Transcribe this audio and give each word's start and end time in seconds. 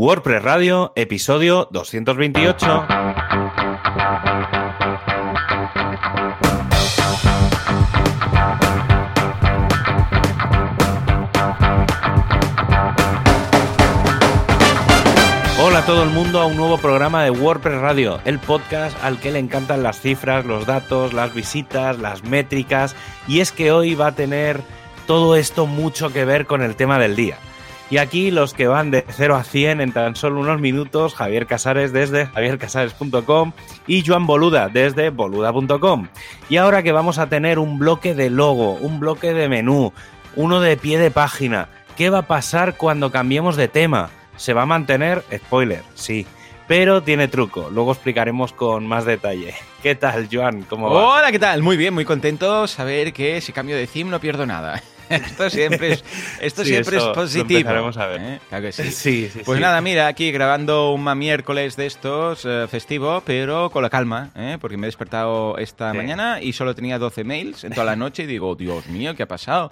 WordPress 0.00 0.44
Radio, 0.44 0.92
episodio 0.94 1.66
228. 1.72 2.66
Hola 15.60 15.78
a 15.80 15.84
todo 15.84 16.04
el 16.04 16.10
mundo 16.10 16.40
a 16.40 16.46
un 16.46 16.56
nuevo 16.56 16.78
programa 16.78 17.24
de 17.24 17.32
WordPress 17.32 17.80
Radio, 17.80 18.20
el 18.24 18.38
podcast 18.38 18.96
al 19.02 19.18
que 19.18 19.32
le 19.32 19.40
encantan 19.40 19.82
las 19.82 20.00
cifras, 20.00 20.44
los 20.44 20.64
datos, 20.64 21.12
las 21.12 21.34
visitas, 21.34 21.98
las 21.98 22.22
métricas 22.22 22.94
y 23.26 23.40
es 23.40 23.50
que 23.50 23.72
hoy 23.72 23.96
va 23.96 24.06
a 24.06 24.14
tener 24.14 24.60
todo 25.08 25.34
esto 25.34 25.66
mucho 25.66 26.12
que 26.12 26.24
ver 26.24 26.46
con 26.46 26.62
el 26.62 26.76
tema 26.76 27.00
del 27.00 27.16
día. 27.16 27.38
Y 27.90 27.96
aquí 27.96 28.30
los 28.30 28.52
que 28.52 28.66
van 28.66 28.90
de 28.90 29.04
0 29.08 29.36
a 29.36 29.44
100 29.44 29.80
en 29.80 29.92
tan 29.92 30.14
solo 30.14 30.40
unos 30.40 30.60
minutos, 30.60 31.14
Javier 31.14 31.46
Casares 31.46 31.90
desde 31.90 32.26
javiercasares.com 32.26 33.52
y 33.86 34.04
Joan 34.06 34.26
Boluda 34.26 34.68
desde 34.68 35.08
boluda.com. 35.08 36.08
Y 36.50 36.58
ahora 36.58 36.82
que 36.82 36.92
vamos 36.92 37.18
a 37.18 37.30
tener 37.30 37.58
un 37.58 37.78
bloque 37.78 38.14
de 38.14 38.28
logo, 38.28 38.72
un 38.74 39.00
bloque 39.00 39.32
de 39.32 39.48
menú, 39.48 39.94
uno 40.36 40.60
de 40.60 40.76
pie 40.76 40.98
de 40.98 41.10
página, 41.10 41.70
¿qué 41.96 42.10
va 42.10 42.18
a 42.18 42.26
pasar 42.26 42.76
cuando 42.76 43.10
cambiemos 43.10 43.56
de 43.56 43.68
tema? 43.68 44.10
¿Se 44.36 44.52
va 44.52 44.62
a 44.62 44.66
mantener? 44.66 45.24
Spoiler, 45.34 45.82
sí. 45.94 46.26
Pero 46.66 47.02
tiene 47.02 47.28
truco, 47.28 47.70
luego 47.72 47.92
explicaremos 47.92 48.52
con 48.52 48.86
más 48.86 49.06
detalle. 49.06 49.54
¿Qué 49.82 49.94
tal, 49.94 50.28
Joan? 50.30 50.62
¿Cómo 50.64 50.90
va? 50.90 51.20
Hola, 51.20 51.32
¿qué 51.32 51.38
tal? 51.38 51.62
Muy 51.62 51.78
bien, 51.78 51.94
muy 51.94 52.04
contento 52.04 52.66
saber 52.66 53.14
que 53.14 53.40
si 53.40 53.54
cambio 53.54 53.76
de 53.76 53.86
theme 53.86 54.10
no 54.10 54.20
pierdo 54.20 54.44
nada. 54.44 54.82
Esto 55.10 55.50
siempre 55.50 55.92
es, 55.94 56.04
esto 56.40 56.62
Sí, 56.64 56.70
siempre 56.70 56.96
es 56.96 57.02
eso 57.02 57.08
lo 57.08 57.14
positivo. 57.14 57.58
empezaremos 57.58 57.96
a 57.96 58.06
ver. 58.06 58.20
¿eh? 58.20 58.40
Claro 58.48 58.64
que 58.64 58.72
sí. 58.72 58.82
Sí, 58.90 59.28
sí, 59.32 59.40
Pues 59.44 59.60
nada, 59.60 59.80
mira, 59.80 60.06
aquí 60.06 60.30
grabando 60.32 60.92
un 60.92 61.18
miércoles 61.18 61.76
de 61.76 61.86
estos, 61.86 62.44
eh, 62.44 62.66
festivo, 62.68 63.22
pero 63.24 63.70
con 63.70 63.82
la 63.82 63.90
calma, 63.90 64.30
¿eh? 64.36 64.58
porque 64.60 64.76
me 64.76 64.86
he 64.86 64.88
despertado 64.88 65.56
esta 65.58 65.92
mañana 65.94 66.40
y 66.42 66.52
solo 66.52 66.74
tenía 66.74 66.98
12 66.98 67.24
mails 67.24 67.64
en 67.64 67.72
toda 67.72 67.86
la 67.86 67.96
noche 67.96 68.24
y 68.24 68.26
digo, 68.26 68.54
Dios 68.54 68.86
mío, 68.88 69.14
¿qué 69.16 69.22
ha 69.22 69.28
pasado? 69.28 69.70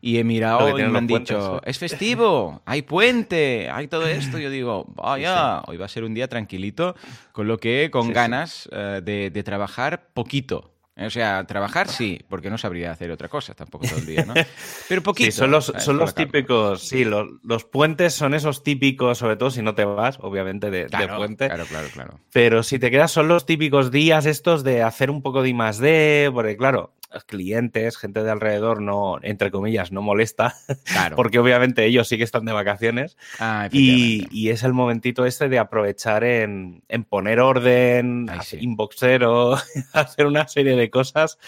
Y 0.00 0.16
he 0.16 0.20
Lo 0.20 0.26
mirado 0.26 0.78
y 0.78 0.82
me 0.84 0.98
han 0.98 1.06
dicho, 1.08 1.56
¿eh? 1.58 1.70
es 1.70 1.78
festivo, 1.78 2.62
hay 2.64 2.82
puente, 2.82 3.68
hay 3.68 3.88
todo 3.88 4.06
esto. 4.06 4.38
Yo 4.38 4.48
digo, 4.48 4.86
vaya, 4.94 5.60
hoy 5.66 5.76
va 5.76 5.86
a 5.86 5.88
ser 5.88 6.04
un 6.04 6.14
día 6.14 6.28
tranquilito, 6.28 6.94
con 7.32 7.48
lo 7.48 7.58
que 7.58 7.90
con 7.90 8.06
Sí, 8.06 8.12
ganas 8.12 8.68
de, 8.70 9.30
de 9.30 9.42
trabajar 9.42 10.06
poquito. 10.14 10.70
O 11.00 11.10
sea, 11.10 11.44
trabajar 11.44 11.88
sí, 11.88 12.20
porque 12.28 12.50
no 12.50 12.58
sabría 12.58 12.90
hacer 12.90 13.10
otra 13.12 13.28
cosa 13.28 13.54
tampoco 13.54 13.86
todo 13.86 13.98
el 13.98 14.06
día, 14.06 14.24
¿no? 14.24 14.34
Pero 14.88 15.02
poquito. 15.02 15.30
Sí, 15.30 15.36
son 15.36 15.52
los, 15.52 15.66
¿sabes? 15.66 15.84
son 15.84 15.96
los 15.96 16.14
típicos, 16.14 16.82
sí, 16.82 17.04
los, 17.04 17.28
los 17.44 17.64
puentes 17.64 18.14
son 18.14 18.34
esos 18.34 18.64
típicos, 18.64 19.18
sobre 19.18 19.36
todo 19.36 19.50
si 19.50 19.62
no 19.62 19.74
te 19.76 19.84
vas, 19.84 20.18
obviamente, 20.20 20.70
de, 20.70 20.88
puente. 21.16 21.46
claro, 21.46 21.66
claro, 21.66 21.88
claro. 21.92 22.20
Pero 22.32 22.62
si 22.64 22.78
te 22.80 22.90
quedas, 22.90 23.12
son 23.12 23.28
los 23.28 23.46
típicos 23.46 23.92
días 23.92 24.26
estos 24.26 24.64
de 24.64 24.82
hacer 24.82 25.10
un 25.10 25.22
poco 25.22 25.42
de 25.42 25.50
I 25.50 25.54
más 25.54 25.78
D, 25.78 26.30
porque 26.32 26.56
claro, 26.56 26.94
clientes, 27.26 27.96
gente 27.96 28.22
de 28.22 28.30
alrededor 28.30 28.80
no, 28.82 29.18
entre 29.22 29.50
comillas, 29.50 29.92
no 29.92 30.02
molesta, 30.02 30.54
Claro. 30.84 31.16
porque 31.16 31.38
obviamente 31.38 31.84
ellos 31.84 32.08
sí 32.08 32.18
que 32.18 32.24
están 32.24 32.44
de 32.44 32.52
vacaciones. 32.52 33.16
Ah, 33.38 33.68
Y, 33.72 34.26
y 34.30 34.50
es 34.50 34.62
el 34.62 34.72
momentito 34.74 35.24
este 35.26 35.48
de 35.48 35.58
aprovechar 35.58 36.24
en, 36.24 36.82
en 36.88 37.04
poner 37.04 37.40
orden, 37.40 38.26
Ay, 38.30 38.40
sí. 38.42 38.58
inboxero, 38.60 39.56
hacer 39.92 40.26
una 40.26 40.46
serie 40.48 40.76
de 40.76 40.90
cosas 40.90 41.38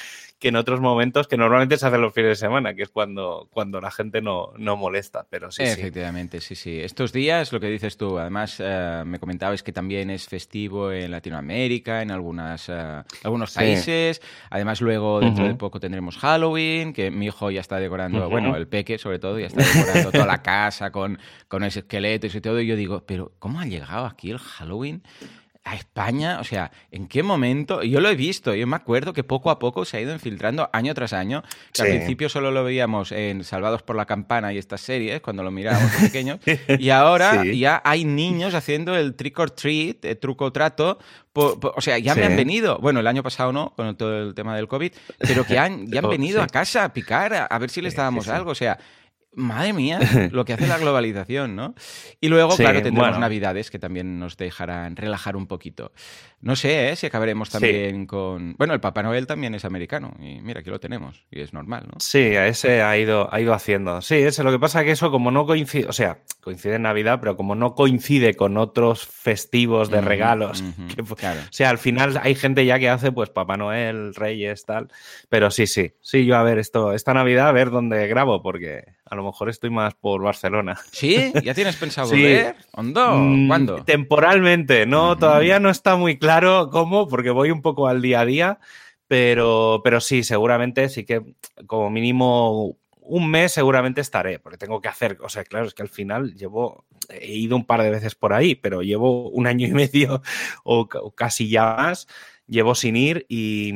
que 0.40 0.48
en 0.48 0.56
otros 0.56 0.80
momentos, 0.80 1.28
que 1.28 1.36
normalmente 1.36 1.76
se 1.76 1.86
hacen 1.86 2.00
los 2.00 2.12
fines 2.14 2.30
de 2.30 2.34
semana, 2.36 2.74
que 2.74 2.82
es 2.82 2.88
cuando, 2.88 3.46
cuando 3.52 3.80
la 3.80 3.90
gente 3.90 4.22
no, 4.22 4.52
no 4.56 4.76
molesta. 4.76 5.26
Pero 5.30 5.52
sí. 5.52 5.62
Efectivamente, 5.62 6.40
sí, 6.40 6.54
sí. 6.54 6.80
Estos 6.80 7.12
días, 7.12 7.52
lo 7.52 7.60
que 7.60 7.66
dices 7.68 7.96
tú, 7.98 8.18
además 8.18 8.56
eh, 8.58 9.02
me 9.04 9.18
comentabas 9.20 9.62
que 9.62 9.72
también 9.72 10.08
es 10.10 10.26
festivo 10.26 10.90
en 10.92 11.10
Latinoamérica, 11.10 12.00
en 12.02 12.10
algunas, 12.10 12.68
eh, 12.70 13.02
algunos 13.22 13.50
Sí. 13.52 13.58
países. 13.58 14.22
Además, 14.48 14.80
luego 14.80 15.20
dentro 15.20 15.44
de 15.44 15.50
Ujú. 15.50 15.58
poco 15.58 15.78
tendremos 15.78 16.16
Halloween, 16.16 16.92
que 16.94 17.10
mi 17.10 17.26
hijo 17.26 17.50
ya 17.50 17.60
está 17.60 17.76
decorando, 17.76 18.28
bueno, 18.30 18.56
el 18.56 18.66
peque 18.66 18.96
sobre 18.98 19.18
todo, 19.18 19.38
ya 19.38 19.46
está 19.46 19.62
decorando 19.62 20.10
toda 20.10 20.26
la 20.26 20.42
casa 20.42 20.90
con, 20.90 21.18
con 21.48 21.64
ese 21.64 21.80
esqueletos 21.80 22.34
y 22.34 22.40
todo. 22.40 22.58
Y 22.60 22.66
yo 22.66 22.76
digo, 22.76 23.04
pero 23.06 23.32
¿cómo 23.38 23.60
ha 23.60 23.66
llegado 23.66 24.06
aquí 24.06 24.30
el 24.30 24.38
Halloween? 24.38 25.02
A 25.62 25.74
España, 25.76 26.38
o 26.40 26.44
sea, 26.44 26.70
¿en 26.90 27.06
qué 27.06 27.22
momento? 27.22 27.82
Yo 27.82 28.00
lo 28.00 28.08
he 28.08 28.14
visto, 28.14 28.54
yo 28.54 28.66
me 28.66 28.76
acuerdo 28.76 29.12
que 29.12 29.24
poco 29.24 29.50
a 29.50 29.58
poco 29.58 29.84
se 29.84 29.98
ha 29.98 30.00
ido 30.00 30.12
infiltrando 30.14 30.70
año 30.72 30.94
tras 30.94 31.12
año, 31.12 31.42
que 31.74 31.82
al 31.82 31.88
Sí. 31.88 31.94
principio 31.96 32.30
solo 32.30 32.50
lo 32.50 32.64
veíamos 32.64 33.12
en 33.12 33.44
Salvados 33.44 33.82
por 33.82 33.94
la 33.94 34.06
Campana 34.06 34.54
y 34.54 34.58
estas 34.58 34.80
series, 34.80 35.20
cuando 35.20 35.42
lo 35.42 35.50
mirábamos 35.50 35.92
de 35.92 36.06
pequeños, 36.08 36.40
y 36.78 36.88
ahora 36.90 37.42
Sí. 37.44 37.58
ya 37.58 37.82
hay 37.84 38.04
niños 38.06 38.54
haciendo 38.54 38.96
el 38.96 39.14
trick 39.14 39.38
or 39.38 39.50
treat, 39.50 40.02
el 40.06 40.18
truco 40.18 40.46
o 40.46 40.52
trato, 40.52 40.98
po- 41.34 41.60
po- 41.60 41.74
o 41.76 41.80
sea, 41.82 41.98
ya 41.98 42.14
me 42.14 42.22
Sí. 42.22 42.26
han 42.28 42.36
venido, 42.36 42.78
bueno, 42.78 43.00
el 43.00 43.06
año 43.06 43.22
pasado 43.22 43.52
no, 43.52 43.74
con 43.76 43.94
todo 43.96 44.18
el 44.22 44.34
tema 44.34 44.56
del 44.56 44.66
COVID, 44.66 44.92
pero 45.18 45.44
que 45.44 45.58
han, 45.58 45.86
ya 45.88 45.98
han 45.98 46.04
Oh, 46.06 46.08
venido 46.08 46.40
a 46.42 46.46
casa 46.46 46.84
a 46.84 46.92
picar, 46.94 47.34
a, 47.34 47.44
a 47.44 47.58
ver 47.58 47.68
si 47.68 47.82
les 47.82 47.94
dábamos 47.94 48.28
algo, 48.28 48.50
o 48.52 48.54
sea... 48.54 48.78
Madre 49.32 49.72
mía, 49.72 50.00
lo 50.32 50.44
que 50.44 50.54
hace 50.54 50.66
la 50.66 50.78
globalización, 50.78 51.54
¿no? 51.54 51.74
Y 52.20 52.28
luego, 52.28 52.50
Sí, 52.52 52.62
claro, 52.64 52.82
tendremos 52.82 53.10
bueno. 53.10 53.20
Navidades 53.20 53.70
que 53.70 53.78
también 53.78 54.18
nos 54.18 54.36
dejarán 54.36 54.96
relajar 54.96 55.36
un 55.36 55.46
poquito. 55.46 55.92
No 56.40 56.56
sé 56.56 56.90
¿eh? 56.90 56.96
si 56.96 57.06
acabaremos 57.06 57.48
Sí. 57.48 57.52
también 57.52 58.06
con... 58.06 58.54
Bueno, 58.58 58.74
el 58.74 58.80
Papá 58.80 59.02
Noel 59.02 59.26
también 59.26 59.54
es 59.54 59.64
americano 59.64 60.14
y 60.18 60.40
mira, 60.40 60.60
aquí 60.60 60.70
lo 60.70 60.80
tenemos 60.80 61.26
y 61.30 61.40
es 61.42 61.52
normal, 61.52 61.84
¿no? 61.86 62.00
Sí, 62.00 62.18
ese 62.18 62.82
ha 62.82 62.96
ido, 62.98 63.32
ha 63.32 63.40
ido 63.40 63.54
haciendo. 63.54 64.00
Sí, 64.02 64.16
ese, 64.16 64.42
lo 64.42 64.50
que 64.50 64.58
pasa 64.58 64.80
es 64.80 64.86
que 64.86 64.92
eso 64.92 65.10
como 65.10 65.30
no 65.30 65.46
coincide, 65.46 65.86
o 65.86 65.92
sea, 65.92 66.18
coincide 66.40 66.76
en 66.76 66.82
Navidad, 66.82 67.18
pero 67.20 67.36
como 67.36 67.54
no 67.54 67.74
coincide 67.74 68.34
con 68.34 68.56
otros 68.56 69.06
festivos 69.06 69.90
de 69.90 70.00
regalos, 70.00 70.62
que 70.96 71.04
claro. 71.14 71.40
o 71.42 71.52
sea, 71.52 71.70
al 71.70 71.78
final 71.78 72.18
hay 72.22 72.34
gente 72.34 72.64
ya 72.66 72.78
que 72.78 72.88
hace 72.88 73.12
pues 73.12 73.30
Papá 73.30 73.56
Noel, 73.56 74.14
Reyes, 74.14 74.64
tal, 74.64 74.88
pero 75.28 75.50
sí, 75.50 75.66
sí, 75.66 75.92
sí, 76.00 76.24
yo 76.24 76.36
a 76.36 76.42
ver 76.42 76.58
esto, 76.58 76.94
esta 76.94 77.14
Navidad 77.14 77.48
a 77.48 77.52
ver 77.52 77.70
dónde 77.70 78.06
grabo, 78.08 78.42
porque 78.42 78.84
a 79.10 79.14
lo 79.16 79.24
mejor 79.24 79.50
estoy 79.50 79.70
más 79.70 79.94
por 79.94 80.22
Barcelona. 80.22 80.78
¿Sí? 80.92 81.32
¿Ya 81.42 81.52
tienes 81.54 81.76
pensado 81.76 82.08
Sí. 82.08 82.22
volver? 82.22 82.56
Mm, 82.76 83.48
¿Cuándo? 83.48 83.84
Temporalmente, 83.84 84.86
no, 84.86 85.10
Ujú. 85.10 85.18
todavía 85.20 85.58
no 85.60 85.68
está 85.68 85.96
muy 85.96 86.18
claro 86.18 86.70
cómo, 86.70 87.08
porque 87.08 87.30
voy 87.30 87.50
un 87.50 87.60
poco 87.60 87.88
al 87.88 88.00
día 88.00 88.20
a 88.20 88.24
día, 88.24 88.58
pero, 89.08 89.80
pero 89.84 90.00
sí, 90.00 90.22
seguramente 90.22 90.88
sí 90.88 91.04
que 91.04 91.20
como 91.66 91.90
mínimo 91.90 92.76
un 93.02 93.28
mes 93.28 93.50
seguramente 93.52 94.00
estaré, 94.00 94.38
porque 94.38 94.56
tengo 94.58 94.80
que 94.80 94.86
hacer, 94.88 95.18
o 95.20 95.28
sea, 95.28 95.42
claro, 95.42 95.66
es 95.66 95.74
que 95.74 95.82
al 95.82 95.88
final 95.88 96.34
llevo, 96.36 96.84
he 97.08 97.32
ido 97.34 97.56
un 97.56 97.64
par 97.64 97.82
de 97.82 97.90
veces 97.90 98.14
por 98.14 98.32
ahí, 98.32 98.54
pero 98.54 98.82
llevo 98.82 99.28
un 99.30 99.48
año 99.48 99.66
y 99.66 99.72
medio 99.72 100.22
o, 100.62 100.86
ca- 100.88 101.00
o 101.00 101.10
casi 101.10 101.48
ya 101.48 101.74
más. 101.76 102.06
Llevo 102.46 102.74
sin 102.74 102.96
ir 102.96 103.26
y, 103.28 103.72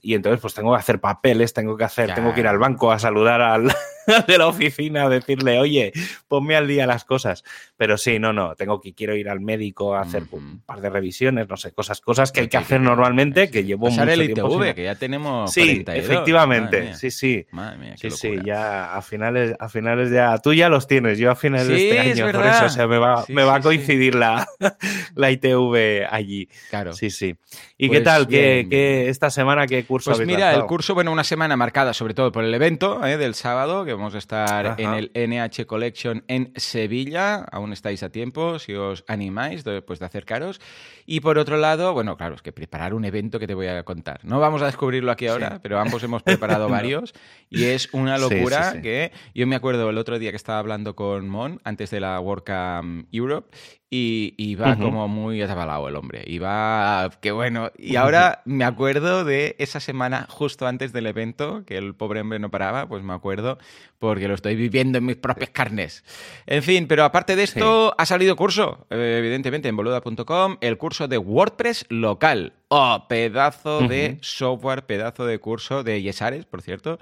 y 0.00 0.14
entonces 0.14 0.40
pues 0.40 0.54
tengo 0.54 0.72
que 0.72 0.78
hacer 0.78 1.00
papeles, 1.00 1.52
tengo 1.52 1.76
que 1.76 1.82
hacer, 1.82 2.14
tengo 2.14 2.32
que 2.32 2.40
ir 2.40 2.46
al 2.46 2.58
banco 2.60 2.92
a 2.92 2.98
saludar 3.00 3.40
al 3.42 3.72
de 4.26 4.38
la 4.38 4.46
oficina, 4.46 5.04
a 5.04 5.08
decirle, 5.08 5.58
oye, 5.58 5.92
ponme 6.28 6.56
al 6.56 6.66
día 6.68 6.86
las 6.86 7.04
cosas. 7.04 7.44
Pero 7.76 7.96
sí, 7.98 8.18
no, 8.18 8.32
no, 8.32 8.54
tengo 8.54 8.80
que 8.80 8.94
quiero 8.94 9.16
ir 9.16 9.28
al 9.28 9.40
médico 9.40 9.94
a 9.94 10.02
hacer 10.02 10.24
un 10.30 10.60
par 10.64 10.80
de 10.80 10.90
revisiones, 10.90 11.48
no 11.48 11.56
sé, 11.56 11.72
cosas, 11.72 12.00
cosas 12.00 12.32
que 12.32 12.40
hay 12.40 12.48
que 12.48 12.56
hacer 12.56 12.80
normalmente, 12.80 13.50
que 13.50 13.64
llevo 13.64 13.88
mucho 13.90 14.02
el 14.02 14.26
tiempo 14.26 14.48
ITV, 14.48 14.64
sin- 14.66 14.74
que 14.74 14.84
ya 14.84 14.94
tenemos 14.94 15.52
Sí, 15.52 15.60
42. 15.60 15.86
Madre 15.86 16.00
efectivamente, 16.14 16.94
sí, 16.94 17.10
sí. 17.10 17.46
Madre 17.50 17.78
mía, 17.78 17.94
qué 18.00 18.10
Sí, 18.10 18.16
sí, 18.16 18.38
ya 18.44 18.94
a 18.94 19.02
finales, 19.02 19.54
a 19.58 19.68
finales 19.68 20.10
ya, 20.10 20.38
tú 20.38 20.52
ya 20.54 20.68
los 20.68 20.86
tienes, 20.86 21.18
yo 21.18 21.30
a 21.30 21.36
finales 21.36 21.68
de 21.68 21.76
este 21.76 22.10
es 22.10 22.20
año, 22.20 22.32
por 22.32 22.46
eso, 22.46 22.64
o 22.66 22.68
sea, 22.68 22.86
me 22.86 22.98
va, 22.98 23.22
Sí, 23.24 23.32
me 23.32 23.44
va 23.44 23.56
a 23.56 23.60
coincidir 23.60 24.14
la, 24.14 24.46
la 25.14 25.30
ITV 25.30 26.06
allí. 26.10 26.48
Claro. 26.70 26.92
Sí, 26.92 27.10
sí. 27.10 27.34
¿Y 27.78 27.88
Pues 27.88 27.98
qué 28.00 28.04
tal? 28.04 28.28
¿Qué, 28.28 28.66
qué- 28.68 29.08
esta 29.08 29.30
semana 29.30 29.66
qué 29.66 29.84
curso 29.84 30.10
Pues 30.12 30.26
mira, 30.26 30.54
el 30.54 30.64
curso, 30.66 30.94
bueno, 30.94 31.12
una 31.12 31.24
semana 31.24 31.56
marcada 31.56 31.92
sobre 31.94 32.14
todo 32.14 32.32
por 32.32 32.44
el 32.44 32.54
evento 32.54 33.04
¿eh? 33.06 33.16
del 33.16 33.34
sábado, 33.34 33.84
que 33.84 33.93
vamos 33.96 34.14
a 34.14 34.18
estar 34.18 34.66
Ajá. 34.66 34.76
en 34.78 34.94
el 34.94 35.10
NH 35.14 35.66
Collection 35.66 36.24
en 36.28 36.52
Sevilla. 36.56 37.44
Aún 37.50 37.72
estáis 37.72 38.02
a 38.02 38.10
tiempo 38.10 38.58
si 38.58 38.74
os 38.74 39.04
animáis 39.08 39.64
de, 39.64 39.82
pues, 39.82 39.98
de 39.98 40.06
acercaros. 40.06 40.60
Y 41.06 41.20
por 41.20 41.38
otro 41.38 41.56
lado, 41.56 41.92
bueno, 41.92 42.16
claro, 42.16 42.34
es 42.34 42.42
que 42.42 42.52
preparar 42.52 42.94
un 42.94 43.04
evento 43.04 43.38
que 43.38 43.46
te 43.46 43.54
voy 43.54 43.66
a 43.66 43.82
contar. 43.84 44.20
No 44.24 44.40
vamos 44.40 44.62
a 44.62 44.66
descubrirlo 44.66 45.12
aquí 45.12 45.26
ahora, 45.26 45.58
pero 45.62 45.78
ambos 45.78 46.02
hemos 46.02 46.22
preparado 46.22 46.68
varios 46.70 47.12
y 47.50 47.64
es 47.64 47.88
una 47.92 48.16
Sí, 48.18 48.24
sí, 48.28 48.34
locura 48.36 48.72
sí. 48.72 48.82
que 48.82 49.12
yo 49.34 49.46
me 49.46 49.56
acuerdo 49.56 49.90
el 49.90 49.98
otro 49.98 50.18
día 50.18 50.30
que 50.30 50.36
estaba 50.36 50.58
hablando 50.58 50.94
con 50.96 51.28
Mon 51.28 51.60
antes 51.64 51.90
de 51.90 52.00
la 52.00 52.18
WordCamp 52.20 53.06
Europe 53.12 53.56
y 53.90 54.34
iba 54.38 54.72
Ujú. 54.72 54.82
como 54.82 55.06
muy 55.08 55.40
atabalado 55.40 55.88
el 55.88 55.94
hombre. 55.96 56.24
Iba, 56.26 57.10
qué 57.20 57.30
bueno. 57.30 57.70
Y 57.78 57.94
ahora 57.96 58.42
me 58.44 58.64
acuerdo 58.64 59.24
de 59.24 59.54
esa 59.60 59.78
semana 59.78 60.26
justo 60.28 60.66
antes 60.66 60.92
del 60.92 61.06
evento, 61.06 61.64
que 61.64 61.76
el 61.76 61.94
pobre 61.94 62.20
hombre 62.22 62.38
no 62.40 62.50
paraba, 62.50 62.88
pues 62.88 63.04
me 63.04 63.12
acuerdo 63.12 63.58
porque 64.00 64.28
lo 64.28 64.34
estoy 64.34 64.54
viviendo 64.56 64.98
en 64.98 65.06
mis 65.06 65.16
propias 65.16 65.50
carnes. 65.50 66.04
En 66.46 66.62
fin, 66.62 66.86
pero 66.88 67.04
aparte 67.04 67.36
de 67.36 67.42
esto, 67.44 67.94
ha 67.96 68.04
salido 68.04 68.36
curso, 68.36 68.86
eh, 68.90 69.16
evidentemente, 69.18 69.68
en 69.68 69.76
boluda.com, 69.76 70.56
el 70.60 70.76
curso 70.76 70.93
de 71.00 71.18
WordPress 71.18 71.86
local. 71.88 72.52
¡Oh, 72.68 73.06
pedazo 73.08 73.86
de 73.88 74.18
software, 74.22 74.86
pedazo 74.86 75.26
de 75.26 75.38
curso 75.38 75.82
de 75.82 76.00
Yesares, 76.00 76.44
por 76.46 76.62
cierto! 76.62 76.98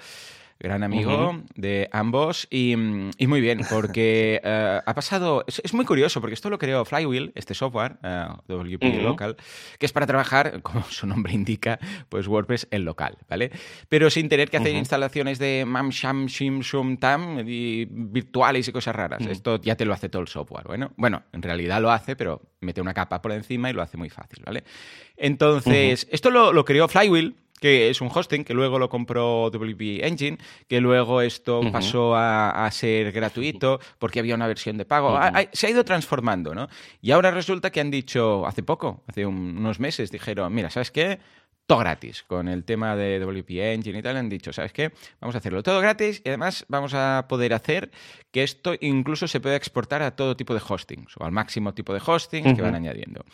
Gran 0.62 0.84
amigo 0.84 1.42
de 1.56 1.88
ambos 1.92 2.46
y, 2.50 2.76
muy 2.76 3.40
bien, 3.40 3.60
porque 3.68 4.40
eh, 4.44 4.80
ha 4.84 4.94
pasado, 4.94 5.44
es, 5.46 5.74
muy 5.74 5.84
curioso, 5.84 6.20
porque 6.20 6.34
esto 6.34 6.50
lo 6.50 6.58
creó 6.58 6.84
Flywheel, 6.84 7.32
este 7.34 7.54
software, 7.54 7.96
uh, 8.02 8.06
eh, 8.48 8.78
WP 8.78 9.02
Local, 9.02 9.36
que 9.78 9.86
es 9.86 9.92
para 9.92 10.06
trabajar, 10.06 10.62
como 10.62 10.84
su 10.84 11.06
nombre 11.06 11.32
indica, 11.32 11.78
pues 12.08 12.28
WordPress 12.28 12.68
en 12.70 12.84
local, 12.84 13.18
¿vale? 13.28 13.50
Pero 13.88 14.08
sin 14.08 14.28
tener 14.28 14.50
que 14.50 14.56
hacer 14.56 14.74
instalaciones 14.74 15.38
de 15.38 15.64
mam, 15.66 15.90
sham, 15.90 16.26
shim, 16.26 16.60
shum, 16.60 16.96
tam, 16.96 17.40
y 17.46 17.86
virtuales 17.90 18.68
y 18.68 18.72
cosas 18.72 18.94
raras. 18.94 19.26
Esto 19.26 19.60
ya 19.60 19.76
te 19.76 19.84
lo 19.84 19.92
hace 19.92 20.08
todo 20.08 20.22
el 20.22 20.28
software, 20.28 20.66
bueno. 20.66 20.92
Bueno, 20.96 21.24
en 21.32 21.42
realidad 21.42 21.80
lo 21.82 21.90
hace, 21.90 22.14
pero 22.14 22.40
mete 22.60 22.80
una 22.80 22.94
capa 22.94 23.20
por 23.20 23.32
encima 23.32 23.68
y 23.70 23.72
lo 23.72 23.82
hace 23.82 23.96
muy 23.96 24.10
fácil, 24.10 24.42
¿vale? 24.44 24.62
Entonces, 25.16 26.06
esto 26.10 26.30
lo, 26.30 26.52
lo 26.52 26.64
creó 26.64 26.88
Flywheel, 26.88 27.34
que 27.62 27.90
es 27.90 28.00
un 28.00 28.10
hosting, 28.12 28.42
que 28.42 28.54
luego 28.54 28.80
lo 28.80 28.88
compró 28.88 29.48
WP 29.48 30.04
Engine, 30.04 30.36
que 30.66 30.80
luego 30.80 31.22
esto 31.22 31.60
pasó 31.70 32.16
a, 32.16 32.68
ser 32.72 33.12
gratuito 33.12 33.78
porque 34.00 34.18
había 34.18 34.34
una 34.34 34.48
versión 34.48 34.76
de 34.76 34.84
pago. 34.84 35.16
se 35.52 35.68
ha 35.68 35.70
ido 35.70 35.84
transformando, 35.84 36.56
¿no? 36.56 36.68
Y 37.00 37.12
ahora 37.12 37.30
resulta 37.30 37.70
que 37.70 37.80
han 37.80 37.92
dicho, 37.92 38.44
hace 38.48 38.64
poco, 38.64 39.04
hace 39.06 39.26
unos 39.26 39.78
meses, 39.78 40.10
dijeron, 40.10 40.52
mira, 40.52 40.70
¿sabes 40.70 40.90
qué? 40.90 41.20
Todo 41.72 41.80
gratis. 41.80 42.22
Con 42.26 42.48
el 42.48 42.64
tema 42.64 42.96
de 42.96 43.18
WP 43.18 43.50
Engine 43.72 44.00
y 44.00 44.02
tal, 44.02 44.18
han 44.18 44.28
dicho, 44.28 44.52
¿sabes 44.52 44.74
qué? 44.74 44.92
Vamos 45.22 45.34
a 45.34 45.38
hacerlo 45.38 45.62
todo 45.62 45.80
gratis 45.80 46.20
y 46.22 46.28
además 46.28 46.66
vamos 46.68 46.92
a 46.92 47.24
poder 47.30 47.54
hacer 47.54 47.90
que 48.30 48.42
esto 48.42 48.74
incluso 48.80 49.26
se 49.26 49.40
pueda 49.40 49.56
exportar 49.56 50.02
a 50.02 50.14
todo 50.14 50.36
tipo 50.36 50.52
de 50.52 50.60
hostings 50.66 51.16
o 51.16 51.24
al 51.24 51.32
máximo 51.32 51.72
tipo 51.72 51.94
de 51.94 52.02
hostings 52.04 52.54
que 52.54 52.60
van 52.60 52.74
añadiendo. 52.74 53.24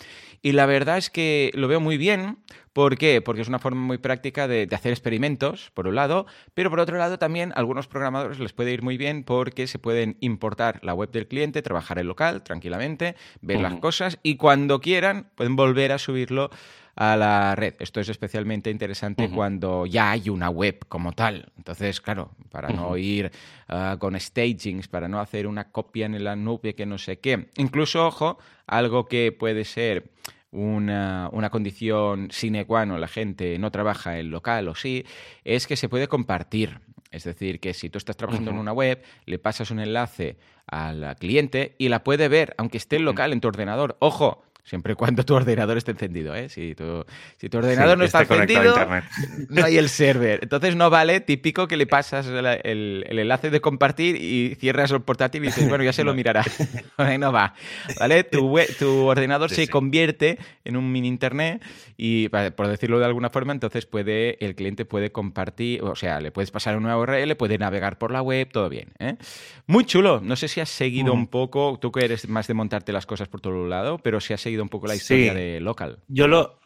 Y 0.41 0.53
la 0.53 0.67
verdad 0.67 0.99
es 0.99 1.11
que 1.11 1.51
lo 1.55 1.67
veo 1.67 1.81
muy 1.81 1.97
bien. 1.97 2.39
¿Por 2.73 2.97
qué? 2.97 3.21
Porque 3.21 3.41
es 3.43 3.49
una 3.49 3.59
forma 3.59 3.81
muy 3.81 3.99
práctica 3.99 4.47
de, 4.47 4.69
hacer 4.71 4.93
experimentos, 4.93 5.73
por 5.75 5.89
un 5.89 5.97
lado, 5.97 6.27
pero 6.55 6.71
por 6.71 6.79
otro 6.79 6.97
lado 6.97 7.19
también 7.19 7.51
a 7.51 7.57
algunos 7.57 7.89
programadores 7.89 8.39
les 8.39 8.53
puede 8.53 8.73
ir 8.73 8.83
muy 8.83 8.97
bien 8.97 9.25
porque 9.25 9.67
se 9.67 9.81
pueden 9.81 10.17
importar 10.21 10.79
la 10.85 10.95
web 10.95 11.11
del 11.11 11.27
cliente, 11.27 11.61
trabajar 11.61 11.99
en 11.99 12.07
local 12.07 12.45
tranquilamente, 12.45 13.17
ver 13.41 13.61
las 13.61 13.75
cosas 13.81 14.21
y 14.23 14.37
cuando 14.37 14.81
quieran 14.81 15.29
pueden 15.35 15.57
volver 15.57 15.91
a 15.91 15.99
subirlo 15.99 16.51
a 16.99 17.17
la 17.17 17.55
red. 17.55 17.75
Esto 17.79 18.01
es 18.01 18.09
especialmente 18.09 18.71
interesante 18.71 19.31
cuando 19.31 19.87
ya 19.87 20.11
hay 20.11 20.31
una 20.31 20.51
web 20.51 20.85
como 20.89 21.13
tal. 21.13 21.53
Entonces, 21.57 22.01
claro, 22.01 22.33
para 22.51 22.71
no 22.71 22.97
ir 22.97 23.31
ah, 23.69 23.97
con 24.01 24.19
stagings, 24.19 24.89
para 24.89 25.07
no 25.07 25.21
hacer 25.21 25.47
una 25.47 25.71
copia 25.71 26.07
en 26.07 26.25
la 26.25 26.35
nube 26.35 26.75
que 26.75 26.87
no 26.87 26.99
sé 26.99 27.21
qué. 27.21 27.51
Incluso, 27.57 28.05
ojo, 28.05 28.39
algo 28.67 29.07
que 29.07 29.31
puede 29.31 29.65
ser 29.65 30.11
una, 30.51 31.31
condición 31.53 32.33
sine 32.33 32.67
qua 32.67 32.85
non, 32.85 33.01
la 33.01 33.07
gente 33.07 33.61
no 33.61 33.71
trabaja 33.71 34.19
en 34.19 34.33
local 34.33 34.67
o 34.67 34.75
sí, 34.75 35.05
es 35.45 35.69
que 35.69 35.77
se 35.77 35.89
puede 35.89 36.09
compartir. 36.09 36.81
Es 37.13 37.25
decir, 37.25 37.61
que 37.61 37.75
si 37.75 37.91
tú 37.91 37.99
estás 37.99 38.17
trabajando 38.17 38.51
en 38.51 38.59
una 38.59 38.73
web, 38.73 39.03
le 39.25 39.39
pasas 39.39 39.71
un 39.71 39.79
enlace 39.79 40.37
al 40.67 41.17
cliente 41.17 41.77
y 41.79 41.89
la 41.89 42.03
puede 42.03 42.29
ver, 42.29 42.55
aunque 42.59 42.77
esté 42.77 42.97
en 42.97 43.05
local 43.05 43.33
en 43.33 43.41
tu 43.41 43.49
ordenador. 43.49 43.97
Ojo, 44.01 44.43
Siempre 44.69 44.93
y 44.93 44.97
cuando 44.97 45.25
tu 45.25 45.35
ordenador 45.35 45.79
esté 45.79 45.93
encendido, 45.93 46.35
¿eh? 46.35 46.51
Si 46.51 46.75
tu, 46.75 47.03
si 47.39 47.49
tu 47.49 47.57
ordenador 47.57 47.97
no 47.97 48.05
está 48.05 48.21
encendido, 48.21 48.77
no 49.49 49.65
hay 49.65 49.79
el 49.79 49.89
server. 49.89 50.41
Entonces 50.43 50.77
no 50.77 50.91
vale, 50.91 51.21
típico 51.21 51.67
que 51.67 51.79
le 51.79 51.87
pasas 51.87 52.27
el, 52.27 53.07
enlace 53.09 53.49
de 53.49 53.61
compartir 53.63 54.17
y 54.17 54.57
cierras 54.57 54.91
el 54.91 55.01
portátil 55.01 55.43
y 55.43 55.47
dices, 55.47 55.67
bueno, 55.71 55.85
ya 55.85 55.95
se 55.95 56.05
lo 56.05 56.13
mirará. 56.19 56.45
no 57.19 57.33
va. 57.33 57.55
¿Vale? 57.99 58.25
Tu, 58.25 58.59
tu 58.79 59.07
ordenador 59.07 59.49
se 59.49 59.69
convierte 59.69 60.39
en 60.65 60.77
un 60.77 60.93
mini 60.93 61.09
internet 61.09 61.63
y, 61.97 62.29
por 62.29 62.69
decirlo 62.69 62.99
de 62.99 63.07
alguna 63.07 63.31
forma, 63.31 63.55
entonces 63.55 63.87
puede, 63.87 64.45
el 64.45 64.55
cliente 64.55 64.85
puede 64.85 65.13
compartir, 65.13 65.83
o 65.83 65.97
sea, 65.97 66.21
le 66.21 66.31
puedes 66.31 66.51
pasar 66.51 66.77
una 66.77 66.99
URL, 66.99 67.37
puede 67.37 67.57
navegar 67.57 67.97
por 67.97 68.11
la 68.11 68.21
web, 68.21 68.51
todo 68.53 68.69
bien. 68.69 68.91
¿eh? 68.99 69.17
Muy 69.67 69.87
chulo. 69.87 70.21
No 70.23 70.37
sé 70.37 70.47
si 70.49 70.61
has 70.61 70.69
seguido 70.69 71.15
mm. 71.15 71.19
un 71.19 71.27
poco, 71.27 71.79
tú 71.81 71.91
que 71.91 72.05
eres 72.05 72.29
más 72.29 72.47
de 72.47 72.55
montarte 72.55 72.93
las 72.93 73.07
cosas 73.07 73.29
por 73.29 73.41
todo 73.41 73.67
lado, 73.67 73.99
pero 73.99 74.21
si 74.21 74.35
has 74.35 74.41
seguido 74.43 74.58
un 74.63 74.69
poco 74.69 74.87
la 74.87 74.97
historia 74.97 75.35
de 75.35 75.61
Local. 75.61 75.99
Yo 76.09 76.29
lo, 76.29 76.59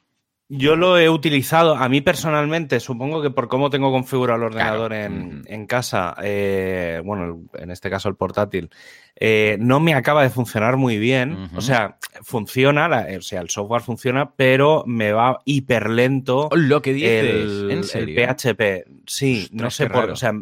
yo 0.48 0.76
lo 0.76 0.98
he 0.98 1.08
utilizado, 1.08 1.76
a 1.76 1.88
mí 1.88 2.00
personalmente, 2.00 2.78
supongo 2.80 3.22
que 3.22 3.30
por 3.30 3.48
cómo 3.48 3.70
tengo 3.70 3.90
configurado 3.90 4.38
el 4.38 4.44
ordenador 4.44 4.92
en, 4.92 5.66
casa, 5.66 6.14
eh, 6.22 7.00
bueno, 7.04 7.42
en 7.54 7.70
este 7.70 7.88
caso 7.88 8.08
el 8.08 8.16
portátil, 8.16 8.70
eh, 9.16 9.56
no 9.60 9.78
me 9.78 9.94
acaba 9.94 10.22
de 10.22 10.30
funcionar 10.30 10.76
muy 10.76 10.98
bien. 10.98 11.50
O 11.54 11.60
sea, 11.60 11.98
funciona, 12.22 13.06
o 13.16 13.20
sea, 13.20 13.40
el 13.40 13.50
software 13.50 13.82
funciona, 13.82 14.32
pero 14.34 14.84
me 14.86 15.12
va 15.12 15.40
hiper 15.44 15.90
lento. 15.90 16.48
Oh, 16.50 16.56
lo 16.56 16.80
que 16.80 16.92
dices, 16.92 17.24
el, 17.24 17.70
¿en 17.70 17.84
serio? 17.84 18.16
PHP. 18.16 18.84
Sí, 19.06 19.48
no 19.52 19.70
sé 19.70 19.88
por 19.88 20.10
O 20.10 20.16
sea, 20.16 20.32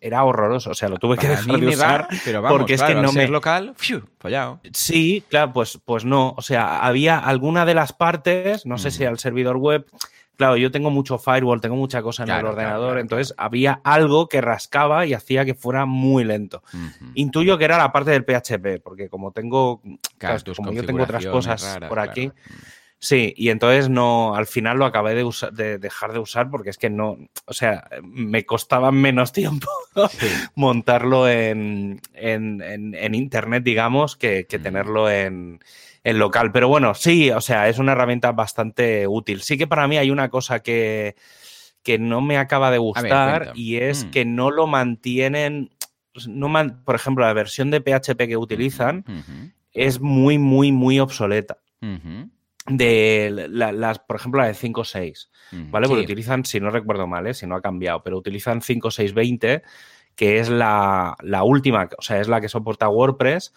era 0.00 0.24
horroroso. 0.24 0.70
O 0.70 0.74
sea, 0.74 0.88
lo 0.88 0.98
tuve 0.98 1.16
que 1.16 1.28
dejar 1.28 1.58
de 1.58 1.66
usar. 1.68 2.08
pero 2.24 2.42
vamos, 2.42 2.58
porque 2.58 2.74
es 2.74 2.82
que 2.82 2.94
no 2.94 3.12
me. 3.12 3.26
local, 3.28 3.74
fallado. 4.18 4.60
Sí, 4.72 5.24
claro, 5.28 5.52
pues, 5.52 5.80
pues 5.84 6.04
no. 6.04 6.34
O 6.36 6.42
sea, 6.42 6.78
había 6.78 7.18
alguna 7.18 7.64
de 7.64 7.74
las 7.74 7.92
partes, 7.92 8.66
no 8.66 8.78
sé 8.78 8.90
si 8.90 9.04
al 9.04 9.18
servidor 9.42 9.56
web 9.56 9.86
claro, 10.42 10.56
yo 10.56 10.70
tengo 10.72 10.90
mucho 10.90 11.18
firewall, 11.18 11.60
tengo 11.60 11.76
mucha 11.76 12.02
cosa 12.02 12.24
en 12.24 12.30
el 12.30 12.44
ordenador, 12.44 12.98
entonces 12.98 13.32
había 13.36 13.80
algo 13.84 14.28
que 14.28 14.40
rascaba 14.40 15.06
y 15.06 15.14
hacía 15.14 15.44
que 15.44 15.54
fuera 15.54 15.86
muy 15.86 16.24
lento. 16.24 16.64
Intuyo 17.14 17.58
que 17.58 17.64
era 17.64 17.78
la 17.78 17.92
parte 17.92 18.10
del 18.10 18.24
PHP, 18.24 18.82
porque 18.82 19.08
como 19.08 19.30
tengo, 19.30 19.80
como 20.56 20.72
yo 20.72 20.84
tengo 20.84 21.04
otras 21.04 21.26
cosas 21.26 21.78
por 21.88 22.00
aquí. 22.00 22.32
Sí, 23.04 23.34
y 23.36 23.48
entonces 23.48 23.88
no, 23.88 24.36
al 24.36 24.46
final 24.46 24.78
lo 24.78 24.84
acabé 24.84 25.16
de, 25.16 25.28
de, 25.54 25.78
dejar 25.78 26.12
de 26.12 26.20
usar 26.20 26.50
porque 26.50 26.70
es 26.70 26.78
que 26.78 26.88
no, 26.88 27.18
o 27.46 27.52
sea, 27.52 27.88
me 28.00 28.46
costaba 28.46 28.92
menos 28.92 29.32
tiempo 29.32 29.66
montarlo 30.54 31.28
en, 31.28 32.00
internet, 33.12 33.64
digamos, 33.64 34.14
que, 34.16 34.44
tenerlo 34.44 35.10
en, 35.10 35.58
el 36.04 36.18
local. 36.20 36.52
Pero 36.52 36.68
bueno, 36.68 36.94
sí, 36.94 37.32
o 37.32 37.40
sea, 37.40 37.68
es 37.68 37.78
una 37.78 37.90
herramienta 37.90 38.30
bastante 38.30 39.08
útil. 39.08 39.42
Sí 39.42 39.58
que 39.58 39.66
para 39.66 39.88
mí 39.88 39.96
hay 39.96 40.12
una 40.12 40.28
cosa 40.28 40.60
que, 40.60 41.16
que 41.82 41.98
no 41.98 42.20
me 42.20 42.38
acaba 42.38 42.70
de 42.70 42.78
gustar 42.78 43.50
y 43.56 43.78
es 43.78 44.04
mm. 44.04 44.10
que 44.10 44.24
no 44.24 44.52
lo 44.52 44.68
mantienen, 44.68 45.70
no 46.28 46.52
por 46.84 46.94
ejemplo, 46.94 47.26
la 47.26 47.32
versión 47.32 47.72
de 47.72 47.80
PHP 47.80 48.28
que 48.28 48.36
utilizan 48.36 49.04
es 49.72 50.00
muy, 50.00 50.38
muy, 50.38 50.70
muy 50.70 51.00
obsoleta. 51.00 51.58
De 52.66 53.48
las, 53.50 53.98
por 53.98 54.16
ejemplo, 54.16 54.40
la 54.40 54.46
de 54.46 54.54
5.6, 54.54 55.28
¿vale? 55.70 55.88
Porque 55.88 56.04
utilizan, 56.04 56.44
si 56.44 56.60
no 56.60 56.70
recuerdo 56.70 57.08
mal, 57.08 57.26
¿eh? 57.26 57.34
si 57.34 57.44
no 57.46 57.56
ha 57.56 57.60
cambiado, 57.60 58.04
pero 58.04 58.16
utilizan 58.16 58.60
5.6.20, 58.60 59.62
que 60.14 60.38
es 60.38 60.48
la, 60.48 61.16
la 61.22 61.42
última, 61.42 61.88
o 61.98 62.02
sea, 62.02 62.20
es 62.20 62.28
la 62.28 62.40
que 62.40 62.48
soporta 62.48 62.88
WordPress, 62.88 63.52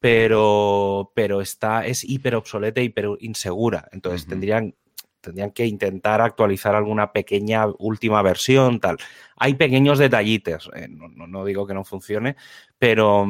pero, 0.00 1.12
pero 1.14 1.40
está, 1.40 1.86
es 1.86 2.02
hiper 2.02 2.34
obsoleta, 2.34 2.80
hiper 2.80 3.10
insegura. 3.20 3.88
Entonces 3.92 4.26
tendrían, 4.26 4.74
tendrían 5.20 5.50
que 5.50 5.66
intentar 5.66 6.20
actualizar 6.20 6.74
alguna 6.74 7.12
pequeña 7.12 7.66
última 7.78 8.22
versión, 8.22 8.80
tal. 8.80 8.98
Hay 9.36 9.54
pequeños 9.54 9.98
detallitos, 9.98 10.70
eh, 10.74 10.88
no, 10.88 11.26
no, 11.26 11.44
digo 11.44 11.66
que 11.66 11.74
no 11.74 11.84
funcione, 11.84 12.36
pero, 12.78 13.26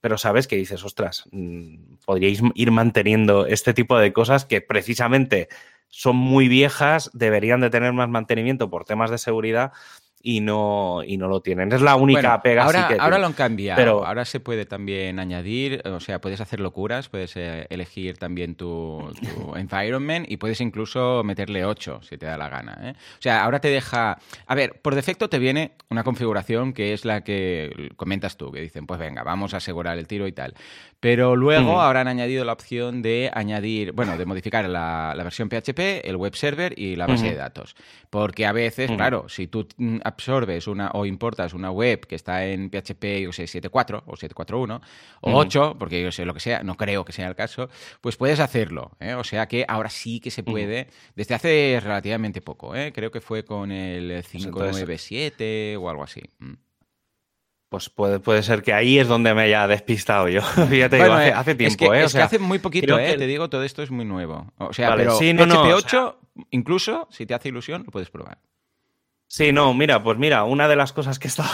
pero 0.00 0.18
sabes 0.18 0.46
que 0.46 0.56
dices, 0.56 0.84
ostras, 0.84 1.24
mm, 1.32 1.96
podríais 2.04 2.40
ir 2.54 2.70
manteniendo 2.70 3.46
este 3.46 3.74
tipo 3.74 3.98
de 3.98 4.12
cosas 4.12 4.44
que 4.44 4.60
precisamente 4.60 5.48
son 5.88 6.16
muy 6.16 6.48
viejas, 6.48 7.10
deberían 7.12 7.60
de 7.60 7.70
tener 7.70 7.92
más 7.92 8.08
mantenimiento 8.08 8.70
por 8.70 8.84
temas 8.84 9.10
de 9.10 9.18
seguridad, 9.18 9.72
y 10.22 10.40
no, 10.40 11.02
y 11.04 11.16
no 11.16 11.28
lo 11.28 11.40
tienen. 11.40 11.72
Es 11.72 11.80
la 11.80 11.96
única 11.96 12.40
pega 12.42 12.64
ahora, 12.64 12.88
que 12.88 12.96
Ahora 12.98 13.18
lo 13.18 13.26
han 13.26 13.32
cambiado. 13.32 13.76
Pero... 13.76 14.06
Ahora 14.06 14.24
se 14.24 14.40
puede 14.40 14.66
también 14.66 15.18
añadir, 15.18 15.82
o 15.86 16.00
sea, 16.00 16.20
puedes 16.20 16.40
hacer 16.40 16.60
locuras, 16.60 17.08
puedes 17.08 17.36
eh, 17.36 17.66
elegir 17.70 18.18
también 18.18 18.54
tu, 18.54 19.12
environment 19.56 20.26
y 20.28 20.36
puedes 20.36 20.60
incluso 20.60 21.22
meterle 21.24 21.64
8 21.64 22.00
si 22.02 22.18
te 22.18 22.26
da 22.26 22.36
la 22.36 22.48
gana. 22.48 22.78
¿eh? 22.82 22.94
O 22.94 23.22
sea, 23.22 23.44
ahora 23.44 23.60
te 23.60 23.68
deja... 23.68 24.18
A 24.46 24.54
ver, 24.54 24.80
por 24.80 24.94
defecto 24.94 25.28
te 25.28 25.38
viene 25.38 25.72
una 25.90 26.04
configuración 26.04 26.72
que 26.72 26.92
es 26.92 27.04
la 27.04 27.22
que 27.22 27.90
comentas 27.96 28.36
tú, 28.36 28.52
que 28.52 28.60
dicen, 28.60 28.86
pues 28.86 29.00
venga, 29.00 29.22
vamos 29.22 29.54
a 29.54 29.58
asegurar 29.58 29.98
el 29.98 30.06
tiro 30.06 30.26
y 30.26 30.32
tal. 30.32 30.54
Pero 31.02 31.34
luego 31.34 31.80
ahora 31.80 32.02
han 32.02 32.06
añadido 32.06 32.44
la 32.44 32.52
opción 32.52 33.02
de 33.02 33.28
añadir, 33.34 33.90
bueno, 33.90 34.16
de 34.16 34.24
modificar 34.24 34.68
la, 34.68 35.14
versión 35.16 35.48
PHP, 35.48 36.04
el 36.04 36.16
web 36.16 36.36
server 36.36 36.78
y 36.78 36.94
la 36.94 37.08
base 37.08 37.30
de 37.30 37.34
datos. 37.34 37.74
Porque 38.08 38.46
a 38.46 38.52
veces, 38.52 38.88
claro, 38.88 39.28
si 39.28 39.48
tú 39.48 39.66
mm, 39.78 39.96
absorbes 40.12 40.66
una 40.66 40.90
o 40.94 41.06
importas 41.06 41.54
una 41.54 41.70
web 41.70 42.06
que 42.06 42.14
está 42.14 42.46
en 42.46 42.70
PHP, 42.70 43.22
yo 43.22 43.32
sé, 43.32 43.44
7.4 43.44 44.02
o 44.06 44.12
7.4.1 44.12 44.80
o 45.20 45.34
8, 45.36 45.76
porque 45.78 46.02
yo 46.02 46.12
sé 46.12 46.24
lo 46.24 46.34
que 46.34 46.40
sea, 46.40 46.62
no 46.62 46.76
creo 46.76 47.04
que 47.04 47.12
sea 47.12 47.28
el 47.28 47.34
caso, 47.34 47.68
pues 48.00 48.16
puedes 48.16 48.40
hacerlo. 48.40 48.92
¿eh? 49.00 49.14
O 49.14 49.24
sea 49.24 49.46
que 49.48 49.64
ahora 49.68 49.90
sí 49.90 50.20
que 50.20 50.30
se 50.30 50.42
puede, 50.42 50.88
desde 51.14 51.34
hace 51.34 51.80
relativamente 51.82 52.40
poco, 52.40 52.74
¿eh? 52.76 52.92
creo 52.92 53.10
que 53.10 53.20
fue 53.20 53.44
con 53.44 53.72
el 53.72 54.22
597 54.24 55.74
pues 55.76 55.84
o 55.84 55.90
algo 55.90 56.04
así. 56.04 56.22
Mm. 56.38 56.54
Pues 57.72 57.88
puede, 57.88 58.20
puede, 58.20 58.42
ser 58.42 58.62
que 58.62 58.74
ahí 58.74 58.98
es 58.98 59.08
donde 59.08 59.32
me 59.32 59.44
haya 59.44 59.66
despistado 59.66 60.28
yo. 60.28 60.42
Fíjate, 60.68 60.98
eh, 60.98 61.32
hace, 61.32 61.54
tiempo, 61.54 61.94
¿eh? 61.94 62.04
Es 62.04 62.12
que 62.12 62.20
hace 62.20 62.38
muy 62.38 62.58
poquito, 62.58 62.98
¿eh? 62.98 63.16
Te 63.16 63.26
digo, 63.26 63.48
todo 63.48 63.62
esto 63.62 63.82
es 63.82 63.90
muy 63.90 64.04
nuevo. 64.04 64.52
O 64.58 64.74
sea, 64.74 64.94
pero 64.94 65.16
PHP 65.16 65.72
8, 65.74 66.20
incluso, 66.50 67.08
si 67.10 67.24
te 67.24 67.32
hace 67.32 67.48
ilusión, 67.48 67.84
lo 67.86 67.90
puedes 67.90 68.10
probar. 68.10 68.36
Sí, 69.34 69.50
no, 69.50 69.72
mira, 69.72 70.02
pues 70.02 70.18
mira, 70.18 70.44
una 70.44 70.68
de 70.68 70.76
las 70.76 70.92
cosas 70.92 71.18
que 71.18 71.26
he 71.26 71.30
estado. 71.30 71.48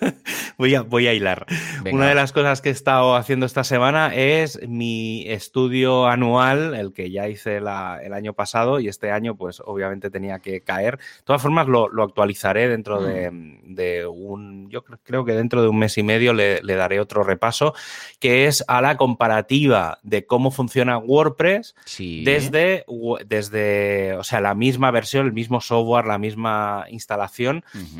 voy, 0.56 0.76
a, 0.76 0.82
voy 0.82 1.08
a 1.08 1.14
hilar. 1.14 1.46
Una 1.92 2.08
de 2.08 2.14
las 2.14 2.30
cosas 2.30 2.60
que 2.60 2.68
he 2.68 2.72
estado 2.72 3.16
haciendo 3.16 3.44
esta 3.44 3.64
semana 3.64 4.14
es 4.14 4.60
mi 4.68 5.28
estudio 5.28 6.06
anual, 6.06 6.76
el 6.76 6.92
que 6.92 7.10
ya 7.10 7.28
hice 7.28 7.56
el 7.56 7.66
año 7.66 8.34
pasado 8.34 8.78
y 8.78 8.86
este 8.86 9.10
año, 9.10 9.34
pues 9.34 9.60
obviamente 9.66 10.10
tenía 10.10 10.38
que 10.38 10.60
caer. 10.60 10.98
De 10.98 11.24
todas 11.24 11.42
formas, 11.42 11.66
lo, 11.66 11.88
actualizaré 12.04 12.68
dentro 12.68 13.00
mm. 13.00 13.74
de, 13.74 14.06
un. 14.06 14.70
Yo 14.70 14.84
creo 14.84 15.24
que 15.24 15.32
dentro 15.32 15.60
de 15.60 15.66
un 15.66 15.80
mes 15.80 15.98
y 15.98 16.04
medio 16.04 16.34
le, 16.34 16.60
daré 16.62 17.00
otro 17.00 17.24
repaso, 17.24 17.74
que 18.20 18.46
es 18.46 18.62
a 18.68 18.80
la 18.80 18.96
comparativa 18.96 19.98
de 20.04 20.24
cómo 20.24 20.52
funciona 20.52 20.98
WordPress 20.98 21.74
desde, 21.98 22.84
desde, 23.26 24.14
o 24.14 24.22
sea, 24.22 24.40
la 24.40 24.54
misma 24.54 24.92
versión, 24.92 25.26
el 25.26 25.32
mismo 25.32 25.60
software, 25.60 26.06
la 26.06 26.18
misma 26.18 26.84
instalación 26.90 27.23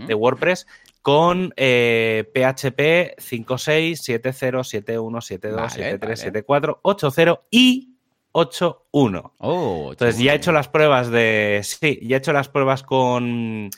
de 0.07 0.15
WordPress 0.15 0.67
con 1.05 1.53
eh, 1.59 2.25
PHP 2.33 3.21
5.6, 3.21 4.23
7.0, 4.23 4.85
7.1, 4.85 5.39
7.2, 5.39 5.99
7.3, 6.01 6.45
7.4, 6.47 6.81
8.0 6.83 7.41
y 7.51 7.95
8.1. 8.33 9.33
Oh, 9.37 9.89
Entonces 9.91 10.19
ya 10.19 10.33
he 10.33 10.37
hecho 10.37 10.51
las 10.51 10.69
pruebas 10.69 11.11
de... 11.11 11.61
Sí, 11.63 12.01
ya 12.03 12.17
he 12.17 12.19
hecho 12.21 12.33
las 12.33 12.49
pruebas 12.49 12.83
con, 12.83 13.69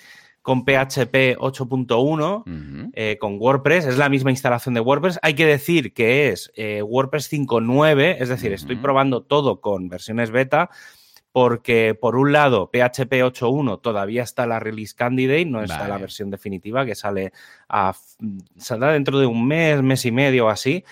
con 0.41 0.65
PHP 0.65 1.37
8.1, 1.37 2.93
eh, 2.95 3.19
con 3.19 3.39
WordPress. 3.41 3.87
Es 3.87 3.99
la 3.99 4.09
misma 4.09 4.31
instalación 4.31 4.75
de 4.75 4.81
WordPress. 4.81 5.19
Hay 5.21 5.35
que 5.35 5.47
decir 5.47 5.93
que 5.93 6.29
es 6.29 6.53
eh, 6.55 6.81
WordPress 6.81 7.33
5.9, 7.33 8.19
es 8.21 8.29
decir, 8.29 8.53
estoy 8.53 8.77
probando 8.77 9.25
todo 9.25 9.61
con 9.61 9.89
versiones 9.89 10.31
beta 10.31 10.71
porque 11.37 11.95
por 11.95 12.17
un 12.17 12.33
lado 12.33 12.71
PHP 12.73 13.13
8.1 13.13 13.83
todavía 13.83 14.23
está 14.23 14.47
la 14.47 14.59
release 14.59 14.95
candidate, 14.95 15.45
no 15.45 15.63
está 15.63 15.87
la 15.87 15.99
versión 15.99 16.31
definitiva 16.31 16.87
que 16.87 16.95
sale 16.95 17.35
a, 17.69 17.95
saldrá 18.57 18.93
dentro 18.93 19.19
de 19.19 19.27
un 19.27 19.47
mes, 19.47 19.83
mes 19.83 20.07
y 20.07 20.13
medio 20.13 20.47
o 20.47 20.49
así, 20.49 20.83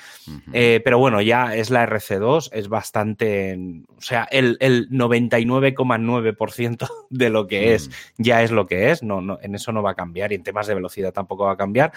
eh, 0.53 0.83
pero 0.85 0.99
bueno, 0.99 1.23
ya 1.23 1.57
es 1.57 1.71
la 1.71 1.89
RC2, 1.89 2.51
es 2.53 2.69
bastante, 2.69 3.59
o 3.97 4.03
sea, 4.03 4.29
el, 4.31 4.59
99,9% 4.91 6.91
de 7.09 7.31
lo 7.31 7.47
que 7.47 7.73
es 7.73 7.89
mm. 7.89 7.93
ya 8.19 8.43
es 8.43 8.51
lo 8.51 8.67
que 8.67 8.91
es, 8.91 9.03
no, 9.03 9.23
no, 9.23 9.39
en 9.41 9.55
eso 9.55 9.73
no 9.73 9.83
va 9.83 9.93
a 9.93 9.95
cambiar 9.95 10.33
y 10.33 10.35
en 10.35 10.43
temas 10.43 10.67
de 10.67 10.75
velocidad 10.75 11.15
tampoco 11.15 11.45
va 11.45 11.53
a 11.53 11.57
cambiar. 11.57 11.93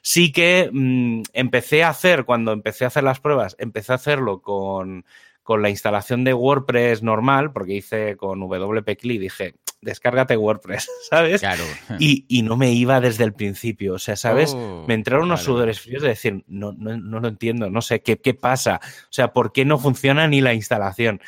Sí 0.00 0.32
que 0.32 0.68
mm, 0.72 1.22
empecé 1.34 1.84
a 1.84 1.90
hacer, 1.90 2.24
cuando 2.24 2.50
empecé 2.50 2.82
a 2.82 2.88
hacer 2.88 3.04
las 3.04 3.20
pruebas, 3.20 3.54
empecé 3.60 3.92
a 3.92 3.94
hacerlo 3.94 4.42
con 4.42 5.04
con 5.42 5.62
la 5.62 5.70
instalación 5.70 6.24
de 6.24 6.34
WordPress 6.34 7.02
normal, 7.02 7.52
porque 7.52 7.74
hice 7.74 8.16
con 8.16 8.40
WP-CLI, 8.40 9.18
dije, 9.18 9.54
descárgate 9.80 10.36
WordPress, 10.36 10.88
¿sabes? 11.10 11.40
Claro. 11.40 11.64
Y, 11.98 12.42
no 12.42 12.56
me 12.56 12.72
iba 12.72 13.00
desde 13.00 13.24
el 13.24 13.32
principio, 13.32 13.94
o 13.94 13.98
sea, 13.98 14.16
¿sabes? 14.16 14.54
Oh, 14.54 14.84
me 14.86 14.94
entraron 14.94 15.26
unos 15.26 15.42
sudores 15.42 15.80
fríos 15.80 16.02
de 16.02 16.08
decir, 16.08 16.44
no, 16.46 16.72
no, 16.72 16.96
no 16.96 17.20
lo 17.20 17.28
entiendo, 17.28 17.70
no 17.70 17.82
sé, 17.82 18.02
¿qué, 18.02 18.18
¿qué 18.18 18.34
pasa? 18.34 18.80
O 18.82 19.12
sea, 19.12 19.32
¿por 19.32 19.52
qué 19.52 19.64
no 19.64 19.78
funciona 19.78 20.28
ni 20.28 20.40
la 20.40 20.54
instalación? 20.54 21.20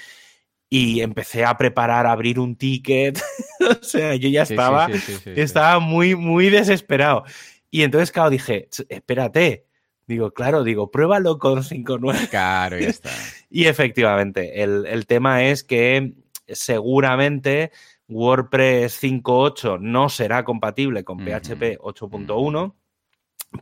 y 0.71 1.03
empecé 1.03 1.45
a 1.45 1.57
preparar, 1.57 2.05
a 2.05 2.11
abrir 2.11 2.41
un 2.41 2.57
ticket. 2.57 3.23
o 3.81 3.85
sea, 3.85 4.17
yo 4.17 4.29
ya 4.29 4.43
estaba, 4.43 4.89
estaba 5.25 5.79
muy, 5.79 6.17
muy 6.17 6.51
desesperado. 6.51 7.23
Y 7.71 7.83
entonces, 7.83 8.11
claro, 8.11 8.31
dije, 8.31 8.69
espérate, 8.89 9.67
Digo, 10.07 10.33
claro, 10.33 10.65
digo, 10.65 10.91
pruébalo 10.91 11.39
con 11.39 11.63
5.9. 11.63 12.29
Claro, 12.29 12.79
ya 12.79 12.89
está. 12.89 13.11
y 13.51 13.67
efectivamente, 13.67 14.63
el, 14.63 15.07
tema 15.07 15.45
es 15.45 15.65
que 15.65 16.15
seguramente 16.47 17.73
WordPress 18.09 19.03
5.8 19.03 19.81
no 19.81 20.09
será 20.11 20.45
compatible 20.45 21.05
con 21.05 21.19
PHP 21.19 21.79
8.1, 21.81 22.75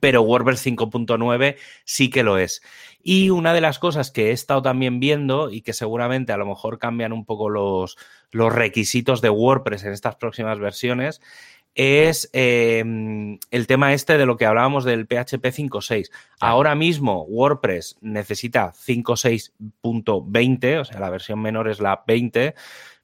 pero 0.00 0.22
WordPress 0.22 0.66
5.9 0.66 1.56
sí 1.84 2.11
que 2.11 2.25
lo 2.25 2.38
es. 2.38 2.61
Y 3.04 3.30
una 3.30 3.54
de 3.54 3.61
las 3.61 3.78
cosas 3.78 4.11
que 4.11 4.30
he 4.30 4.32
estado 4.32 4.62
también 4.62 4.99
viendo 4.99 5.50
y 5.50 5.61
que 5.61 5.72
seguramente 5.72 6.32
a 6.32 6.37
lo 6.37 6.46
mejor 6.46 6.78
cambian 6.78 7.12
un 7.12 7.25
poco 7.25 7.50
los, 7.50 7.96
los 8.32 8.52
requisitos 8.52 9.20
de 9.20 9.30
WordPress 9.30 9.84
en 9.84 9.92
estas 9.92 10.16
próximas 10.16 10.58
versiones 10.58 11.20
es 11.75 12.29
em, 12.33 13.38
el 13.50 13.67
tema 13.67 13.93
este 13.95 14.19
de 14.19 14.26
lo 14.26 14.37
que 14.37 14.45
hablábamos 14.47 14.85
del 14.85 15.07
PHP 15.07 15.47
5.6. 15.47 16.11
Ahora 16.41 16.75
mismo 16.75 17.23
WordPress 17.25 17.97
necesita 18.00 18.73
5.6.20, 18.73 20.81
o 20.81 20.85
sea, 20.85 21.00
la 21.00 21.11
versión 21.11 21.41
menor 21.41 21.69
es 21.69 21.81
la 21.81 22.02
20, 22.07 22.55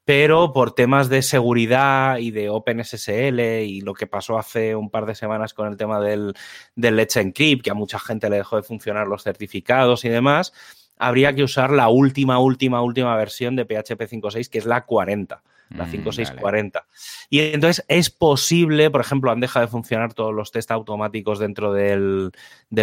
pero 0.05 0.53
por 0.53 0.73
temas 0.73 1.09
de 1.09 1.23
seguridad 1.23 2.19
y 2.19 2.31
de 2.31 2.51
OpenSSL 2.51 3.41
y 3.65 3.81
lo 3.81 3.95
que 3.95 4.07
pasó 4.07 4.39
hace 4.39 4.77
un 4.77 4.91
par 4.91 5.07
de 5.07 5.15
semanas 5.15 5.55
con 5.55 5.69
el 5.69 5.77
tema 5.77 6.01
del, 6.01 6.35
del 6.77 6.97
Let's 6.97 7.17
Encrypt, 7.17 7.63
que 7.63 7.71
a 7.71 7.75
mucha 7.75 7.99
gente 7.99 8.31
le 8.31 8.37
dejó 8.37 8.57
de 8.57 8.63
funcionar 8.63 9.07
los 9.07 9.23
certificados 9.23 10.05
y 10.05 10.09
demás, 10.09 10.53
habría 10.99 11.35
que 11.35 11.43
usar 11.43 11.71
la 11.71 11.89
última, 11.89 12.39
última, 12.39 12.83
última 12.83 13.17
versión 13.17 13.57
de 13.57 13.65
PHP 13.65 14.03
5.6, 14.03 14.51
que 14.51 14.59
es 14.59 14.67
la 14.67 14.85
40 14.85 15.43
la 15.71 15.87
5640. 15.87 16.81
Mm, 16.81 16.85
y 17.31 17.41
entonces 17.41 17.85
es 17.89 18.11
posible, 18.11 18.91
por 18.91 19.01
ejemplo, 19.01 19.31
han 19.31 19.41
dejado 19.41 19.67
de 19.67 19.71
funcionar 19.71 20.15
todos 20.15 20.35
los 20.35 20.51
test 20.51 20.71
automáticos 20.71 21.39
dentro 21.39 21.73
del, 21.73 22.33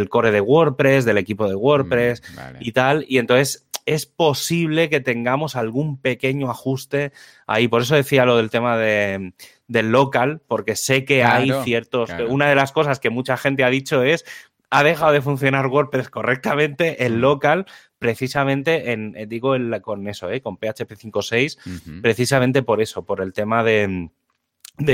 core 0.09 0.31
de 0.31 0.41
WordPress, 0.41 1.05
del 1.05 1.17
equipo 1.17 1.47
de 1.47 1.55
WordPress 1.55 2.21
mm, 2.21 2.57
y 2.59 2.71
tal. 2.71 3.05
Y 3.07 3.17
entonces 3.17 3.67
es 3.85 4.05
posible 4.05 4.89
que 4.89 4.99
tengamos 4.99 5.55
algún 5.55 5.97
pequeño 5.99 6.49
ajuste 6.49 7.11
ahí. 7.47 7.67
Por 7.67 7.83
eso 7.83 7.95
decía 7.95 8.25
lo 8.25 8.37
del 8.37 8.49
tema 8.49 8.77
de, 8.77 9.33
del 9.67 9.91
local, 9.91 10.41
porque 10.47 10.75
sé 10.75 11.05
que 11.05 11.23
hay 11.23 11.51
ciertos. 11.63 12.09
Una 12.27 12.49
de 12.49 12.55
las 12.55 12.71
cosas 12.71 12.99
que 12.99 13.09
mucha 13.09 13.37
gente 13.37 13.63
ha 13.63 13.69
dicho 13.69 14.03
es 14.03 14.25
ha 14.71 14.83
dejado 14.83 15.11
de 15.11 15.21
funcionar 15.21 15.67
WordPress 15.67 16.09
correctamente 16.09 17.05
en 17.05 17.17
mm. 17.17 17.21
local, 17.21 17.65
precisamente 18.05 18.91
en, 18.91 19.15
eh, 19.17 19.25
digo 19.25 19.55
con 19.81 20.07
eso, 20.07 20.29
eh, 20.29 20.39
con 20.39 20.57
PHP 20.57 20.91
5.6, 20.91 22.01
precisamente 22.03 22.61
por 22.61 22.79
eso, 22.79 23.03
por 23.03 23.19
el 23.19 23.33
tema 23.33 23.63
de, 23.63 24.11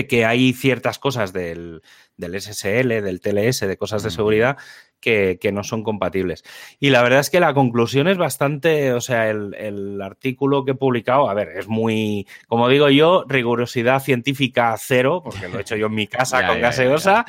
que 0.08 0.24
hay 0.24 0.54
ciertas 0.54 0.98
cosas 0.98 1.34
del, 1.34 1.82
SSL, 2.18 3.02
del 3.02 3.20
TLS, 3.20 3.68
de 3.68 3.76
cosas 3.76 4.04
de 4.04 4.12
seguridad 4.12 4.56
que, 5.02 5.52
no 5.52 5.66
son 5.66 5.84
compatibles. 5.84 6.46
Y 6.80 6.90
la 6.90 7.04
verdad 7.04 7.20
es 7.20 7.30
que 7.30 7.42
la 7.42 7.54
conclusión 7.54 8.08
es 8.08 8.18
bastante, 8.18 8.94
o 8.94 9.02
sea, 9.02 9.30
el, 9.30 10.02
artículo 10.02 10.64
que 10.64 10.72
he 10.72 10.76
publicado, 10.76 11.30
a 11.30 11.34
ver, 11.34 11.50
es 11.58 11.68
muy, 11.68 12.26
como 12.48 12.70
digo 12.70 12.90
yo, 12.90 13.26
rigurosidad 13.28 14.02
científica 14.02 14.74
cero, 14.80 15.20
porque 15.22 15.50
lo 15.50 15.58
he 15.58 15.64
hecho 15.64 15.76
yo 15.76 15.88
en 15.88 15.96
mi 15.96 16.08
casa 16.08 16.48
con 16.48 16.62
gaseosa, 16.62 17.26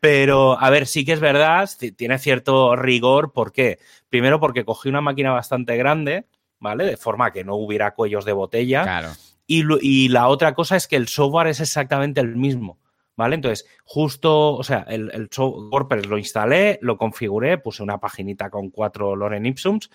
pero, 0.00 0.58
a 0.58 0.70
ver, 0.70 0.86
sí 0.86 1.04
que 1.04 1.12
es 1.12 1.20
verdad, 1.20 1.68
tiene 1.96 2.18
cierto 2.18 2.74
rigor. 2.74 3.32
¿Por 3.32 3.52
qué? 3.52 3.78
Primero 4.08 4.40
porque 4.40 4.64
cogí 4.64 4.88
una 4.88 5.02
máquina 5.02 5.30
bastante 5.30 5.76
grande, 5.76 6.26
¿vale? 6.58 6.84
De 6.84 6.96
forma 6.96 7.32
que 7.32 7.44
no 7.44 7.56
hubiera 7.56 7.92
cuellos 7.92 8.24
de 8.24 8.32
botella. 8.32 8.82
Claro. 8.82 9.10
Y, 9.46 10.08
la 10.08 10.28
otra 10.28 10.54
cosa 10.54 10.76
es 10.76 10.86
que 10.86 10.96
el 10.96 11.08
software 11.08 11.48
es 11.48 11.60
exactamente 11.60 12.20
el 12.20 12.36
mismo. 12.36 12.78
¿Vale? 13.16 13.34
Entonces, 13.34 13.66
justo, 13.84 14.54
o 14.54 14.64
sea, 14.64 14.86
el, 14.88 15.10
el 15.12 15.28
WordPress 15.36 16.06
lo 16.06 16.16
instalé, 16.16 16.78
lo 16.80 16.96
configuré, 16.96 17.58
puse 17.58 17.82
una 17.82 17.98
paginita 17.98 18.48
con 18.48 18.70
cuatro 18.70 19.14
Loren 19.14 19.44
Ipsums 19.44 19.90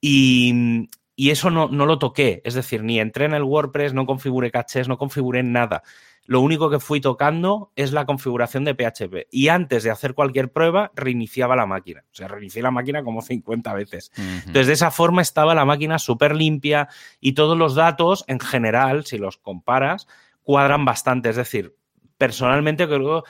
y, 0.00 0.88
y 1.20 1.30
eso 1.30 1.50
no, 1.50 1.68
no, 1.68 1.86
lo 1.86 1.98
toqué. 1.98 2.40
Es 2.44 2.54
decir, 2.54 2.82
ni 2.82 2.98
entré 2.98 3.26
en 3.26 3.34
el 3.34 3.42
WordPress, 3.42 3.92
no 3.92 4.06
configuré 4.06 4.50
cachés, 4.50 4.88
no 4.88 4.96
configuré 4.98 5.42
nada 5.42 5.82
lo 6.30 6.40
único 6.40 6.70
que 6.70 6.78
fui 6.78 7.00
tocando 7.00 7.72
es 7.74 7.90
la 7.90 8.06
configuración 8.06 8.64
de 8.64 8.76
PHP. 8.76 9.26
Y 9.32 9.48
antes 9.48 9.82
de 9.82 9.90
hacer 9.90 10.14
cualquier 10.14 10.52
prueba, 10.52 10.92
reiniciaba 10.94 11.56
la 11.56 11.66
máquina. 11.66 12.04
O 12.12 12.14
sea, 12.14 12.28
reinicié 12.28 12.62
la 12.62 12.70
máquina 12.70 13.02
como 13.02 13.20
50 13.20 13.74
veces. 13.74 14.12
Entonces, 14.16 14.68
de 14.68 14.72
esa 14.74 14.92
forma 14.92 15.22
estaba 15.22 15.56
la 15.56 15.64
máquina 15.64 15.98
súper 15.98 16.36
limpia 16.36 16.88
y 17.20 17.32
todos 17.32 17.58
los 17.58 17.74
datos, 17.74 18.24
en 18.28 18.38
general, 18.38 19.04
si 19.06 19.18
los 19.18 19.38
comparas, 19.38 20.06
cuadran 20.44 20.84
bastante. 20.84 21.30
Es 21.30 21.36
decir, 21.36 21.74
personalmente 22.16 22.86
creo 22.86 23.24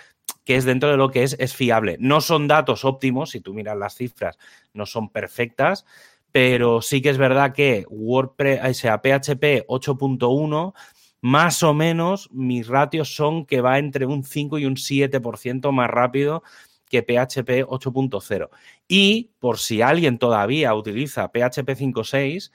que 0.45 0.57
es 0.57 0.67
dentro 0.67 0.91
de 0.91 0.99
lo 0.99 1.11
que 1.11 1.23
es, 1.23 1.37
es 1.39 1.55
fiable. 1.55 1.97
No 2.01 2.21
son 2.21 2.49
datos 2.49 2.85
óptimos, 2.85 3.31
si 3.31 3.41
tú 3.41 3.55
miras 3.55 3.79
las 3.79 3.95
cifras, 3.95 4.39
no 4.75 4.85
son 4.85 5.09
perfectas, 5.09 5.87
pero 6.33 6.83
sí 6.83 7.03
que 7.03 7.11
es 7.11 7.19
verdad 7.19 7.53
que 7.53 7.85
WordPress, 7.89 8.61
o 8.65 8.75
sea, 8.75 8.99
PHP 8.99 9.67
8.1 9.67 10.75
más 11.23 11.63
o 11.63 11.75
menos 11.75 12.31
mis 12.33 12.67
ratios 12.67 13.15
son 13.15 13.45
que 13.45 13.61
va 13.61 13.79
entre 13.79 14.07
un 14.07 14.25
5 14.25 14.59
y 14.59 14.65
un 14.65 14.77
7% 14.77 15.71
más 15.73 15.91
rápido 15.91 16.43
que 16.91 17.03
PHP 17.03 17.67
8.0. 17.69 18.49
Y 18.89 19.31
por 19.39 19.59
si 19.59 19.81
alguien 19.81 20.19
todavía 20.19 20.75
utiliza 20.75 21.29
PHP 21.29 21.69
5.6, 21.77 22.51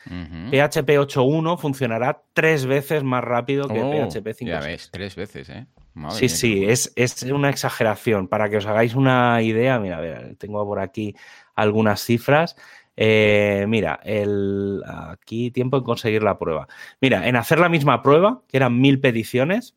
PHP 0.50 0.89
8.1 0.89 1.58
funcionará 1.58 2.22
tres 2.34 2.65
veces 2.65 3.03
más 3.03 3.24
rápido 3.24 3.67
que 3.67 3.79
PHP 3.79 4.27
5.6. 4.27 4.46
Ya 4.46 4.60
ves, 4.60 4.89
tres 4.91 5.15
veces, 5.15 5.50
¿eh? 5.50 5.65
sí, 6.10 6.27
sí, 6.27 6.65
es, 6.65 6.91
es, 6.98 7.24
una 7.24 7.50
exageración. 7.50 8.27
Para 8.27 8.50
que 8.50 8.58
os 8.58 8.65
hagáis 8.65 8.94
una 8.96 9.41
idea, 9.41 9.79
mira, 9.79 9.98
a 9.98 10.01
ver, 10.01 10.36
tengo 10.36 10.65
por 10.65 10.79
aquí 10.79 11.15
algunas 11.55 12.03
cifras. 12.03 12.58
Eh, 12.97 13.65
mira, 13.67 13.99
el, 14.03 14.81
aquí 14.85 15.51
tiempo 15.51 15.77
en 15.77 15.83
conseguir 15.83 16.23
la 16.23 16.37
prueba. 16.37 16.67
Mira, 17.01 17.27
en 17.27 17.35
hacer 17.35 17.59
la 17.59 17.69
misma 17.69 18.01
prueba, 18.01 18.43
que 18.47 18.57
eran 18.57 18.79
mil 18.79 18.99
peticiones, 18.99 19.75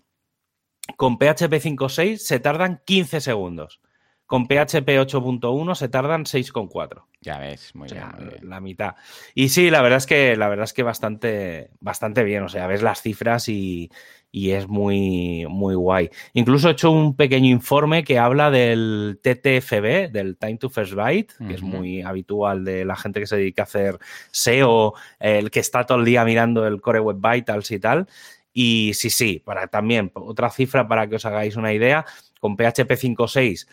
con 0.97 1.19
PHP 1.19 1.53
5.6 1.61 2.17
se 2.17 2.41
tardan 2.41 2.81
15 2.85 3.21
segundos. 3.21 3.81
Con 4.29 4.47
PHP 4.47 4.87
8.1 4.87 5.75
se 5.75 5.89
tardan 5.89 6.25
6,4. 6.27 7.05
Ya 7.23 7.39
ves, 7.39 7.75
muy, 7.75 7.87
O 7.87 7.89
sea, 7.89 8.13
bien, 8.13 8.27
muy 8.27 8.35
bien. 8.35 8.51
la 8.51 8.61
mitad. 8.61 8.95
Y 9.35 9.49
sí, 9.49 9.71
la 9.71 9.81
verdad 9.81 9.97
es 9.97 10.07
que 10.07 10.37
la 10.37 10.51
verdad 10.51 10.65
es 10.65 10.75
que 10.75 10.83
bastante, 10.83 11.71
bastante 11.81 12.25
bien. 12.25 12.43
O 12.43 12.51
sea, 12.51 12.67
ves 12.67 12.83
las 12.83 13.01
cifras 13.01 13.49
y, 13.49 13.91
y 14.31 14.51
es 14.51 14.69
muy, 14.69 15.47
muy 15.49 15.75
guay. 15.75 16.11
Incluso 16.35 16.69
he 16.69 16.73
hecho 16.73 16.91
un 16.91 17.17
pequeño 17.17 17.49
informe 17.49 18.05
que 18.05 18.19
habla 18.19 18.51
del 18.51 19.19
TTFB, 19.23 20.13
del 20.13 20.37
Time 20.37 20.59
to 20.59 20.69
First 20.69 20.93
Byte, 20.93 21.33
que 21.49 21.55
es 21.55 21.63
muy 21.63 22.03
habitual 22.03 22.67
de 22.67 22.85
la 22.85 22.97
gente 22.97 23.21
que 23.21 23.27
se 23.27 23.37
dedica 23.37 23.63
a 23.63 23.65
hacer 23.65 23.99
SEO, 24.31 24.93
el 25.21 25.51
que 25.51 25.61
está 25.61 25.87
todo 25.87 26.01
el 26.01 26.05
día 26.05 26.23
mirando 26.27 26.67
el 26.67 26.83
Core 26.83 27.01
Web 27.01 27.17
Vitals 27.19 27.71
y 27.71 27.81
tal. 27.81 28.07
Y 28.53 28.93
sí, 28.93 29.09
sí, 29.09 29.41
para 29.43 29.69
también, 29.69 30.13
otra 30.13 30.51
cifra 30.51 30.87
para 30.87 31.09
que 31.09 31.17
os 31.17 31.25
hagáis 31.25 31.57
una 31.57 31.73
idea, 31.73 32.05
con 32.41 32.57
PHP 32.57 32.91
5.6 32.93 33.67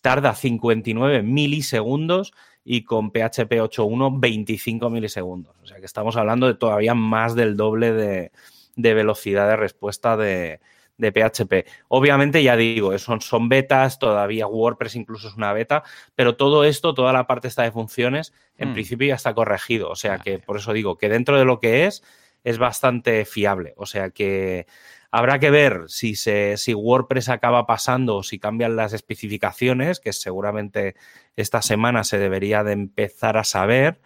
tarda 0.00 0.34
59 0.34 1.22
milisegundos 1.22 2.32
y 2.64 2.84
con 2.84 3.10
PHP 3.10 3.52
8.1 3.60 4.20
25 4.20 4.90
milisegundos. 4.90 5.56
O 5.62 5.66
sea 5.66 5.78
que 5.78 5.86
estamos 5.86 6.16
hablando 6.16 6.46
de 6.46 6.54
todavía 6.54 6.94
más 6.94 7.34
del 7.34 7.56
doble 7.56 7.92
de, 7.92 8.32
de 8.76 8.94
velocidad 8.94 9.48
de 9.48 9.56
respuesta 9.56 10.16
de, 10.16 10.60
de 10.96 11.12
PHP. 11.12 11.68
Obviamente, 11.88 12.42
ya 12.42 12.56
digo, 12.56 12.96
son, 12.98 13.20
son 13.20 13.48
betas, 13.48 13.98
todavía 13.98 14.46
WordPress 14.46 14.94
incluso 14.96 15.28
es 15.28 15.34
una 15.34 15.52
beta, 15.52 15.82
pero 16.14 16.36
todo 16.36 16.64
esto, 16.64 16.94
toda 16.94 17.12
la 17.12 17.26
parte 17.26 17.48
esta 17.48 17.62
de 17.62 17.72
funciones, 17.72 18.32
en 18.56 18.70
Hmm. 18.70 18.74
principio 18.74 19.08
ya 19.08 19.16
está 19.16 19.34
corregido. 19.34 19.90
O 19.90 19.96
sea 19.96 20.18
que 20.18 20.38
por 20.38 20.56
eso 20.56 20.72
digo 20.72 20.96
que 20.96 21.08
dentro 21.08 21.38
de 21.38 21.44
lo 21.44 21.58
que 21.60 21.86
es, 21.86 22.02
es 22.44 22.58
bastante 22.58 23.24
fiable. 23.24 23.74
O 23.76 23.86
sea 23.86 24.10
que 24.10 24.66
habrá 25.12 25.38
que 25.38 25.50
ver 25.50 25.84
si, 25.88 26.16
se, 26.16 26.56
si 26.56 26.74
WordPress 26.74 27.28
acaba 27.28 27.66
pasando 27.66 28.16
o 28.16 28.22
si 28.22 28.38
cambian 28.38 28.74
las 28.74 28.94
especificaciones, 28.94 30.00
que 30.00 30.12
seguramente 30.12 30.96
esta 31.36 31.62
semana 31.62 32.02
se 32.02 32.18
debería 32.18 32.64
de 32.64 32.72
empezar 32.72 33.36
a 33.36 33.44
saber. 33.44 34.00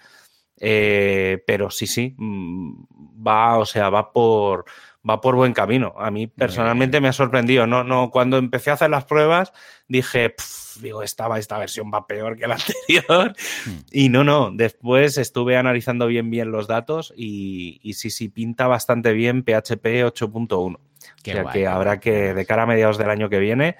Eh, 0.58 1.44
pero 1.46 1.70
sí, 1.70 1.86
sí, 1.86 2.14
mm, 2.16 2.86
va, 3.26 3.58
o 3.58 3.66
sea, 3.66 3.88
va 3.88 4.12
por, 4.12 4.64
va 5.08 5.20
por 5.20 5.36
buen 5.36 5.52
camino. 5.52 5.94
A 5.96 6.10
mí 6.10 6.26
personalmente 6.26 7.00
me 7.00 7.08
ha 7.08 7.12
sorprendido. 7.12 7.66
No, 7.66 7.84
no, 7.84 8.10
cuando 8.10 8.36
empecé 8.38 8.70
a 8.70 8.74
hacer 8.74 8.90
las 8.90 9.04
pruebas, 9.04 9.52
dije, 9.86 10.30
"Pf, 10.30 10.80
digo, 10.80 11.02
esta, 11.02 11.38
esta 11.38 11.58
versión 11.58 11.90
va 11.92 12.06
peor 12.06 12.36
que 12.36 12.46
la 12.46 12.56
anterior. 12.88 13.34
Hmm. 13.64 13.78
Y 13.92 14.08
no, 14.08 14.24
no, 14.24 14.50
después 14.52 15.18
estuve 15.18 15.56
analizando 15.56 16.06
bien, 16.06 16.30
bien 16.30 16.50
los 16.50 16.66
datos 16.66 17.12
y, 17.16 17.80
y 17.82 17.94
sí, 17.94 18.10
sí, 18.10 18.28
pinta 18.28 18.66
bastante 18.66 19.12
bien 19.12 19.42
PHP 19.44 20.04
8.1. 20.04 20.78
O 21.16 21.24
sea 21.24 21.42
guay, 21.42 21.52
que 21.52 21.66
habrá 21.66 22.00
que, 22.00 22.34
de 22.34 22.46
cara 22.46 22.62
a 22.62 22.66
mediados 22.66 22.98
del 22.98 23.10
año 23.10 23.28
que 23.28 23.38
viene, 23.38 23.76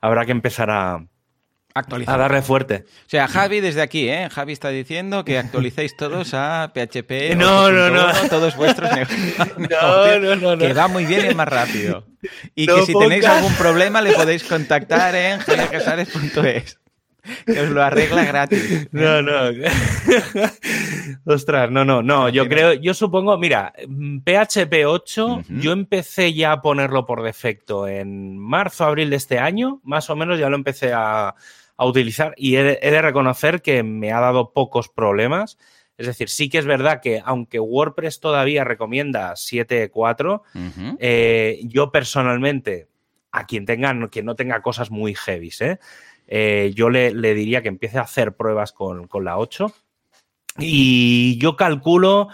habrá 0.00 0.24
que 0.26 0.32
empezar 0.32 0.70
a, 0.70 1.04
Actualizar. 1.74 2.16
a 2.16 2.18
darle 2.18 2.42
fuerte. 2.42 2.84
O 3.06 3.08
sea, 3.10 3.28
Javi 3.28 3.60
desde 3.60 3.80
aquí, 3.80 4.08
¿eh? 4.08 4.28
Javi 4.30 4.52
está 4.52 4.70
diciendo 4.70 5.24
que 5.24 5.38
actualicéis 5.38 5.96
todos 5.96 6.34
a 6.34 6.72
PHP. 6.74 7.34
No, 7.36 7.70
no, 7.70 7.90
no. 7.90 8.08
8.1, 8.08 8.28
Todos 8.28 8.56
vuestros 8.56 8.90
negocios. 8.94 9.48
No, 9.56 10.18
no, 10.18 10.36
no, 10.36 10.56
no. 10.56 10.66
Que 10.66 10.72
va 10.72 10.88
muy 10.88 11.06
bien 11.06 11.24
y 11.26 11.28
es 11.28 11.36
más 11.36 11.48
rápido. 11.48 12.06
Y 12.54 12.66
No 12.66 12.76
que 12.76 12.82
si 12.86 12.94
tenéis 12.94 13.24
algún 13.24 13.54
problema 13.54 14.02
le 14.02 14.12
podéis 14.12 14.42
contactar 14.42 15.14
en 15.14 15.38
javiercasares.es. 15.38 16.79
Que 17.46 17.60
os 17.60 17.70
lo 17.70 17.82
arregla 17.82 18.24
gratis. 18.24 18.88
No, 18.92 19.22
no. 19.22 19.50
Ostras, 21.24 21.70
no, 21.70 21.84
no, 21.84 22.02
no. 22.02 22.28
Yo 22.28 22.48
creo, 22.48 22.72
yo 22.74 22.94
supongo, 22.94 23.36
mira, 23.38 23.72
mm, 23.86 24.18
PHP 24.18 24.86
8, 24.86 25.26
Ujú. 25.26 25.44
yo 25.48 25.72
empecé 25.72 26.32
ya 26.34 26.52
a 26.52 26.62
ponerlo 26.62 27.06
por 27.06 27.22
defecto 27.22 27.86
en 27.88 28.38
marzo, 28.38 28.84
abril 28.84 29.10
de 29.10 29.16
este 29.16 29.38
año, 29.38 29.80
más 29.84 30.10
o 30.10 30.16
menos 30.16 30.38
ya 30.38 30.48
lo 30.48 30.56
empecé 30.56 30.92
a, 30.92 31.34
a 31.76 31.86
utilizar 31.86 32.34
y 32.36 32.56
he 32.56 32.62
de, 32.62 32.78
he 32.82 32.90
de 32.90 33.02
reconocer 33.02 33.62
que 33.62 33.82
me 33.82 34.12
ha 34.12 34.20
dado 34.20 34.52
pocos 34.52 34.88
problemas. 34.88 35.58
Es 35.96 36.06
decir, 36.06 36.30
sí 36.30 36.48
que 36.48 36.56
es 36.58 36.64
verdad 36.64 37.02
que 37.02 37.20
aunque 37.24 37.60
WordPress 37.60 38.20
todavía 38.20 38.64
recomienda 38.64 39.32
7.4, 39.32 40.40
Ujú. 40.54 40.96
eh, 40.98 41.60
yo 41.64 41.92
personalmente, 41.92 42.88
a 43.32 43.46
quien 43.46 43.66
tenga, 43.66 43.94
quien 44.08 44.24
no 44.24 44.34
tenga 44.34 44.62
cosas 44.62 44.90
muy 44.90 45.14
heavies, 45.14 45.60
¿eh? 45.60 45.78
Eh, 46.32 46.70
yo 46.74 46.88
le, 46.88 47.12
le 47.12 47.34
diría 47.34 47.60
que 47.60 47.68
empiece 47.68 47.98
a 47.98 48.02
hacer 48.02 48.36
pruebas 48.36 48.72
con, 48.72 49.08
con 49.08 49.24
la 49.24 49.36
8. 49.36 49.72
Y 50.58 51.38
yo 51.38 51.56
calculo 51.56 52.28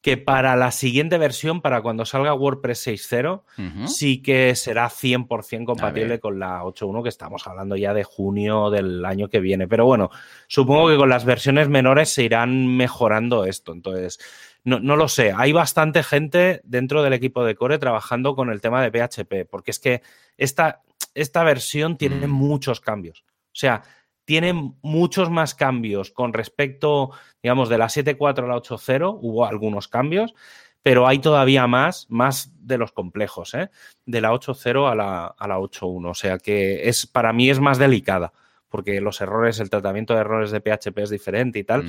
que 0.00 0.16
para 0.16 0.54
la 0.54 0.70
siguiente 0.70 1.18
versión, 1.18 1.60
para 1.60 1.82
cuando 1.82 2.04
salga 2.04 2.32
WordPress 2.32 2.86
6.0, 2.86 3.42
Ujú. 3.58 3.88
sí 3.88 4.22
que 4.22 4.54
será 4.54 4.88
100% 4.88 5.62
A 5.62 5.64
compatible 5.66 6.20
con 6.20 6.38
la 6.38 6.62
8.1, 6.62 7.02
que 7.02 7.08
estamos 7.08 7.46
hablando 7.46 7.74
ya 7.76 7.92
de 7.92 8.04
junio 8.04 8.70
del 8.70 9.04
año 9.04 9.28
que 9.28 9.40
viene. 9.40 9.66
Pero 9.66 9.84
bueno, 9.84 10.10
supongo 10.46 10.88
que 10.88 10.96
con 10.96 11.08
las 11.08 11.24
versiones 11.24 11.68
menores 11.68 12.08
se 12.08 12.22
irán 12.22 12.76
mejorando 12.76 13.44
esto. 13.44 13.72
Entonces, 13.72 14.20
no, 14.62 14.78
no 14.78 14.94
lo 14.94 15.08
sé. 15.08 15.32
Hay 15.36 15.50
bastante 15.52 16.04
gente 16.04 16.60
dentro 16.62 17.02
del 17.02 17.12
equipo 17.12 17.44
de 17.44 17.56
Core 17.56 17.78
trabajando 17.78 18.36
con 18.36 18.50
el 18.50 18.60
tema 18.60 18.82
de 18.82 18.92
PHP, 18.92 19.48
porque 19.50 19.72
es 19.72 19.80
que 19.80 20.02
esta, 20.36 20.82
esta 21.16 21.42
versión 21.42 21.96
tiene 21.96 22.26
Mm. 22.26 22.30
muchos 22.30 22.80
cambios. 22.80 23.24
O 23.46 23.58
sea, 23.58 23.82
tiene 24.24 24.52
muchos 24.82 25.30
más 25.30 25.54
cambios 25.54 26.10
con 26.10 26.32
respecto, 26.32 27.10
digamos, 27.42 27.68
de 27.68 27.78
la 27.78 27.88
7.4 27.88 28.44
a 28.44 28.48
la 28.48 28.56
8.0, 28.56 29.18
hubo 29.20 29.44
algunos 29.46 29.88
cambios, 29.88 30.34
pero 30.82 31.06
hay 31.06 31.18
todavía 31.18 31.66
más, 31.66 32.06
más 32.08 32.52
de 32.60 32.78
los 32.78 32.92
complejos, 32.92 33.54
¿eh? 33.54 33.70
de 34.04 34.20
la 34.20 34.32
8.0 34.32 34.90
a 34.90 34.94
la, 34.94 35.26
a 35.26 35.48
la 35.48 35.58
8.1. 35.58 36.10
O 36.10 36.14
sea 36.14 36.38
que 36.38 36.88
es, 36.88 37.06
para 37.06 37.32
mí 37.32 37.50
es 37.50 37.60
más 37.60 37.78
delicada, 37.78 38.32
porque 38.68 39.00
los 39.00 39.20
errores, 39.20 39.58
el 39.60 39.70
tratamiento 39.70 40.14
de 40.14 40.20
errores 40.20 40.50
de 40.50 40.60
PHP 40.60 40.98
es 40.98 41.10
diferente 41.10 41.58
y 41.60 41.64
tal, 41.64 41.84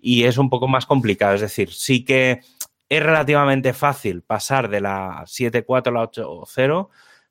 y 0.00 0.24
es 0.24 0.38
un 0.38 0.48
poco 0.48 0.68
más 0.68 0.86
complicado. 0.86 1.34
Es 1.34 1.40
decir, 1.42 1.72
sí 1.72 2.04
que 2.04 2.40
es 2.88 3.02
relativamente 3.02 3.72
fácil 3.72 4.22
pasar 4.22 4.68
de 4.68 4.80
la 4.80 5.24
7.4 5.26 5.88
a 5.88 5.90
la 5.92 6.02
8.0, 6.10 6.88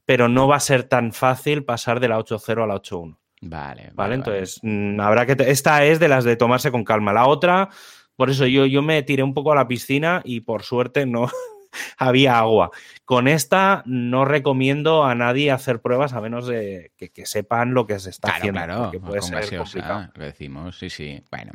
pero 0.10 0.28
no 0.28 0.48
va 0.48 0.56
a 0.56 0.60
ser 0.60 0.86
tan 0.86 1.14
fácil 1.14 1.64
pasar 1.64 2.00
de 2.00 2.08
la 2.08 2.18
8.0 2.18 2.64
a 2.64 2.66
la 2.66 2.74
8.1. 2.74 3.16
Vale, 3.42 3.82
vale. 3.84 3.92
¿Vale? 3.94 4.16
Entonces, 4.16 4.60
mm, 4.64 5.00
habrá 5.00 5.28
que. 5.28 5.36
Esta 5.52 5.86
es 5.86 6.00
de 6.00 6.08
las 6.08 6.24
de 6.24 6.36
tomarse 6.36 6.72
con 6.72 6.84
calma. 6.84 7.14
La 7.14 7.28
otra, 7.28 7.70
por 8.16 8.32
eso 8.32 8.48
yo, 8.48 8.66
yo 8.66 8.82
me 8.82 9.04
tiré 9.04 9.22
un 9.22 9.36
poco 9.36 9.52
a 9.52 9.56
la 9.56 9.68
piscina 9.68 10.22
y 10.26 10.40
por 10.40 10.64
suerte 10.64 11.06
no 11.06 11.30
había 12.00 12.40
agua. 12.40 12.72
Con 13.06 13.28
esta 13.28 13.84
no 13.86 14.26
recomiendo 14.26 15.06
a 15.06 15.14
nadie 15.14 15.52
hacer 15.52 15.80
pruebas 15.80 16.14
a 16.14 16.22
menos 16.22 16.48
de 16.48 16.92
que, 16.98 17.10
que 17.12 17.28
sepan 17.28 17.76
lo 17.76 17.86
que 17.86 18.00
se 18.00 18.10
está 18.10 18.30
Claro, 18.30 18.40
haciendo. 18.40 18.60
claro, 18.66 18.82
porque 18.86 19.00
puede 19.00 19.20
con 19.20 19.30
ser 19.30 19.38
gaseosa, 19.42 19.64
complicado. 19.64 20.12
lo 20.16 20.26
decimos, 20.26 20.80
sí, 20.80 20.90
sí. 20.90 21.24
Bueno, 21.30 21.52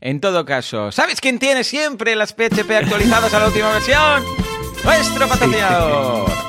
en 0.00 0.20
todo 0.22 0.46
caso, 0.46 0.90
¿sabes 0.92 1.20
quién 1.20 1.38
tiene 1.38 1.62
siempre 1.62 2.16
las 2.16 2.32
PHP 2.32 2.70
actualizadas 2.70 3.34
a 3.34 3.38
la 3.40 3.46
última 3.48 3.70
versión? 3.70 4.22
Nuestro 4.82 5.28
patrocinador. 5.28 6.30
Sí, 6.30 6.47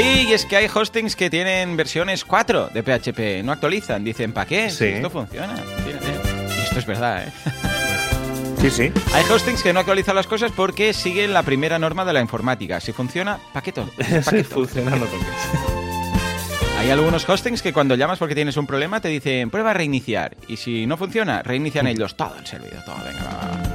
y 0.00 0.32
es 0.32 0.44
que 0.46 0.56
hay 0.56 0.68
hostings 0.72 1.14
que 1.16 1.30
tienen 1.30 1.76
versiones 1.76 2.24
4 2.24 2.70
de 2.72 2.82
PHP, 2.82 3.42
no 3.44 3.52
actualizan, 3.52 4.02
dicen, 4.04 4.32
¿para 4.32 4.46
qué? 4.46 4.70
Si 4.70 4.76
Sí. 4.78 4.84
esto 4.86 5.10
funciona. 5.10 5.54
Y 5.86 6.62
esto 6.64 6.78
es 6.78 6.86
verdad, 6.86 7.24
¿eh? 7.28 7.32
Sí, 8.60 8.70
sí. 8.70 8.92
Hay 9.12 9.24
hostings 9.30 9.62
que 9.62 9.74
no 9.74 9.80
actualizan 9.80 10.16
las 10.16 10.26
cosas 10.26 10.50
porque 10.50 10.94
siguen 10.94 11.34
la 11.34 11.42
primera 11.42 11.78
norma 11.78 12.02
de 12.06 12.14
la 12.14 12.22
informática. 12.22 12.80
Si 12.80 12.92
funciona, 12.92 13.38
paqueto. 13.52 13.90
Sí, 13.98 14.14
paqueto. 14.24 14.54
funciona, 14.54 14.90
no 14.92 15.04
toques. 15.04 15.18
Hay 16.78 16.90
algunos 16.90 17.28
hostings 17.28 17.60
que 17.62 17.72
cuando 17.74 17.94
llamas 17.94 18.18
porque 18.18 18.34
tienes 18.34 18.56
un 18.56 18.66
problema 18.66 19.00
te 19.00 19.08
dicen 19.08 19.50
prueba 19.50 19.70
a 19.70 19.74
reiniciar. 19.74 20.36
Y 20.48 20.56
si 20.56 20.86
no 20.86 20.96
funciona, 20.96 21.42
reinician 21.42 21.86
ellos 21.86 22.16
todo 22.16 22.34
el 22.38 22.46
servidor, 22.46 22.82
todo, 22.86 22.96
venga, 23.04 23.22
va, 23.24 23.32
va. 23.32 23.73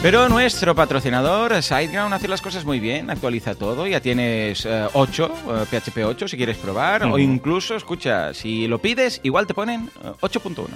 Pero 0.00 0.28
nuestro 0.28 0.76
patrocinador, 0.76 1.60
SiteGround, 1.60 2.14
hace 2.14 2.28
las 2.28 2.40
cosas 2.40 2.64
muy 2.64 2.78
bien, 2.78 3.10
actualiza 3.10 3.56
todo. 3.56 3.84
Ya 3.84 4.00
tienes 4.00 4.64
eh, 4.64 4.86
8, 4.92 5.32
eh, 5.48 5.80
PHP 5.80 6.04
8 6.04 6.28
si 6.28 6.36
quieres 6.36 6.56
probar. 6.56 7.02
O 7.02 7.18
incluso, 7.18 7.74
escucha, 7.74 8.32
si 8.32 8.68
lo 8.68 8.78
pides, 8.78 9.20
igual 9.24 9.48
te 9.48 9.54
ponen 9.54 9.90
eh, 10.04 10.12
8.1. 10.20 10.68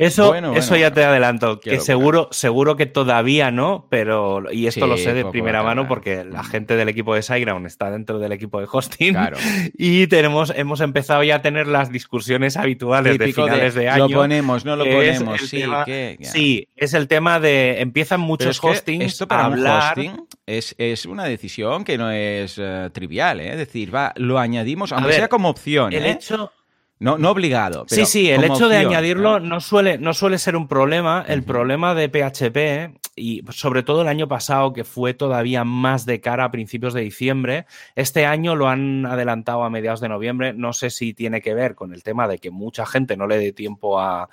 Eso, 0.00 0.28
Bueno, 0.28 0.54
eso 0.56 0.70
bueno. 0.70 0.80
ya 0.80 0.92
te 0.92 1.04
adelanto, 1.04 1.60
que 1.60 1.78
seguro, 1.78 2.28
seguro 2.32 2.74
que 2.74 2.86
todavía 2.86 3.50
no, 3.50 3.86
pero 3.90 4.42
y 4.50 4.66
esto 4.66 4.86
Sí, 4.86 4.90
lo 4.90 4.96
sé 4.96 5.12
de 5.12 5.26
primera 5.26 5.62
mano 5.62 5.86
porque 5.86 6.24
la 6.24 6.42
Mm. 6.42 6.46
gente 6.46 6.76
del 6.76 6.88
equipo 6.88 7.14
de 7.14 7.20
SiteGround 7.22 7.66
está 7.66 7.90
dentro 7.90 8.18
del 8.18 8.32
equipo 8.32 8.60
de 8.60 8.66
hosting 8.72 9.12
Claro. 9.12 9.36
y 9.76 10.06
tenemos, 10.06 10.52
hemos 10.56 10.80
empezado 10.80 11.22
ya 11.22 11.36
a 11.36 11.42
tener 11.42 11.66
las 11.66 11.92
discusiones 11.92 12.56
habituales 12.56 13.18
Típico 13.18 13.42
de 13.44 13.50
finales 13.50 13.74
de, 13.74 13.88
año. 13.90 14.08
Lo 14.08 14.14
ponemos, 14.14 14.64
no 14.64 14.74
lo 14.76 14.84
ponemos, 14.84 15.40
sí, 15.42 15.58
tema-. 15.60 15.84
Sí, 16.22 16.68
es 16.76 16.94
el 16.94 17.06
tema 17.06 17.38
de 17.38 17.80
empiezan 17.82 18.20
muchos 18.20 18.56
es 18.56 18.60
que 18.60 18.66
hostings 18.68 19.04
esto 19.04 19.28
para 19.28 19.44
a 19.44 19.48
un 19.48 19.52
hablar. 19.54 19.98
hosting 19.98 20.26
es, 20.46 20.74
es 20.78 21.04
una 21.04 21.24
decisión 21.24 21.84
que 21.84 21.98
no 21.98 22.10
es 22.10 22.56
eh, 22.58 22.88
trivial, 22.94 23.40
¿eh? 23.40 23.50
Es 23.50 23.58
decir, 23.58 23.94
va, 23.94 24.12
lo 24.16 24.38
añadimos, 24.38 24.92
aunque 24.92 25.08
ver, 25.08 25.16
sea 25.16 25.28
como 25.28 25.50
opción, 25.50 25.92
El 25.92 26.06
¿eh? 26.06 26.12
hecho, 26.12 26.52
no, 27.00 27.16
no 27.16 27.30
obligado. 27.30 27.86
pero 27.88 28.04
sí, 28.04 28.12
sí, 28.12 28.30
el 28.30 28.44
hecho 28.44 28.68
de 28.68 28.76
añadirlo 28.76 29.40
¿no? 29.40 29.48
no 29.48 29.60
suele, 29.60 29.96
no 29.96 30.12
suele 30.12 30.36
ser 30.36 30.54
un 30.54 30.68
problema. 30.68 31.24
El 31.26 31.42
problema 31.42 31.94
de 31.94 32.10
PHP, 32.10 33.00
y 33.16 33.42
sobre 33.48 33.82
todo 33.82 34.02
el 34.02 34.08
año 34.08 34.28
pasado, 34.28 34.74
que 34.74 34.84
fue 34.84 35.14
todavía 35.14 35.64
más 35.64 36.04
de 36.04 36.20
cara 36.20 36.44
a 36.44 36.50
principios 36.50 36.92
de 36.92 37.00
diciembre, 37.00 37.64
este 37.96 38.26
año 38.26 38.54
lo 38.54 38.68
han 38.68 39.06
adelantado 39.06 39.64
a 39.64 39.70
mediados 39.70 40.00
de 40.00 40.10
noviembre. 40.10 40.52
No 40.52 40.74
sé 40.74 40.90
si 40.90 41.14
tiene 41.14 41.40
que 41.40 41.54
ver 41.54 41.74
con 41.74 41.94
el 41.94 42.02
tema 42.02 42.28
de 42.28 42.38
que 42.38 42.50
mucha 42.50 42.84
gente 42.84 43.16
no 43.16 43.26
le 43.26 43.38
dé 43.38 43.52
tiempo 43.52 43.98
a, 43.98 44.28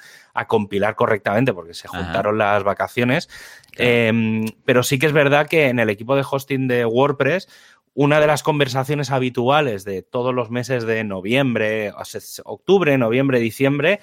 compilar 0.47 0.95
correctamente 0.95 1.51
porque 1.51 1.73
se 1.73 1.87
juntaron 1.87 2.37
las 2.37 2.63
vacaciones. 2.63 3.27
Em, 3.77 4.45
pero 4.65 4.83
sí 4.83 4.99
que 4.99 5.07
es 5.07 5.13
verdad 5.13 5.47
que 5.47 5.69
en 5.69 5.79
el 5.79 5.89
equipo 5.89 6.15
de 6.15 6.25
hosting 6.29 6.67
de 6.67 6.85
WordPress 6.85 7.47
una 7.97 8.19
de 8.19 8.27
las 8.27 8.43
conversaciones 8.43 9.09
habituales 9.09 9.83
de 9.83 10.03
todos 10.03 10.31
los 10.31 10.51
meses 10.51 10.85
de 10.85 11.03
noviembre, 11.03 11.91
octubre, 12.43 12.95
noviembre, 12.95 13.39
diciembre, 13.39 14.01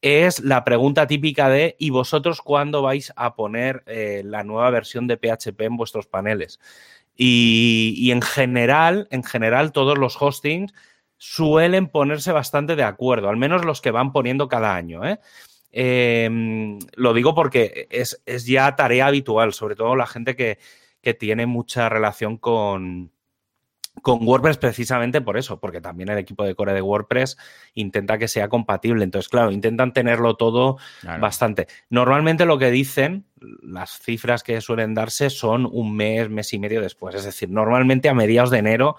es 0.00 0.40
la 0.40 0.64
pregunta 0.64 1.06
típica 1.06 1.50
de 1.50 1.76
¿y 1.78 1.90
vosotros 1.90 2.40
cuándo 2.40 2.80
vais 2.80 3.12
a 3.14 3.34
poner 3.34 3.82
eh, 3.84 4.22
la 4.24 4.42
nueva 4.42 4.70
versión 4.70 5.06
de 5.06 5.18
PHP 5.18 5.60
en 5.60 5.76
vuestros 5.76 6.06
paneles? 6.06 6.60
Y, 7.14 8.10
en 8.10 8.22
general, 8.22 9.06
en 9.10 9.22
general, 9.22 9.70
todos 9.70 9.98
los 9.98 10.16
hostings 10.18 10.72
suelen 11.18 11.88
ponerse 11.88 12.32
bastante 12.32 12.74
de 12.74 12.84
acuerdo, 12.84 13.28
al 13.28 13.36
menos 13.36 13.66
los 13.66 13.82
que 13.82 13.90
van 13.90 14.12
poniendo 14.12 14.48
cada 14.48 14.74
año. 14.74 15.06
¿eh? 15.06 15.20
Em, 15.72 16.78
lo 16.94 17.12
digo 17.12 17.34
porque 17.34 17.86
es, 17.90 18.22
ya 18.46 18.76
tarea 18.76 19.08
habitual, 19.08 19.52
sobre 19.52 19.76
todo 19.76 19.94
la 19.94 20.06
gente 20.06 20.36
que 20.36 20.58
tiene 21.14 21.44
mucha 21.44 21.90
relación 21.90 22.38
con, 22.38 23.12
con 24.02 24.26
WordPress 24.26 24.58
precisamente 24.58 25.20
por 25.20 25.36
eso, 25.36 25.58
porque 25.58 25.80
también 25.80 26.08
el 26.10 26.18
equipo 26.18 26.44
de 26.44 26.54
core 26.54 26.74
de 26.74 26.82
WordPress 26.82 27.36
intenta 27.74 28.18
que 28.18 28.28
sea 28.28 28.48
compatible. 28.48 29.04
Entonces, 29.04 29.28
claro, 29.28 29.50
intentan 29.50 29.92
tenerlo 29.92 30.36
todo 30.36 30.78
bastante. 31.20 31.66
Normalmente 31.90 32.44
lo 32.44 32.58
que 32.58 32.70
dicen, 32.70 33.26
las 33.62 33.98
cifras 33.98 34.42
que 34.42 34.60
suelen 34.60 34.94
darse 34.94 35.30
son 35.30 35.66
un 35.70 35.94
mes, 35.96 36.28
mes 36.30 36.52
y 36.52 36.58
medio 36.58 36.80
después. 36.80 37.14
Es 37.14 37.24
decir, 37.24 37.50
normalmente 37.50 38.08
a 38.08 38.14
mediados 38.14 38.50
de 38.50 38.58
enero 38.58 38.96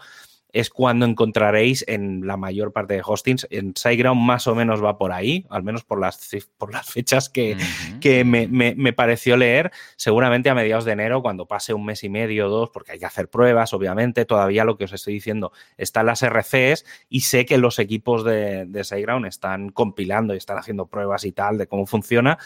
es 0.53 0.69
cuando 0.69 1.05
encontraréis 1.05 1.83
en 1.87 2.25
la 2.25 2.37
mayor 2.37 2.71
parte 2.71 2.93
de 2.93 3.01
hostings. 3.05 3.47
En 3.49 3.73
SiteGround 3.75 4.21
más 4.21 4.47
o 4.47 4.55
menos 4.55 4.83
va 4.83 4.97
por 4.97 5.11
ahí, 5.11 5.45
al 5.49 5.63
menos 5.63 5.83
por 5.83 5.99
las, 5.99 6.29
por 6.57 6.73
las 6.73 6.89
fechas 6.89 7.29
que, 7.29 7.57
que 8.01 8.23
me, 8.23 8.47
me, 8.47 8.93
pareció 8.93 9.37
leer. 9.37 9.71
Seguramente 9.95 10.49
a 10.49 10.55
mediados 10.55 10.85
de 10.85 10.93
enero, 10.93 11.21
cuando 11.21 11.47
pase 11.47 11.73
un 11.73 11.85
mes 11.85 12.03
y 12.03 12.09
medio 12.09 12.47
o 12.47 12.49
dos, 12.49 12.69
porque 12.69 12.93
hay 12.93 12.99
que 12.99 13.05
hacer 13.05 13.29
pruebas, 13.29 13.73
obviamente. 13.73 14.25
Todavía 14.25 14.63
lo 14.63 14.77
que 14.77 14.85
os 14.85 14.93
estoy 14.93 15.13
diciendo 15.13 15.51
están 15.77 16.05
las 16.05 16.23
RCs 16.23 16.85
y 17.09 17.21
sé 17.21 17.45
que 17.45 17.57
los 17.57 17.79
equipos 17.79 18.23
de, 18.23 18.65
de 18.65 18.83
SiteGround 18.83 19.25
están 19.25 19.69
compilando 19.69 20.33
y 20.33 20.37
están 20.37 20.57
haciendo 20.57 20.87
pruebas 20.87 21.25
y 21.25 21.31
tal 21.31 21.57
de 21.57 21.67
cómo 21.67 21.85
funciona 21.85 22.37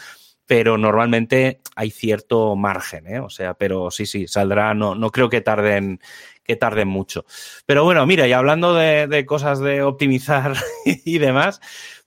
pero 0.46 0.76
normalmente 0.78 1.60
hay 1.76 1.90
cierto 1.90 2.56
margen, 2.56 3.06
¿eh? 3.06 3.20
O 3.20 3.30
sea, 3.30 3.54
pero 3.54 3.90
sí, 3.90 4.06
sí, 4.06 4.26
saldrá, 4.26 4.74
no, 4.74 4.94
no 4.94 5.10
creo 5.10 5.28
que 5.28 5.40
tarden, 5.40 6.00
que 6.44 6.56
tarden 6.56 6.88
mucho. 6.88 7.24
Pero 7.66 7.84
bueno, 7.84 8.04
mira, 8.06 8.26
y 8.26 8.32
hablando 8.32 8.74
de, 8.74 9.24
cosas 9.26 9.60
de 9.60 9.82
optimizar 9.82 10.54
y 10.84 11.18
demás, 11.18 11.60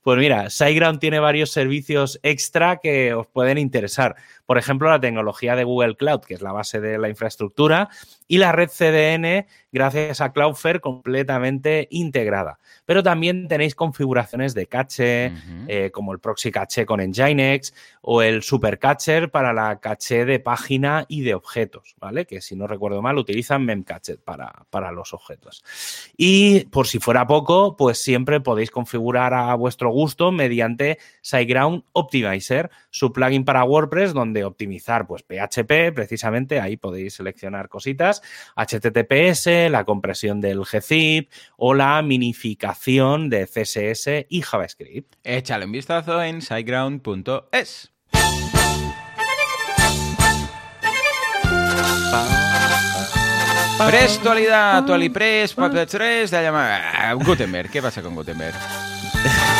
pues 0.06 0.20
mira, 0.20 0.50
SiteGround 0.50 1.00
tiene 1.00 1.18
varios 1.18 1.50
servicios 1.50 2.20
extra 2.22 2.76
que 2.76 3.12
os 3.12 3.26
pueden 3.26 3.58
interesar. 3.58 4.14
Por 4.46 4.56
ejemplo, 4.56 4.88
la 4.88 5.00
tecnología 5.00 5.56
de 5.56 5.64
Google 5.64 5.96
Cloud, 5.96 6.20
que 6.20 6.34
es 6.34 6.42
la 6.42 6.52
base 6.52 6.80
de 6.80 6.96
la 6.96 7.08
infraestructura, 7.08 7.88
y 8.28 8.38
la 8.38 8.52
red 8.52 8.68
CDN, 8.68 9.46
gracias 9.72 10.20
a 10.20 10.32
Cloudflare, 10.32 10.80
completamente 10.80 11.88
integrada. 11.90 12.58
Pero 12.84 13.02
también 13.02 13.48
tenéis 13.48 13.74
configuraciones 13.74 14.54
de 14.54 14.66
caché, 14.66 15.32
eh, 15.66 15.90
como 15.92 16.12
el 16.12 16.20
proxy 16.20 16.52
caché 16.52 16.86
con 16.86 17.00
Nginx 17.00 17.74
o 18.02 18.22
el 18.22 18.42
super 18.42 18.78
catcher 18.78 19.30
para 19.30 19.52
la 19.52 19.80
caché 19.80 20.24
de 20.24 20.38
página 20.38 21.04
y 21.08 21.22
de 21.22 21.34
objetos, 21.34 21.96
¿vale? 21.98 22.26
Que 22.26 22.40
si 22.40 22.54
no 22.54 22.68
recuerdo 22.68 23.02
mal, 23.02 23.18
utilizan 23.18 23.64
Memcached 23.64 24.18
para, 24.20 24.66
para 24.70 24.92
los 24.92 25.12
objetos. 25.14 25.64
Y 26.16 26.66
por 26.66 26.86
si 26.86 27.00
fuera 27.00 27.26
poco, 27.26 27.76
pues 27.76 27.98
siempre 27.98 28.40
podéis 28.40 28.70
configurar 28.70 29.34
a 29.34 29.54
vuestro 29.56 29.90
gusto 29.96 30.30
mediante 30.30 30.98
SiteGround 31.22 31.84
Optimizer, 31.92 32.70
su 32.90 33.12
plugin 33.14 33.46
para 33.46 33.64
WordPress, 33.64 34.12
donde 34.12 34.44
optimizar 34.44 35.06
pues 35.06 35.22
PHP, 35.22 35.94
precisamente 35.94 36.60
ahí 36.60 36.76
podéis 36.76 37.14
seleccionar 37.14 37.70
cositas, 37.70 38.20
HTTPS, 38.56 39.70
la 39.70 39.84
compresión 39.84 40.42
del 40.42 40.60
gzip 40.60 41.30
o 41.56 41.72
la 41.72 42.02
minificación 42.02 43.30
de 43.30 43.46
CSS 43.46 44.26
y 44.28 44.42
JavaScript. 44.42 45.14
Échale 45.24 45.64
un 45.64 45.72
vistazo 45.72 46.22
en 46.22 46.42
siteground.es. 46.42 47.92
Prestualidad, 53.78 54.78
actualipres, 54.78 55.54
3 55.54 56.30
de 56.30 56.42
llamar 56.42 57.14
Gutenberg. 57.16 57.70
¿Qué 57.70 57.82
pasa 57.82 58.02
con 58.02 58.14
Gutenberg? 58.14 58.54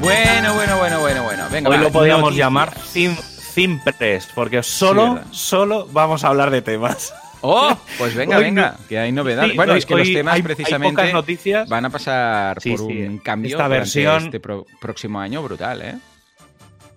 Bueno, 0.00 0.54
bueno, 0.54 0.78
bueno, 0.78 1.00
bueno, 1.00 1.22
bueno. 1.24 1.44
Venga, 1.50 1.70
Hoy 1.70 1.78
lo 1.78 1.90
podríamos 1.90 2.34
llamar 2.34 2.72
Simpress, 2.84 4.28
porque 4.34 4.62
solo, 4.62 5.20
solo 5.30 5.88
vamos 5.90 6.24
a 6.24 6.28
hablar 6.28 6.50
de 6.50 6.62
temas. 6.62 7.12
Oh, 7.40 7.76
pues 7.98 8.14
venga, 8.16 8.38
venga, 8.38 8.76
que 8.88 8.98
hay 8.98 9.12
novedades. 9.12 9.56
bueno, 9.56 9.74
es 9.74 9.86
que 9.86 9.94
los 9.96 10.06
temas 10.08 10.40
precisamente 10.42 11.12
noticias. 11.12 11.68
van 11.68 11.84
a 11.84 11.90
pasar 11.90 12.58
por 12.60 12.82
un 12.82 13.18
cambio 13.18 13.56
Esta 13.56 13.68
versión 13.68 14.24
este 14.26 14.40
próximo 14.40 15.20
año 15.20 15.42
brutal, 15.42 15.82
¿eh? 15.82 15.94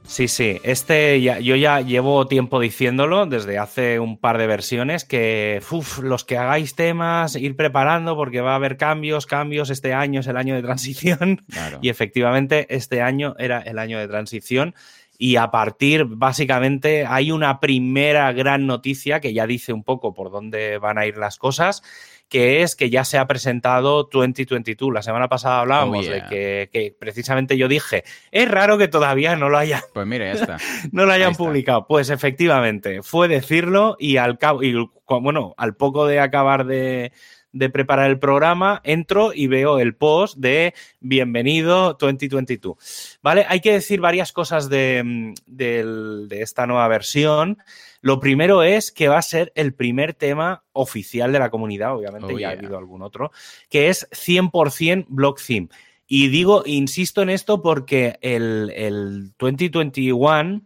Sí, 0.09 0.27
sí. 0.27 0.59
Este 0.63 1.21
yo 1.21 1.55
ya 1.55 1.81
llevo 1.81 2.25
tiempo 2.25 2.59
diciéndolo 2.59 3.27
desde 3.27 3.59
hace 3.59 3.99
un 3.99 4.17
par 4.17 4.39
de 4.39 4.47
versiones 4.47 5.05
que 5.05 5.61
los 6.01 6.25
que 6.25 6.35
hagáis 6.35 6.73
temas, 6.73 7.35
ir 7.35 7.55
preparando 7.55 8.15
porque 8.15 8.41
va 8.41 8.53
a 8.53 8.55
haber 8.55 8.75
cambios, 8.75 9.27
cambios. 9.27 9.69
Este 9.69 9.93
año 9.93 10.21
es 10.21 10.27
el 10.27 10.35
año 10.35 10.55
de 10.55 10.63
transición 10.63 11.45
y 11.81 11.89
efectivamente 11.89 12.65
este 12.75 13.03
año 13.03 13.35
era 13.37 13.59
el 13.59 13.77
año 13.77 13.99
de 13.99 14.07
transición. 14.07 14.73
Y 15.21 15.35
a 15.35 15.51
partir, 15.51 16.05
básicamente, 16.05 17.05
hay 17.05 17.31
una 17.33 17.59
primera 17.59 18.31
gran 18.31 18.65
noticia 18.65 19.19
que 19.19 19.33
ya 19.33 19.45
dice 19.45 19.73
un 19.73 19.83
poco 19.83 20.13
por 20.13 20.31
dónde 20.31 20.77
van 20.77 20.97
a 20.97 21.05
ir 21.05 21.17
las 21.17 21.37
cosas 21.37 21.83
que 22.29 22.61
es 22.61 22.75
que 22.75 22.89
ya 22.89 23.03
se 23.03 23.17
ha 23.17 23.27
presentado 23.27 24.07
2022. 24.11 24.93
La 24.93 25.01
semana 25.01 25.27
pasada 25.27 25.61
hablábamos 25.61 26.07
oh, 26.07 26.11
de 26.11 26.69
que, 26.71 26.95
precisamente 26.97 27.57
yo 27.57 27.67
dije, 27.67 28.03
es 28.31 28.49
raro 28.49 28.77
que 28.77 28.87
todavía 28.87 29.35
no 29.35 29.49
lo 29.49 29.57
hayan, 29.57 29.81
pues 29.93 30.05
mira, 30.05 30.25
ya 30.25 30.39
está. 30.39 30.57
no 30.91 31.05
lo 31.05 31.11
hayan 31.11 31.35
publicado. 31.35 31.87
Pues 31.87 32.11
efectivamente, 32.11 33.01
fue 33.01 33.27
decirlo 33.27 33.97
y 33.99 34.17
al 34.17 34.37
cabo, 34.37 34.63
y 34.63 34.75
bueno, 35.07 35.55
al 35.57 35.75
poco 35.75 36.05
de 36.05 36.19
acabar 36.19 36.65
de, 36.65 37.11
preparar 37.51 38.09
el 38.09 38.19
programa, 38.19 38.81
entro 38.83 39.31
y 39.33 39.47
veo 39.47 39.79
el 39.79 39.95
post 39.95 40.37
de 40.37 40.73
Bienvenido 40.99 41.95
2022. 41.99 43.19
¿Vale? 43.21 43.45
Hay 43.49 43.59
que 43.59 43.73
decir 43.73 43.99
varias 43.99 44.31
cosas 44.31 44.69
de, 44.69 45.33
de, 45.47 46.41
esta 46.41 46.67
nueva 46.67 46.87
versión. 46.87 47.57
Lo 48.01 48.19
primero 48.19 48.63
es 48.63 48.91
que 48.91 49.07
va 49.07 49.17
a 49.17 49.23
ser 49.23 49.51
el 49.55 49.73
primer 49.73 50.13
tema 50.13 50.63
oficial 50.73 51.31
de 51.31 51.39
la 51.39 51.49
comunidad, 51.49 51.95
obviamente 51.95 52.33
oh, 52.33 52.39
ya 52.39 52.49
ha 52.49 52.51
habido 52.53 52.77
algún 52.77 53.01
otro, 53.01 53.31
que 53.69 53.89
es 53.89 54.07
100% 54.11 55.05
block 55.09 55.41
theme. 55.41 55.69
Y 56.07 56.29
digo, 56.29 56.63
insisto 56.65 57.21
en 57.21 57.29
esto 57.29 57.61
porque 57.61 58.17
el, 58.21 58.71
el 58.75 59.31
2021, 59.37 60.61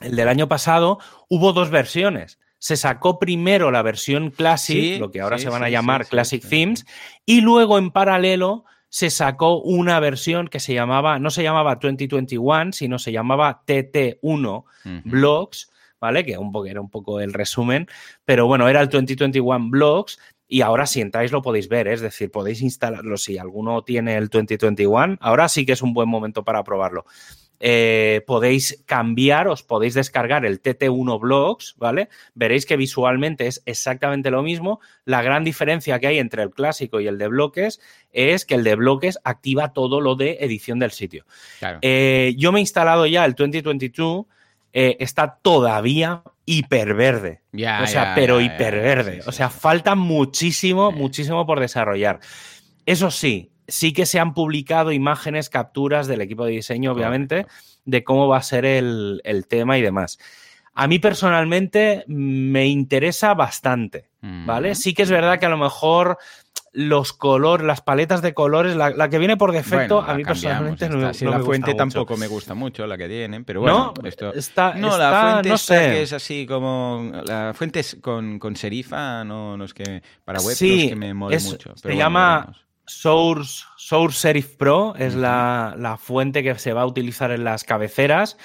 el 0.00 0.16
del 0.16 0.28
año 0.28 0.48
pasado, 0.48 0.98
hubo 1.28 1.52
dos 1.52 1.70
versiones 1.70 2.38
se 2.62 2.76
sacó 2.76 3.18
primero 3.18 3.72
la 3.72 3.82
versión 3.82 4.30
Classic, 4.30 5.00
lo 5.00 5.10
que 5.10 5.20
ahora 5.20 5.36
se 5.36 5.48
van 5.48 5.64
a 5.64 5.68
llamar 5.68 6.06
Classic 6.06 6.40
Themes, 6.48 6.86
y 7.26 7.40
luego 7.40 7.76
en 7.76 7.90
paralelo 7.90 8.64
se 8.88 9.10
sacó 9.10 9.60
una 9.60 9.98
versión 9.98 10.46
que 10.46 10.60
se 10.60 10.72
llamaba, 10.72 11.18
no 11.18 11.30
se 11.30 11.42
llamaba 11.42 11.74
2021, 11.74 12.70
sino 12.70 13.00
se 13.00 13.10
llamaba 13.10 13.64
TT1 13.66 14.64
Blocks, 15.02 15.72
¿vale? 16.00 16.24
Que 16.24 16.38
un 16.38 16.52
poco, 16.52 16.66
era 16.66 16.80
un 16.80 16.88
poco 16.88 17.18
el 17.18 17.32
resumen, 17.32 17.88
pero 18.24 18.46
bueno, 18.46 18.68
era 18.68 18.80
el 18.80 18.88
2021 18.88 19.68
Blogs 19.68 20.20
y 20.46 20.60
ahora 20.60 20.86
si 20.86 21.00
entráis 21.00 21.32
lo 21.32 21.42
podéis 21.42 21.68
ver, 21.68 21.88
¿eh? 21.88 21.94
es 21.94 22.00
decir, 22.00 22.30
podéis 22.30 22.62
instalarlo 22.62 23.16
si 23.16 23.38
alguno 23.38 23.82
tiene 23.82 24.16
el 24.16 24.28
2021, 24.28 25.16
ahora 25.20 25.48
sí 25.48 25.66
que 25.66 25.72
es 25.72 25.82
un 25.82 25.94
buen 25.94 26.08
momento 26.08 26.44
para 26.44 26.62
probarlo. 26.62 27.06
Eh, 27.64 28.24
podéis 28.26 28.82
cambiar, 28.86 29.46
os 29.46 29.62
podéis 29.62 29.94
descargar 29.94 30.44
el 30.44 30.60
TT1 30.60 31.20
Blogs, 31.20 31.76
¿vale? 31.78 32.08
Veréis 32.34 32.66
que 32.66 32.76
visualmente 32.76 33.46
es 33.46 33.62
exactamente 33.66 34.32
lo 34.32 34.42
mismo. 34.42 34.80
La 35.04 35.22
gran 35.22 35.44
diferencia 35.44 36.00
que 36.00 36.08
hay 36.08 36.18
entre 36.18 36.42
el 36.42 36.50
clásico 36.50 36.98
y 36.98 37.06
el 37.06 37.18
de 37.18 37.28
bloques 37.28 37.80
es 38.10 38.44
que 38.44 38.56
el 38.56 38.64
de 38.64 38.74
bloques 38.74 39.20
activa 39.22 39.72
todo 39.72 40.00
lo 40.00 40.16
de 40.16 40.38
edición 40.40 40.80
del 40.80 40.90
sitio. 40.90 41.24
Eh, 41.82 42.34
yo 42.36 42.50
me 42.50 42.58
he 42.58 42.62
instalado 42.62 43.06
ya 43.06 43.24
el 43.24 43.34
2022 43.34 44.26
eh, 44.72 44.96
está 44.98 45.38
todavía 45.40 46.24
hiperverde. 46.44 47.42
o 47.52 47.86
sea, 47.86 48.16
pero 48.16 48.40
hiperverde. 48.40 49.20
o 49.24 49.30
sea, 49.30 49.50
falta 49.50 49.94
muchísimo, 49.94 50.90
muchísimo 50.90 51.46
por 51.46 51.60
desarrollar. 51.60 52.18
Eso 52.86 53.12
sí, 53.12 53.51
sí 53.68 53.92
que 53.92 54.06
se 54.06 54.18
han 54.18 54.34
publicado 54.34 54.92
imágenes, 54.92 55.48
capturas 55.48 56.06
del 56.06 56.20
equipo 56.20 56.44
de 56.44 56.52
diseño, 56.52 56.92
obviamente, 56.92 57.46
de 57.84 58.04
cómo 58.04 58.28
va 58.28 58.38
a 58.38 58.42
ser 58.42 58.64
el, 58.64 59.20
el 59.24 59.46
tema 59.46 59.78
y 59.78 59.82
demás. 59.82 60.18
A 60.74 60.86
mí 60.86 60.98
personalmente 60.98 62.04
me 62.06 62.66
interesa 62.66 63.34
bastante, 63.34 64.08
¿vale? 64.20 64.74
Sí 64.74 64.94
que 64.94 65.02
es 65.02 65.10
verdad 65.10 65.38
que 65.38 65.44
a 65.44 65.50
lo 65.50 65.58
mejor 65.58 66.16
los 66.72 67.12
colores, 67.12 67.66
las 67.66 67.82
paletas 67.82 68.22
de 68.22 68.32
colores, 68.32 68.74
la, 68.74 69.10
que 69.10 69.18
viene 69.18 69.36
por 69.36 69.52
defecto, 69.52 70.00
a 70.00 70.14
mí 70.14 70.24
personalmente 70.24 70.88
no, 70.88 70.96
me, 70.96 71.12
la 71.12 71.40
fuente 71.40 71.74
tampoco 71.74 72.16
me 72.16 72.26
gusta 72.26 72.54
mucho 72.54 72.86
la 72.86 72.96
que 72.96 73.08
tienen, 73.08 73.44
pero 73.44 73.60
bueno, 73.60 73.92
no, 74.00 74.08
esto... 74.08 74.32
está, 74.32 74.72
no, 74.74 74.96
la 74.96 75.32
fuente 75.32 75.48
no 75.50 75.58
sé. 75.58 75.74
que 75.74 76.02
es 76.02 76.12
así 76.14 76.46
como 76.46 77.12
la 77.26 77.52
fuente 77.54 77.80
es 77.80 77.98
con, 78.00 78.38
con 78.38 78.56
serifa, 78.56 79.22
no, 79.24 79.58
no 79.58 79.64
es 79.64 79.74
que 79.74 80.02
para 80.24 80.40
web 80.40 80.56
sí, 80.56 80.84
es 80.84 80.88
que 80.90 80.96
me 80.96 81.12
mole 81.12 81.36
es, 81.36 81.44
mucho. 81.44 81.76
se 81.76 81.94
llama 81.94 82.54
Source, 83.00 83.64
Source 83.76 84.18
Serif 84.20 84.56
Pro, 84.56 84.94
es 84.96 85.14
uh 85.14 85.18
-huh. 85.18 85.20
la, 85.20 85.74
la 85.78 85.96
fuente 85.96 86.42
que 86.42 86.54
se 86.58 86.72
va 86.72 86.82
a 86.82 86.86
utilizar 86.86 87.30
en 87.30 87.44
las 87.44 87.64
cabeceras. 87.64 88.36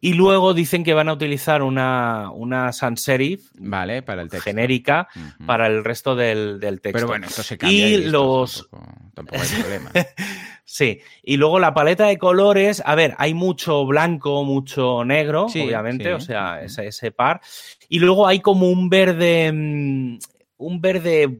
Y 0.00 0.12
luego 0.12 0.52
dicen 0.52 0.84
que 0.84 0.92
van 0.94 1.08
a 1.08 1.14
utilizar 1.14 1.62
una, 1.62 2.30
una 2.30 2.70
sans 2.72 3.00
serif 3.00 3.50
vale, 3.58 4.02
para 4.02 4.20
el 4.22 4.28
texto. 4.28 4.44
genérica 4.44 5.08
uh 5.16 5.18
-huh. 5.18 5.46
para 5.46 5.66
el 5.68 5.84
resto 5.84 6.14
del, 6.14 6.60
del, 6.60 6.80
texto. 6.80 6.98
Pero 6.98 7.06
bueno, 7.06 7.26
esto 7.26 7.42
se 7.42 7.56
cambia. 7.56 7.88
Y, 7.88 8.04
los. 8.04 8.68
Tampoco, 8.70 8.94
tampoco 9.14 9.40
hay 9.42 9.60
problema. 9.62 9.90
sí. 10.64 11.00
Y 11.22 11.38
luego 11.38 11.58
la 11.58 11.72
paleta 11.72 12.06
de 12.06 12.18
colores. 12.18 12.82
A 12.84 12.94
ver, 12.94 13.14
hay 13.18 13.32
mucho 13.32 13.86
blanco, 13.86 14.44
mucho 14.44 15.02
negro, 15.04 15.48
sí, 15.48 15.60
obviamente. 15.62 16.04
Sí. 16.04 16.10
O 16.10 16.20
sea, 16.20 16.62
ese, 16.62 16.88
ese, 16.88 17.10
par. 17.10 17.40
Y 17.88 17.98
luego 17.98 18.26
hay 18.26 18.40
como 18.40 18.68
un 18.68 18.88
verde. 18.90 19.50
mm, 19.52 20.18
Un 20.58 20.80
verde. 20.80 21.38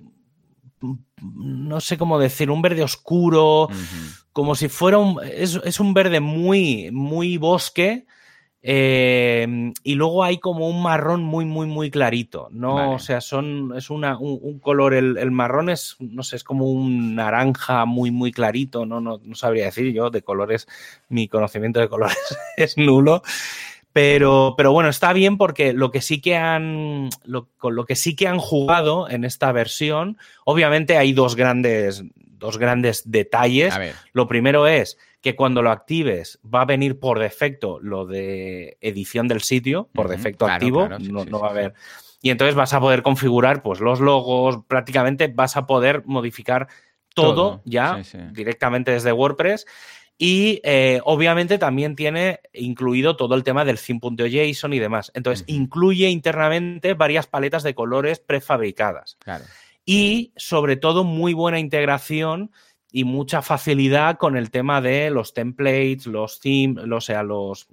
No 1.23 1.81
sé 1.81 1.97
cómo 1.97 2.19
decir, 2.19 2.51
un 2.51 2.63
verde 2.63 2.83
oscuro, 2.83 3.65
uh 3.65 3.71
-huh. 3.71 4.25
como 4.33 4.55
si 4.55 4.69
fuera 4.69 4.99
un. 4.99 5.19
Es, 5.25 5.61
es 5.65 5.81
un 5.81 5.95
verde 5.95 6.21
muy, 6.21 6.91
muy 6.93 7.39
bosque, 7.39 8.07
eh, 8.69 9.73
y 9.85 9.95
luego 9.95 10.25
hay 10.25 10.39
como 10.39 10.69
un 10.69 10.83
marrón 10.83 11.23
muy, 11.23 11.45
muy, 11.45 11.69
muy 11.69 11.89
clarito. 11.89 12.49
No, 12.51 12.75
vale. 12.75 12.95
o 12.95 12.99
sea, 12.99 13.21
son, 13.21 13.73
es 13.77 13.91
una, 13.91 14.19
un, 14.19 14.41
un 14.43 14.59
color, 14.59 14.93
el, 14.93 15.19
el, 15.19 15.31
marrón 15.31 15.71
es, 15.71 15.95
no 16.01 16.25
sé, 16.25 16.35
es 16.35 16.43
como 16.43 16.69
un 16.73 17.15
naranja 17.15 17.85
muy, 17.85 18.11
muy 18.11 18.33
clarito. 18.33 18.85
No, 18.85 19.01
no, 19.01 19.21
no 19.23 19.35
sabría 19.37 19.67
decir 19.67 19.93
yo 19.93 20.11
de 20.11 20.23
colores, 20.23 20.67
mi 21.09 21.29
conocimiento 21.29 21.79
de 21.79 21.89
colores 21.89 22.19
es 22.57 22.77
nulo. 22.77 23.23
Pero, 23.97 24.53
pero, 24.59 24.73
bueno, 24.73 24.91
está 24.91 25.15
bien 25.15 25.39
porque 25.39 25.73
lo 25.73 25.91
que 25.91 26.03
sí 26.03 26.21
que 26.21 26.37
han. 26.37 27.09
Lo, 27.25 27.49
con 27.57 27.75
lo 27.75 27.87
que 27.87 27.97
sí 27.97 28.15
que 28.15 28.29
han 28.29 28.37
jugado 28.37 29.09
en 29.09 29.25
esta 29.25 29.51
versión, 29.53 30.19
obviamente 30.45 30.99
hay 30.99 31.15
dos 31.15 31.35
grandes, 31.35 32.05
dos 32.15 32.59
grandes 32.59 33.11
detalles. 33.11 33.75
Lo 34.13 34.29
primero 34.29 34.67
es 34.67 34.99
que 35.23 35.35
cuando 35.35 35.63
lo 35.63 35.71
actives 35.71 36.39
va 36.45 36.61
a 36.61 36.65
venir 36.67 37.01
por 37.01 37.19
defecto 37.19 37.81
lo 37.81 38.05
de 38.05 38.77
edición 38.83 39.29
del 39.29 39.41
sitio, 39.41 39.89
por 39.95 40.09
defecto 40.09 40.45
claro, 40.45 40.57
activo, 40.57 40.81
claro, 40.81 41.01
sí, 41.01 41.11
no, 41.11 41.25
sí, 41.25 41.31
no, 41.31 41.41
va 41.41 41.49
a 41.49 41.51
haber. 41.53 41.73
Y 42.21 42.29
entonces 42.29 42.55
vas 42.55 42.75
a 42.75 42.81
poder 42.81 43.01
configurar 43.01 43.63
pues, 43.63 43.81
los 43.81 44.01
logos, 44.01 44.59
prácticamente 44.69 45.29
vas 45.29 45.57
a 45.57 45.67
poder 45.67 46.03
modificar 46.05 46.69
todo, 47.15 47.35
todo. 47.35 47.63
ya 47.65 48.03
directamente 48.33 48.91
desde 48.91 49.13
WordPress. 49.13 49.65
Y 50.19 50.61
eh, 50.65 51.01
obviamente 51.05 51.59
también 51.59 51.95
tiene 51.95 52.41
incluido 52.55 53.17
todo 53.17 53.35
el 53.35 53.45
tema 53.45 53.65
del 53.65 53.79
theme.json 53.79 54.73
y 54.73 54.79
demás. 54.79 55.13
Entonces, 55.15 55.43
uh 55.43 55.51
-huh. 55.51 55.57
incluye 55.57 56.09
internamente 56.09 56.95
varias 56.95 57.27
paletas 57.27 57.63
de 57.63 57.75
colores 57.75 58.19
prefabricadas. 58.21 59.17
Claro. 59.21 59.45
Y 59.85 60.33
sobre 60.37 60.77
todo, 60.77 61.05
muy 61.05 61.35
buena 61.35 61.59
integración 61.59 62.51
y 62.91 63.05
mucha 63.05 63.43
facilidad 63.43 64.17
con 64.17 64.37
el 64.37 64.51
tema 64.51 64.81
de 64.81 65.11
los 65.11 65.35
templates, 65.35 66.07
los 66.07 66.41
themes, 66.41 66.85
o 66.91 67.01
sea, 67.01 67.23
los, 67.23 67.69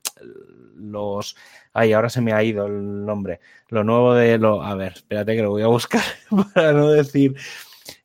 los. 0.76 1.38
Ay, 1.72 1.94
ahora 1.94 2.10
se 2.10 2.20
me 2.20 2.34
ha 2.34 2.44
ido 2.44 2.66
el 2.68 3.06
nombre. 3.06 3.40
Lo 3.70 3.86
nuevo 3.86 4.14
de 4.14 4.38
lo. 4.38 4.62
A 4.62 4.76
ver, 4.76 4.94
espérate 4.94 5.36
que 5.36 5.42
lo 5.42 5.52
voy 5.52 5.62
a 5.62 5.68
buscar 5.68 6.04
para 6.54 6.74
no 6.74 6.90
decir 6.90 7.36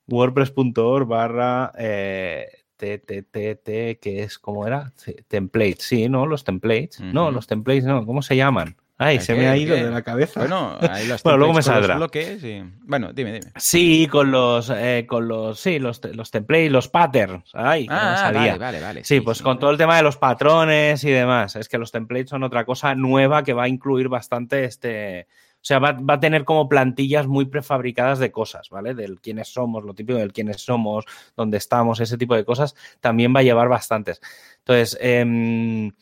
wordpress.org 0.07 1.07
barra. 1.09 1.73
Eh, 1.77 2.47
TTT, 2.79 4.01
que 4.01 4.23
es, 4.23 4.39
¿cómo 4.39 4.67
era? 4.67 4.93
Templates, 5.29 5.85
sí, 5.85 6.09
¿no? 6.09 6.25
Los 6.27 6.45
templates. 6.45 7.01
Uh 7.01 7.05
-huh. 7.05 7.13
No, 7.13 7.31
los 7.31 7.47
templates, 7.47 7.85
no, 7.85 8.07
¿cómo 8.07 8.23
se 8.23 8.37
llaman? 8.37 8.77
Ay, 9.01 9.21
se 9.21 9.35
qué, 9.35 9.41
me 9.41 9.49
ha 9.49 9.57
ido 9.57 9.77
qué? 9.77 9.85
de 9.85 9.91
la 9.93 10.03
cabeza. 10.03 10.41
Bueno, 10.41 10.77
ahí 10.91 11.07
las 11.07 11.23
bueno 11.23 11.39
luego 11.39 11.55
me 11.55 11.63
saldrá. 11.63 11.97
Bloques 11.97 12.43
y... 12.43 12.65
Bueno, 12.83 13.13
dime, 13.13 13.33
dime. 13.33 13.53
Sí, 13.57 14.09
con 14.11 14.33
los, 14.33 14.71
eh, 14.75 15.07
con 15.09 15.29
los, 15.29 15.61
sí, 15.61 15.79
los, 15.79 16.01
los 16.15 16.33
templates, 16.33 16.73
los 16.73 16.89
patterns. 16.89 17.49
Ay, 17.55 17.87
ah, 17.91 18.33
vale, 18.35 18.59
vale, 18.59 18.81
vale. 18.81 19.05
Sí, 19.05 19.17
sí 19.17 19.21
pues 19.21 19.39
sí, 19.39 19.45
con 19.45 19.55
sí. 19.55 19.61
todo 19.61 19.71
el 19.71 19.79
tema 19.79 19.97
de 19.97 20.03
los 20.03 20.17
patrones 20.17 21.05
y 21.05 21.11
demás. 21.11 21.55
Es 21.55 21.69
que 21.69 21.79
los 21.79 21.93
templates 21.93 22.31
son 22.31 22.43
otra 22.43 22.65
cosa 22.65 22.97
nueva 22.97 23.45
que 23.45 23.53
va 23.53 23.65
a 23.65 23.69
incluir 23.69 24.09
bastante 24.09 24.65
este. 24.65 25.29
O 25.69 25.71
sea, 25.71 25.81
va, 25.81 25.93
va, 25.93 26.15
a 26.15 26.21
tener 26.21 26.47
como 26.47 26.67
plantillas 26.67 27.27
muy 27.27 27.45
prefabricadas 27.45 28.19
de 28.19 28.33
cosas, 28.33 28.71
¿vale? 28.71 28.95
Del 28.95 29.21
quiénes 29.21 29.49
somos, 29.49 29.85
lo 29.85 29.93
típico 29.93 30.19
del 30.19 30.33
quiénes 30.33 30.63
somos, 30.63 31.05
dónde 31.37 31.59
estamos, 31.59 32.01
ese 32.01 32.17
tipo 32.17 32.35
de 32.35 32.47
cosas, 32.47 32.75
también 33.01 33.35
va 33.37 33.41
a 33.41 33.43
llevar 33.43 33.69
bastantes. 33.69 34.23
Entonces, 34.61 34.97
eh, 34.99 35.93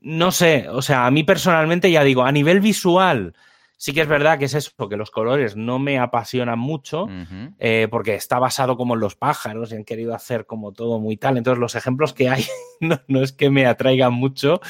no 0.00 0.32
sé, 0.32 0.68
o 0.68 0.82
sea, 0.82 1.06
a 1.06 1.12
mí 1.12 1.22
personalmente 1.22 1.92
ya 1.92 2.02
digo, 2.02 2.24
a 2.24 2.32
nivel 2.32 2.58
visual, 2.58 3.34
sí 3.76 3.92
que 3.92 4.00
es 4.00 4.08
verdad 4.08 4.36
que 4.36 4.46
es 4.46 4.54
eso, 4.54 4.88
que 4.88 4.96
los 4.96 5.12
colores 5.12 5.54
no 5.54 5.78
me 5.78 6.00
apasionan 6.00 6.58
mucho, 6.58 7.04
uh 7.04 7.08
-huh. 7.08 7.54
eh, 7.60 7.86
porque 7.92 8.16
está 8.16 8.40
basado 8.40 8.76
como 8.76 8.94
en 8.94 9.00
los 9.00 9.14
pájaros 9.14 9.70
y 9.70 9.76
han 9.76 9.84
querido 9.84 10.12
hacer 10.12 10.44
como 10.44 10.72
todo 10.72 10.98
muy 10.98 11.16
tal. 11.16 11.38
Entonces, 11.38 11.60
los 11.60 11.76
ejemplos 11.76 12.14
que 12.14 12.30
hay 12.30 12.44
no, 12.80 13.00
no 13.06 13.22
es 13.22 13.30
que 13.30 13.48
me 13.48 13.64
atraigan 13.64 14.12
mucho, 14.12 14.60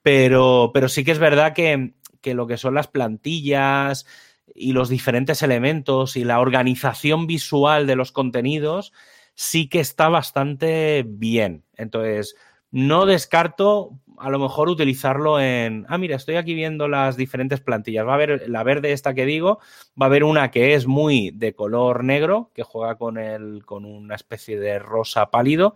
pero, 0.00 0.70
pero 0.72 0.88
sí 0.88 1.02
que 1.02 1.10
es 1.10 1.18
verdad 1.18 1.54
que, 1.54 1.94
que 2.20 2.34
lo 2.34 2.46
que 2.46 2.56
son 2.56 2.74
las 2.74 2.88
plantillas 2.88 4.06
y 4.54 4.72
los 4.72 4.88
diferentes 4.88 5.42
elementos 5.42 6.16
y 6.16 6.24
la 6.24 6.40
organización 6.40 7.26
visual 7.26 7.86
de 7.86 7.96
los 7.96 8.12
contenidos 8.12 8.92
sí 9.34 9.68
que 9.68 9.80
está 9.80 10.08
bastante 10.08 11.04
bien. 11.06 11.64
Entonces, 11.76 12.34
no 12.70 13.06
descarto 13.06 13.98
a 14.20 14.28
lo 14.28 14.38
mejor 14.38 14.68
utilizarlo 14.68 15.40
en. 15.40 15.86
Ah, 15.88 15.96
mira, 15.96 16.16
estoy 16.16 16.36
aquí 16.36 16.54
viendo 16.54 16.88
las 16.88 17.16
diferentes 17.16 17.60
plantillas. 17.60 18.06
Va 18.06 18.12
a 18.12 18.14
haber 18.16 18.48
la 18.48 18.62
verde, 18.62 18.92
esta 18.92 19.14
que 19.14 19.24
digo, 19.24 19.60
va 20.00 20.06
a 20.06 20.08
haber 20.08 20.24
una 20.24 20.50
que 20.50 20.74
es 20.74 20.86
muy 20.86 21.30
de 21.30 21.54
color 21.54 22.04
negro, 22.04 22.50
que 22.54 22.62
juega 22.62 22.96
con, 22.96 23.16
el, 23.16 23.64
con 23.64 23.86
una 23.86 24.14
especie 24.14 24.60
de 24.60 24.78
rosa 24.78 25.30
pálido. 25.30 25.74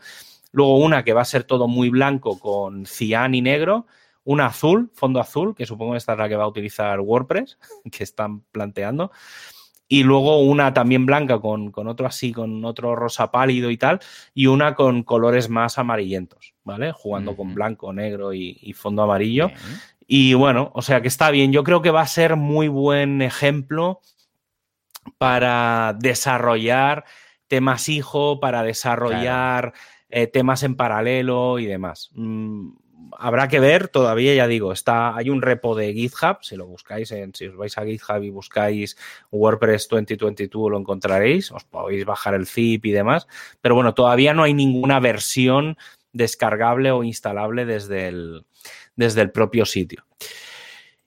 Luego 0.52 0.76
una 0.76 1.04
que 1.04 1.14
va 1.14 1.22
a 1.22 1.24
ser 1.24 1.44
todo 1.44 1.68
muy 1.68 1.88
blanco 1.88 2.38
con 2.38 2.86
cian 2.86 3.34
y 3.34 3.40
negro. 3.40 3.86
Una 4.24 4.46
azul, 4.46 4.90
fondo 4.94 5.20
azul, 5.20 5.54
que 5.54 5.66
supongo 5.66 5.92
que 5.92 5.98
esta 5.98 6.12
es 6.12 6.18
la 6.18 6.28
que 6.28 6.36
va 6.36 6.44
a 6.44 6.48
utilizar 6.48 7.00
WordPress, 7.00 7.58
que 7.92 8.04
están 8.04 8.40
planteando 8.40 9.10
y 9.86 10.02
luego 10.02 10.40
una 10.40 10.72
también 10.72 11.06
blanca 11.06 11.38
con, 11.40 11.70
con, 11.70 11.88
otro 11.88 12.06
así, 12.06 12.32
con 12.32 12.64
otro 12.64 12.96
rosa 12.96 13.30
pálido 13.30 13.70
y 13.70 13.76
tal, 13.76 14.00
y 14.32 14.46
una 14.46 14.74
con 14.74 15.02
colores 15.02 15.48
más 15.50 15.78
amarillentos, 15.78 16.54
¿vale? 16.64 16.92
Jugando 16.92 17.32
uh 17.32 17.34
-huh. 17.34 17.36
con 17.36 17.54
blanco, 17.54 17.92
negro 17.92 18.32
y, 18.32 18.58
y 18.62 18.72
fondo 18.72 19.02
amarillo. 19.02 19.50
Y 20.06 20.34
bueno, 20.34 20.70
o 20.74 20.82
sea 20.82 21.00
que 21.00 21.08
está 21.08 21.30
bien. 21.30 21.52
Yo 21.52 21.64
creo 21.64 21.82
que 21.82 21.90
va 21.90 22.00
a 22.00 22.06
ser 22.06 22.36
muy 22.36 22.68
buen 22.68 23.22
ejemplo 23.22 24.00
para 25.18 25.94
desarrollar 25.98 27.04
temas 27.46 27.88
hijo, 27.88 28.40
para 28.40 28.62
desarrollar 28.62 29.72
claro. 29.72 29.78
eh, 30.08 30.26
temas 30.26 30.62
en 30.62 30.76
paralelo 30.76 31.58
y 31.58 31.66
demás. 31.66 32.10
Mm, 32.14 32.70
habrá 33.18 33.48
que 33.48 33.60
ver, 33.60 33.88
todavía 33.88 34.34
ya 34.34 34.46
digo, 34.46 34.72
está, 34.72 35.16
hay 35.16 35.30
un 35.30 35.42
repo 35.42 35.74
de 35.74 35.92
GitHub, 35.92 36.38
si 36.42 36.56
lo 36.56 36.66
buscáis, 36.66 37.10
en, 37.12 37.34
si 37.34 37.46
os 37.46 37.56
vais 37.56 37.76
a 37.78 37.84
GitHub 37.84 38.22
y 38.22 38.30
buscáis 38.30 38.96
WordPress 39.30 39.88
2022 39.88 40.70
lo 40.70 40.78
encontraréis, 40.78 41.50
os 41.52 41.64
podéis 41.64 42.04
bajar 42.04 42.34
el 42.34 42.46
zip 42.46 42.86
y 42.86 42.92
demás, 42.92 43.26
pero 43.60 43.74
bueno, 43.74 43.94
todavía 43.94 44.34
no 44.34 44.42
hay 44.42 44.54
ninguna 44.54 45.00
versión 45.00 45.76
descargable 46.12 46.90
o 46.90 47.04
instalable 47.04 47.64
desde 47.66 48.08
el, 48.08 48.44
desde 48.96 49.20
el 49.22 49.30
propio 49.30 49.66
sitio. 49.66 50.04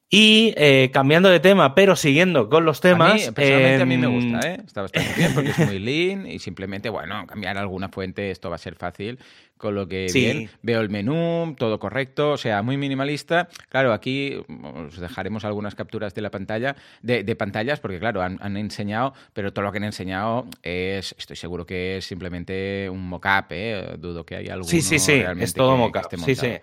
Y 0.09 0.53
eh, 0.55 0.89
cambiando 0.93 1.27
de 1.27 1.41
tema, 1.41 1.75
pero 1.75 1.97
siguiendo 1.97 2.47
con 2.47 2.63
los 2.63 2.79
temas. 2.79 3.11
A 3.11 3.15
mí, 3.15 3.21
personalmente 3.35 3.79
eh, 3.79 3.81
a 3.81 3.85
mí 3.85 3.97
me 3.97 4.07
gusta, 4.07 4.51
¿eh? 4.51 4.57
Está 4.65 4.83
bastante 4.83 5.13
bien 5.17 5.33
porque 5.33 5.49
es 5.49 5.59
muy 5.59 5.79
lean 5.79 6.25
y 6.25 6.39
simplemente, 6.39 6.89
bueno, 6.89 7.27
cambiar 7.27 7.57
alguna 7.57 7.89
fuente, 7.89 8.31
esto 8.31 8.49
va 8.49 8.55
a 8.55 8.59
ser 8.59 8.75
fácil. 8.75 9.19
Con 9.57 9.75
lo 9.75 9.87
que 9.87 10.09
sí. 10.09 10.19
bien, 10.21 10.49
veo 10.61 10.81
el 10.81 10.89
menú, 10.89 11.55
todo 11.57 11.79
correcto, 11.79 12.31
o 12.31 12.37
sea, 12.37 12.61
muy 12.61 12.77
minimalista. 12.77 13.49
Claro, 13.69 13.91
aquí 13.91 14.39
os 14.47 14.99
dejaremos 14.99 15.45
algunas 15.45 15.75
capturas 15.75 16.13
de 16.15 16.21
la 16.21 16.31
pantalla, 16.31 16.75
de, 17.01 17.23
de 17.23 17.35
pantallas, 17.35 17.79
porque 17.79 17.99
claro, 17.99 18.21
han, 18.21 18.39
han, 18.41 18.55
enseñado, 18.55 19.13
pero 19.33 19.51
todo 19.51 19.65
lo 19.65 19.71
que 19.71 19.79
han 19.79 19.83
enseñado 19.83 20.47
es, 20.63 21.13
estoy 21.17 21.35
seguro 21.35 21.65
que 21.65 21.97
es 21.97 22.05
simplemente 22.05 22.89
un 22.89 23.07
mock-up, 23.09 23.47
¿eh? 23.49 23.95
Dudo 23.97 24.25
que 24.25 24.37
haya 24.37 24.53
alguno 24.53 24.69
Sí, 24.69 24.81
sí, 24.81 24.99
sí, 24.99 25.23
es 25.39 25.53
todo 25.53 25.75
mock-up. 25.75 26.07
Sí, 26.23 26.35
sí. 26.35 26.53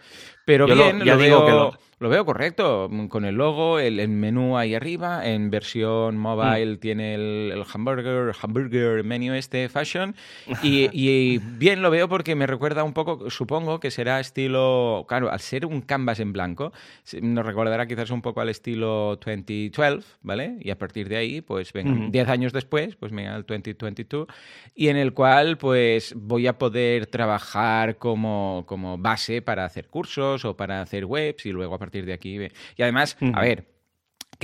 Pero 0.44 0.66
Yo 0.68 0.74
bien, 0.74 0.98
lo, 0.98 1.04
ya 1.04 1.14
lo 1.14 1.22
digo 1.22 1.36
veo, 1.38 1.46
que 1.46 1.52
lo... 1.52 1.78
lo 2.00 2.08
veo 2.10 2.24
correcto. 2.26 2.90
Con 3.08 3.24
el 3.24 3.34
el 3.34 3.38
logo, 3.38 3.78
el, 3.80 4.08
menú 4.08 4.56
ahí 4.56 4.74
arriba, 4.74 5.26
en 5.26 5.50
versión 5.50 6.16
mobile 6.16 6.76
mm. 6.76 6.78
tiene 6.78 7.14
el, 7.14 7.64
hamburger, 7.72 8.32
hamburger 8.40 9.02
menu 9.02 9.34
este 9.34 9.68
fashion 9.68 10.14
y, 10.62 11.38
bien 11.38 11.82
lo 11.82 11.90
veo 11.90 12.08
porque 12.08 12.34
me 12.34 12.46
recuerda 12.46 12.83
un 12.84 12.92
poco, 12.92 13.30
supongo 13.30 13.80
que 13.80 13.90
será 13.90 14.20
estilo, 14.20 15.04
claro, 15.08 15.30
al 15.30 15.40
ser 15.40 15.66
un 15.66 15.80
canvas 15.80 16.20
en 16.20 16.32
blanco, 16.32 16.72
nos 17.20 17.44
recordará 17.44 17.86
quizás 17.86 18.10
un 18.10 18.22
poco 18.22 18.40
al 18.40 18.48
estilo 18.48 19.16
2012, 19.16 20.06
¿vale? 20.22 20.56
Y 20.60 20.70
a 20.70 20.78
partir 20.78 21.08
de 21.08 21.16
ahí, 21.16 21.40
pues 21.40 21.72
venga, 21.72 22.08
10 22.10 22.28
años 22.28 22.52
después, 22.52 22.96
pues 22.96 23.12
venga 23.12 23.34
el 23.36 23.44
2022 23.44 24.26
y 24.74 24.88
en 24.88 24.96
el 24.96 25.12
cual 25.12 25.58
pues 25.58 26.14
voy 26.16 26.46
a 26.46 26.58
poder 26.58 27.06
trabajar 27.06 27.96
como, 27.96 28.64
como 28.66 28.98
base 28.98 29.42
para 29.42 29.64
hacer 29.64 29.88
cursos 29.88 30.44
o 30.44 30.56
para 30.56 30.80
hacer 30.80 31.04
webs 31.04 31.46
y 31.46 31.52
luego 31.52 31.74
a 31.74 31.78
partir 31.78 32.06
de 32.06 32.12
aquí. 32.12 32.38
Y 32.76 32.82
además, 32.82 33.16
a 33.32 33.40
ver, 33.40 33.73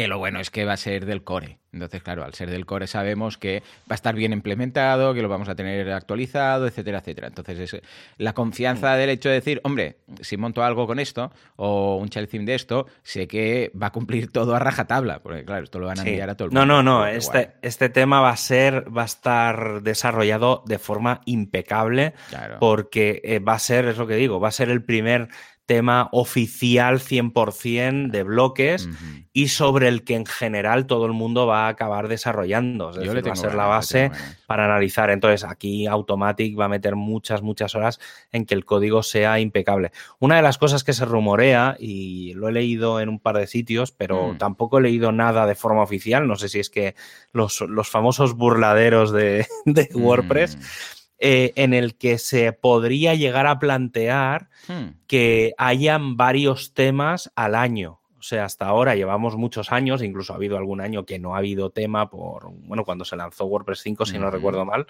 que 0.00 0.08
lo 0.08 0.18
bueno 0.18 0.40
es 0.40 0.50
que 0.50 0.64
va 0.64 0.72
a 0.72 0.76
ser 0.78 1.04
del 1.04 1.22
core. 1.22 1.58
Entonces, 1.72 2.02
claro, 2.02 2.24
al 2.24 2.34
ser 2.34 2.50
del 2.50 2.66
core 2.66 2.86
sabemos 2.86 3.36
que 3.36 3.62
va 3.82 3.90
a 3.90 3.94
estar 3.94 4.14
bien 4.14 4.32
implementado, 4.32 5.12
que 5.14 5.22
lo 5.22 5.28
vamos 5.28 5.48
a 5.48 5.54
tener 5.54 5.92
actualizado, 5.92 6.66
etcétera, 6.66 6.98
etcétera. 6.98 7.28
Entonces, 7.28 7.74
es 7.74 7.82
la 8.16 8.32
confianza 8.32 8.94
del 8.96 9.10
hecho 9.10 9.28
de 9.28 9.36
decir, 9.36 9.60
hombre, 9.62 9.98
si 10.20 10.36
monto 10.36 10.64
algo 10.64 10.86
con 10.86 10.98
esto 10.98 11.30
o 11.56 11.96
un 11.96 12.08
child 12.08 12.28
theme 12.28 12.46
de 12.46 12.54
esto, 12.54 12.86
sé 13.02 13.28
que 13.28 13.70
va 13.80 13.88
a 13.88 13.92
cumplir 13.92 14.32
todo 14.32 14.54
a 14.54 14.58
rajatabla, 14.58 15.20
porque 15.20 15.44
claro, 15.44 15.64
esto 15.64 15.78
lo 15.78 15.86
van 15.86 15.98
a 15.98 16.02
enviar 16.02 16.30
a 16.30 16.34
todo 16.34 16.46
el 16.46 16.52
mundo. 16.52 16.66
No, 16.66 16.82
no, 16.82 17.00
no, 17.00 17.06
este, 17.06 17.52
este 17.62 17.90
tema 17.90 18.20
va 18.20 18.30
a 18.30 18.36
ser, 18.36 18.86
va 18.96 19.02
a 19.02 19.06
estar 19.06 19.82
desarrollado 19.82 20.64
de 20.66 20.78
forma 20.78 21.20
impecable, 21.26 22.14
porque 22.58 23.20
eh, 23.22 23.38
va 23.38 23.52
a 23.52 23.58
ser, 23.58 23.84
es 23.84 23.98
lo 23.98 24.06
que 24.06 24.16
digo, 24.16 24.40
va 24.40 24.48
a 24.48 24.52
ser 24.52 24.70
el 24.70 24.82
primer 24.82 25.28
tema 25.70 26.08
oficial 26.10 26.98
100% 26.98 28.10
de 28.10 28.24
bloques 28.24 28.88
y 29.32 29.46
sobre 29.46 29.86
el 29.86 30.02
que 30.02 30.16
en 30.16 30.26
general 30.26 30.86
todo 30.86 31.06
el 31.06 31.12
mundo 31.12 31.46
va 31.46 31.66
a 31.66 31.68
acabar 31.68 32.08
desarrollando. 32.08 32.90
va 32.90 33.32
a 33.32 33.36
ser 33.36 33.54
la 33.54 33.66
base 33.66 34.10
para 34.48 34.64
analizar. 34.64 35.10
Entonces, 35.10 35.48
aquí 35.48 35.86
Automatic 35.86 36.58
va 36.58 36.64
a 36.64 36.68
meter 36.68 36.96
muchas, 36.96 37.42
muchas 37.42 37.76
horas 37.76 38.00
en 38.32 38.46
que 38.46 38.54
el 38.54 38.64
código 38.64 39.04
sea 39.04 39.38
impecable. 39.38 39.92
Una 40.18 40.34
de 40.34 40.42
las 40.42 40.58
cosas 40.58 40.82
que 40.82 40.92
se 40.92 41.04
rumorea, 41.04 41.76
y 41.78 42.34
lo 42.34 42.48
he 42.48 42.52
leído 42.52 43.00
en 43.00 43.08
un 43.08 43.20
par 43.20 43.36
de 43.36 43.46
sitios, 43.46 43.92
pero 43.92 44.32
mm. 44.32 44.38
tampoco 44.38 44.78
he 44.78 44.82
leído 44.82 45.12
nada 45.12 45.46
de 45.46 45.54
forma 45.54 45.84
oficial, 45.84 46.26
no 46.26 46.34
sé 46.34 46.48
si 46.48 46.58
es 46.58 46.68
que 46.68 46.96
los, 47.32 47.62
famosos 47.88 48.34
burladeros 48.34 49.12
de, 49.12 49.46
WordPress. 49.94 50.56
Mm. 50.56 50.99
Eh, 51.22 51.52
en 51.56 51.74
el 51.74 51.96
que 51.96 52.16
se 52.16 52.50
podría 52.54 53.14
llegar 53.14 53.46
a 53.46 53.58
plantear 53.58 54.48
hmm. 54.68 55.00
que 55.06 55.52
hayan 55.58 56.16
varios 56.16 56.72
temas 56.72 57.30
al 57.34 57.56
año. 57.56 58.00
O 58.18 58.22
sea, 58.22 58.46
hasta 58.46 58.64
ahora 58.64 58.94
llevamos 58.94 59.36
muchos 59.36 59.70
años, 59.70 60.02
incluso 60.02 60.32
ha 60.32 60.36
habido 60.36 60.56
algún 60.56 60.80
año 60.80 61.04
que 61.04 61.18
no 61.18 61.34
ha 61.34 61.38
habido 61.38 61.68
tema 61.68 62.08
por, 62.08 62.50
bueno, 62.50 62.86
cuando 62.86 63.04
se 63.04 63.16
lanzó 63.16 63.44
WordPress 63.44 63.80
5, 63.80 64.06
si 64.06 64.18
no 64.18 64.30
recuerdo 64.30 64.64
mal. 64.64 64.86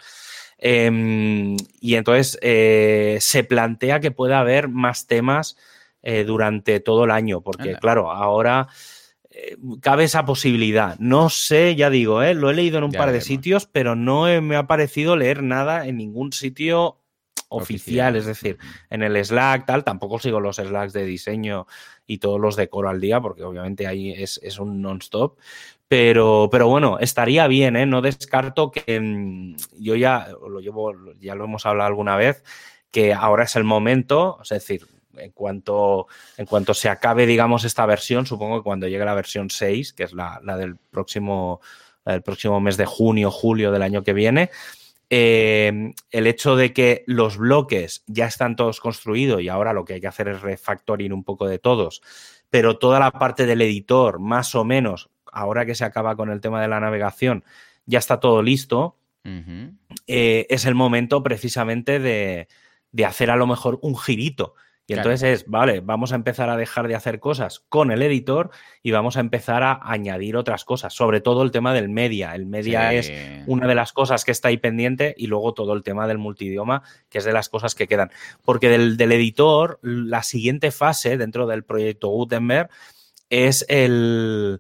Em, 0.56 1.56
y 1.80 1.96
entonces 1.96 2.38
eh, 2.42 3.18
se 3.20 3.42
plantea 3.42 3.98
que 3.98 4.12
pueda 4.12 4.38
haber 4.38 4.68
más 4.68 5.08
temas 5.08 5.56
eh, 6.02 6.22
durante 6.22 6.78
todo 6.78 7.04
el 7.04 7.10
año, 7.10 7.40
porque 7.40 7.74
claro, 7.74 8.10
ahora 8.12 8.68
cabe 9.80 10.04
esa 10.04 10.24
posibilidad. 10.24 10.98
No 10.98 11.30
sé, 11.30 11.76
ya 11.76 11.90
digo, 11.90 12.22
¿eh? 12.22 12.34
lo 12.34 12.50
he 12.50 12.54
leído 12.54 12.78
en 12.78 12.84
un 12.84 12.92
par 12.92 13.12
de 13.12 13.20
sitios, 13.20 13.66
pero 13.66 13.96
no 13.96 14.24
me 14.40 14.56
ha 14.56 14.66
parecido 14.66 15.16
leer 15.16 15.42
nada 15.42 15.86
en 15.86 15.96
ningún 15.96 16.32
sitio 16.32 17.00
oficial, 17.50 18.14
es 18.16 18.26
decir, 18.26 18.58
en 18.90 19.02
el 19.02 19.22
Slack, 19.22 19.66
tal, 19.66 19.82
tampoco 19.82 20.18
sigo 20.18 20.40
los 20.40 20.56
Slacks 20.56 20.92
de 20.92 21.04
diseño 21.04 21.66
y 22.06 22.18
todos 22.18 22.40
los 22.40 22.56
de 22.56 22.68
coro 22.68 22.88
al 22.88 23.00
día, 23.00 23.20
porque 23.20 23.42
obviamente 23.42 23.86
ahí 23.86 24.12
es, 24.12 24.38
un 24.58 24.80
non-stop. 24.80 25.38
Pero, 25.88 26.48
pero 26.52 26.68
bueno, 26.68 26.98
estaría 27.00 27.48
bien, 27.48 27.74
¿eh? 27.74 27.86
No 27.86 28.00
descarto 28.00 28.70
que 28.70 29.00
mm, 29.00 29.56
yo 29.80 29.96
ya 29.96 30.28
lo 30.48 30.60
llevo, 30.60 30.94
ya 31.18 31.34
lo 31.34 31.44
hemos 31.44 31.66
hablado 31.66 31.88
alguna 31.88 32.14
vez, 32.14 32.44
que 32.92 33.12
ahora 33.12 33.44
es 33.44 33.56
el 33.56 33.64
momento, 33.64 34.38
es 34.42 34.50
decir, 34.50 34.86
en 35.20 35.30
cuanto, 35.32 36.06
en 36.36 36.46
cuanto 36.46 36.74
se 36.74 36.88
acabe, 36.88 37.26
digamos, 37.26 37.64
esta 37.64 37.86
versión, 37.86 38.26
supongo 38.26 38.58
que 38.58 38.64
cuando 38.64 38.88
llegue 38.88 39.04
la 39.04 39.14
versión 39.14 39.50
6, 39.50 39.92
que 39.92 40.04
es 40.04 40.12
la, 40.12 40.40
del 40.58 40.76
próximo, 40.76 41.60
próximo 42.24 42.60
mes 42.60 42.76
de 42.76 42.86
junio, 42.86 43.30
julio 43.30 43.70
del 43.70 43.82
año 43.82 44.02
que 44.02 44.12
viene, 44.12 44.50
eh, 45.12 45.92
el 46.12 46.26
hecho 46.28 46.54
de 46.54 46.72
que 46.72 47.02
los 47.08 47.36
bloques 47.36 48.04
ya 48.06 48.26
están 48.26 48.54
todos 48.54 48.78
construidos 48.78 49.42
y 49.42 49.48
ahora 49.48 49.72
lo 49.72 49.84
que 49.84 49.94
hay 49.94 50.00
que 50.00 50.06
hacer 50.06 50.28
es 50.28 50.40
refactoring 50.40 51.12
un 51.12 51.24
poco 51.24 51.48
de 51.48 51.58
todos, 51.58 52.00
pero 52.48 52.78
toda 52.78 53.00
la 53.00 53.10
parte 53.10 53.44
del 53.44 53.60
editor, 53.60 54.20
más 54.20 54.54
o 54.54 54.64
menos, 54.64 55.10
ahora 55.32 55.66
que 55.66 55.74
se 55.74 55.84
acaba 55.84 56.14
con 56.14 56.30
el 56.30 56.40
tema 56.40 56.62
de 56.62 56.68
la 56.68 56.78
navegación, 56.78 57.44
ya 57.86 57.98
está 57.98 58.20
todo 58.20 58.40
listo, 58.40 58.96
eh, 60.06 60.46
es 60.48 60.64
el 60.64 60.76
momento 60.76 61.22
precisamente 61.24 61.98
de, 61.98 62.46
de 62.92 63.04
hacer 63.04 63.30
a 63.30 63.36
lo 63.36 63.48
mejor 63.48 63.80
un 63.82 63.98
girito 63.98 64.54
y 64.90 64.94
entonces 64.94 65.22
es, 65.22 65.46
vale, 65.46 65.78
vamos 65.78 66.10
a 66.10 66.16
empezar 66.16 66.50
a 66.50 66.56
dejar 66.56 66.88
de 66.88 66.96
hacer 66.96 67.20
cosas 67.20 67.60
con 67.68 67.92
el 67.92 68.02
editor 68.02 68.50
y 68.82 68.90
vamos 68.90 69.16
a 69.16 69.20
empezar 69.20 69.62
a 69.62 69.78
añadir 69.84 70.36
otras 70.36 70.64
cosas, 70.64 70.92
sobre 70.94 71.20
todo 71.20 71.44
el 71.44 71.52
tema 71.52 71.72
del 71.72 71.88
media. 71.88 72.34
El 72.34 72.46
media 72.46 72.92
es 72.92 73.12
una 73.46 73.68
de 73.68 73.76
las 73.76 73.92
cosas 73.92 74.24
que 74.24 74.32
está 74.32 74.48
ahí 74.48 74.56
pendiente 74.56 75.14
y 75.16 75.28
luego 75.28 75.54
todo 75.54 75.74
el 75.74 75.84
tema 75.84 76.08
del 76.08 76.18
multidioma, 76.18 76.82
que 77.08 77.18
es 77.18 77.24
de 77.24 77.32
las 77.32 77.48
cosas 77.48 77.76
que 77.76 77.86
quedan. 77.86 78.10
Porque 78.44 78.68
del, 78.68 79.12
editor, 79.12 79.78
la 79.82 80.24
siguiente 80.24 80.72
fase 80.72 81.16
dentro 81.16 81.46
del 81.46 81.62
proyecto 81.62 82.08
Gutenberg 82.08 82.68
es 83.28 83.64
el, 83.68 84.58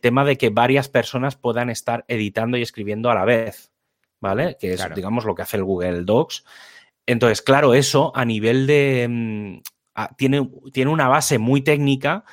tema 0.00 0.24
de 0.24 0.38
que 0.38 0.50
varias 0.50 0.88
personas 0.88 1.34
puedan 1.34 1.70
estar 1.70 2.04
editando 2.06 2.56
y 2.56 2.62
escribiendo 2.62 3.10
a 3.10 3.16
la 3.16 3.24
vez, 3.24 3.72
¿vale? 4.20 4.56
Que 4.60 4.74
es, 4.74 4.94
digamos, 4.94 5.24
lo 5.24 5.34
que 5.34 5.42
hace 5.42 5.56
el 5.56 5.64
Google 5.64 6.04
Docs. 6.04 6.44
Entonces, 7.06 7.42
claro, 7.42 7.74
eso 7.74 8.12
a 8.14 8.24
nivel 8.24 8.66
de... 8.66 9.06
Mm, 9.08 9.60
tiene, 10.16 10.50
tiene 10.72 10.90
una 10.90 11.08
base 11.08 11.38
muy 11.38 11.60
técnica, 11.60 12.24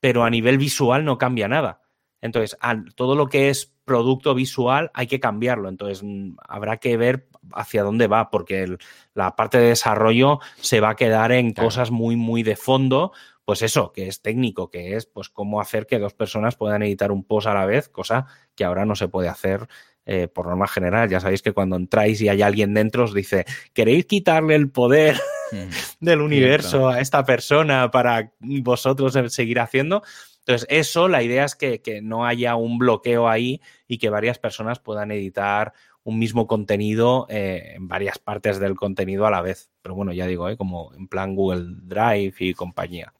pero 0.00 0.24
a 0.24 0.30
nivel 0.30 0.58
visual 0.58 1.04
no 1.04 1.18
cambia 1.18 1.48
nada. 1.48 1.82
Entonces, 2.20 2.56
todo 2.96 3.14
lo 3.14 3.28
que 3.28 3.50
es 3.50 3.74
producto 3.84 4.34
visual 4.34 4.90
hay 4.94 5.06
que 5.06 5.20
cambiarlo. 5.20 5.68
Entonces, 5.68 6.02
mm, 6.02 6.36
habrá 6.48 6.78
que 6.78 6.96
ver 6.96 7.28
hacia 7.52 7.82
dónde 7.82 8.06
va, 8.06 8.30
porque 8.30 8.78
la 9.12 9.36
parte 9.36 9.58
de 9.58 9.68
desarrollo 9.68 10.40
se 10.56 10.80
va 10.80 10.90
a 10.90 10.96
quedar 10.96 11.32
en 11.32 11.52
cosas 11.52 11.90
muy, 11.90 12.16
muy 12.16 12.42
de 12.42 12.56
fondo. 12.56 13.12
Pues 13.44 13.60
eso, 13.60 13.92
que 13.92 14.08
es 14.08 14.22
técnico, 14.22 14.70
que 14.70 14.96
es 14.96 15.04
pues 15.04 15.28
cómo 15.28 15.60
hacer 15.60 15.86
que 15.86 15.98
dos 15.98 16.14
personas 16.14 16.56
puedan 16.56 16.82
editar 16.82 17.12
un 17.12 17.24
post 17.24 17.46
a 17.46 17.52
la 17.52 17.66
vez, 17.66 17.90
cosa 17.90 18.26
que 18.54 18.64
ahora 18.64 18.86
no 18.86 18.96
se 18.96 19.08
puede 19.08 19.28
hacer 19.28 19.68
eh, 20.06 20.28
por 20.28 20.46
norma 20.46 20.66
general. 20.66 21.08
Ya 21.08 21.20
sabéis 21.20 21.42
que 21.42 21.52
cuando 21.52 21.76
entráis 21.76 22.20
y 22.20 22.28
hay 22.28 22.42
alguien 22.42 22.74
dentro 22.74 23.04
os 23.04 23.14
dice, 23.14 23.44
¿queréis 23.72 24.06
quitarle 24.06 24.54
el 24.54 24.70
poder 24.70 25.18
del 26.00 26.20
universo 26.20 26.88
a 26.88 27.00
esta 27.00 27.24
persona 27.24 27.90
para 27.90 28.32
vosotros 28.40 29.18
seguir 29.28 29.60
haciendo? 29.60 30.02
Entonces, 30.46 30.66
eso, 30.68 31.08
la 31.08 31.22
idea 31.22 31.46
es 31.46 31.54
que, 31.54 31.80
no 32.02 32.26
haya 32.26 32.54
un 32.54 32.76
bloqueo 32.76 33.28
ahí 33.28 33.62
y 33.88 33.96
que 33.96 34.10
varias 34.10 34.38
personas 34.38 34.78
puedan 34.78 35.10
editar 35.10 35.72
un 36.02 36.18
mismo 36.18 36.46
contenido 36.46 37.26
eh, 37.30 37.72
en 37.76 37.88
varias 37.88 38.18
partes 38.18 38.58
del 38.58 38.74
contenido 38.74 39.26
a 39.26 39.30
la 39.30 39.40
vez. 39.40 39.70
Pero 39.80 39.94
bueno, 39.94 40.12
ya 40.12 40.26
digo, 40.26 40.50
eh, 40.50 40.58
como 40.58 40.92
en 40.94 41.08
plan 41.08 41.34
Google 41.34 41.64
Drive 41.82 42.34
y 42.40 42.52
compañía. 42.52 43.14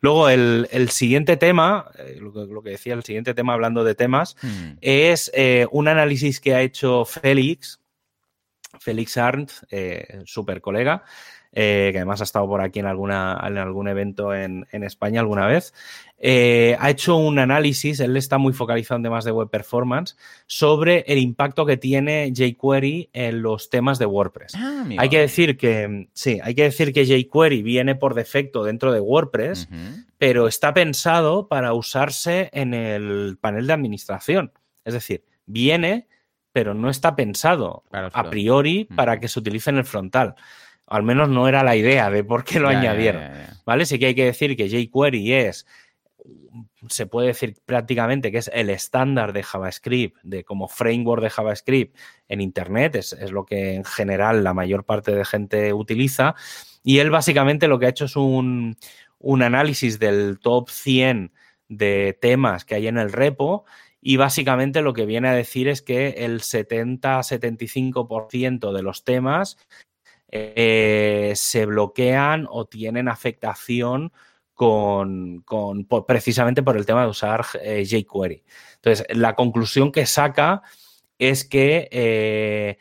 Luego, 0.00 0.28
el, 0.28 0.88
siguiente 0.90 1.36
tema, 1.36 1.90
eh, 1.98 2.18
lo, 2.20 2.62
que, 2.62 2.70
decía, 2.70 2.94
el 2.94 3.04
siguiente 3.04 3.34
tema 3.34 3.54
hablando 3.54 3.84
de 3.84 3.94
temas, 3.94 4.36
hmm. 4.42 4.78
es 4.80 5.30
eh, 5.34 5.66
un 5.70 5.88
análisis 5.88 6.40
que 6.40 6.54
ha 6.54 6.62
hecho 6.62 7.04
Félix, 7.04 7.80
Félix 8.80 9.16
Arndt, 9.16 9.52
eh, 9.70 10.22
super 10.26 10.60
colega, 10.60 11.04
que 11.54 11.92
además 11.96 12.20
ha 12.20 12.24
estado 12.24 12.46
por 12.48 12.60
aquí 12.60 12.80
en, 12.80 12.86
alguna, 12.86 13.40
en 13.46 13.58
algún 13.58 13.88
evento 13.88 14.34
en, 14.34 14.66
en 14.72 14.82
España 14.82 15.20
alguna 15.20 15.46
vez, 15.46 15.72
eh, 16.26 16.74
ha 16.80 16.88
hecho 16.88 17.16
un 17.16 17.38
análisis, 17.38 18.00
él 18.00 18.16
está 18.16 18.38
muy 18.38 18.54
focalizado 18.54 18.96
en 18.96 19.02
temas 19.02 19.26
de 19.26 19.30
web 19.30 19.50
performance, 19.50 20.16
sobre 20.46 21.04
el 21.06 21.18
impacto 21.18 21.66
que 21.66 21.76
tiene 21.76 22.32
jQuery 22.32 23.10
en 23.12 23.42
los 23.42 23.68
temas 23.68 23.98
de 23.98 24.06
WordPress. 24.06 24.54
Ah, 24.54 24.86
hay 24.96 25.08
que 25.10 25.18
decir 25.18 25.58
que, 25.58 26.08
sí, 26.14 26.40
hay 26.42 26.54
que 26.54 26.62
decir 26.62 26.94
que 26.94 27.04
jQuery 27.04 27.62
viene 27.62 27.94
por 27.94 28.14
defecto 28.14 28.64
dentro 28.64 28.90
de 28.90 29.00
WordPress, 29.00 29.68
pero 30.16 30.48
está 30.48 30.72
pensado 30.72 31.46
para 31.46 31.74
usarse 31.74 32.48
en 32.54 32.72
el 32.72 33.36
panel 33.38 33.66
de 33.66 33.74
administración. 33.74 34.52
Es 34.84 34.94
decir, 34.94 35.24
viene, 35.44 36.08
pero 36.52 36.72
no 36.72 36.88
está 36.88 37.16
pensado 37.16 37.84
a 37.92 38.30
priori 38.30 38.84
para 38.96 39.20
que 39.20 39.28
se 39.28 39.40
utilice 39.40 39.68
en 39.68 39.76
el 39.76 39.84
frontal. 39.84 40.36
Al 40.86 41.02
menos 41.02 41.28
no 41.28 41.48
era 41.48 41.62
la 41.62 41.76
idea 41.76 42.10
de 42.10 42.24
por 42.24 42.44
qué 42.44 42.60
lo 42.60 42.68
añadieron. 42.68 43.22
¿Vale? 43.64 43.86
Sí 43.86 43.98
que 43.98 44.06
hay 44.06 44.14
que 44.14 44.26
decir 44.26 44.56
que 44.56 44.68
jQuery 44.68 45.32
es 45.32 45.66
se 46.88 47.06
puede 47.06 47.28
decir 47.28 47.54
prácticamente 47.64 48.32
que 48.32 48.38
es 48.38 48.50
el 48.52 48.70
estándar 48.70 49.32
de 49.32 49.42
JavaScript, 49.42 50.16
de 50.22 50.44
como 50.44 50.68
framework 50.68 51.22
de 51.22 51.30
JavaScript 51.30 51.96
en 52.28 52.40
Internet, 52.40 52.94
es, 52.96 53.14
lo 53.30 53.44
que 53.44 53.74
en 53.74 53.84
general 53.84 54.42
la 54.44 54.54
mayor 54.54 54.84
parte 54.84 55.14
de 55.14 55.24
gente 55.24 55.72
utiliza. 55.72 56.34
Y 56.82 56.98
él 56.98 57.10
básicamente 57.10 57.68
lo 57.68 57.78
que 57.78 57.86
ha 57.86 57.90
hecho 57.90 58.06
es 58.06 58.16
un, 58.16 58.76
análisis 59.42 59.98
del 59.98 60.38
top 60.40 60.70
100 60.70 61.32
de 61.68 62.18
temas 62.20 62.64
que 62.64 62.74
hay 62.74 62.88
en 62.88 62.98
el 62.98 63.12
repo 63.12 63.64
y 64.00 64.16
básicamente 64.18 64.82
lo 64.82 64.92
que 64.92 65.06
viene 65.06 65.28
a 65.28 65.34
decir 65.34 65.68
es 65.68 65.80
que 65.80 66.08
el 66.18 66.42
70-75% 66.42 68.72
de 68.72 68.82
los 68.82 69.02
temas 69.02 69.56
eh, 70.36 71.32
se 71.36 71.64
bloquean 71.64 72.48
o 72.50 72.64
tienen 72.64 73.06
afectación 73.06 74.12
con, 74.52 75.44
precisamente 76.08 76.64
por 76.64 76.76
el 76.76 76.84
tema 76.84 77.02
de 77.02 77.08
usar 77.08 77.46
eh, 77.62 77.84
jQuery. 77.86 78.42
Entonces, 78.74 79.06
la 79.10 79.36
conclusión 79.36 79.92
que 79.92 80.06
saca 80.06 80.62
es 81.20 81.44
que 81.44 81.88
eh, 81.92 82.78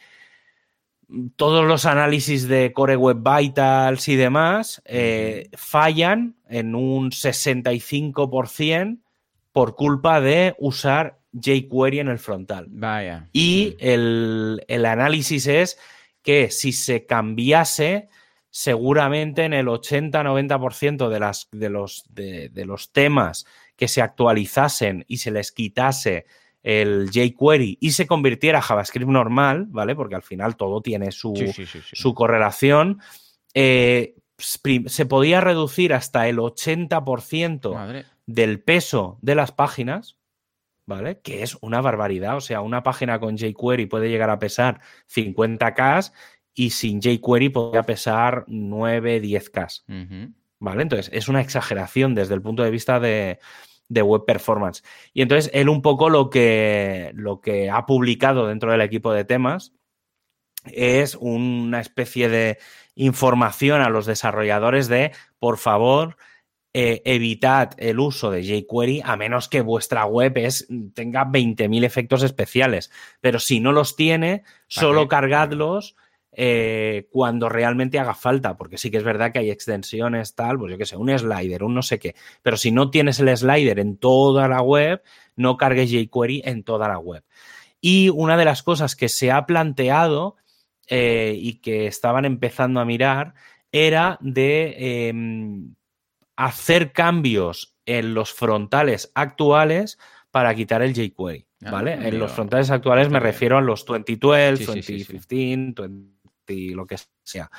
todos 1.35 1.63
los 1.67 1.85
análisis 1.85 2.47
de 2.47 2.73
Core 2.73 2.95
Web 2.95 3.17
Vitals 3.23 4.07
y 4.07 4.15
demás 4.15 4.81
fallan 5.55 6.35
en 6.49 6.73
un 6.73 7.11
65% 7.11 8.97
por 9.51 9.75
culpa 9.75 10.21
de 10.21 10.55
usar 10.57 11.19
jQuery 11.39 11.99
en 11.99 12.07
el 12.07 12.17
frontal. 12.17 12.65
Vaya. 12.69 13.29
Y 13.31 13.75
el, 13.79 14.65
el 14.67 14.87
análisis 14.87 15.45
es 15.45 15.77
que 16.23 16.49
si 16.49 16.71
se 16.71 17.05
cambiase, 17.05 18.09
seguramente 18.49 19.43
en 19.43 19.53
el 19.53 19.67
80-90% 19.67 21.09
de, 21.09 21.19
las, 21.19 21.49
de, 21.51 21.69
los, 21.69 22.05
de, 22.09 22.65
los 22.65 22.91
temas 22.91 23.45
que 23.75 23.87
se 23.87 24.01
actualizasen 24.01 25.05
y 25.07 25.17
se 25.17 25.31
les 25.31 25.51
quitase 25.51 26.25
el 26.61 27.09
jQuery 27.09 27.77
y 27.81 27.91
se 27.91 28.07
convirtiera 28.07 28.59
a 28.59 28.61
JavaScript 28.61 29.09
normal, 29.09 29.65
¿vale? 29.69 29.95
Porque 29.95 30.15
al 30.15 30.21
final 30.23 30.55
todo 30.55 30.81
tiene 30.81 31.11
su, 31.11 31.33
su 31.91 32.13
correlación. 32.13 33.01
Eh, 33.53 34.15
se 34.37 35.05
podía 35.05 35.41
reducir 35.41 35.93
hasta 35.93 36.27
el 36.27 36.37
80% 36.37 38.05
del 38.25 38.61
peso 38.61 39.17
de 39.21 39.35
las 39.35 39.51
páginas, 39.51 40.17
¿vale? 40.85 41.19
Que 41.21 41.43
es 41.43 41.57
una 41.61 41.81
barbaridad. 41.81 42.37
O 42.37 42.41
sea, 42.41 42.61
una 42.61 42.83
página 42.83 43.19
con 43.19 43.37
jQuery 43.37 43.85
puede 43.85 44.09
llegar 44.09 44.29
a 44.29 44.39
pesar 44.39 44.81
50K 45.13 46.11
y 46.53 46.69
sin 46.71 47.01
jQuery 47.01 47.49
podría 47.49 47.83
pesar 47.83 48.45
9, 48.47 49.21
10K. 49.21 50.33
¿Vale? 50.59 50.81
Entonces, 50.81 51.09
es 51.13 51.27
una 51.27 51.41
exageración 51.41 52.15
desde 52.15 52.35
el 52.35 52.41
punto 52.41 52.63
de 52.63 52.71
vista 52.71 52.99
de, 52.99 53.39
web 53.89 54.25
performance. 54.25 54.83
Y 55.13 55.21
entonces, 55.21 55.51
él 55.53 55.69
un 55.69 55.81
poco 55.81 56.09
lo 56.09 56.29
que, 56.29 57.11
lo 57.15 57.41
que 57.41 57.69
ha 57.69 57.85
publicado 57.85 58.47
dentro 58.47 58.71
del 58.71 58.81
equipo 58.81 59.13
de 59.13 59.25
temas 59.25 59.73
es 60.65 61.15
una 61.19 61.81
especie 61.81 62.29
de 62.29 62.57
información 62.95 63.81
a 63.81 63.89
los 63.89 64.05
desarrolladores 64.05 64.87
de, 64.87 65.11
por 65.39 65.57
favor, 65.57 66.15
eh, 66.73 67.01
evitad 67.05 67.71
el 67.77 67.99
uso 67.99 68.31
de 68.31 68.41
jQuery 68.43 69.01
a 69.05 69.15
menos 69.15 69.47
que 69.47 69.61
vuestra 69.61 70.05
web 70.05 70.33
es, 70.37 70.67
tenga 70.95 71.25
20.000 71.25 71.83
efectos 71.85 72.23
especiales. 72.23 72.91
Pero 73.21 73.39
si 73.39 73.59
no 73.59 73.71
los 73.71 73.95
tiene, 73.95 74.43
solo 74.67 75.07
cargadlos 75.07 75.95
eh, 76.31 77.07
cuando 77.11 77.47
realmente 77.47 77.99
haga 77.99 78.15
falta, 78.15 78.57
porque 78.57 78.79
sí 78.79 78.89
que 78.89 78.97
es 78.97 79.03
verdad 79.03 79.31
que 79.31 79.37
hay 79.37 79.51
extensiones 79.51 80.33
tal, 80.33 80.57
pues 80.57 80.71
yo 80.71 80.77
qué 80.79 80.87
sé, 80.87 80.97
un 80.97 81.15
slider, 81.15 81.63
un 81.63 81.75
no 81.75 81.83
sé 81.83 81.99
qué. 81.99 82.15
Pero 82.41 82.57
si 82.57 82.71
no 82.71 82.89
tienes 82.89 83.19
el 83.19 83.37
slider 83.37 83.77
en 83.77 83.97
toda 83.97 84.47
la 84.47 84.61
web, 84.61 85.03
no 85.35 85.57
cargues 85.57 85.91
jQuery 85.91 86.41
en 86.45 86.63
toda 86.63 86.87
la 86.87 86.97
web. 86.97 87.23
Y 87.81 88.09
una 88.09 88.35
de 88.35 88.45
las 88.45 88.63
cosas 88.63 88.95
que 88.95 89.09
se 89.09 89.29
ha 89.29 89.45
planteado 89.45 90.37
eh, 90.87 91.35
y 91.37 91.55
que 91.55 91.85
estaban 91.85 92.25
empezando 92.25 92.79
a 92.79 92.85
mirar 92.85 93.35
era 93.71 94.17
de 94.21 95.09
em, 95.09 95.75
hacer 96.45 96.91
cambios 96.91 97.75
en 97.85 98.13
los 98.13 98.33
frontales 98.33 99.11
actuales 99.15 99.97
para 100.31 100.53
quitar 100.55 100.81
el 100.81 100.93
jQuery, 100.93 101.45
ah, 101.65 101.71
¿vale? 101.71 101.93
en 101.93 102.19
los 102.19 102.31
frontales 102.31 102.71
actuales 102.71 103.09
me 103.09 103.19
refiero 103.19 103.57
a 103.57 103.61
los 103.61 103.85
2012, 103.85 104.65
2015, 104.65 105.27
20, 105.27 106.75
lo 106.75 106.85
que 106.85 106.97
sea. 107.23 107.49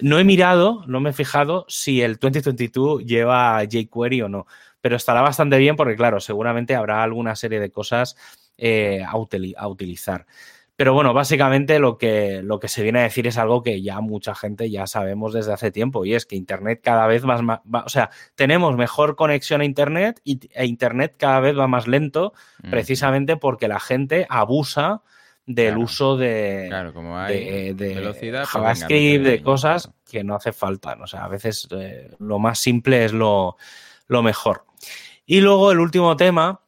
No 0.00 0.18
he 0.18 0.24
mirado, 0.24 0.84
no 0.86 1.00
me 1.00 1.10
he 1.10 1.12
fijado 1.12 1.64
si 1.68 2.02
el 2.02 2.16
2022 2.16 3.04
lleva 3.04 3.62
jQuery 3.64 4.22
o 4.22 4.28
no, 4.28 4.46
pero 4.80 4.96
estará 4.96 5.22
bastante 5.22 5.58
bien 5.58 5.76
porque, 5.76 5.96
claro, 5.96 6.20
seguramente 6.20 6.74
habrá 6.74 7.02
alguna 7.02 7.34
serie 7.34 7.60
de 7.60 7.70
cosas 7.70 8.16
eh, 8.56 9.02
a, 9.02 9.10
a 9.10 9.68
utilizar. 9.68 10.26
Pero 10.78 10.94
bueno, 10.94 11.12
básicamente 11.12 11.80
lo 11.80 11.98
que, 11.98 12.40
lo 12.44 12.60
que 12.60 12.68
se 12.68 12.84
viene 12.84 13.00
a 13.00 13.02
decir 13.02 13.26
es 13.26 13.36
algo 13.36 13.64
que 13.64 13.82
ya 13.82 14.00
mucha 14.00 14.36
gente 14.36 14.70
ya 14.70 14.86
sabemos 14.86 15.32
desde 15.32 15.52
hace 15.52 15.72
tiempo 15.72 16.04
y 16.04 16.14
es 16.14 16.24
que 16.24 16.36
Internet 16.36 16.82
cada 16.84 17.08
vez 17.08 17.24
más, 17.24 17.40
o 17.84 17.88
sea, 17.88 18.10
tenemos 18.36 18.76
mejor 18.76 19.16
conexión 19.16 19.60
a 19.60 19.64
Internet 19.64 20.20
y, 20.22 20.38
e 20.54 20.66
Internet 20.66 21.16
cada 21.18 21.40
vez 21.40 21.58
va 21.58 21.66
más 21.66 21.88
lento 21.88 22.32
precisamente 22.70 23.36
porque 23.36 23.66
la 23.66 23.80
gente 23.80 24.28
abusa 24.30 25.02
del 25.46 25.78
uso 25.78 26.16
de, 26.16 26.68
velocidad, 27.76 28.42
pues 28.42 28.50
JavaScript, 28.50 29.24
de 29.24 29.42
cosas 29.42 29.90
que 30.08 30.22
no 30.22 30.36
hace 30.36 30.52
falta. 30.52 30.96
O 31.02 31.08
sea, 31.08 31.24
a 31.24 31.28
veces 31.28 31.66
eh, 31.72 32.14
lo 32.20 32.38
más 32.38 32.60
simple 32.60 33.04
es 33.04 33.12
lo, 33.12 33.56
lo 34.06 34.22
mejor. 34.22 34.64
Y 35.26 35.40
luego 35.40 35.72
el 35.72 35.80
último 35.80 36.16
tema, 36.16 36.60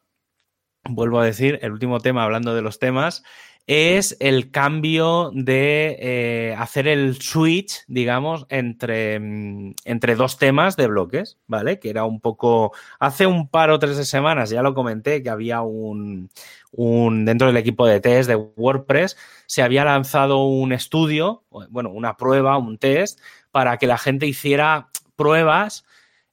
vuelvo 0.83 1.21
a 1.21 1.25
decir, 1.25 1.61
el 1.63 1.71
último 1.71 2.01
tema 2.01 2.25
hablando 2.25 2.57
de 2.57 2.63
los 2.63 2.81
temas, 2.81 3.23
es 3.67 4.17
el 4.21 4.51
cambio 4.51 5.31
de 5.35 5.97
eh, 6.01 6.57
hacer 6.59 6.89
el 6.89 7.21
switch, 7.21 7.85
digamos, 7.87 8.47
entre, 8.49 9.21
mm, 9.21 9.75
entre, 9.85 10.17
dos 10.17 10.39
temas 10.39 10.77
de 10.77 10.89
bloques, 10.89 11.39
¿vale? 11.47 11.79
Que 11.79 11.91
era 11.91 12.05
un 12.05 12.21
poco. 12.21 12.73
Hace 12.99 13.27
un 13.27 13.49
par 13.49 13.71
o 13.71 13.79
tres 13.79 13.97
de 13.97 14.05
semanas 14.05 14.51
ya 14.51 14.63
lo 14.63 14.75
comenté 14.75 15.23
que 15.23 15.31
había 15.31 15.63
un, 15.63 16.31
un. 16.73 17.25
Dentro 17.25 17.47
del 17.47 17.57
equipo 17.57 17.87
de 17.87 18.01
test 18.01 18.29
de 18.29 18.37
WordPress 18.37 19.17
se 19.47 19.63
había 19.63 19.85
lanzado 19.85 20.45
un 20.47 20.73
estudio, 20.73 21.45
bueno, 21.71 21.91
una 21.91 22.17
prueba, 22.17 22.59
un 22.59 22.79
test, 22.79 23.21
para 23.51 23.79
que 23.79 23.87
la 23.87 23.99
gente 23.99 24.27
hiciera 24.27 24.89
pruebas 25.17 25.85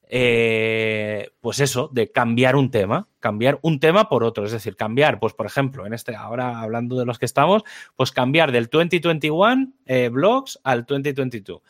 eh, 0.10 1.32
pues 1.42 1.60
eso, 1.60 1.90
de 1.92 2.12
cambiar 2.12 2.56
un 2.56 2.72
tema, 2.72 3.10
cambiar 3.20 3.60
un 3.62 3.80
tema 3.80 4.08
por 4.08 4.24
otro, 4.24 4.46
es 4.46 4.52
decir, 4.52 4.76
cambiar, 4.78 5.20
pues 5.20 5.34
por 5.34 5.46
ejemplo, 5.46 5.86
en 5.86 5.94
este, 5.94 6.16
ahora 6.16 6.62
hablando 6.62 6.98
de 6.98 7.06
los 7.06 7.20
que 7.20 7.26
estamos, 7.26 7.64
pues 7.96 8.12
cambiar 8.12 8.52
del 8.52 8.68
2021 8.68 9.74
eh, 9.86 10.10
blogs 10.10 10.60
al 10.64 10.86
2022. 10.86 11.62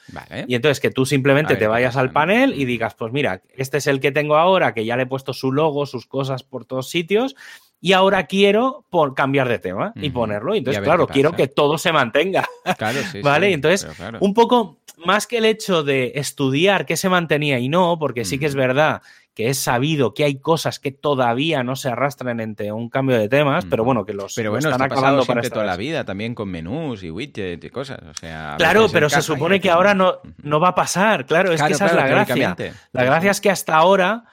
Y 0.47 0.55
entonces 0.55 0.79
que 0.79 0.91
tú 0.91 1.05
simplemente 1.05 1.55
te 1.55 1.67
vayas 1.67 1.97
al 1.97 2.11
panel 2.11 2.53
y 2.53 2.65
digas, 2.65 2.93
pues 2.93 3.11
mira, 3.11 3.41
este 3.55 3.77
es 3.77 3.87
el 3.87 3.99
que 3.99 4.11
tengo 4.11 4.37
ahora, 4.37 4.73
que 4.73 4.85
ya 4.85 4.97
le 4.97 5.03
he 5.03 5.07
puesto 5.07 5.33
su 5.33 5.51
logo, 5.51 5.85
sus 5.85 6.05
cosas 6.05 6.43
por 6.43 6.65
todos 6.65 6.89
sitios, 6.89 7.35
y 7.79 7.93
ahora 7.93 8.25
quiero 8.25 8.85
por 8.89 9.13
cambiar 9.13 9.47
de 9.47 9.59
tema 9.59 9.93
y 9.95 10.09
ponerlo. 10.09 10.55
Y 10.55 10.59
entonces, 10.59 10.81
claro, 10.81 11.07
quiero 11.07 11.33
que 11.33 11.47
todo 11.47 11.77
se 11.77 11.91
mantenga. 11.91 12.47
Claro, 12.77 12.99
sí, 13.11 13.21
¿Vale? 13.23 13.53
entonces, 13.53 13.87
un 14.19 14.33
poco 14.33 14.79
más 15.05 15.27
que 15.27 15.37
el 15.37 15.45
hecho 15.45 15.83
de 15.83 16.13
estudiar 16.15 16.85
qué 16.85 16.97
se 16.97 17.09
mantenía 17.09 17.59
y 17.59 17.69
no, 17.69 17.97
porque 17.99 18.25
sí 18.25 18.39
que 18.39 18.47
es 18.47 18.55
verdad 18.55 19.01
que 19.37 19.49
es 19.49 19.59
sabido 19.59 20.15
que 20.15 20.23
hay 20.23 20.39
cosas 20.39 20.79
que 20.79 20.91
todavía 20.91 21.61
no 21.61 21.75
se 21.75 21.89
arrastran 21.89 22.39
entre 22.39 22.71
un 22.71 22.89
cambio 22.89 23.19
de 23.19 23.29
temas, 23.29 23.65
pero 23.65 23.83
bueno, 23.83 24.03
que 24.03 24.11
los 24.11 24.33
pero 24.33 24.49
bueno, 24.49 24.67
están 24.67 24.81
acabando 24.81 25.25
para 25.25 25.43
toda 25.43 25.63
la 25.63 25.77
vida, 25.77 26.03
también 26.03 26.33
con 26.33 26.49
menús 26.49 27.03
y 27.03 27.11
widgets 27.11 27.63
y 27.63 27.69
cosas. 27.69 27.99
O 28.09 28.15
sea, 28.15 28.55
claro, 28.57 28.87
pero 28.91 29.11
se 29.11 29.21
supone 29.21 29.61
que 29.61 29.69
ahora 29.69 29.93
no, 29.93 30.21
no 30.41 30.59
va 30.59 30.69
a 30.69 30.75
pasar. 30.75 31.27
Claro, 31.27 31.51
es 31.51 31.61
que 31.61 31.73
esa 31.73 31.85
es 31.85 31.93
la 31.93 32.07
gracia. 32.07 32.55
La 32.91 33.03
gracia 33.03 33.29
es 33.29 33.39
que 33.39 33.51
hasta 33.51 33.75
ahora, 33.75 34.23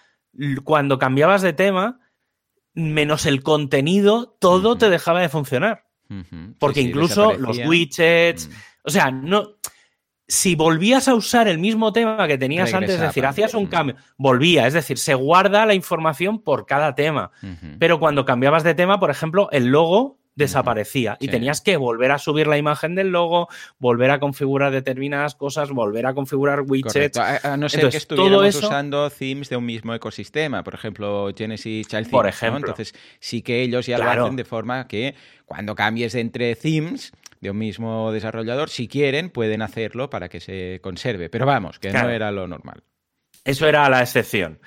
cuando 0.64 0.98
cambiabas 0.98 1.42
de 1.42 1.52
tema, 1.52 2.00
menos 2.74 3.26
el 3.26 3.42
contenido, 3.42 4.36
todo 4.40 4.76
te 4.76 4.90
dejaba 4.90 5.20
de 5.20 5.28
funcionar. 5.28 5.84
Porque 6.58 6.80
incluso 6.80 7.32
los 7.34 7.58
widgets, 7.58 8.48
mm. 8.48 8.52
o 8.84 8.90
sea, 8.90 9.10
no 9.10 9.56
si 10.26 10.54
volvías 10.54 11.06
a 11.08 11.14
usar 11.14 11.48
el 11.48 11.58
mismo 11.58 11.92
tema 11.92 12.26
que 12.26 12.38
tenías 12.38 12.72
antes, 12.72 12.94
es 12.94 13.00
decir, 13.00 13.26
hacías 13.26 13.54
un 13.54 13.66
cambio, 13.66 13.96
volvía, 14.16 14.66
es 14.66 14.72
decir, 14.72 14.96
se 14.98 15.14
guarda 15.14 15.66
la 15.66 15.74
información 15.74 16.40
por 16.40 16.66
cada 16.66 16.94
tema. 16.94 17.30
Pero 17.78 17.98
cuando 17.98 18.24
cambiabas 18.24 18.64
de 18.64 18.74
tema, 18.74 18.98
por 18.98 19.10
ejemplo, 19.10 19.50
el 19.52 19.66
logo 19.66 20.18
desaparecía 20.34 21.16
y 21.20 21.28
tenías 21.28 21.60
que 21.60 21.76
volver 21.76 22.10
a 22.10 22.18
subir 22.18 22.46
la 22.46 22.58
imagen 22.58 22.94
del 22.94 23.08
logo, 23.08 23.48
volver 23.78 24.10
a 24.10 24.18
configurar 24.18 24.72
determinadas 24.72 25.34
cosas, 25.34 25.70
volver 25.70 26.06
a 26.06 26.14
configurar 26.14 26.62
widgets. 26.62 27.18
A, 27.18 27.56
no 27.56 27.68
ser 27.68 27.88
que 27.88 27.96
estuviéramos 27.96 28.56
usando 28.56 29.08
themes 29.10 29.48
de 29.48 29.56
un 29.56 29.64
mismo 29.64 29.94
ecosistema, 29.94 30.64
por 30.64 30.74
ejemplo, 30.74 31.30
Genesis 31.36 31.86
Child 31.86 32.10
Por 32.10 32.26
ejemplo. 32.26 32.70
Entonces, 32.70 32.94
sí 33.20 33.42
que 33.42 33.62
ellos 33.62 33.86
ya 33.86 33.98
lo 33.98 34.10
hacen 34.10 34.36
de 34.36 34.44
forma 34.44 34.86
que 34.88 35.14
cuando 35.46 35.74
cambies 35.74 36.14
entre 36.14 36.56
themes 36.56 37.12
de 37.40 37.50
un 37.50 37.58
mismo 37.58 38.10
desarrollador, 38.10 38.70
si 38.70 38.88
quieren, 38.88 39.30
pueden 39.30 39.62
hacerlo 39.62 40.10
para 40.10 40.28
que 40.28 40.40
se 40.40 40.80
conserve. 40.82 41.28
Pero 41.28 41.46
vamos, 41.46 41.78
que 41.78 41.92
no 41.92 42.08
era 42.08 42.32
lo 42.32 42.48
normal. 42.48 42.82
Eso 43.44 43.68
era 43.68 43.88
la 43.90 44.00
excepción. 44.00 44.58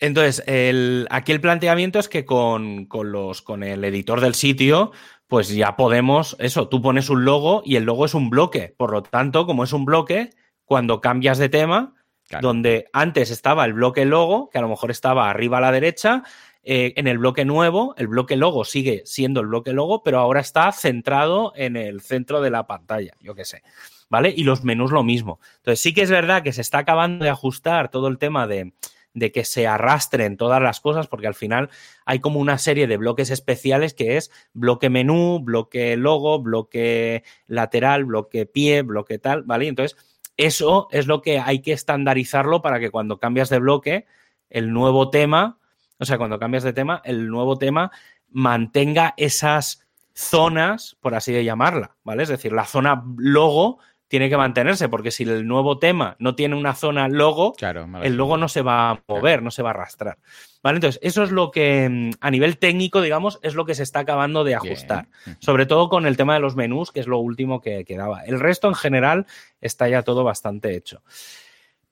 Entonces, 0.00 0.42
el, 0.46 1.06
aquí 1.10 1.32
el 1.32 1.40
planteamiento 1.40 1.98
es 1.98 2.08
que 2.08 2.24
con, 2.24 2.88
los, 2.90 3.42
con 3.42 3.62
el 3.62 3.84
editor 3.84 4.20
del 4.20 4.34
sitio, 4.34 4.92
pues 5.26 5.48
ya 5.48 5.76
podemos, 5.76 6.36
eso, 6.38 6.68
tú 6.68 6.82
pones 6.82 7.10
un 7.10 7.24
logo 7.24 7.62
y 7.64 7.76
el 7.76 7.84
logo 7.84 8.04
es 8.04 8.14
un 8.14 8.30
bloque. 8.30 8.74
Por 8.76 8.92
lo 8.92 9.02
tanto, 9.02 9.46
como 9.46 9.64
es 9.64 9.72
un 9.72 9.84
bloque, 9.84 10.30
cuando 10.64 11.00
cambias 11.00 11.38
de 11.38 11.48
tema, 11.48 11.94
donde 12.40 12.88
antes 12.92 13.30
estaba 13.30 13.64
el 13.64 13.72
bloque 13.72 14.04
logo, 14.04 14.50
que 14.50 14.58
a 14.58 14.62
lo 14.62 14.68
mejor 14.68 14.90
estaba 14.90 15.30
arriba 15.30 15.58
a 15.58 15.60
la 15.60 15.72
derecha, 15.72 16.24
eh, 16.68 16.94
en 16.96 17.06
el 17.06 17.18
bloque 17.18 17.44
nuevo, 17.44 17.94
el 17.96 18.08
bloque 18.08 18.34
logo 18.34 18.64
sigue 18.64 19.02
siendo 19.06 19.40
el 19.40 19.46
bloque 19.46 19.72
logo, 19.72 20.02
pero 20.02 20.18
ahora 20.18 20.40
está 20.40 20.72
centrado 20.72 21.52
en 21.54 21.76
el 21.76 22.00
centro 22.00 22.40
de 22.40 22.50
la 22.50 22.66
pantalla, 22.66 23.12
yo 23.20 23.36
qué 23.36 23.44
sé. 23.44 23.62
¿Vale? 24.08 24.34
Y 24.36 24.44
los 24.44 24.64
menús 24.64 24.90
lo 24.90 25.02
mismo. 25.04 25.40
Entonces 25.58 25.80
sí 25.80 25.94
que 25.94 26.02
es 26.02 26.10
verdad 26.10 26.42
que 26.42 26.52
se 26.52 26.60
está 26.60 26.78
acabando 26.78 27.24
de 27.24 27.30
ajustar 27.30 27.88
todo 27.88 28.08
el 28.08 28.18
tema 28.18 28.46
de, 28.46 28.72
de 29.16 29.32
que 29.32 29.44
se 29.44 29.66
arrastren 29.66 30.36
todas 30.36 30.62
las 30.62 30.78
cosas, 30.78 31.08
porque 31.08 31.26
al 31.26 31.34
final 31.34 31.70
hay 32.04 32.20
como 32.20 32.38
una 32.38 32.58
serie 32.58 32.86
de 32.86 32.96
bloques 32.96 33.30
especiales 33.30 33.92
que 33.92 34.16
es 34.16 34.30
bloque 34.52 34.90
menú, 34.90 35.40
bloque 35.40 35.96
logo, 35.96 36.40
bloque 36.40 37.24
lateral, 37.48 38.04
bloque 38.04 38.46
pie, 38.46 38.82
bloque 38.82 39.18
tal, 39.18 39.42
¿vale? 39.42 39.66
Entonces, 39.66 39.98
eso 40.36 40.86
es 40.92 41.08
lo 41.08 41.20
que 41.20 41.40
hay 41.40 41.62
que 41.62 41.72
estandarizarlo 41.72 42.62
para 42.62 42.78
que 42.78 42.90
cuando 42.90 43.18
cambias 43.18 43.50
de 43.50 43.58
bloque, 43.58 44.06
el 44.50 44.72
nuevo 44.72 45.10
tema 45.10 45.58
o 45.98 46.04
sea, 46.04 46.18
cuando 46.18 46.38
cambias 46.38 46.62
de 46.62 46.72
tema, 46.72 47.00
el 47.04 47.28
nuevo 47.28 47.58
tema 47.58 47.90
mantenga 48.30 49.14
esas 49.16 49.86
zonas, 50.12 50.96
por 51.00 51.14
así 51.14 51.32
de 51.32 51.44
llamarla, 51.44 51.96
¿vale? 52.04 52.22
Es 52.22 52.28
decir, 52.28 52.52
la 52.52 52.66
zona 52.66 53.04
logo 53.16 53.78
tiene 54.08 54.28
que 54.28 54.36
mantenerse, 54.36 54.88
porque 54.88 55.10
si 55.10 55.24
el 55.24 55.46
nuevo 55.46 55.78
tema 55.78 56.16
no 56.18 56.34
tiene 56.34 56.54
una 56.54 56.74
zona 56.74 57.08
logo, 57.08 57.54
el 58.02 58.16
logo 58.16 58.36
no 58.36 58.48
se 58.48 58.62
va 58.62 58.90
a 58.90 59.02
mover, 59.08 59.42
no 59.42 59.50
se 59.50 59.62
va 59.62 59.70
a 59.70 59.72
arrastrar. 59.72 60.18
¿Vale? 60.62 60.76
Entonces, 60.76 61.00
eso 61.02 61.22
es 61.22 61.30
lo 61.30 61.50
que 61.50 61.88
mm, 61.88 62.10
a 62.20 62.30
nivel 62.30 62.58
técnico, 62.58 63.00
digamos, 63.00 63.38
es 63.42 63.54
lo 63.54 63.64
que 63.66 63.74
se 63.74 63.82
está 63.82 64.00
acabando 64.00 64.44
de 64.44 64.54
ajustar. 64.54 65.08
Sobre 65.40 65.66
todo 65.66 65.88
con 65.88 66.06
el 66.06 66.16
tema 66.16 66.34
de 66.34 66.40
los 66.40 66.56
menús, 66.56 66.92
que 66.92 67.00
es 67.00 67.06
lo 67.06 67.18
último 67.18 67.60
que 67.60 67.84
quedaba. 67.84 68.24
El 68.24 68.40
resto, 68.40 68.68
en 68.68 68.74
general, 68.74 69.26
está 69.60 69.88
ya 69.88 70.02
todo 70.02 70.24
bastante 70.24 70.76
hecho. 70.76 71.02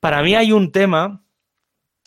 Para 0.00 0.22
mí 0.22 0.34
hay 0.34 0.52
un 0.52 0.70
tema 0.70 1.20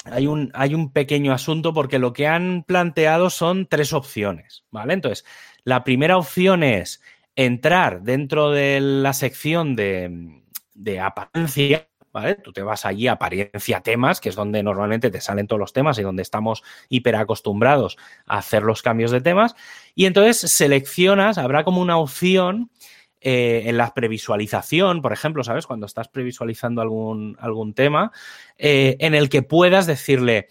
hay 0.05 0.28
un, 0.28 0.51
hay 0.53 0.74
un 0.74 0.91
pequeño 0.91 1.34
asunto 1.34 1.74
porque 1.74 1.99
lo 1.99 2.14
que 2.14 2.28
han 2.28 2.64
planteado 2.64 3.30
son 3.30 3.68
tres 3.68 3.91
opciones, 3.91 4.64
¿vale? 4.72 4.93
Entonces, 4.93 5.26
la 5.64 5.84
primera 5.84 6.18
opción 6.18 6.64
es 6.64 7.01
entrar 7.38 8.02
dentro 8.02 8.50
de 8.50 8.82
la 8.82 9.14
sección 9.14 9.76
de, 9.76 10.42
de 10.74 11.00
apariencia, 11.00 11.88
¿vale? 12.12 12.34
Tú 12.36 12.52
te 12.52 12.64
vas 12.64 12.84
allí 12.84 13.08
a 13.08 13.14
apariencia 13.14 13.82
temas, 13.82 14.20
que 14.20 14.30
es 14.30 14.36
donde 14.36 14.64
normalmente 14.64 15.12
te 15.12 15.22
salen 15.22 15.46
todos 15.46 15.60
los 15.60 15.72
temas 15.72 16.00
y 16.00 16.02
donde 16.02 16.24
estamos 16.24 16.64
hiper 16.90 17.16
acostumbrados 17.16 17.96
a 18.26 18.40
hacer 18.40 18.64
los 18.64 18.82
cambios 18.82 19.12
de 19.12 19.22
temas. 19.22 19.56
Y 19.94 20.06
entonces 20.06 20.52
seleccionas, 20.52 21.38
habrá 21.38 21.64
como 21.64 21.80
una 21.80 21.98
opción 21.98 22.72
eh, 23.22 23.64
en 23.66 23.78
la 23.78 23.94
previsualización, 23.94 25.04
por 25.04 25.14
ejemplo, 25.14 25.44
¿sabes? 25.44 25.68
Cuando 25.68 25.86
estás 25.86 26.08
previsualizando 26.08 26.82
algún, 26.82 27.38
algún 27.40 27.76
tema, 27.76 28.12
eh, 28.58 28.98
en 29.00 29.14
el 29.14 29.30
que 29.30 29.44
puedas 29.44 29.86
decirle, 29.86 30.48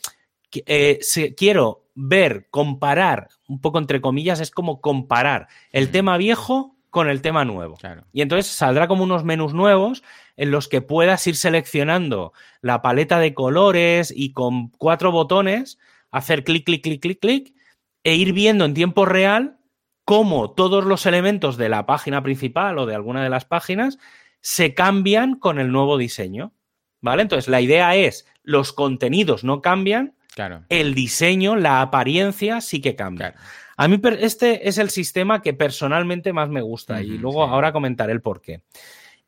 eh, 0.67 0.99
si 1.01 1.35
quiero 1.35 1.89
ver, 1.97 2.47
comparar, 2.49 3.29
un 3.49 3.61
poco 3.61 3.79
entre 3.79 4.01
comillas, 4.01 4.39
es 4.39 4.53
como 4.53 4.81
comparar 4.81 5.49
el 5.73 5.91
tema 5.91 6.17
viejo 6.17 6.76
con 6.97 7.11
el 7.11 7.21
tema 7.21 7.45
nuevo. 7.45 7.77
Y 8.11 8.23
entonces 8.23 8.51
saldrá 8.51 8.89
como 8.89 9.05
unos 9.05 9.23
menús 9.23 9.53
nuevos 9.53 10.03
en 10.39 10.51
los 10.51 10.67
que 10.67 10.81
puedas 10.81 11.27
ir 11.27 11.37
seleccionando 11.37 12.33
la 12.63 12.81
paleta 12.81 13.19
de 13.19 13.35
colores 13.35 14.11
y 14.17 14.33
con 14.33 14.71
cuatro 14.71 15.13
botones 15.13 15.79
hacer 16.11 16.43
clic, 16.43 16.65
clic, 16.65 16.83
clic, 16.83 17.03
clic, 17.03 17.21
clic 17.21 17.55
e 18.03 18.15
ir 18.15 18.33
viendo 18.33 18.65
en 18.65 18.73
tiempo 18.73 19.05
real 19.05 19.59
cómo 20.07 20.53
todos 20.53 20.87
los 20.87 21.05
elementos 21.05 21.59
de 21.59 21.69
la 21.69 21.85
página 21.85 22.23
principal 22.23 22.79
o 22.79 22.87
de 22.87 22.95
alguna 22.95 23.23
de 23.23 23.29
las 23.29 23.45
páginas 23.45 23.99
se 24.41 24.73
cambian 24.73 25.39
con 25.39 25.59
el 25.59 25.71
nuevo 25.71 25.99
diseño. 25.99 26.55
¿Vale? 27.03 27.21
Entonces, 27.21 27.49
la 27.49 27.61
idea 27.61 27.95
es, 27.95 28.27
los 28.43 28.73
contenidos 28.73 29.45
no 29.45 29.61
cambian, 29.61 30.15
claro. 30.35 30.65
el 30.71 30.95
diseño, 30.95 31.57
la 31.57 31.83
apariencia 31.83 32.63
sí 32.63 32.81
que 32.81 32.97
cambia. 32.97 33.35
A 33.77 33.89
mí 33.89 34.01
este 34.21 34.69
es 34.69 34.79
el 34.79 34.91
sistema 34.91 35.43
que 35.43 35.53
personalmente 35.53 36.33
más 36.33 36.49
me 36.49 36.63
gusta 36.63 37.03
y 37.03 37.19
luego 37.19 37.43
ahora 37.45 37.73
comentaré 37.73 38.13
el 38.13 38.23
por 38.23 38.41
qué. 38.41 38.63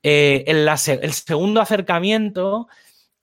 Eh, 0.03 0.45
el 0.47 1.13
segundo 1.13 1.61
acercamiento 1.61 2.69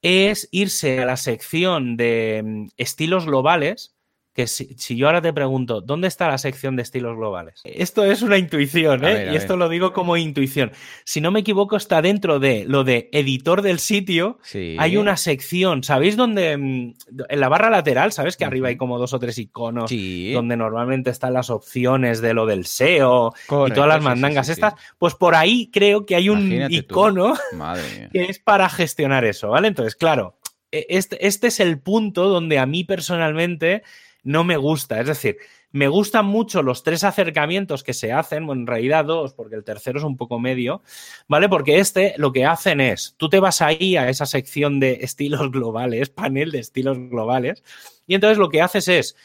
es 0.02 0.48
irse 0.52 1.02
a 1.02 1.06
la 1.06 1.18
sección 1.18 1.98
de 1.98 2.44
mm, 2.46 2.68
estilos 2.78 3.26
globales, 3.26 3.95
que 4.36 4.48
si, 4.48 4.76
yo 4.98 5.08
ahora 5.08 5.22
te 5.22 5.32
pregunto, 5.32 5.80
¿dónde 5.80 6.10
está 6.10 6.28
la 6.28 6.38
sección 6.38 6.76
de 6.76 6.82
estilos 6.82 7.16
globales? 7.16 7.62
Esto 7.64 8.04
es 8.04 8.22
una 8.22 8.38
intuición, 8.38 9.06
¿eh? 9.06 9.30
y 9.32 9.36
esto 9.38 9.56
lo 9.56 9.70
digo 9.70 9.94
como 9.94 10.18
intuición. 10.18 10.74
Si 11.06 11.22
no 11.22 11.32
me 11.32 11.40
equivoco, 11.40 11.78
está 11.78 12.02
dentro 12.02 12.38
de 12.38 12.66
lo 12.68 12.84
de 12.84 13.10
editor 13.14 13.62
del 13.62 13.80
sitio. 13.80 14.40
Hay 14.78 14.98
una 14.98 15.16
sección, 15.16 15.84
¿sabéis 15.84 16.18
dónde? 16.18 16.58
Mm, 16.58 16.94
en 17.30 17.40
la 17.40 17.48
barra 17.48 17.70
lateral, 17.70 18.12
¿sabes 18.12 18.36
que 18.36 18.44
arriba 18.44 18.68
hay 18.68 18.76
como 18.76 19.00
dos 19.00 19.14
o 19.14 19.20
tres 19.20 19.38
iconos 19.38 19.90
donde 19.90 20.58
normalmente 20.58 21.12
están 21.12 21.34
las 21.34 21.50
opciones 21.50 22.20
de 22.20 22.34
lo 22.34 22.46
del 22.46 22.66
SEO 22.66 23.34
y 23.46 23.72
todas 23.72 23.88
las 23.88 24.04
mandangas 24.04 24.50
estas? 24.50 24.74
Pues 24.98 25.16
por 25.16 25.36
ahí 25.36 25.70
creo 25.72 26.06
que 26.06 26.16
hay 26.18 26.28
un 26.28 26.52
icono 26.70 27.36
que 28.12 28.26
es 28.26 28.40
para 28.40 28.68
gestionar 28.68 29.24
eso, 29.24 29.48
¿vale? 29.48 29.70
Entonces, 29.70 29.96
claro, 29.96 30.38
e, 30.74 30.88
este, 30.90 31.26
este 31.26 31.48
es 31.48 31.62
el 31.62 31.80
punto 31.80 32.28
donde 32.28 32.60
a 32.60 32.66
mí 32.66 32.84
personalmente 32.84 33.84
no 34.26 34.44
me 34.44 34.58
gusta. 34.58 35.00
Es 35.00 35.08
decir, 35.08 35.38
me 35.72 35.88
gustan 35.88 36.26
mucho 36.26 36.62
los 36.62 36.84
tres 36.84 37.04
acercamientos 37.04 37.84
que 37.84 37.94
se 37.94 38.12
hacen, 38.12 38.46
bueno, 38.46 38.62
en 38.62 38.68
realidad 38.68 39.06
dos, 39.06 39.34
porque 39.34 39.56
el 39.56 39.64
tercero 39.64 40.00
es 40.00 40.04
un 40.04 40.18
poco 40.18 40.40
medio, 40.40 40.82
¿vale? 41.28 41.48
Porque 41.48 41.80
este 41.80 42.16
lo 42.18 42.34
que 42.34 42.46
hacen 42.46 42.82
es, 42.82 43.16
tú 43.18 43.30
te 43.30 43.40
vas 43.40 43.62
ahí 43.62 43.96
a 43.96 44.10
esa 44.10 44.26
sección 44.26 44.80
de 44.80 45.00
estilos 45.02 45.52
globales, 45.52 46.10
panel 46.10 46.52
de 46.52 46.60
estilos 46.60 46.98
globales, 46.98 47.64
y 48.08 48.16
entonces 48.16 48.38
lo 48.38 48.50
que 48.50 48.62
haces 48.62 48.88
es, 48.88 49.16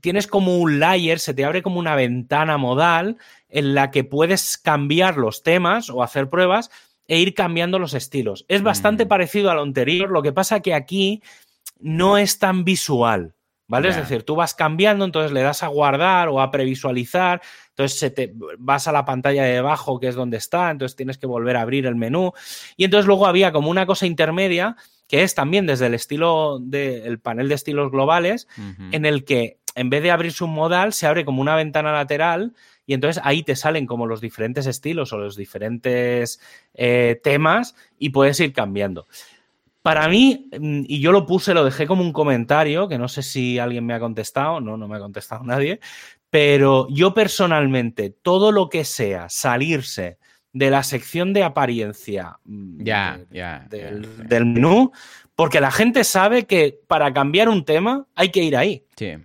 tienes 0.00 0.26
como 0.26 0.58
un 0.58 0.78
layer, 0.78 1.18
se 1.18 1.34
te 1.34 1.44
abre 1.44 1.62
como 1.62 1.78
una 1.78 1.96
ventana 1.96 2.58
modal 2.58 3.16
en 3.48 3.74
la 3.74 3.90
que 3.90 4.04
puedes 4.04 4.58
cambiar 4.58 5.16
los 5.16 5.42
temas 5.42 5.90
o 5.90 6.02
hacer 6.02 6.28
pruebas 6.28 6.70
e 7.06 7.18
ir 7.18 7.34
cambiando 7.34 7.78
los 7.78 7.94
estilos. 7.94 8.44
Es 8.48 8.62
bastante 8.62 9.06
mm. 9.06 9.08
parecido 9.08 9.50
a 9.50 9.54
lo 9.54 9.62
anterior, 9.62 10.10
lo 10.10 10.22
que 10.22 10.32
pasa 10.32 10.60
que 10.60 10.74
aquí 10.74 11.22
no 11.80 12.18
es 12.18 12.38
tan 12.38 12.64
visual. 12.64 13.34
¿Vale? 13.68 13.90
Es 13.90 13.96
decir, 13.96 14.22
tú 14.22 14.34
vas 14.34 14.54
cambiando, 14.54 15.04
entonces 15.04 15.30
le 15.30 15.42
das 15.42 15.62
a 15.62 15.66
guardar 15.66 16.28
o 16.28 16.40
a 16.40 16.50
previsualizar, 16.50 17.42
entonces 17.68 17.98
se 17.98 18.10
te, 18.10 18.32
vas 18.58 18.88
a 18.88 18.92
la 18.92 19.04
pantalla 19.04 19.44
de 19.44 19.52
debajo, 19.52 20.00
que 20.00 20.08
es 20.08 20.14
donde 20.14 20.38
está, 20.38 20.70
entonces 20.70 20.96
tienes 20.96 21.18
que 21.18 21.26
volver 21.26 21.56
a 21.56 21.60
abrir 21.60 21.84
el 21.84 21.94
menú. 21.94 22.32
Y 22.78 22.84
entonces 22.84 23.06
luego 23.06 23.26
había 23.26 23.52
como 23.52 23.68
una 23.68 23.84
cosa 23.84 24.06
intermedia, 24.06 24.76
que 25.06 25.22
es 25.22 25.34
también 25.34 25.66
desde 25.66 25.86
el 25.86 25.94
estilo 25.94 26.58
del 26.60 27.20
panel 27.20 27.48
de 27.48 27.54
estilos 27.56 27.90
globales, 27.90 28.48
en 28.90 29.04
el 29.04 29.24
que 29.24 29.58
en 29.74 29.90
vez 29.90 30.02
de 30.02 30.10
abrirse 30.10 30.42
un 30.42 30.54
modal, 30.54 30.92
se 30.92 31.06
abre 31.06 31.24
como 31.24 31.40
una 31.40 31.54
ventana 31.54 31.92
lateral 31.92 32.54
y 32.84 32.94
entonces 32.94 33.22
ahí 33.24 33.44
te 33.44 33.54
salen 33.54 33.86
como 33.86 34.06
los 34.06 34.20
diferentes 34.20 34.66
estilos 34.66 35.12
o 35.12 35.18
los 35.18 35.36
diferentes 35.36 36.40
eh, 36.74 37.20
temas 37.22 37.76
y 37.96 38.10
puedes 38.10 38.40
ir 38.40 38.52
cambiando. 38.52 39.06
Para 39.88 40.06
mí, 40.06 40.50
mm, 40.52 40.82
y 40.86 41.00
yo 41.00 41.12
lo 41.12 41.24
puse, 41.24 41.54
lo 41.54 41.64
dejé 41.64 41.86
como 41.86 42.02
un 42.02 42.12
comentario, 42.12 42.88
que 42.88 42.98
no 42.98 43.08
sé 43.08 43.22
si 43.22 43.58
alguien 43.58 43.86
me 43.86 43.94
ha 43.94 43.98
contestado, 43.98 44.60
no, 44.60 44.76
no 44.76 44.86
me 44.86 44.98
ha 44.98 45.00
contestado 45.00 45.42
nadie, 45.44 45.80
pero 46.28 46.86
yo 46.90 47.14
personalmente, 47.14 48.10
todo 48.10 48.52
lo 48.52 48.68
que 48.68 48.84
sea 48.84 49.30
salirse 49.30 50.18
de 50.52 50.70
la 50.70 50.82
sección 50.82 51.32
de 51.32 51.42
apariencia 51.42 52.38
mm, 52.44 52.84
ya, 52.84 53.18
del, 53.70 54.06
menú, 54.44 54.92
porque 55.34 55.58
la 55.58 55.70
gente 55.70 56.04
sabe 56.04 56.44
que 56.44 56.78
para 56.86 57.14
cambiar 57.14 57.48
un 57.48 57.64
tema 57.64 58.04
hay 58.14 58.28
que 58.28 58.42
ir 58.42 58.58
ahí. 58.58 58.84
Sí. 58.94 59.16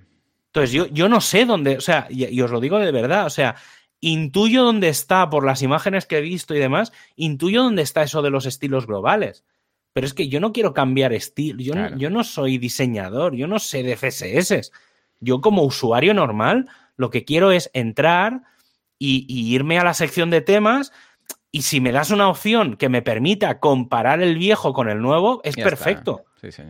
Entonces, 0.45 0.71
yo, 0.71 0.87
yo 0.87 1.09
no 1.09 1.19
sé 1.19 1.43
dónde, 1.43 1.75
o 1.75 1.81
sea, 1.81 2.07
y 2.09 2.39
os 2.39 2.51
lo 2.51 2.61
digo 2.61 2.79
de 2.79 2.93
verdad, 2.93 3.25
o 3.25 3.29
sea, 3.29 3.55
intuyo 3.99 4.63
dónde 4.63 4.87
está, 4.87 5.29
por 5.29 5.45
las 5.45 5.61
imágenes 5.61 6.05
que 6.05 6.19
he 6.19 6.21
visto 6.21 6.55
y 6.55 6.59
demás, 6.59 6.93
intuyo 7.17 7.63
dónde 7.63 7.81
está 7.81 8.03
eso 8.03 8.21
de 8.21 8.29
los 8.29 8.45
estilos 8.45 8.87
globales. 8.87 9.43
Pero 9.93 10.07
es 10.07 10.13
que 10.13 10.27
yo 10.27 10.39
no 10.39 10.51
quiero 10.51 10.73
cambiar 10.73 11.13
estilo, 11.13 11.61
yo, 11.61 11.75
no, 11.75 11.95
yo 11.97 12.09
no 12.09 12.23
soy 12.23 12.57
diseñador, 12.57 13.35
yo 13.35 13.47
no 13.47 13.59
sé 13.59 13.83
de 13.83 13.95
CSS. 13.95 14.71
Yo 15.19 15.39
como 15.39 15.63
usuario 15.63 16.13
normal 16.13 16.67
lo 16.97 17.09
que 17.09 17.25
quiero 17.25 17.51
es 17.51 17.69
entrar 17.73 18.41
y, 18.99 19.25
irme 19.53 19.79
a 19.79 19.83
la 19.83 19.93
sección 19.93 20.29
de 20.29 20.41
temas 20.41 20.91
y 21.51 21.63
si 21.63 21.81
me 21.81 21.91
das 21.91 22.09
una 22.09 22.29
opción 22.29 22.77
que 22.77 22.89
me 22.89 23.01
permita 23.01 23.59
comparar 23.59 24.21
el 24.21 24.37
viejo 24.37 24.73
con 24.73 24.89
el 24.89 25.01
nuevo, 25.01 25.41
es 25.43 25.55
perfecto. 25.55 26.25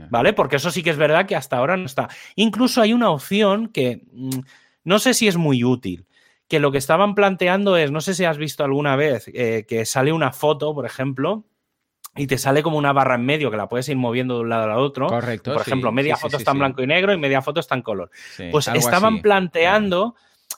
¿Vale? 0.09 0.33
Porque 0.33 0.57
eso 0.57 0.69
sí 0.71 0.83
que 0.83 0.89
es 0.89 0.97
verdad 0.97 1.25
que 1.25 1.35
hasta 1.35 1.57
ahora 1.57 1.77
no 1.77 1.85
está. 1.85 2.09
Incluso 2.35 2.81
hay 2.81 2.93
una 2.93 3.09
opción 3.09 3.69
que 3.69 4.03
mm, 4.11 4.39
no 4.83 4.99
sé 4.99 5.13
si 5.13 5.27
es 5.27 5.37
muy 5.37 5.63
útil, 5.63 6.05
que 6.47 6.59
lo 6.59 6.71
que 6.71 6.77
estaban 6.77 7.15
planteando 7.15 7.77
es, 7.77 7.91
no 7.91 8.01
sé 8.01 8.13
si 8.13 8.25
has 8.25 8.37
visto 8.37 8.63
alguna 8.63 8.95
vez, 8.95 9.29
eh, 9.33 9.65
que 9.67 9.85
sale 9.85 10.11
una 10.11 10.31
foto, 10.31 10.75
por 10.75 10.85
ejemplo, 10.85 11.45
y 12.15 12.27
te 12.27 12.37
sale 12.37 12.61
como 12.63 12.77
una 12.77 12.93
barra 12.93 13.15
en 13.15 13.25
medio 13.25 13.49
que 13.49 13.57
la 13.57 13.67
puedes 13.67 13.89
ir 13.89 13.97
moviendo 13.97 14.35
de 14.35 14.41
un 14.41 14.49
lado 14.49 14.71
al 14.71 14.77
otro. 14.79 15.07
Correcto. 15.07 15.53
Por 15.53 15.61
ejemplo, 15.61 15.91
media 15.91 16.15
foto 16.15 16.37
está 16.37 16.51
en 16.51 16.59
blanco 16.59 16.83
y 16.83 16.87
negro 16.87 17.13
y 17.13 17.17
media 17.17 17.41
foto 17.41 17.59
está 17.59 17.75
en 17.75 17.81
color. 17.81 18.11
pues 18.51 18.67
estaban 18.67 19.21
planteando 19.21 20.15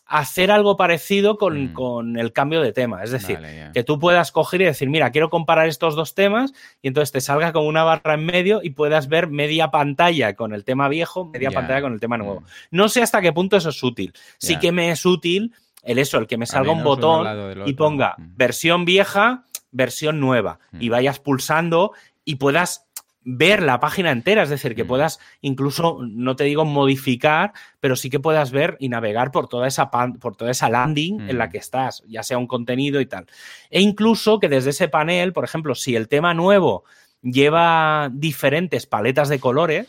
hacer 0.07 0.51
algo 0.51 0.77
parecido 0.77 1.37
con, 1.37 1.65
Mm. 1.71 1.73
con 1.73 2.17
el 2.19 2.31
cambio 2.31 2.61
de 2.61 2.73
tema. 2.73 3.03
Es 3.03 3.09
decir, 3.11 3.39
que 3.73 3.83
tú 3.83 3.97
puedas 3.97 4.31
coger 4.31 4.61
y 4.61 4.65
decir, 4.65 4.87
mira, 4.89 5.09
quiero 5.11 5.29
comparar 5.31 5.67
estos 5.67 5.95
dos 5.95 6.13
temas 6.13 6.53
y 6.81 6.89
entonces 6.89 7.11
te 7.11 7.21
salga 7.21 7.51
como 7.53 7.67
una 7.67 7.83
barra 7.83 8.13
en 8.13 8.25
medio 8.25 8.59
y 8.61 8.71
puedas 8.71 9.07
ver 9.07 9.29
media 9.29 9.71
pantalla 9.71 10.35
con 10.35 10.53
el 10.53 10.63
tema 10.63 10.89
viejo, 10.89 11.25
media 11.25 11.49
pantalla 11.51 11.81
con 11.81 11.93
el 11.93 11.99
tema 11.99 12.17
nuevo. 12.17 12.41
Mm. 12.41 12.45
No 12.71 12.89
sé 12.89 13.01
hasta 13.01 13.21
qué 13.21 13.31
punto 13.33 13.57
eso 13.57 13.69
es 13.69 13.81
útil. 13.81 14.13
Sí 14.37 14.59
que 14.59 14.71
me 14.71 14.91
es 14.91 15.05
útil 15.05 15.53
el 15.83 15.97
eso, 15.97 16.17
el 16.19 16.27
que 16.27 16.37
me 16.37 16.45
salga 16.45 16.71
un 16.71 16.83
botón 16.83 17.63
y 17.65 17.73
ponga 17.73 18.15
Mm. 18.17 18.23
versión 18.35 18.85
vieja, 18.85 19.45
versión 19.75 20.19
nueva 20.19 20.59
Mm. 20.71 20.81
y 20.81 20.89
vayas 20.89 21.19
pulsando 21.19 21.91
y 22.23 22.35
puedas 22.35 22.85
ver 23.27 23.63
la 23.63 23.79
página 23.79 24.11
entera, 24.11 24.43
es 24.43 24.49
decir, 24.49 24.75
que 24.75 24.83
Mm. 24.83 24.87
puedas 24.87 25.19
incluso, 25.41 25.97
no 26.01 26.35
te 26.35 26.43
digo 26.43 26.63
modificar, 26.63 27.53
pero 27.79 27.95
sí 27.95 28.11
que 28.11 28.19
puedas 28.19 28.51
ver 28.51 28.77
y 28.79 28.87
navegar 28.87 29.31
por 29.31 29.47
toda 29.47 29.67
esa, 29.67 29.89
pan- 29.89 30.13
por 30.19 30.35
toda 30.35 30.51
esa 30.51 30.69
landing 30.69 31.21
en 31.29 31.37
la 31.39 31.47
Mm. 31.47 31.49
que 31.49 31.57
estás, 31.57 32.03
ya 32.07 32.21
sea 32.21 32.37
un 32.37 32.45
contenido 32.45 33.01
y 33.01 33.07
tal. 33.07 33.25
E 33.71 33.81
incluso 33.81 34.39
que 34.39 34.47
desde 34.47 34.69
ese 34.69 34.89
panel, 34.89 35.33
por 35.33 35.43
ejemplo, 35.43 35.73
si 35.73 35.95
el 35.95 36.07
tema 36.07 36.33
nuevo 36.35 36.83
lleva 37.23 38.09
diferentes 38.13 38.85
paletas 38.85 39.29
de 39.29 39.39
colores, 39.39 39.87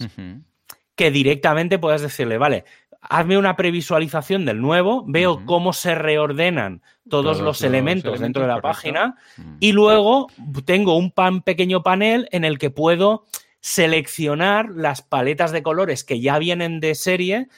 que 0.94 1.10
directamente 1.10 1.78
puedas 1.78 2.00
decirle, 2.00 2.38
vale, 2.38 2.64
hazme 3.10 3.38
una 3.38 3.56
previsualización 3.56 4.44
del 4.44 4.60
nuevo, 4.60 5.04
veo 5.06 5.44
cómo 5.46 5.72
se 5.72 5.94
reordenan 5.94 6.80
todos, 7.08 7.24
Todos 7.24 7.36
los, 7.38 7.44
los 7.44 7.62
elementos, 7.62 8.20
dentro 8.20 8.42
de 8.42 8.48
la 8.48 8.60
correcto. 8.60 8.68
página 8.68 9.14
Mm. 9.36 9.56
y 9.60 9.72
luego 9.72 10.28
tengo 10.64 10.96
un 10.96 11.10
pan, 11.10 11.42
pequeño 11.42 11.82
panel 11.82 12.28
en 12.32 12.44
el 12.44 12.58
que 12.58 12.70
puedo 12.70 13.24
seleccionar 13.60 14.70
las 14.70 15.02
paletas 15.02 15.52
de 15.52 15.62
colores 15.62 16.04
que 16.04 16.20
ya 16.20 16.38
vienen 16.38 16.78
de 16.80 16.94
serie 16.94 17.48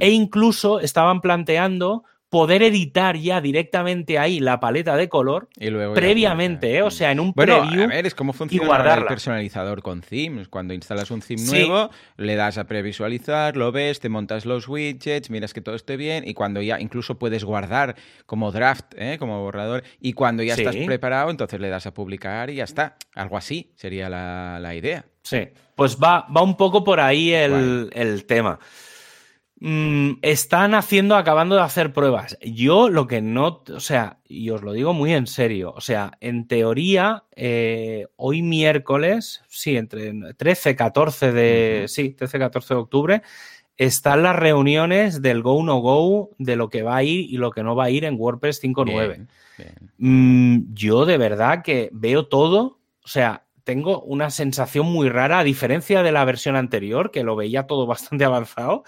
e 0.00 0.10
incluso 0.10 0.80
estaban 0.80 1.20
planteando 1.20 2.04
poder 2.32 2.62
editar 2.62 3.14
ya 3.18 3.42
directamente 3.42 4.18
ahí 4.18 4.40
la 4.40 4.58
paleta 4.58 4.96
de 4.96 5.10
color 5.10 5.50
Y 5.58 5.68
luego 5.68 5.94
ya 5.94 6.00
previamente, 6.00 6.76
¿eh? 6.76 6.82
o 6.82 6.90
sea, 6.90 7.12
en 7.12 7.20
un 7.20 7.32
Bueno, 7.36 7.60
preview. 7.60 7.84
a 7.84 7.86
ver, 7.88 8.06
es 8.06 8.14
como 8.14 8.32
funciona 8.32 8.94
el 8.94 9.04
personalizador 9.04 9.82
con 9.82 10.00
themes. 10.00 10.48
Cuando 10.48 10.72
instalas 10.72 11.10
un 11.10 11.20
theme 11.20 11.42
Sí. 11.42 11.50
nuevo, 11.68 11.90
le 12.16 12.34
das 12.34 12.56
a 12.56 12.64
previsualizar, 12.64 13.54
lo 13.58 13.70
ves, 13.70 14.00
te 14.00 14.08
montas 14.08 14.46
los 14.46 14.66
widgets, 14.66 15.28
miras 15.28 15.52
que 15.52 15.60
todo 15.60 15.74
esté 15.74 15.98
bien 15.98 16.26
y 16.26 16.32
cuando 16.32 16.62
ya 16.62 16.80
incluso 16.80 17.18
puedes 17.18 17.44
guardar 17.44 17.96
como 18.24 18.50
draft, 18.50 18.94
¿eh? 18.96 19.16
como 19.18 19.42
borrador, 19.42 19.82
y 20.00 20.14
cuando 20.14 20.42
ya 20.42 20.54
Sí. 20.56 20.62
estás 20.62 20.76
preparado, 20.86 21.30
entonces 21.30 21.60
le 21.60 21.68
das 21.68 21.86
a 21.86 21.92
publicar 21.92 22.48
y 22.48 22.54
ya 22.54 22.64
está. 22.64 22.96
Algo 23.14 23.36
así 23.36 23.72
sería 23.76 24.08
la, 24.08 24.58
la 24.58 24.74
idea. 24.74 25.04
Sí, 25.22 25.48
pues 25.76 25.98
va, 26.02 26.26
va 26.34 26.42
un 26.42 26.56
poco 26.56 26.82
por 26.82 26.98
ahí 26.98 27.32
el, 27.34 27.90
el 27.92 28.24
tema. 28.24 28.58
Mm, 29.64 30.18
están 30.22 30.74
haciendo, 30.74 31.14
acabando 31.14 31.54
de 31.54 31.62
hacer 31.62 31.92
pruebas. 31.92 32.36
Yo 32.40 32.88
lo 32.88 33.06
que 33.06 33.22
no, 33.22 33.62
o 33.72 33.78
sea, 33.78 34.18
y 34.26 34.50
os 34.50 34.60
lo 34.62 34.72
digo 34.72 34.92
muy 34.92 35.12
en 35.14 35.28
serio, 35.28 35.72
o 35.76 35.80
sea, 35.80 36.18
en 36.18 36.48
teoría, 36.48 37.26
eh, 37.36 38.08
hoy 38.16 38.42
miércoles, 38.42 39.40
sí, 39.46 39.76
entre 39.76 40.34
13, 40.34 40.74
14 40.74 41.30
de, 41.30 41.84
sí, 41.86 42.10
13, 42.10 42.40
14 42.40 42.74
de 42.74 42.80
octubre, 42.80 43.22
están 43.76 44.24
las 44.24 44.34
reuniones 44.34 45.22
del 45.22 45.42
Go 45.42 45.62
No 45.62 45.78
Go, 45.78 46.30
de 46.38 46.56
lo 46.56 46.68
que 46.68 46.82
va 46.82 46.96
a 46.96 47.04
ir 47.04 47.32
y 47.32 47.36
lo 47.36 47.52
que 47.52 47.62
no 47.62 47.76
va 47.76 47.84
a 47.84 47.90
ir 47.90 48.04
en 48.04 48.16
WordPress 48.18 48.60
5.9. 48.60 49.06
Bien, 49.06 49.28
bien. 49.58 49.92
Mm, 49.98 50.74
yo 50.74 51.06
de 51.06 51.18
verdad 51.18 51.62
que 51.62 51.88
veo 51.92 52.26
todo, 52.26 52.80
o 53.04 53.08
sea, 53.08 53.44
tengo 53.62 54.02
una 54.02 54.30
sensación 54.30 54.86
muy 54.86 55.08
rara, 55.08 55.38
a 55.38 55.44
diferencia 55.44 56.02
de 56.02 56.10
la 56.10 56.24
versión 56.24 56.56
anterior, 56.56 57.12
que 57.12 57.22
lo 57.22 57.36
veía 57.36 57.68
todo 57.68 57.86
bastante 57.86 58.24
avanzado, 58.24 58.82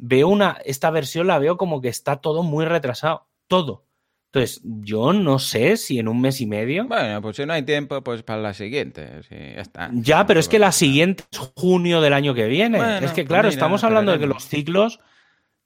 veo 0.00 0.28
una, 0.28 0.58
esta 0.64 0.90
versión 0.90 1.26
la 1.26 1.38
veo 1.38 1.56
como 1.56 1.80
que 1.80 1.88
está 1.88 2.16
todo 2.16 2.42
muy 2.42 2.64
retrasado, 2.64 3.26
todo. 3.46 3.84
Entonces, 4.32 4.60
yo 4.64 5.12
no 5.12 5.40
sé 5.40 5.76
si 5.76 5.98
en 5.98 6.06
un 6.06 6.20
mes 6.20 6.40
y 6.40 6.46
medio... 6.46 6.86
Bueno, 6.86 7.20
pues 7.20 7.36
si 7.36 7.44
no 7.46 7.52
hay 7.52 7.64
tiempo, 7.64 8.00
pues 8.02 8.22
para 8.22 8.40
la 8.40 8.54
siguiente. 8.54 9.22
sí, 9.28 9.34
ya 9.36 9.60
está. 9.60 9.90
Ya, 9.92 10.24
pero 10.24 10.38
es 10.38 10.48
que 10.48 10.58
la 10.60 10.66
Tampoco- 10.68 10.78
siguiente 10.78 11.24
es 11.32 11.38
junio 11.56 12.00
del 12.00 12.12
año 12.12 12.32
que 12.32 12.46
viene. 12.46 12.78
Bueno, 12.78 13.06
es 13.06 13.10
que, 13.12 13.22
pues 13.22 13.26
claro, 13.28 13.42
mira, 13.48 13.54
estamos 13.54 13.82
hablando 13.82 14.12
de 14.12 14.18
que 14.20 14.26
los 14.26 14.46
ciclos... 14.46 15.00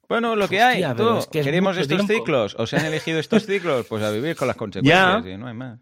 Bueno, 0.08 0.34
lo 0.36 0.48
que 0.48 0.62
Hostia, 0.62 0.90
hay, 0.90 0.96
tú. 0.96 1.16
es 1.18 1.26
que 1.26 1.40
es 1.40 1.44
Queremos 1.46 1.76
estos 1.76 1.96
tiempo. 2.06 2.12
ciclos, 2.14 2.56
o 2.58 2.66
se 2.66 2.76
han 2.76 2.84
elegido 2.86 3.18
estos 3.18 3.44
ciclos, 3.46 3.86
pues 3.86 4.02
a 4.02 4.10
vivir 4.10 4.34
con 4.36 4.48
las 4.48 4.56
consecuencias, 4.56 5.26
y 5.26 5.36
no 5.36 5.46
hay 5.46 5.54
más. 5.54 5.78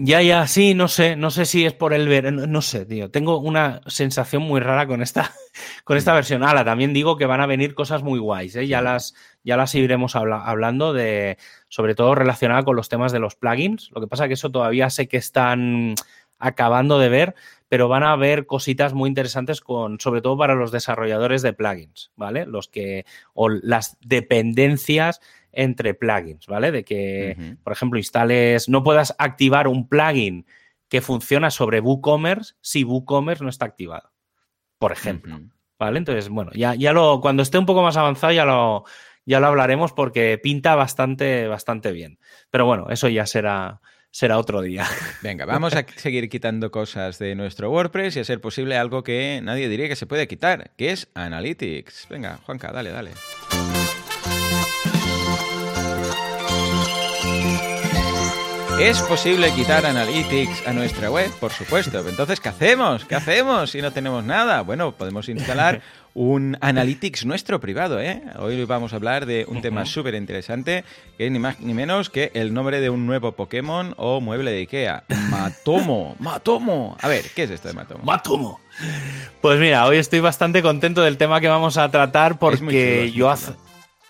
Ya, 0.00 0.22
ya, 0.22 0.46
sí, 0.46 0.74
no 0.74 0.86
sé, 0.86 1.16
no 1.16 1.28
sé 1.32 1.44
si 1.44 1.66
es 1.66 1.72
por 1.72 1.92
el 1.92 2.06
ver, 2.06 2.32
no, 2.32 2.46
no 2.46 2.62
sé, 2.62 2.86
tío. 2.86 3.10
Tengo 3.10 3.38
una 3.40 3.80
sensación 3.86 4.42
muy 4.44 4.60
rara 4.60 4.86
con 4.86 5.02
esta, 5.02 5.32
con 5.84 5.96
esta 5.96 6.14
versión. 6.14 6.44
Ala, 6.44 6.64
también 6.64 6.92
digo 6.92 7.16
que 7.16 7.26
van 7.26 7.40
a 7.40 7.46
venir 7.46 7.74
cosas 7.74 8.04
muy 8.04 8.20
guays, 8.20 8.54
¿eh? 8.54 8.68
Ya 8.68 8.80
las, 8.80 9.14
ya 9.42 9.56
las 9.56 9.74
iremos 9.74 10.14
habla- 10.14 10.44
hablando 10.44 10.92
de, 10.92 11.36
sobre 11.68 11.96
todo 11.96 12.14
relacionada 12.14 12.62
con 12.62 12.76
los 12.76 12.88
temas 12.88 13.10
de 13.10 13.18
los 13.18 13.34
plugins. 13.34 13.90
Lo 13.92 14.00
que 14.00 14.06
pasa 14.06 14.28
que 14.28 14.34
eso 14.34 14.50
todavía 14.52 14.88
sé 14.88 15.08
que 15.08 15.16
están 15.16 15.96
acabando 16.38 17.00
de 17.00 17.08
ver, 17.08 17.34
pero 17.68 17.88
van 17.88 18.04
a 18.04 18.12
haber 18.12 18.46
cositas 18.46 18.94
muy 18.94 19.08
interesantes 19.08 19.60
con, 19.60 19.98
sobre 19.98 20.22
todo 20.22 20.38
para 20.38 20.54
los 20.54 20.70
desarrolladores 20.70 21.42
de 21.42 21.52
plugins, 21.54 22.12
¿vale? 22.14 22.46
Los 22.46 22.68
que, 22.68 23.04
o 23.34 23.48
las 23.48 23.96
dependencias 24.00 25.20
entre 25.58 25.92
plugins, 25.92 26.46
¿vale? 26.46 26.70
De 26.70 26.84
que, 26.84 27.56
por 27.64 27.72
ejemplo, 27.72 27.98
instales, 27.98 28.68
no 28.68 28.84
puedas 28.84 29.14
activar 29.18 29.66
un 29.66 29.88
plugin 29.88 30.46
que 30.88 31.00
funciona 31.00 31.50
sobre 31.50 31.80
WooCommerce 31.80 32.54
si 32.60 32.84
WooCommerce 32.84 33.42
no 33.42 33.50
está 33.50 33.66
activado, 33.66 34.12
por 34.78 34.92
ejemplo. 34.92 35.40
¿vale? 35.76 35.98
Entonces, 35.98 36.28
bueno, 36.28 36.52
ya, 36.54 36.76
ya 36.76 36.92
lo, 36.92 37.20
cuando 37.20 37.42
esté 37.42 37.58
un 37.58 37.66
poco 37.66 37.82
más 37.82 37.96
avanzado 37.96 38.32
ya 38.32 38.44
lo, 38.44 38.84
ya 39.26 39.40
lo 39.40 39.48
hablaremos 39.48 39.92
porque 39.92 40.38
pinta 40.40 40.76
bastante, 40.76 41.48
bastante 41.48 41.90
bien. 41.90 42.20
Pero 42.50 42.64
bueno, 42.64 42.86
eso 42.90 43.08
ya 43.08 43.26
será, 43.26 43.80
será 44.12 44.38
otro 44.38 44.62
día. 44.62 44.86
Venga, 45.22 45.44
vamos 45.44 45.74
a 45.74 45.84
seguir 45.96 46.28
quitando 46.28 46.70
cosas 46.70 47.18
de 47.18 47.34
nuestro 47.34 47.68
WordPress 47.72 48.16
y 48.16 48.20
a 48.20 48.24
ser 48.24 48.40
posible 48.40 48.76
algo 48.76 49.02
que 49.02 49.40
nadie 49.42 49.68
diría 49.68 49.88
que 49.88 49.96
se 49.96 50.06
puede 50.06 50.28
quitar, 50.28 50.70
que 50.76 50.92
es 50.92 51.08
Analytics. 51.14 52.06
Venga, 52.08 52.38
Juanca, 52.44 52.70
dale, 52.70 52.90
dale. 52.90 53.10
¿Es 58.80 59.02
posible 59.02 59.52
quitar 59.54 59.84
Analytics 59.84 60.64
a 60.68 60.72
nuestra 60.72 61.10
web? 61.10 61.32
Por 61.40 61.50
supuesto. 61.50 62.08
Entonces, 62.08 62.38
¿qué 62.38 62.48
hacemos? 62.48 63.04
¿Qué 63.04 63.16
hacemos 63.16 63.72
si 63.72 63.82
no 63.82 63.92
tenemos 63.92 64.22
nada? 64.22 64.60
Bueno, 64.60 64.92
podemos 64.92 65.28
instalar 65.28 65.82
un 66.14 66.56
Analytics 66.60 67.26
nuestro 67.26 67.58
privado, 67.58 68.00
¿eh? 68.00 68.22
Hoy 68.38 68.64
vamos 68.66 68.92
a 68.92 68.96
hablar 68.96 69.26
de 69.26 69.46
un 69.48 69.60
tema 69.62 69.84
súper 69.84 70.14
interesante, 70.14 70.84
que 71.16 71.26
es 71.26 71.32
ni 71.32 71.40
más 71.40 71.58
ni 71.58 71.74
menos 71.74 72.08
que 72.08 72.30
el 72.34 72.54
nombre 72.54 72.80
de 72.80 72.88
un 72.88 73.04
nuevo 73.04 73.32
Pokémon 73.32 73.94
o 73.96 74.20
mueble 74.20 74.52
de 74.52 74.58
Ikea. 74.58 75.02
Matomo. 75.28 76.14
Matomo. 76.20 76.96
A 77.00 77.08
ver, 77.08 77.24
¿qué 77.34 77.42
es 77.42 77.50
esto 77.50 77.66
de 77.66 77.74
Matomo? 77.74 78.04
¡Matomo! 78.04 78.60
Pues 79.40 79.58
mira, 79.58 79.86
hoy 79.86 79.96
estoy 79.96 80.20
bastante 80.20 80.62
contento 80.62 81.02
del 81.02 81.16
tema 81.16 81.40
que 81.40 81.48
vamos 81.48 81.76
a 81.78 81.90
tratar 81.90 82.38
porque 82.38 83.06
chulo, 83.06 83.16
yo 83.16 83.28
hace, 83.30 83.52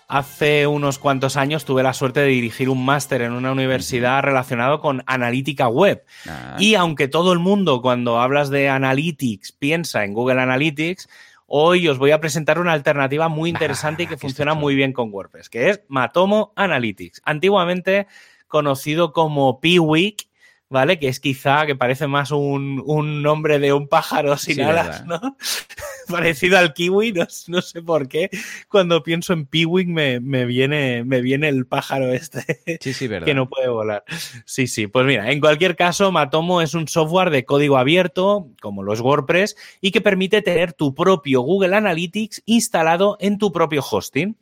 hace 0.09 0.65
unos 0.65 0.97
cuantos 0.97 1.37
años 1.37 1.65
tuve 1.65 1.83
la 1.83 1.93
suerte 1.93 2.19
de 2.19 2.27
dirigir 2.27 2.67
un 2.67 2.83
máster 2.83 3.21
en 3.21 3.31
una 3.31 3.51
universidad 3.51 4.23
relacionado 4.23 4.81
con 4.81 5.03
analítica 5.05 5.67
web. 5.67 6.03
Ah, 6.27 6.57
Y 6.59 6.73
aunque 6.73 7.07
todo 7.07 7.31
el 7.31 7.37
mundo 7.37 7.81
cuando 7.81 8.19
hablas 8.19 8.49
de 8.49 8.69
analytics 8.69 9.51
piensa 9.51 10.03
en 10.03 10.15
Google 10.15 10.41
Analytics, 10.41 11.07
hoy 11.45 11.87
os 11.87 11.99
voy 11.99 12.09
a 12.09 12.19
presentar 12.19 12.59
una 12.59 12.73
alternativa 12.73 13.29
muy 13.29 13.51
interesante 13.51 14.03
y 14.03 14.07
que 14.07 14.17
funciona 14.17 14.55
muy 14.55 14.73
bien 14.73 14.93
con 14.93 15.13
WordPress, 15.13 15.47
que 15.47 15.69
es 15.69 15.81
Matomo 15.87 16.53
Analytics, 16.55 17.21
antiguamente 17.23 18.07
conocido 18.47 19.13
como 19.13 19.59
Piwik, 19.61 20.27
¿vale? 20.69 20.99
Que 20.99 21.07
es 21.07 21.19
quizá 21.19 21.65
que 21.65 21.75
parece 21.75 22.07
más 22.07 22.31
un, 22.31 22.81
un 22.85 23.21
nombre 23.21 23.59
de 23.59 23.73
un 23.73 23.87
pájaro 23.87 24.37
sin 24.37 24.55
Sí, 24.55 24.61
alas. 24.61 25.05
¿no? 25.05 25.19
Parecido 26.07 26.57
al 26.57 26.73
kiwi, 26.73 27.11
no, 27.11 27.27
no 27.47 27.61
sé 27.61 27.81
por 27.81 28.07
qué. 28.07 28.29
Cuando 28.67 29.03
pienso 29.03 29.33
en 29.33 29.45
Piwik 29.45 29.87
me, 29.87 30.19
me, 30.19 30.45
viene, 30.45 31.03
me 31.03 31.21
viene 31.21 31.49
el 31.49 31.65
pájaro 31.67 32.11
este 32.13 32.61
sí, 32.81 32.93
sí, 32.93 33.07
verdad. 33.07 33.25
que 33.25 33.33
no 33.33 33.47
puede 33.49 33.67
volar. 33.67 34.03
Sí, 34.45 34.67
sí. 34.67 34.87
Pues 34.87 35.05
mira, 35.05 35.31
en 35.31 35.39
cualquier 35.39 35.75
caso, 35.75 36.11
Matomo 36.11 36.61
es 36.61 36.73
un 36.73 36.87
software 36.87 37.29
de 37.29 37.45
código 37.45 37.77
abierto, 37.77 38.47
como 38.61 38.81
los 38.83 39.01
WordPress, 39.01 39.55
y 39.81 39.91
que 39.91 40.01
permite 40.01 40.41
tener 40.41 40.73
tu 40.73 40.95
propio 40.95 41.41
Google 41.41 41.75
Analytics 41.75 42.41
instalado 42.45 43.17
en 43.19 43.37
tu 43.37 43.51
propio 43.51 43.83
hosting. 43.87 44.35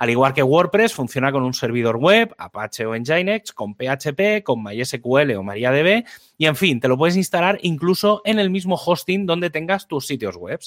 Al 0.00 0.08
igual 0.08 0.32
que 0.32 0.42
WordPress, 0.42 0.94
funciona 0.94 1.30
con 1.30 1.42
un 1.42 1.52
servidor 1.52 1.98
web, 1.98 2.34
Apache 2.38 2.86
o 2.86 2.96
Nginx, 2.96 3.52
con 3.52 3.74
PHP, 3.74 4.42
con 4.42 4.62
MySQL 4.62 5.32
o 5.36 5.42
MariaDB, 5.42 6.06
y 6.38 6.46
en 6.46 6.56
fin, 6.56 6.80
te 6.80 6.88
lo 6.88 6.96
puedes 6.96 7.18
instalar 7.18 7.58
incluso 7.60 8.22
en 8.24 8.38
el 8.38 8.48
mismo 8.48 8.76
hosting 8.76 9.26
donde 9.26 9.50
tengas 9.50 9.88
tus 9.88 10.06
sitios 10.06 10.38
web. 10.38 10.58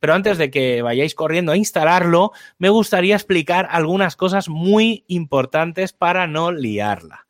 Pero 0.00 0.12
antes 0.12 0.36
de 0.36 0.50
que 0.50 0.82
vayáis 0.82 1.14
corriendo 1.14 1.52
a 1.52 1.56
instalarlo, 1.56 2.32
me 2.58 2.68
gustaría 2.68 3.14
explicar 3.14 3.68
algunas 3.70 4.16
cosas 4.16 4.50
muy 4.50 5.06
importantes 5.08 5.94
para 5.94 6.26
no 6.26 6.52
liarla. 6.52 7.26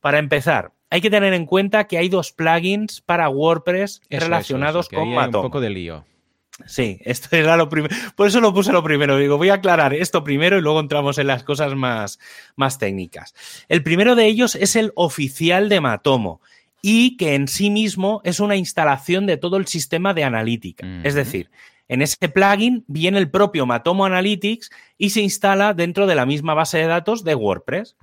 Para 0.00 0.18
empezar, 0.18 0.72
hay 0.90 1.00
que 1.02 1.10
tener 1.10 1.34
en 1.34 1.46
cuenta 1.46 1.86
que 1.86 1.98
hay 1.98 2.08
dos 2.08 2.32
plugins 2.32 3.00
para 3.00 3.28
WordPress 3.28 4.02
Eso, 4.08 4.24
relacionados 4.24 4.86
eso, 4.86 4.96
eso, 4.96 5.04
que 5.04 5.16
con 5.16 5.36
un 5.36 5.42
poco 5.44 5.60
de 5.60 5.70
lío. 5.70 6.04
Sí, 6.64 6.98
esto 7.04 7.36
era 7.36 7.56
lo 7.56 7.68
primero. 7.68 7.94
Por 8.14 8.28
eso 8.28 8.40
lo 8.40 8.54
puse 8.54 8.72
lo 8.72 8.82
primero. 8.82 9.18
Digo, 9.18 9.36
voy 9.36 9.50
a 9.50 9.54
aclarar 9.54 9.92
esto 9.92 10.24
primero 10.24 10.56
y 10.56 10.62
luego 10.62 10.80
entramos 10.80 11.18
en 11.18 11.26
las 11.26 11.42
cosas 11.42 11.74
más, 11.74 12.18
más 12.56 12.78
técnicas. 12.78 13.34
El 13.68 13.82
primero 13.82 14.14
de 14.14 14.26
ellos 14.26 14.54
es 14.54 14.74
el 14.74 14.92
oficial 14.94 15.68
de 15.68 15.80
Matomo 15.80 16.40
y 16.80 17.16
que 17.18 17.34
en 17.34 17.48
sí 17.48 17.68
mismo 17.68 18.22
es 18.24 18.40
una 18.40 18.56
instalación 18.56 19.26
de 19.26 19.36
todo 19.36 19.58
el 19.58 19.66
sistema 19.66 20.14
de 20.14 20.24
analítica. 20.24 20.86
Es 21.04 21.14
decir, 21.14 21.50
en 21.88 22.02
ese 22.02 22.28
plugin 22.28 22.84
viene 22.86 23.18
el 23.18 23.30
propio 23.30 23.66
Matomo 23.66 24.06
Analytics 24.06 24.70
y 24.98 25.10
se 25.10 25.20
instala 25.20 25.74
dentro 25.74 26.06
de 26.06 26.14
la 26.14 26.26
misma 26.26 26.54
base 26.54 26.78
de 26.78 26.86
datos 26.86 27.24
de 27.24 27.34
WordPress. 27.34 27.96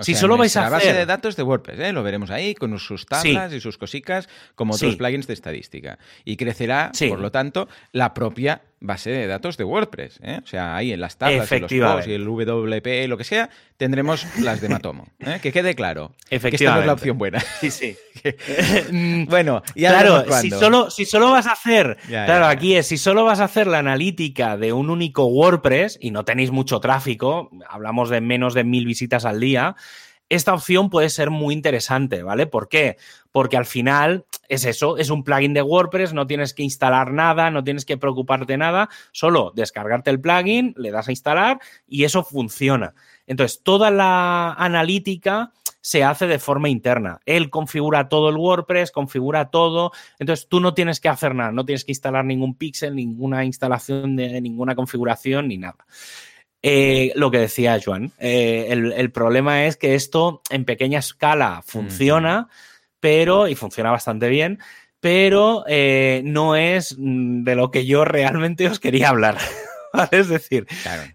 Si 0.00 0.14
solo 0.14 0.36
vais 0.36 0.56
a 0.56 0.60
hacer... 0.60 0.70
La 0.70 0.78
base 0.78 0.92
de 0.92 1.06
datos 1.06 1.36
de 1.36 1.42
WordPress, 1.42 1.78
¿eh? 1.80 1.92
lo 1.92 2.02
veremos 2.02 2.30
ahí 2.30 2.54
con 2.54 2.78
sus 2.78 3.06
tablas 3.06 3.52
y 3.52 3.60
sus 3.60 3.78
cosicas 3.78 4.28
como 4.54 4.74
otros 4.74 4.96
plugins 4.96 5.26
de 5.26 5.34
estadística. 5.34 5.98
Y 6.24 6.36
crecerá, 6.36 6.92
por 7.08 7.20
lo 7.20 7.30
tanto, 7.30 7.68
la 7.92 8.14
propia 8.14 8.62
base 8.84 9.10
de 9.10 9.26
datos 9.26 9.56
de 9.56 9.64
WordPress. 9.64 10.20
¿eh? 10.22 10.40
O 10.44 10.46
sea, 10.46 10.76
ahí 10.76 10.92
en 10.92 11.00
las 11.00 11.16
tablas, 11.16 11.50
y 11.50 11.58
los 11.58 11.72
posts 11.72 12.06
y 12.06 12.12
el 12.12 12.24
WP, 12.24 13.08
lo 13.08 13.16
que 13.16 13.24
sea, 13.24 13.48
tendremos 13.76 14.26
las 14.40 14.60
de 14.60 14.68
Matomo. 14.68 15.08
¿eh? 15.20 15.38
Que 15.42 15.52
quede 15.52 15.74
claro. 15.74 16.14
Efectivamente. 16.30 16.58
Que 16.58 16.64
esta 16.64 16.74
no 16.74 16.80
es 16.80 16.86
la 16.86 16.92
opción 16.92 17.18
buena. 17.18 17.40
Sí, 17.60 17.70
sí. 17.70 17.96
bueno, 19.28 19.62
y 19.74 19.80
claro, 19.80 20.24
si 20.40 20.50
solo, 20.50 20.90
si 20.90 21.04
solo 21.04 21.30
vas 21.30 21.46
a 21.46 21.52
hacer, 21.52 21.96
claro, 22.06 22.46
aquí 22.46 22.76
es, 22.76 22.86
si 22.86 22.98
solo 22.98 23.24
vas 23.24 23.40
a 23.40 23.44
hacer 23.44 23.66
la 23.66 23.78
analítica 23.78 24.56
de 24.56 24.72
un 24.72 24.90
único 24.90 25.26
WordPress 25.26 25.98
y 26.00 26.10
no 26.10 26.24
tenéis 26.34 26.50
mucho 26.50 26.80
tráfico, 26.80 27.48
hablamos 27.68 28.10
de 28.10 28.20
menos 28.20 28.54
de 28.54 28.64
mil 28.64 28.86
visitas 28.86 29.24
al 29.24 29.38
día, 29.38 29.76
esta 30.28 30.52
opción 30.52 30.90
puede 30.90 31.08
ser 31.08 31.30
muy 31.30 31.54
interesante, 31.54 32.24
¿vale? 32.24 32.48
¿Por 32.48 32.68
qué? 32.68 32.96
Porque 33.30 33.56
al 33.56 33.66
final 33.66 34.24
es 34.48 34.64
eso, 34.64 34.98
es 34.98 35.10
un 35.10 35.22
plugin 35.22 35.54
de 35.54 35.62
WordPress, 35.62 36.12
no 36.12 36.26
tienes 36.26 36.52
que 36.52 36.64
instalar 36.64 37.12
nada, 37.12 37.52
no 37.52 37.62
tienes 37.62 37.84
que 37.84 37.98
preocuparte 37.98 38.56
nada, 38.56 38.88
solo 39.12 39.52
descargarte 39.54 40.10
el 40.10 40.20
plugin, 40.20 40.74
le 40.76 40.90
das 40.90 41.06
a 41.06 41.12
instalar 41.12 41.60
y 41.86 42.02
eso 42.02 42.24
funciona. 42.24 42.94
Entonces, 43.28 43.62
toda 43.62 43.92
la 43.92 44.54
analítica 44.54 45.52
se 45.84 46.02
hace 46.02 46.26
de 46.26 46.38
forma 46.38 46.70
interna. 46.70 47.20
Él 47.26 47.50
configura 47.50 48.08
todo 48.08 48.30
el 48.30 48.36
WordPress, 48.36 48.90
configura 48.90 49.50
todo. 49.50 49.92
Entonces 50.18 50.48
tú 50.48 50.58
no 50.58 50.72
tienes 50.72 50.98
que 50.98 51.10
hacer 51.10 51.34
nada, 51.34 51.52
no 51.52 51.66
tienes 51.66 51.84
que 51.84 51.92
instalar 51.92 52.24
ningún 52.24 52.54
pixel, 52.54 52.96
ninguna 52.96 53.44
instalación 53.44 54.16
de 54.16 54.40
ninguna 54.40 54.74
configuración 54.74 55.48
ni 55.48 55.58
nada. 55.58 55.84
Eh, 56.62 57.12
lo 57.16 57.30
que 57.30 57.36
decía 57.36 57.78
Joan, 57.84 58.12
eh, 58.18 58.68
el, 58.70 59.12
problema 59.12 59.66
es 59.66 59.76
que 59.76 59.94
esto 59.94 60.40
en 60.48 60.64
pequeña 60.64 61.00
escala 61.00 61.60
funciona, 61.62 62.48
pero, 62.98 63.46
y 63.46 63.54
funciona 63.54 63.90
bastante 63.90 64.30
bien, 64.30 64.60
pero 65.00 65.64
eh, 65.68 66.22
no 66.24 66.56
es 66.56 66.96
de 66.98 67.54
lo 67.54 67.70
que 67.70 67.84
yo 67.84 68.06
realmente 68.06 68.66
os 68.68 68.80
quería 68.80 69.10
hablar. 69.10 69.36
Es 70.10 70.28
decir, 70.28 70.66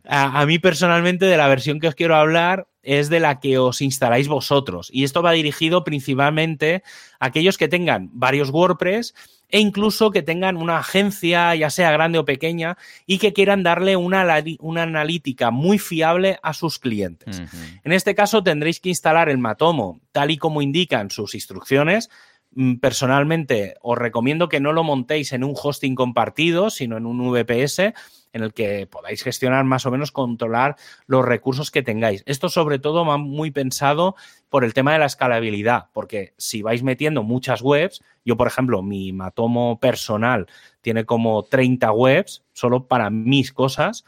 a, 0.06 0.46
mí 0.46 0.60
personalmente 0.60 1.26
de 1.26 1.38
la 1.38 1.48
versión 1.48 1.80
que 1.80 1.88
os 1.88 1.96
quiero 1.96 2.16
hablar 2.16 2.68
es 2.82 3.10
de 3.10 3.20
la 3.20 3.40
que 3.40 3.58
os 3.58 3.82
instaláis 3.82 4.28
vosotros. 4.28 4.90
Y 4.92 5.04
esto 5.04 5.22
va 5.22 5.34
dirigido 5.34 5.84
principalmente 5.84 6.84
a 7.20 7.28
aquellos 7.28 7.58
que 7.58 7.68
tengan 7.68 8.10
varios 8.14 8.50
WordPress 8.50 9.14
e 9.50 9.60
incluso 9.60 10.12
que 10.12 10.22
tengan 10.22 10.58
una 10.58 10.78
agencia, 10.78 11.56
ya 11.56 11.70
sea 11.70 11.92
grande 11.92 12.20
o 12.20 12.26
pequeña, 12.26 12.78
y 13.06 13.18
que 13.18 13.34
quieran 13.34 13.64
darle 13.64 13.96
una, 13.96 14.26
una 14.60 14.84
analítica 14.84 15.50
muy 15.50 15.80
fiable 15.80 16.40
a 16.44 16.54
sus 16.54 16.78
clientes. 16.78 17.42
En 17.84 17.92
este 17.92 18.14
caso 18.16 18.44
tendréis 18.44 18.80
que 18.80 18.90
instalar 18.90 19.28
el 19.28 19.40
Matomo 19.40 20.02
tal 20.12 20.32
y 20.32 20.38
como 20.38 20.62
indican 20.62 21.10
sus 21.10 21.34
instrucciones. 21.34 22.10
Mm, 22.52 22.76
personalmente 22.76 23.76
os 23.82 23.98
recomiendo 23.98 24.50
que 24.50 24.60
no 24.60 24.72
lo 24.72 24.84
montéis 24.84 25.34
en 25.34 25.44
un 25.44 25.56
hosting 25.56 25.96
compartido, 25.96 26.70
sino 26.70 26.98
en 26.98 27.06
un 27.06 27.32
VPS 27.32 27.94
en 28.34 28.44
el 28.44 28.54
que 28.54 28.88
podáis 28.88 29.24
gestionar 29.24 29.66
más 29.66 29.86
o 29.86 29.92
menos, 29.92 30.12
controlar 30.12 30.76
los 31.08 31.26
recursos 31.26 31.72
que 31.72 31.82
tengáis. 31.82 32.24
Esto 32.26 32.50
sobre 32.50 32.80
todo 32.80 33.06
va 33.06 33.18
muy 33.18 33.52
pensado 33.52 34.16
por 34.50 34.64
el 34.64 34.74
tema 34.74 34.94
de 34.94 35.00
la 35.00 35.06
escalabilidad, 35.06 35.86
porque 35.94 36.34
si 36.38 36.62
vais 36.62 36.84
metiendo 36.84 37.24
muchas 37.24 37.62
webs, 37.62 38.04
yo 38.26 38.38
por 38.38 38.48
ejemplo, 38.48 38.82
mi 38.82 39.12
Matomo 39.14 39.80
personal 39.80 40.48
tiene 40.82 41.06
como 41.06 41.44
30 41.44 41.92
webs 41.92 42.44
solo 42.54 42.88
para 42.88 43.10
mis 43.10 43.52
cosas, 43.52 44.06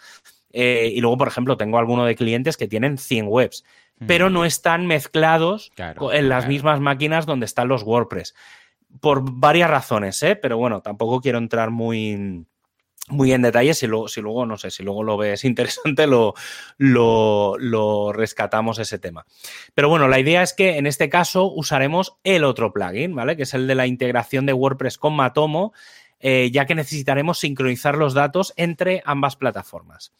eh, 0.53 0.91
y 0.93 1.01
luego 1.01 1.17
por 1.17 1.27
ejemplo 1.27 1.57
tengo 1.57 1.77
alguno 1.77 2.05
de 2.05 2.15
clientes 2.15 2.57
que 2.57 2.67
tienen 2.67 2.97
100 2.97 3.27
webs, 3.27 3.63
pero 4.07 4.31
no 4.31 4.45
están 4.45 4.87
mezclados 4.87 5.71
en 5.77 6.27
las 6.27 6.47
mismas 6.47 6.79
máquinas 6.79 7.27
donde 7.27 7.45
están 7.45 7.67
los 7.67 7.83
WordPress. 7.83 8.33
Por 8.99 9.21
varias 9.23 9.69
razones, 9.69 10.21
¿eh? 10.23 10.35
pero 10.35 10.57
bueno, 10.57 10.81
tampoco 10.81 11.21
quiero 11.21 11.37
entrar 11.37 11.69
muy, 11.69 12.45
muy 13.09 13.33
en 13.33 13.41
detalle. 13.41 13.73
Si 13.73 13.87
luego, 13.87 14.07
si 14.07 14.21
luego, 14.21 14.45
no 14.45 14.57
sé, 14.57 14.71
si 14.71 14.83
luego 14.83 15.03
lo 15.03 15.17
ves 15.17 15.43
interesante, 15.45 16.07
lo, 16.07 16.33
lo, 16.77 18.13
rescatamos 18.13 18.79
ese 18.79 18.99
tema. 18.99 19.25
Pero 19.73 19.89
bueno, 19.89 20.07
la 20.07 20.19
idea 20.19 20.43
es 20.43 20.53
que 20.53 20.77
en 20.77 20.87
este 20.87 21.09
caso 21.09 21.51
usaremos 21.51 22.17
el 22.23 22.43
otro 22.43 22.73
plugin, 22.73 23.15
¿vale? 23.15 23.35
Que 23.35 23.43
es 23.43 23.53
el 23.53 23.67
de 23.67 23.75
la 23.75 23.87
integración 23.87 24.45
de 24.45 24.53
WordPress 24.53 24.97
con 24.97 25.13
Matomo. 25.13 25.73
Eh, 26.23 26.51
ya 26.51 26.67
que 26.67 26.75
necesitaremos 26.75 27.39
sincronizar 27.39 27.97
los 27.97 28.13
datos 28.13 28.53
entre 28.55 29.01
ambas 29.05 29.35
plataformas. 29.35 30.13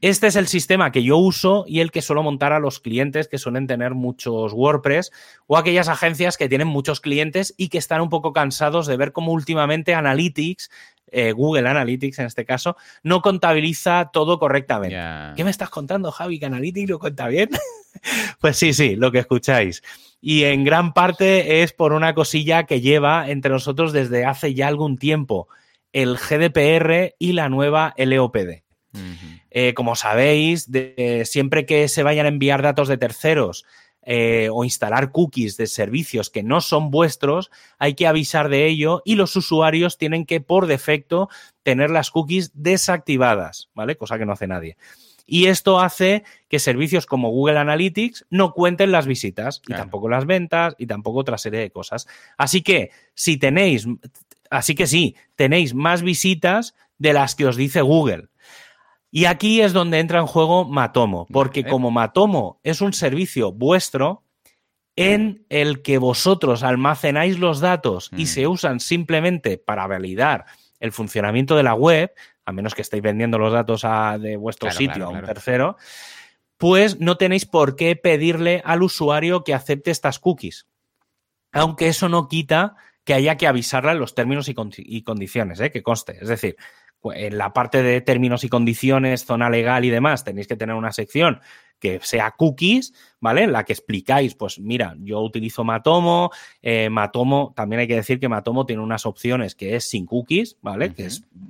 Este 0.00 0.28
es 0.28 0.36
el 0.36 0.46
sistema 0.46 0.90
que 0.92 1.02
yo 1.02 1.18
uso 1.18 1.66
y 1.68 1.80
el 1.80 1.90
que 1.90 2.00
suelo 2.00 2.22
montar 2.22 2.54
a 2.54 2.58
los 2.58 2.80
clientes 2.80 3.28
que 3.28 3.36
suelen 3.36 3.66
tener 3.66 3.92
muchos 3.92 4.54
WordPress 4.54 5.12
o 5.46 5.58
aquellas 5.58 5.88
agencias 5.88 6.38
que 6.38 6.48
tienen 6.48 6.68
muchos 6.68 7.02
clientes 7.02 7.54
y 7.58 7.68
que 7.68 7.76
están 7.76 8.00
un 8.00 8.08
poco 8.08 8.32
cansados 8.32 8.86
de 8.86 8.96
ver 8.96 9.12
cómo 9.12 9.32
últimamente 9.32 9.94
Analytics 9.94 10.70
eh, 11.10 11.32
Google 11.32 11.68
Analytics 11.68 12.18
en 12.18 12.26
este 12.26 12.44
caso, 12.44 12.76
no 13.02 13.22
contabiliza 13.22 14.10
todo 14.12 14.38
correctamente. 14.38 14.96
¿Qué 15.36 15.44
me 15.44 15.50
estás 15.50 15.70
contando, 15.70 16.10
Javi? 16.10 16.38
¿Que 16.38 16.46
Analytics 16.46 16.90
lo 16.90 16.98
cuenta 16.98 17.28
bien? 17.28 17.50
pues 18.40 18.56
sí, 18.56 18.72
sí, 18.72 18.96
lo 18.96 19.12
que 19.12 19.18
escucháis. 19.18 19.82
Y 20.20 20.44
en 20.44 20.64
gran 20.64 20.92
parte 20.92 21.62
es 21.62 21.72
por 21.72 21.92
una 21.92 22.14
cosilla 22.14 22.64
que 22.64 22.80
lleva 22.80 23.28
entre 23.30 23.50
nosotros 23.50 23.92
desde 23.92 24.24
hace 24.24 24.54
ya 24.54 24.68
algún 24.68 24.98
tiempo, 24.98 25.48
el 25.92 26.16
GDPR 26.16 27.14
y 27.18 27.32
la 27.32 27.48
nueva 27.48 27.94
LOPD. 27.96 28.62
Eh, 29.50 29.74
como 29.74 29.94
sabéis, 29.94 30.70
siempre 31.24 31.66
que 31.66 31.88
se 31.88 32.02
vayan 32.02 32.26
a 32.26 32.30
enviar 32.30 32.62
datos 32.62 32.88
de 32.88 32.96
terceros 32.96 33.66
eh, 34.08 34.48
o 34.52 34.62
instalar 34.62 35.10
cookies 35.10 35.56
de 35.56 35.66
servicios 35.66 36.30
que 36.30 36.44
no 36.44 36.60
son 36.60 36.92
vuestros, 36.92 37.50
hay 37.76 37.94
que 37.94 38.06
avisar 38.06 38.48
de 38.48 38.66
ello 38.66 39.02
y 39.04 39.16
los 39.16 39.34
usuarios 39.34 39.98
tienen 39.98 40.24
que 40.24 40.40
por 40.40 40.68
defecto 40.68 41.28
tener 41.64 41.90
las 41.90 42.12
cookies 42.12 42.52
desactivadas, 42.54 43.68
¿vale? 43.74 43.96
Cosa 43.96 44.16
que 44.16 44.24
no 44.24 44.32
hace 44.32 44.46
nadie. 44.46 44.76
Y 45.26 45.46
esto 45.46 45.80
hace 45.80 46.22
que 46.48 46.60
servicios 46.60 47.04
como 47.04 47.30
Google 47.30 47.58
Analytics 47.58 48.26
no 48.30 48.52
cuenten 48.52 48.92
las 48.92 49.08
visitas 49.08 49.60
y 49.66 49.72
tampoco 49.72 50.08
las 50.08 50.24
ventas 50.24 50.76
y 50.78 50.86
tampoco 50.86 51.18
otra 51.18 51.36
serie 51.36 51.58
de 51.58 51.72
cosas. 51.72 52.06
Así 52.36 52.62
que 52.62 52.90
si 53.14 53.38
tenéis, 53.38 53.88
así 54.50 54.76
que 54.76 54.86
sí, 54.86 55.16
tenéis 55.34 55.74
más 55.74 56.02
visitas 56.02 56.76
de 56.98 57.12
las 57.12 57.34
que 57.34 57.46
os 57.46 57.56
dice 57.56 57.80
Google. 57.80 58.28
Y 59.16 59.24
aquí 59.24 59.62
es 59.62 59.72
donde 59.72 59.98
entra 59.98 60.18
en 60.18 60.26
juego 60.26 60.66
Matomo, 60.66 61.26
porque 61.32 61.64
como 61.64 61.90
Matomo 61.90 62.60
es 62.62 62.82
un 62.82 62.92
servicio 62.92 63.50
vuestro 63.50 64.24
en 64.94 65.46
el 65.48 65.80
que 65.80 65.96
vosotros 65.96 66.62
almacenáis 66.62 67.38
los 67.38 67.60
datos 67.60 68.10
y 68.14 68.24
mm. 68.24 68.26
se 68.26 68.46
usan 68.46 68.78
simplemente 68.78 69.56
para 69.56 69.86
validar 69.86 70.44
el 70.80 70.92
funcionamiento 70.92 71.56
de 71.56 71.62
la 71.62 71.72
web, 71.72 72.12
a 72.44 72.52
menos 72.52 72.74
que 72.74 72.82
estéis 72.82 73.02
vendiendo 73.02 73.38
los 73.38 73.54
datos 73.54 73.86
de 74.20 74.36
vuestro 74.36 74.70
sitio 74.70 75.06
a 75.06 75.08
un 75.08 75.22
tercero, 75.22 75.78
pues 76.58 77.00
no 77.00 77.16
tenéis 77.16 77.46
por 77.46 77.74
qué 77.74 77.96
pedirle 77.96 78.60
al 78.66 78.82
usuario 78.82 79.44
que 79.44 79.54
acepte 79.54 79.92
estas 79.92 80.18
cookies. 80.18 80.66
Aunque 81.52 81.88
eso 81.88 82.10
no 82.10 82.28
quita 82.28 82.76
que 83.06 83.14
haya 83.14 83.38
que 83.38 83.46
avisarle 83.46 83.92
en 83.92 84.00
los 84.00 84.14
términos 84.14 84.50
y, 84.50 85.02
condiciones, 85.04 85.60
¿eh? 85.60 85.70
que 85.70 85.82
conste. 85.82 86.18
Es 86.20 86.28
decir, 86.28 86.56
en 87.12 87.38
la 87.38 87.52
parte 87.52 87.82
de 87.82 88.00
términos 88.00 88.44
y 88.44 88.48
condiciones, 88.48 89.24
zona 89.24 89.50
legal 89.50 89.84
y 89.84 89.90
demás, 89.90 90.24
tenéis 90.24 90.46
que 90.46 90.56
tener 90.56 90.74
una 90.74 90.92
sección 90.92 91.40
que 91.78 92.00
sea 92.02 92.30
cookies, 92.30 92.94
¿vale? 93.20 93.42
En 93.42 93.52
la 93.52 93.64
que 93.64 93.72
explicáis, 93.72 94.34
pues 94.34 94.58
mira, 94.58 94.96
yo 95.00 95.20
utilizo 95.20 95.64
Matomo, 95.64 96.30
eh, 96.62 96.88
Matomo, 96.90 97.52
también 97.54 97.80
hay 97.80 97.88
que 97.88 97.96
decir 97.96 98.18
que 98.18 98.28
Matomo 98.28 98.64
tiene 98.64 98.82
unas 98.82 99.04
opciones 99.06 99.54
que 99.54 99.76
es 99.76 99.84
sin 99.84 100.06
cookies, 100.06 100.56
¿vale? 100.62 100.94
Que 100.94 101.08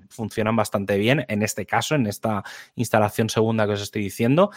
funcionan 0.08 0.56
bastante 0.56 0.98
bien 0.98 1.24
en 1.28 1.42
este 1.42 1.64
caso, 1.64 1.94
en 1.94 2.06
esta 2.06 2.42
instalación 2.74 3.30
segunda 3.30 3.66
que 3.66 3.74
os 3.74 3.82
estoy 3.82 4.02
diciendo. 4.02 4.50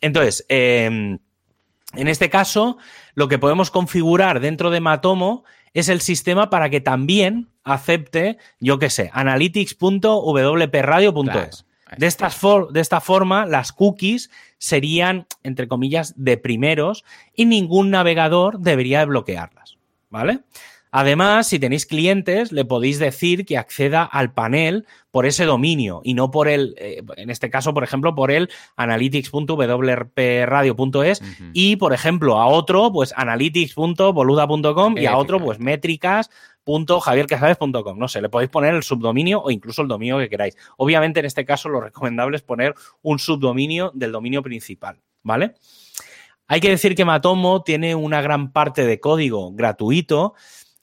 Entonces, 0.00 0.44
em, 0.48 1.18
en 1.94 2.08
este 2.08 2.28
caso, 2.28 2.76
lo 3.14 3.28
que 3.28 3.38
podemos 3.38 3.70
configurar 3.70 4.40
dentro 4.40 4.70
de 4.70 4.80
Matomo 4.80 5.44
es 5.74 5.88
el 5.88 6.00
sistema 6.00 6.50
para 6.50 6.70
que 6.70 6.80
también 6.80 7.48
acepte, 7.64 8.38
yo 8.60 8.78
qué 8.78 8.90
sé, 8.90 9.10
analytics.wpradio.es. 9.12 11.64
de, 11.96 12.06
de 12.70 12.80
esta 12.80 13.00
forma, 13.00 13.46
las 13.46 13.72
cookies 13.72 14.30
serían, 14.58 15.26
entre 15.42 15.66
comillas, 15.68 16.12
de 16.16 16.36
primeros 16.36 17.04
y 17.34 17.46
ningún 17.46 17.90
navegador 17.90 18.60
debería 18.60 19.00
de 19.00 19.06
bloquearlas. 19.06 19.78
¿vale? 20.10 20.40
Además, 20.90 21.46
si 21.48 21.58
tenéis 21.58 21.84
clientes, 21.86 22.52
le 22.52 22.64
podéis 22.64 22.98
decir 22.98 23.44
que 23.44 23.58
acceda 23.58 24.04
al 24.04 24.32
panel 24.32 24.86
por 25.10 25.26
ese 25.26 25.44
dominio 25.44 26.00
y 26.04 26.14
no 26.14 26.30
por 26.30 26.48
el, 26.48 26.74
eh, 26.78 27.02
en 27.16 27.28
este 27.30 27.50
caso, 27.50 27.74
por 27.74 27.82
ejemplo, 27.84 28.14
por 28.14 28.30
el 28.30 28.48
analytics.wrpradio.es 28.76 31.22
y, 31.52 31.76
por 31.76 31.92
ejemplo, 31.92 32.38
a 32.38 32.46
otro, 32.46 32.90
pues 32.92 33.12
analytics.boluda.com 33.16 34.98
y 34.98 35.06
a 35.06 35.16
otro, 35.16 35.40
pues 35.40 35.58
métricas.javiercasaves.com. 35.58 37.98
No 37.98 38.06
sé, 38.08 38.22
le 38.22 38.28
podéis 38.28 38.50
poner 38.50 38.74
el 38.74 38.82
subdominio 38.82 39.40
o 39.42 39.50
incluso 39.50 39.80
el 39.82 39.88
dominio 39.88 40.18
que 40.18 40.28
queráis. 40.28 40.56
Obviamente, 40.76 41.20
en 41.20 41.26
este 41.26 41.44
caso, 41.44 41.68
lo 41.68 41.80
recomendable 41.80 42.36
es 42.36 42.42
poner 42.42 42.74
un 43.02 43.18
subdominio 43.18 43.90
del 43.94 44.12
dominio 44.12 44.42
principal, 44.42 45.00
¿vale? 45.22 45.54
Hay 46.50 46.60
que 46.60 46.70
decir 46.70 46.94
que 46.94 47.04
Matomo 47.04 47.62
tiene 47.62 47.94
una 47.94 48.22
gran 48.22 48.52
parte 48.52 48.86
de 48.86 49.00
código 49.00 49.52
gratuito 49.52 50.32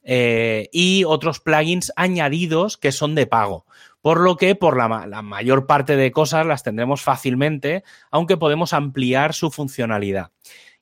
eh, 0.07 0.69
y 0.71 1.03
otros 1.03 1.39
plugins 1.39 1.91
añadidos 1.95 2.77
que 2.77 2.91
son 2.91 3.15
de 3.15 3.25
pago. 3.27 3.65
Por 4.01 4.21
lo 4.21 4.37
que 4.37 4.53
por 4.53 4.77
la, 4.77 5.07
la, 5.07 5.21
mayor 5.23 5.65
parte 5.65 5.95
de 5.95 6.11
cosas 6.11 6.45
las 6.45 6.61
tendremos 6.61 7.01
fácilmente, 7.01 7.83
aunque 8.11 8.37
podemos 8.37 8.71
ampliar 8.71 9.33
su 9.33 9.49
funcionalidad. 9.49 10.31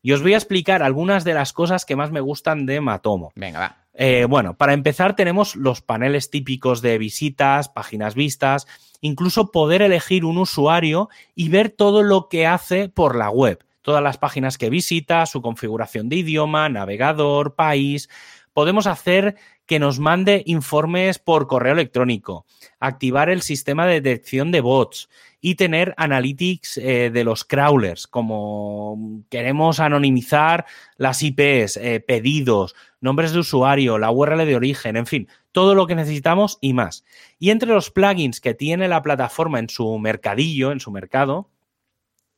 Y 0.02 0.12
os 0.12 0.22
voy 0.22 0.34
a 0.34 0.38
explicar 0.38 0.84
algunas 0.84 1.24
de 1.24 1.34
las 1.34 1.54
cosas 1.54 1.86
que 1.86 1.96
más 1.96 2.12
me 2.12 2.20
gustan 2.20 2.66
de 2.66 2.82
Matomo. 2.82 3.32
Venga, 3.36 3.60
va. 3.60 3.78
Eh, 3.94 4.26
bueno, 4.26 4.58
para 4.58 4.74
empezar 4.74 5.16
tenemos 5.16 5.56
los 5.56 5.82
paneles 5.82 6.30
típicos 6.30 6.82
de 6.82 6.98
visitas, 6.98 7.70
páginas 7.70 8.16
vistas, 8.16 8.68
incluso 9.02 9.52
poder 9.52 9.82
elegir 9.82 10.26
un 10.26 10.40
usuario 10.40 11.10
y 11.36 11.50
ver 11.50 11.70
todo 11.70 12.04
lo 12.04 12.28
que 12.28 12.46
hace 12.46 12.90
por 12.90 13.16
la 13.16 13.30
web 13.30 13.64
todas 13.84 14.02
las 14.02 14.18
páginas 14.18 14.58
que 14.58 14.70
visita, 14.70 15.26
su 15.28 15.42
configuración 15.42 16.10
de 16.10 16.16
idioma, 16.16 16.70
navegador, 16.70 17.54
país. 17.54 18.10
Podemos 18.54 18.88
hacer 18.88 19.36
que 19.66 19.80
nos 19.80 20.00
mande 20.00 20.44
informes 20.46 21.20
por 21.20 21.48
correo 21.48 21.74
electrónico, 21.74 22.46
activar 22.80 23.30
el 23.30 23.42
sistema 23.42 23.86
de 23.86 24.02
detección 24.02 24.52
de 24.52 24.62
bots 24.62 25.10
y 25.42 25.56
tener 25.56 25.94
analytics 25.98 26.78
eh, 26.78 27.10
de 27.12 27.24
los 27.24 27.44
crawlers, 27.44 28.08
como 28.08 29.24
queremos 29.30 29.80
anonimizar 29.80 30.66
las 30.98 31.22
IPs, 31.22 31.78
eh, 31.78 32.04
pedidos, 32.06 32.76
nombres 33.02 33.34
de 33.34 33.40
usuario, 33.40 33.98
la 33.98 34.12
URL 34.12 34.46
de 34.46 34.56
origen, 34.56 34.96
en 34.96 35.06
fin, 35.06 35.28
todo 35.52 35.76
lo 35.76 35.88
que 35.88 35.96
necesitamos 35.96 36.60
y 36.62 36.74
más. 36.74 37.04
Y 37.40 37.50
entre 37.50 37.70
los 37.70 37.92
plugins 37.92 38.40
que 38.40 38.54
tiene 38.54 38.88
la 38.88 39.02
plataforma 39.02 39.60
en 39.60 39.70
su 39.70 39.98
mercadillo, 40.00 40.72
en 40.72 40.80
su 40.80 40.92
mercado, 40.92 41.50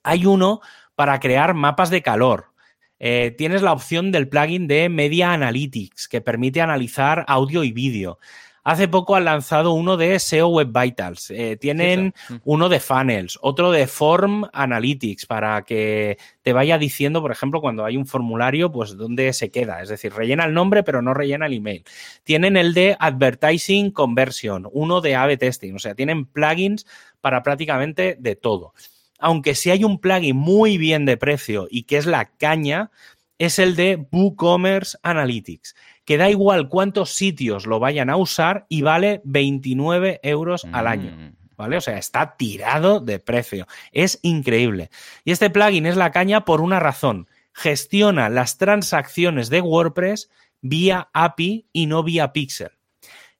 hay 0.01 0.25
uno 0.25 0.61
para 0.95 1.19
crear 1.19 1.53
mapas 1.53 1.89
de 1.89 2.01
calor. 2.01 2.54
Eh, 2.99 3.33
tienes 3.37 3.61
la 3.61 3.73
opción 3.73 4.11
del 4.11 4.27
plugin 4.27 4.67
de 4.67 4.89
Media 4.89 5.33
Analytics, 5.33 6.07
que 6.07 6.21
permite 6.21 6.61
analizar 6.61 7.25
audio 7.27 7.63
y 7.63 7.71
vídeo. 7.71 8.19
Hace 8.65 8.87
poco 8.87 9.15
han 9.15 9.25
lanzado 9.25 9.73
uno 9.73 9.95
de 9.95 10.17
SEO 10.17 10.47
Web 10.47 10.71
Vitals. 10.73 11.29
Eh, 11.29 11.55
tienen 11.55 12.15
mm. 12.29 12.35
uno 12.45 12.67
de 12.67 12.79
Funnels, 12.79 13.37
otro 13.43 13.71
de 13.71 13.85
Form 13.85 14.45
Analytics, 14.51 15.27
para 15.27 15.61
que 15.61 16.17
te 16.41 16.51
vaya 16.51 16.79
diciendo, 16.79 17.21
por 17.21 17.31
ejemplo, 17.31 17.61
cuando 17.61 17.85
hay 17.85 17.95
un 17.95 18.07
formulario, 18.07 18.71
pues 18.71 18.97
dónde 18.97 19.33
se 19.33 19.51
queda. 19.51 19.83
Es 19.83 19.89
decir, 19.89 20.13
rellena 20.13 20.45
el 20.45 20.55
nombre, 20.55 20.81
pero 20.81 21.03
no 21.03 21.13
rellena 21.13 21.45
el 21.45 21.53
email. 21.53 21.83
Tienen 22.23 22.57
el 22.57 22.73
de 22.73 22.97
Advertising 22.99 23.91
Conversion, 23.91 24.67
uno 24.71 24.99
de 24.99 25.15
AB 25.15 25.37
Testing. 25.37 25.75
O 25.75 25.79
sea, 25.79 25.93
tienen 25.93 26.25
plugins 26.25 26.87
para 27.21 27.43
prácticamente 27.43 28.17
de 28.19 28.35
todo 28.35 28.73
aunque 29.19 29.55
si 29.55 29.71
hay 29.71 29.83
un 29.83 29.99
plugin 29.99 30.35
muy 30.35 30.77
bien 30.77 31.05
de 31.05 31.17
precio 31.17 31.67
y 31.69 31.83
que 31.83 31.97
es 31.97 32.05
la 32.05 32.25
caña, 32.25 32.91
es 33.37 33.59
el 33.59 33.75
de 33.75 34.07
WooCommerce 34.11 34.97
Analytics, 35.03 35.75
que 36.05 36.17
da 36.17 36.29
igual 36.29 36.69
cuántos 36.69 37.11
sitios 37.11 37.65
lo 37.65 37.79
vayan 37.79 38.09
a 38.09 38.17
usar 38.17 38.65
y 38.69 38.81
vale 38.81 39.21
29 39.25 40.19
euros 40.23 40.65
al 40.71 40.87
año. 40.87 41.11
Mm. 41.11 41.35
¿Vale? 41.57 41.77
O 41.77 41.81
sea, 41.81 41.97
está 41.97 42.35
tirado 42.35 42.99
de 42.99 43.19
precio. 43.19 43.65
Es 43.93 44.19
increíble. 44.23 44.89
Y 45.23 45.31
este 45.31 45.49
plugin 45.49 45.85
es 45.85 45.95
la 45.95 46.11
caña 46.11 46.43
por 46.43 46.59
una 46.59 46.81
razón. 46.81 47.29
Gestiona 47.53 48.27
las 48.27 48.57
transacciones 48.57 49.49
de 49.49 49.61
WordPress 49.61 50.29
vía 50.59 51.09
API 51.13 51.67
y 51.71 51.85
no 51.85 52.03
vía 52.03 52.33
Pixel. 52.33 52.71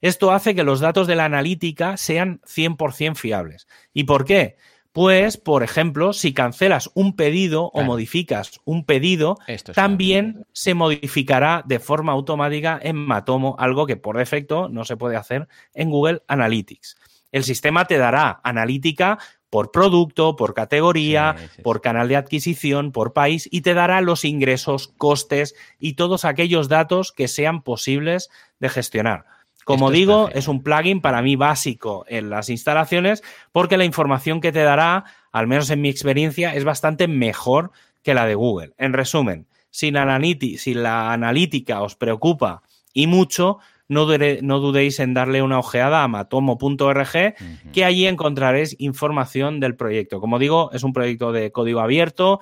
Esto 0.00 0.30
hace 0.30 0.54
que 0.54 0.62
los 0.62 0.80
datos 0.80 1.06
de 1.06 1.16
la 1.16 1.26
analítica 1.26 1.96
sean 1.96 2.40
100% 2.46 3.16
fiables. 3.16 3.66
¿Y 3.92 4.04
por 4.04 4.24
qué? 4.24 4.56
Pues, 4.96 5.36
por 5.36 5.62
ejemplo, 5.62 6.14
si 6.14 6.32
cancelas 6.32 6.90
un 6.94 7.16
pedido 7.16 7.70
o 7.74 7.82
modificas 7.82 8.62
un 8.64 8.86
pedido, 8.86 9.36
también 9.74 10.46
se 10.54 10.72
modificará 10.72 11.62
de 11.66 11.80
forma 11.80 12.12
automática 12.12 12.80
en 12.82 12.96
Matomo, 12.96 13.56
algo 13.58 13.86
que 13.86 13.98
por 13.98 14.16
defecto 14.16 14.70
no 14.70 14.86
se 14.86 14.96
puede 14.96 15.16
hacer 15.16 15.48
en 15.74 15.90
Google 15.90 16.22
Analytics. 16.28 16.96
El 17.30 17.44
sistema 17.44 17.84
te 17.84 17.98
dará 17.98 18.40
analítica 18.42 19.18
por 19.50 19.70
producto, 19.70 20.34
por 20.34 20.54
categoría, 20.54 21.36
por 21.62 21.82
canal 21.82 22.08
de 22.08 22.16
adquisición, 22.16 22.90
por 22.90 23.12
país 23.12 23.50
y 23.52 23.60
te 23.60 23.74
dará 23.74 24.00
los 24.00 24.24
ingresos, 24.24 24.88
costes 24.96 25.54
y 25.78 25.92
todos 25.92 26.24
aquellos 26.24 26.70
datos 26.70 27.12
que 27.12 27.28
sean 27.28 27.60
posibles 27.60 28.30
de 28.60 28.70
gestionar. 28.70 29.26
Como 29.66 29.90
digo, 29.90 30.30
es 30.32 30.46
un 30.46 30.62
plugin 30.62 31.00
para 31.00 31.22
mí 31.22 31.34
básico 31.34 32.04
en 32.06 32.30
las 32.30 32.50
instalaciones 32.50 33.24
porque 33.50 33.76
la 33.76 33.84
información 33.84 34.40
que 34.40 34.52
te 34.52 34.62
dará, 34.62 35.06
al 35.32 35.48
menos 35.48 35.70
en 35.70 35.80
mi 35.80 35.88
experiencia, 35.88 36.54
es 36.54 36.62
bastante 36.62 37.08
mejor 37.08 37.72
que 38.04 38.14
la 38.14 38.26
de 38.26 38.36
Google. 38.36 38.74
En 38.78 38.92
resumen, 38.92 39.48
si 39.70 39.90
la, 39.90 40.20
si 40.56 40.74
la 40.74 41.12
analítica 41.12 41.82
os 41.82 41.96
preocupa 41.96 42.62
y 42.92 43.08
mucho, 43.08 43.58
no, 43.88 44.06
dudéis 44.06 44.98
en 45.00 45.14
darle 45.14 45.42
una 45.42 45.58
ojeada 45.58 46.02
a 46.02 46.08
matomo.org, 46.08 47.34
que 47.72 47.84
allí 47.84 48.06
encontraréis 48.06 48.74
información 48.78 49.60
del 49.60 49.76
proyecto. 49.76 50.20
Como 50.20 50.38
digo, 50.38 50.70
es 50.72 50.82
un 50.82 50.92
proyecto 50.92 51.32
de 51.32 51.52
código 51.52 51.80
abierto, 51.80 52.40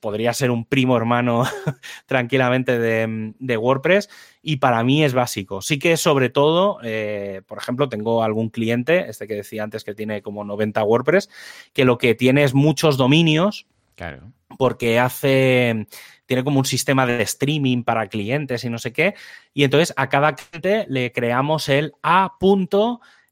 podría 0.00 0.32
ser 0.32 0.50
un 0.50 0.64
primo 0.64 0.96
hermano 0.96 1.44
tranquilamente 2.06 2.78
de, 2.78 3.56
WordPress 3.56 4.08
y 4.42 4.56
para 4.56 4.82
mí 4.82 5.04
es 5.04 5.14
básico. 5.14 5.62
Sí 5.62 5.78
que 5.78 5.96
sobre 5.96 6.28
todo, 6.28 6.78
eh, 6.82 7.42
por 7.46 7.58
ejemplo, 7.58 7.88
tengo 7.88 8.22
algún 8.22 8.50
cliente, 8.50 9.08
este 9.08 9.26
que 9.26 9.34
decía 9.34 9.62
antes 9.62 9.84
que 9.84 9.94
tiene 9.94 10.22
como 10.22 10.44
90 10.44 10.82
WordPress, 10.82 11.30
que 11.72 11.84
lo 11.84 11.98
que 11.98 12.14
tiene 12.14 12.44
es 12.44 12.54
muchos 12.54 12.96
dominios. 12.96 13.66
Claro. 13.94 14.32
Porque 14.56 14.98
hace 14.98 15.86
tiene 16.30 16.44
como 16.44 16.60
un 16.60 16.64
sistema 16.64 17.06
de 17.06 17.22
streaming 17.22 17.82
para 17.82 18.08
clientes 18.08 18.62
y 18.62 18.70
no 18.70 18.78
sé 18.78 18.92
qué. 18.92 19.16
Y 19.52 19.64
entonces 19.64 19.92
a 19.96 20.08
cada 20.08 20.36
cliente 20.36 20.86
le 20.88 21.10
creamos 21.10 21.68
el 21.68 21.92
A. 22.04 22.38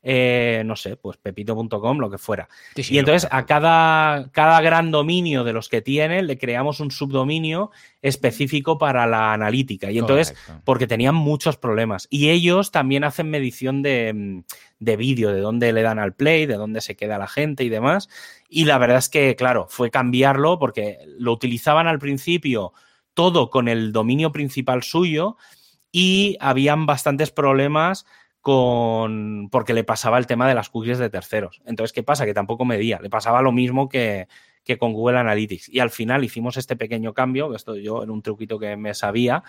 Eh, 0.02 0.62
no 0.66 0.74
sé, 0.74 0.96
pues 0.96 1.16
pepito.com, 1.16 1.98
lo 1.98 2.10
que 2.10 2.18
fuera. 2.18 2.48
y 2.74 2.98
entonces 2.98 3.28
a 3.30 3.46
cada, 3.46 4.30
cada 4.32 4.60
gran 4.60 4.90
dominio 4.90 5.44
de 5.44 5.52
los 5.52 5.68
que 5.68 5.80
tiene 5.80 6.22
le 6.22 6.38
creamos 6.38 6.80
un 6.80 6.90
subdominio 6.90 7.70
específico 8.02 8.78
para 8.78 9.06
la 9.06 9.32
analítica. 9.32 9.92
Y 9.92 9.98
entonces, 9.98 10.34
porque 10.64 10.88
tenían 10.88 11.14
muchos 11.14 11.56
problemas. 11.56 12.08
Y 12.10 12.30
ellos 12.30 12.72
también 12.72 13.04
hacen 13.04 13.30
medición 13.30 13.82
de, 13.82 14.42
de 14.80 14.96
vídeo, 14.96 15.32
de 15.32 15.40
dónde 15.40 15.72
le 15.72 15.82
dan 15.82 16.00
al 16.00 16.14
play, 16.14 16.46
de 16.46 16.54
dónde 16.54 16.80
se 16.80 16.96
queda 16.96 17.16
la 17.16 17.28
gente 17.28 17.62
y 17.62 17.68
demás. 17.68 18.08
Y 18.48 18.64
la 18.64 18.78
verdad 18.78 18.98
es 18.98 19.08
que, 19.08 19.36
claro, 19.36 19.68
fue 19.70 19.92
cambiarlo 19.92 20.58
porque 20.58 20.98
lo 21.06 21.32
utilizaban 21.32 21.86
al 21.86 22.00
principio 22.00 22.72
todo 23.18 23.50
con 23.50 23.66
el 23.66 23.90
dominio 23.90 24.30
principal 24.30 24.84
suyo 24.84 25.36
y 25.90 26.36
habían 26.38 26.86
bastantes 26.86 27.32
problemas 27.32 28.06
con 28.40 29.48
porque 29.50 29.74
le 29.74 29.82
pasaba 29.82 30.18
el 30.18 30.28
tema 30.28 30.46
de 30.46 30.54
las 30.54 30.68
cookies 30.68 30.98
de 30.98 31.10
terceros. 31.10 31.60
Entonces, 31.66 31.92
¿qué 31.92 32.04
pasa? 32.04 32.26
Que 32.26 32.32
tampoco 32.32 32.64
medía. 32.64 33.00
Le 33.00 33.10
pasaba 33.10 33.42
lo 33.42 33.50
mismo 33.50 33.88
que, 33.88 34.28
que 34.62 34.78
con 34.78 34.92
Google 34.92 35.18
Analytics. 35.18 35.68
Y 35.68 35.80
al 35.80 35.90
final 35.90 36.22
hicimos 36.22 36.56
este 36.58 36.76
pequeño 36.76 37.12
cambio, 37.12 37.50
que 37.50 37.56
esto 37.56 37.74
yo 37.74 38.04
era 38.04 38.12
un 38.12 38.22
truquito 38.22 38.56
que 38.56 38.76
me 38.76 38.94
sabía, 38.94 39.42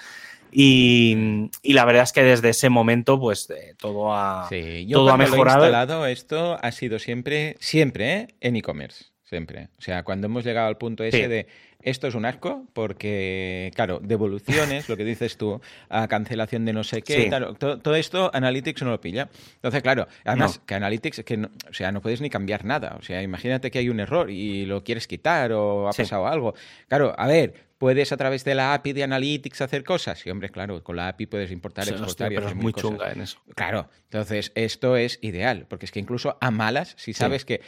y, 0.51 1.15
la 1.61 1.85
verdad 1.85 2.01
es 2.01 2.11
que 2.11 2.23
desde 2.23 2.49
ese 2.49 2.69
momento, 2.69 3.19
pues 3.19 3.51
eh, 3.51 3.75
todo 3.77 4.11
ha, 4.15 4.47
sí, 4.49 4.87
yo 4.87 4.97
todo 4.97 5.11
ha 5.11 5.17
mejorado. 5.17 5.59
Lo 5.59 5.65
he 5.65 5.67
instalado, 5.67 6.05
esto 6.07 6.57
ha 6.59 6.71
sido 6.71 6.97
siempre, 6.97 7.55
siempre 7.59 8.13
¿eh? 8.13 8.27
en 8.41 8.55
e-commerce. 8.55 9.05
Siempre. 9.29 9.69
O 9.77 9.81
sea, 9.81 10.01
cuando 10.01 10.25
hemos 10.25 10.43
llegado 10.43 10.67
al 10.67 10.77
punto 10.77 11.03
ese 11.03 11.27
de 11.27 11.45
esto 11.83 12.07
es 12.07 12.15
un 12.15 12.25
asco, 12.25 12.65
porque, 12.73 13.71
claro, 13.75 13.99
devoluciones, 14.01 14.89
lo 14.89 14.97
que 14.97 15.05
dices 15.05 15.37
tú, 15.37 15.61
a 15.87 16.07
cancelación 16.07 16.65
de 16.65 16.73
no 16.73 16.83
sé 16.83 17.03
qué, 17.03 17.27
claro, 17.27 17.53
todo, 17.53 17.93
esto 17.93 18.31
Analytics 18.33 18.81
no 18.81 18.89
lo 18.89 18.99
pilla. 18.99 19.29
Entonces, 19.53 19.83
claro, 19.83 20.07
además 20.25 20.59
que 20.65 20.73
Analytics, 20.73 21.23
que 21.23 21.37
no, 21.37 21.51
o 21.69 21.73
sea, 21.73 21.91
no 21.91 22.01
puedes 22.01 22.21
ni 22.21 22.31
cambiar 22.31 22.65
nada. 22.65 22.97
O 22.99 23.03
sea, 23.03 23.21
imagínate 23.21 23.69
que 23.69 23.77
hay 23.77 23.89
un 23.89 23.99
error 23.99 24.31
y 24.31 24.65
lo 24.65 24.83
quieres 24.83 25.07
quitar 25.07 25.51
o 25.51 25.87
ha 25.87 25.93
pasado 25.93 26.25
algo. 26.25 26.55
Claro, 26.87 27.13
a 27.15 27.27
ver, 27.27 27.69
¿Puedes 27.79 28.11
a 28.11 28.17
través 28.17 28.43
de 28.43 28.55
la 28.55 28.73
API 28.73 28.91
de 28.91 29.03
Analytics 29.03 29.61
hacer 29.61 29.85
cosas? 29.85 30.19
Sí, 30.19 30.29
hombre, 30.29 30.49
claro, 30.49 30.83
con 30.83 30.97
la 30.97 31.07
API 31.07 31.27
puedes 31.27 31.49
importar, 31.49 31.87
exportar 31.87 32.33
y 32.33 32.35
hacer 32.35 32.53
muy 32.53 32.73
chunga 32.73 33.09
en 33.13 33.21
eso. 33.21 33.39
Claro, 33.55 33.89
entonces 34.03 34.51
esto 34.55 34.97
es 34.97 35.17
ideal, 35.21 35.65
porque 35.69 35.85
es 35.85 35.93
que 35.93 36.01
incluso 36.01 36.37
a 36.41 36.51
malas, 36.51 36.93
si 36.97 37.13
sabes 37.13 37.45
que 37.45 37.61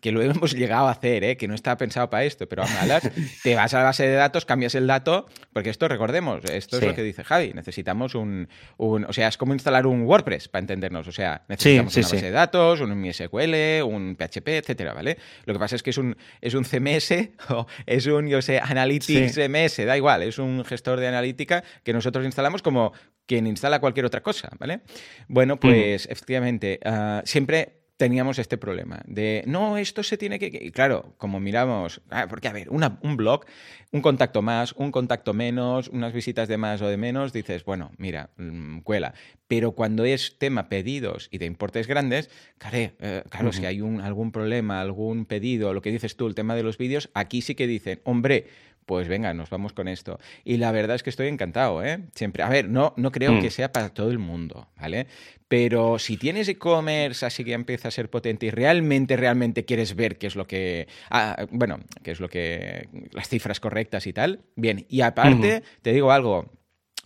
que 0.00 0.12
lo 0.12 0.22
hemos 0.22 0.52
llegado 0.52 0.88
a 0.88 0.92
hacer, 0.92 1.24
¿eh? 1.24 1.36
que 1.36 1.48
no 1.48 1.54
estaba 1.54 1.76
pensado 1.76 2.10
para 2.10 2.24
esto, 2.24 2.48
pero 2.48 2.62
a 2.62 2.66
malas, 2.66 3.10
te 3.42 3.54
vas 3.54 3.72
a 3.74 3.78
la 3.78 3.84
base 3.84 4.06
de 4.06 4.14
datos, 4.14 4.44
cambias 4.44 4.74
el 4.74 4.86
dato, 4.86 5.26
porque 5.52 5.70
esto, 5.70 5.88
recordemos, 5.88 6.44
esto 6.44 6.78
es 6.78 6.84
lo 6.84 6.94
que 6.94 7.02
dice 7.02 7.24
Javi, 7.24 7.52
necesitamos 7.54 8.14
un, 8.14 8.48
o 8.76 9.12
sea, 9.12 9.28
es 9.28 9.36
como 9.36 9.54
instalar 9.54 9.86
un 9.86 10.02
WordPress, 10.02 10.48
para 10.48 10.60
entendernos, 10.60 11.08
o 11.08 11.12
sea, 11.12 11.44
necesitamos 11.48 11.96
una 11.96 12.06
base 12.06 12.22
de 12.22 12.30
datos, 12.30 12.80
un 12.80 13.00
MySQL, 13.00 13.82
un 13.84 14.16
PHP, 14.16 14.48
etcétera, 14.48 14.92
¿vale? 14.92 15.18
Lo 15.44 15.54
que 15.54 15.60
pasa 15.60 15.76
es 15.76 15.82
que 15.82 15.90
es 15.90 15.98
un, 15.98 16.16
es 16.40 16.54
un 16.54 16.64
CMS 16.64 17.12
o 17.50 17.66
es 17.86 18.06
un, 18.06 18.28
yo 18.28 18.42
sé, 18.42 18.60
Analytics 18.60 19.34
CMS, 19.34 19.84
da 19.86 19.96
igual, 19.96 20.22
es 20.22 20.38
un 20.38 20.64
gestor 20.64 21.00
de 21.00 21.08
analítica 21.08 21.64
que 21.82 21.92
nosotros 21.92 22.24
instalamos 22.24 22.62
como 22.62 22.92
quien 23.26 23.46
instala 23.46 23.80
cualquier 23.80 24.06
otra 24.06 24.22
cosa, 24.22 24.50
¿vale? 24.58 24.80
Bueno, 25.28 25.58
pues 25.58 26.06
efectivamente, 26.10 26.78
ah, 26.84 27.22
siempre 27.24 27.83
teníamos 27.96 28.38
este 28.38 28.58
problema 28.58 29.02
de, 29.06 29.44
no, 29.46 29.78
esto 29.78 30.02
se 30.02 30.18
tiene 30.18 30.38
que... 30.38 30.46
Y 30.46 30.70
claro, 30.72 31.14
como 31.16 31.38
miramos, 31.38 32.02
ah, 32.10 32.26
porque 32.28 32.48
a 32.48 32.52
ver, 32.52 32.68
un 32.70 33.16
blog, 33.16 33.44
un 33.92 34.02
contacto 34.02 34.42
más, 34.42 34.72
un 34.72 34.90
contacto 34.90 35.32
menos, 35.32 35.88
unas 35.88 36.12
visitas 36.12 36.48
de 36.48 36.56
más 36.56 36.82
o 36.82 36.88
de 36.88 36.96
menos, 36.96 37.32
dices, 37.32 37.64
bueno, 37.64 37.92
mira, 37.96 38.30
mm, 38.36 38.80
cuela. 38.80 39.14
Pero 39.46 39.72
cuando 39.72 40.04
es 40.04 40.36
tema 40.38 40.68
pedidos 40.68 41.28
y 41.30 41.38
de 41.38 41.46
importes 41.46 41.86
grandes, 41.86 42.30
eh, 42.72 43.22
claro, 43.30 43.52
si 43.52 43.64
hay 43.66 43.80
un, 43.80 44.00
algún 44.00 44.32
problema, 44.32 44.80
algún 44.80 45.26
pedido, 45.26 45.72
lo 45.72 45.80
que 45.80 45.92
dices 45.92 46.16
tú, 46.16 46.26
el 46.26 46.34
tema 46.34 46.56
de 46.56 46.64
los 46.64 46.78
vídeos, 46.78 47.10
aquí 47.14 47.42
sí 47.42 47.54
que 47.54 47.68
dicen, 47.68 48.00
hombre, 48.04 48.46
pues 48.86 49.08
venga, 49.08 49.32
nos 49.34 49.50
vamos 49.50 49.72
con 49.72 49.88
esto. 49.88 50.18
Y 50.44 50.56
la 50.58 50.72
verdad 50.72 50.96
es 50.96 51.02
que 51.02 51.10
estoy 51.10 51.28
encantado, 51.28 51.82
¿eh? 51.84 52.00
Siempre. 52.14 52.42
A 52.42 52.48
ver, 52.48 52.68
no, 52.68 52.92
no 52.96 53.10
creo 53.10 53.40
que 53.40 53.48
mm. 53.48 53.50
sea 53.50 53.72
para 53.72 53.88
todo 53.90 54.10
el 54.10 54.18
mundo, 54.18 54.68
¿vale? 54.76 55.06
Pero 55.48 55.98
si 55.98 56.16
tienes 56.16 56.48
e-commerce 56.48 57.24
así 57.24 57.44
que 57.44 57.52
empieza 57.52 57.88
a 57.88 57.90
ser 57.90 58.10
potente 58.10 58.46
y 58.46 58.50
realmente, 58.50 59.16
realmente 59.16 59.64
quieres 59.64 59.94
ver 59.94 60.18
qué 60.18 60.26
es 60.26 60.36
lo 60.36 60.46
que. 60.46 60.88
Ah, 61.10 61.46
bueno, 61.50 61.80
qué 62.02 62.10
es 62.10 62.20
lo 62.20 62.28
que. 62.28 62.88
las 63.12 63.28
cifras 63.28 63.60
correctas 63.60 64.06
y 64.06 64.12
tal. 64.12 64.40
Bien. 64.56 64.84
Y 64.88 65.00
aparte, 65.02 65.62
te 65.82 65.92
digo 65.92 66.12
algo. 66.12 66.50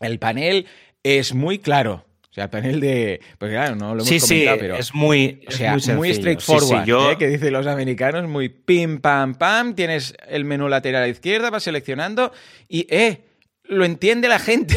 El 0.01 0.19
panel 0.19 0.67
es 1.03 1.35
muy 1.35 1.59
claro. 1.59 2.08
Sea, 2.39 2.45
el 2.45 2.51
panel 2.51 2.79
de. 2.79 3.21
Pues 3.37 3.51
claro, 3.51 3.75
no 3.75 3.97
lo 3.97 4.05
hemos 4.05 4.09
sí, 4.09 4.21
comentado, 4.21 4.57
sí, 4.57 4.61
pero. 4.61 4.77
Es 4.77 4.95
muy. 4.95 5.41
O 5.49 5.51
sea, 5.51 5.77
muy, 5.97 6.15
straightforward. 6.15 6.89
¿eh? 6.89 7.17
Que 7.19 7.27
dicen 7.27 7.53
los 7.53 7.67
americanos, 7.67 8.29
muy 8.29 8.49
pim, 8.49 9.01
pam, 9.01 9.35
pam. 9.35 9.75
Tienes 9.75 10.15
el 10.29 10.45
menú 10.45 10.69
lateral 10.69 11.03
a 11.03 11.07
la 11.07 11.11
izquierda, 11.11 11.51
vas 11.51 11.65
seleccionando 11.65 12.33
y, 12.69 12.87
eh, 12.95 13.25
lo 13.65 13.85
entiende 13.85 14.29
la 14.29 14.39
gente. 14.39 14.77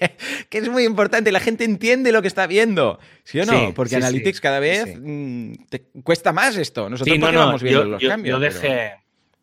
que 0.48 0.58
es 0.58 0.68
muy 0.68 0.82
importante, 0.82 1.30
la 1.30 1.38
gente 1.38 1.62
entiende 1.62 2.10
lo 2.10 2.20
que 2.20 2.26
está 2.26 2.48
viendo. 2.48 2.98
¿Sí 3.22 3.38
o 3.38 3.46
no? 3.46 3.72
Porque 3.74 3.94
Analytics 3.94 4.40
cada 4.40 4.58
vez 4.58 4.98
mm, 5.00 5.52
te 5.68 5.82
cuesta 6.02 6.32
más 6.32 6.56
esto. 6.56 6.90
Nosotros 6.90 7.16
no, 7.16 7.32
vamos 7.32 7.62
viendo 7.62 7.84
los 7.84 8.02
cambios. 8.02 8.34
Yo 8.34 8.40
dejé. 8.40 9.01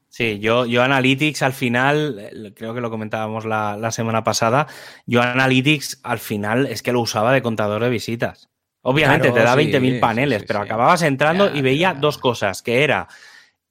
Sí, 0.09 0.39
yo, 0.39 0.65
yo 0.65 0.81
Analytics 0.81 1.43
al 1.43 1.53
final, 1.53 2.17
eh, 2.19 2.53
creo 2.55 2.73
que 2.73 2.81
lo 2.81 2.89
comentábamos 2.89 3.45
la, 3.45 3.91
semana 3.91 4.23
pasada, 4.23 4.67
yo 5.05 5.21
Analytics 5.21 6.01
al 6.03 6.17
final 6.17 6.65
es 6.65 6.81
que 6.81 6.91
lo 6.91 7.01
usaba 7.01 7.31
de 7.31 7.43
contador 7.43 7.83
de 7.83 7.89
visitas. 7.89 8.49
Obviamente 8.81 9.31
te 9.31 9.41
da 9.41 9.55
20.000 9.55 9.99
paneles, 9.99 10.43
pero 10.47 10.61
acababas 10.61 11.03
entrando 11.03 11.53
y 11.53 11.61
veía 11.61 11.93
dos 11.93 12.17
cosas, 12.17 12.63
que 12.63 12.83
era, 12.83 13.07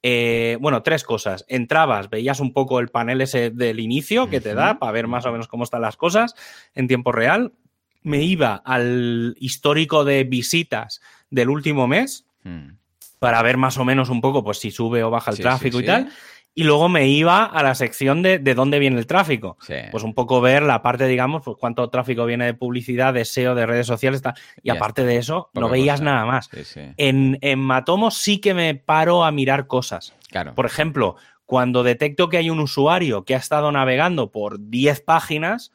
eh, 0.01 0.57
bueno, 0.61 0.81
tres 0.81 1.03
cosas. 1.03 1.45
Entrabas, 1.49 2.09
veías 2.09 2.39
un 2.39 2.53
poco 2.53 2.79
el 2.79 2.87
panel 2.87 3.19
ese 3.19 3.49
del 3.49 3.79
inicio 3.79 4.29
que 4.29 4.39
te 4.39 4.53
da 4.53 4.79
para 4.79 4.93
ver 4.93 5.07
más 5.07 5.25
o 5.25 5.31
menos 5.31 5.47
cómo 5.47 5.65
están 5.65 5.81
las 5.81 5.97
cosas 5.97 6.35
en 6.73 6.87
tiempo 6.87 7.11
real. 7.11 7.53
Me 8.01 8.21
iba 8.21 8.55
al 8.55 9.35
histórico 9.39 10.05
de 10.05 10.23
visitas 10.23 11.01
del 11.29 11.49
último 11.49 11.87
mes. 11.87 12.25
Hmm 12.43 12.78
para 13.19 13.41
ver 13.41 13.57
más 13.57 13.77
o 13.77 13.85
menos 13.85 14.09
un 14.09 14.21
poco, 14.21 14.43
pues 14.43 14.59
si 14.59 14.71
sube 14.71 15.03
o 15.03 15.11
baja 15.11 15.31
el 15.31 15.39
tráfico 15.39 15.79
y 15.79 15.85
tal. 15.85 16.09
Y 16.55 16.63
luego 16.63 16.89
me 16.89 17.07
iba 17.07 17.45
a 17.45 17.63
la 17.63 17.75
sección 17.75 18.21
de, 18.21 18.39
de 18.39 18.55
dónde 18.55 18.79
viene 18.79 18.97
el 18.97 19.07
tráfico. 19.07 19.57
Pues 19.91 20.03
un 20.03 20.13
poco 20.13 20.41
ver 20.41 20.63
la 20.63 20.81
parte, 20.81 21.05
digamos, 21.05 21.43
pues 21.43 21.57
cuánto 21.57 21.89
tráfico 21.89 22.25
viene 22.25 22.45
de 22.45 22.53
publicidad, 22.53 23.13
de 23.13 23.23
SEO, 23.23 23.55
de 23.55 23.65
redes 23.65 23.87
sociales. 23.87 24.21
Tal. 24.21 24.33
Y 24.63 24.69
aparte 24.69 25.05
de 25.05 25.17
eso, 25.17 25.51
no 25.53 25.69
veías 25.69 26.01
nada 26.01 26.25
más. 26.25 26.49
En, 26.97 27.37
en 27.41 27.59
Matomo 27.59 28.11
sí 28.11 28.39
que 28.39 28.53
me 28.53 28.75
paro 28.75 29.23
a 29.23 29.31
mirar 29.31 29.67
cosas. 29.67 30.15
Claro. 30.29 30.55
Por 30.55 30.65
ejemplo, 30.65 31.15
cuando 31.45 31.83
detecto 31.83 32.29
que 32.29 32.37
hay 32.37 32.49
un 32.49 32.59
usuario 32.59 33.25
que 33.25 33.35
ha 33.35 33.39
estado 33.39 33.71
navegando 33.71 34.31
por 34.31 34.69
10 34.69 35.01
páginas, 35.01 35.71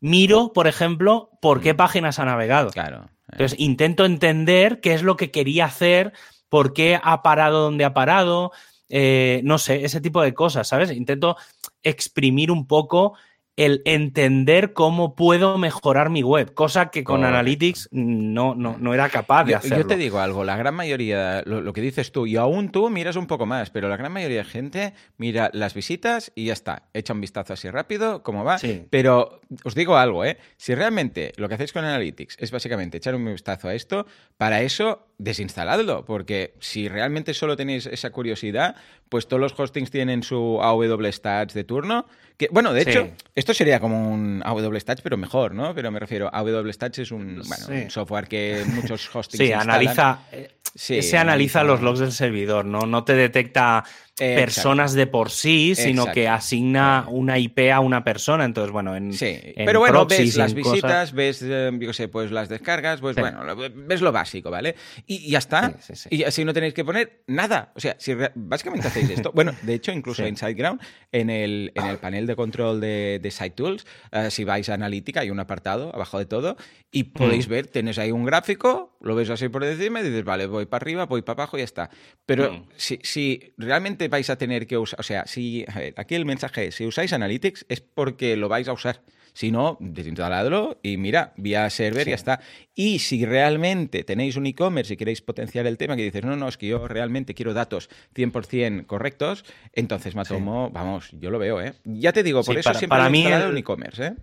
miro, 0.00 0.52
por 0.52 0.66
ejemplo, 0.66 1.30
por 1.40 1.60
qué 1.60 1.74
mm. 1.74 1.76
páginas 1.76 2.18
ha 2.18 2.24
navegado. 2.24 2.70
Claro. 2.70 3.08
Entonces, 3.32 3.58
intento 3.58 4.04
entender 4.04 4.80
qué 4.80 4.94
es 4.94 5.02
lo 5.02 5.16
que 5.16 5.30
quería 5.30 5.64
hacer 5.64 6.12
por 6.48 6.72
qué 6.72 6.98
ha 7.02 7.22
parado 7.22 7.62
donde 7.62 7.84
ha 7.84 7.94
parado, 7.94 8.52
eh, 8.88 9.40
no 9.44 9.58
sé, 9.58 9.84
ese 9.84 10.00
tipo 10.00 10.22
de 10.22 10.34
cosas, 10.34 10.68
¿sabes? 10.68 10.90
Intento 10.90 11.36
exprimir 11.82 12.50
un 12.50 12.66
poco 12.66 13.14
el 13.56 13.82
entender 13.84 14.72
cómo 14.72 15.14
puedo 15.14 15.58
mejorar 15.58 16.10
mi 16.10 16.22
web, 16.22 16.54
cosa 16.54 16.90
que 16.90 17.04
con 17.04 17.24
Analytics 17.24 17.88
no, 17.92 18.54
no, 18.54 18.76
no, 18.78 18.94
era 18.94 19.08
capaz 19.08 19.44
de 19.44 19.54
hacer. 19.54 19.78
Yo 19.78 19.86
te 19.86 19.96
digo 19.96 20.18
algo, 20.18 20.42
la 20.42 20.56
gran 20.56 20.74
mayoría, 20.74 21.42
lo, 21.46 21.72
que 21.72 21.80
dices 21.80 22.10
tú, 22.10 22.26
y 22.26 22.36
aún 22.36 22.70
tú 22.70 22.90
miras 22.90 23.14
un 23.14 23.28
poco 23.28 23.46
más, 23.46 23.70
pero 23.70 23.88
la 23.88 23.96
gran 23.96 24.12
mayoría 24.12 24.38
de 24.38 24.44
gente 24.44 24.94
mira 25.18 25.50
las 25.52 25.74
visitas 25.74 26.32
y 26.34 26.46
ya 26.46 26.52
está, 26.52 26.88
echa 26.94 27.12
un 27.12 27.20
vistazo 27.20 27.52
así 27.52 27.70
rápido, 27.70 28.24
cómo 28.24 28.42
va. 28.42 28.58
Pero 28.90 29.40
os 29.62 29.74
digo 29.76 29.96
algo, 29.96 30.24
¿eh? 30.24 30.38
Si 30.56 30.74
realmente 30.74 31.32
lo 31.36 31.48
que 31.48 31.54
hacéis 31.54 31.72
con 31.72 31.84
Analytics 31.84 32.36
es 32.40 32.50
básicamente 32.50 32.96
echar 32.96 33.14
un 33.14 33.24
vistazo 33.24 33.68
a 33.68 33.74
esto, 33.74 34.06
para 34.36 34.62
eso 34.62 35.06
desinstaladlo, 35.18 36.04
porque 36.04 36.54
si 36.58 36.88
realmente 36.88 37.34
solo 37.34 37.56
tenéis 37.56 37.86
esa 37.86 38.10
curiosidad, 38.10 38.74
pues 39.14 39.28
todos 39.28 39.40
los 39.40 39.54
hostings 39.56 39.92
tienen 39.92 40.24
su 40.24 40.60
AW 40.60 41.12
Stats 41.12 41.54
de 41.54 41.62
turno 41.62 42.04
que, 42.36 42.48
bueno, 42.50 42.72
de 42.72 42.82
hecho, 42.82 43.10
esto 43.36 43.54
sería 43.54 43.78
como 43.78 44.10
un 44.12 44.42
AW 44.44 44.80
Stats, 44.80 45.02
pero 45.02 45.16
mejor, 45.16 45.54
¿no? 45.54 45.72
Pero 45.72 45.92
me 45.92 46.00
refiero, 46.00 46.28
AW 46.34 46.72
Stats 46.72 46.98
es 46.98 47.12
un, 47.12 47.40
bueno, 47.46 47.84
un 47.84 47.90
software 47.92 48.26
que 48.26 48.64
muchos 48.66 49.08
hostings 49.14 49.46
Sí, 49.46 49.52
analiza, 49.52 50.18
eh, 50.32 50.50
sí, 50.74 51.00
se 51.00 51.16
analiza 51.16 51.62
los 51.62 51.80
logs 51.80 52.00
del 52.00 52.10
servidor, 52.10 52.64
¿no? 52.64 52.80
No 52.80 53.04
te 53.04 53.14
detecta 53.14 53.84
personas 54.16 54.94
de 54.94 55.06
por 55.06 55.30
sí, 55.30 55.74
sino 55.74 56.06
que 56.06 56.28
asigna 56.28 57.06
una 57.08 57.38
IP 57.38 57.70
a 57.72 57.80
una 57.80 58.04
persona. 58.04 58.44
Entonces, 58.44 58.72
bueno, 58.72 58.94
en. 58.96 59.12
Sí, 59.12 59.38
pero 59.56 59.80
bueno, 59.80 60.06
ves 60.06 60.36
las 60.36 60.54
visitas, 60.54 61.12
ves, 61.12 61.42
eh, 61.42 61.70
yo 61.80 61.92
sé, 61.92 62.08
pues 62.08 62.30
las 62.30 62.48
descargas, 62.48 63.00
pues 63.00 63.16
bueno, 63.16 63.40
ves 63.74 64.00
lo 64.00 64.12
básico, 64.12 64.50
¿vale? 64.50 64.76
Y 65.06 65.30
ya 65.30 65.38
está. 65.38 65.76
y 66.10 66.22
así 66.22 66.44
no 66.44 66.52
tenéis 66.52 66.74
que 66.74 66.84
poner 66.84 67.22
nada. 67.26 67.72
O 67.74 67.80
sea, 67.80 67.96
si 67.98 68.14
básicamente 68.34 68.88
hacéis 68.88 69.10
esto. 69.10 69.32
Bueno, 69.34 69.52
de 69.62 69.74
hecho, 69.74 69.90
incluso 69.90 70.24
en 70.24 70.36
SiteGround, 70.36 70.80
en 71.10 71.30
el, 71.30 71.72
en 71.74 71.86
el 71.86 71.98
panel 71.98 72.26
de 72.26 72.36
control 72.36 72.80
de, 72.80 73.18
de 73.20 73.30
Site 73.30 73.50
Tools, 73.50 73.86
eh, 74.12 74.30
si 74.30 74.44
vais 74.44 74.68
a 74.68 74.74
analítica, 74.74 75.20
hay 75.20 75.30
un 75.30 75.40
apartado 75.40 75.94
abajo 75.94 76.18
de 76.18 76.26
todo 76.26 76.56
y 76.90 77.04
podéis 77.04 77.48
mm. 77.48 77.50
ver, 77.50 77.66
tenéis 77.66 77.98
ahí 77.98 78.12
un 78.12 78.24
gráfico, 78.24 78.96
lo 79.00 79.14
ves 79.14 79.30
así 79.30 79.48
por 79.48 79.64
encima 79.64 80.00
y 80.00 80.04
dices, 80.04 80.24
vale, 80.24 80.46
voy 80.46 80.66
para 80.66 80.82
arriba, 80.82 81.06
voy 81.06 81.22
para 81.22 81.42
abajo 81.42 81.56
y 81.56 81.60
ya 81.60 81.64
está. 81.64 81.90
Pero 82.26 82.52
mm. 82.52 82.68
si, 82.76 82.98
si 83.02 83.54
realmente 83.56 84.03
vais 84.08 84.30
a 84.30 84.36
tener 84.36 84.66
que 84.66 84.78
usar, 84.78 85.00
o 85.00 85.02
sea, 85.02 85.26
si, 85.26 85.64
aquí 85.96 86.14
el 86.14 86.24
mensaje 86.24 86.66
es, 86.66 86.76
si 86.76 86.86
usáis 86.86 87.12
Analytics 87.12 87.66
es 87.68 87.80
porque 87.80 88.36
lo 88.36 88.48
vais 88.48 88.68
a 88.68 88.72
usar. 88.72 89.02
Si 89.32 89.50
no, 89.50 89.76
desinstaladlo 89.80 90.78
y 90.80 90.96
mira, 90.96 91.32
vía 91.36 91.68
server 91.68 92.06
y 92.06 92.10
ya 92.10 92.14
está. 92.14 92.40
Y 92.72 93.00
si 93.00 93.26
realmente 93.26 94.04
tenéis 94.04 94.36
un 94.36 94.46
e-commerce 94.46 94.94
y 94.94 94.96
queréis 94.96 95.22
potenciar 95.22 95.66
el 95.66 95.76
tema, 95.76 95.96
que 95.96 96.04
dices, 96.04 96.24
no, 96.24 96.36
no, 96.36 96.46
es 96.46 96.56
que 96.56 96.68
yo 96.68 96.86
realmente 96.86 97.34
quiero 97.34 97.52
datos 97.52 97.90
100% 98.14 98.86
correctos, 98.86 99.44
entonces 99.72 100.14
Matomo, 100.14 100.70
vamos, 100.70 101.10
yo 101.18 101.30
lo 101.30 101.40
veo, 101.40 101.60
¿eh? 101.60 101.74
Ya 101.82 102.12
te 102.12 102.22
digo, 102.22 102.44
por 102.44 102.56
eso 102.56 102.70
siempre 102.74 102.96
para 102.96 103.10
mí 103.10 103.26
un 103.26 103.58
e-commerce, 103.58 104.06
¿eh? 104.06 104.14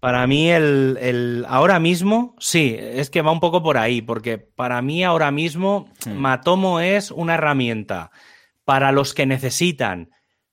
Para 0.00 0.28
mí, 0.28 0.48
el, 0.48 0.96
el, 1.00 1.44
ahora 1.48 1.80
mismo, 1.80 2.36
sí, 2.38 2.76
es 2.78 3.10
que 3.10 3.20
va 3.20 3.32
un 3.32 3.40
poco 3.40 3.64
por 3.64 3.78
ahí, 3.78 4.00
porque 4.00 4.38
para 4.38 4.80
mí 4.80 5.02
ahora 5.02 5.32
mismo 5.32 5.88
Hmm. 6.06 6.16
Matomo 6.16 6.80
es 6.80 7.10
una 7.10 7.34
herramienta 7.34 8.10
para 8.68 8.92
los 8.92 9.14
que 9.14 9.24
necesitan, 9.24 10.10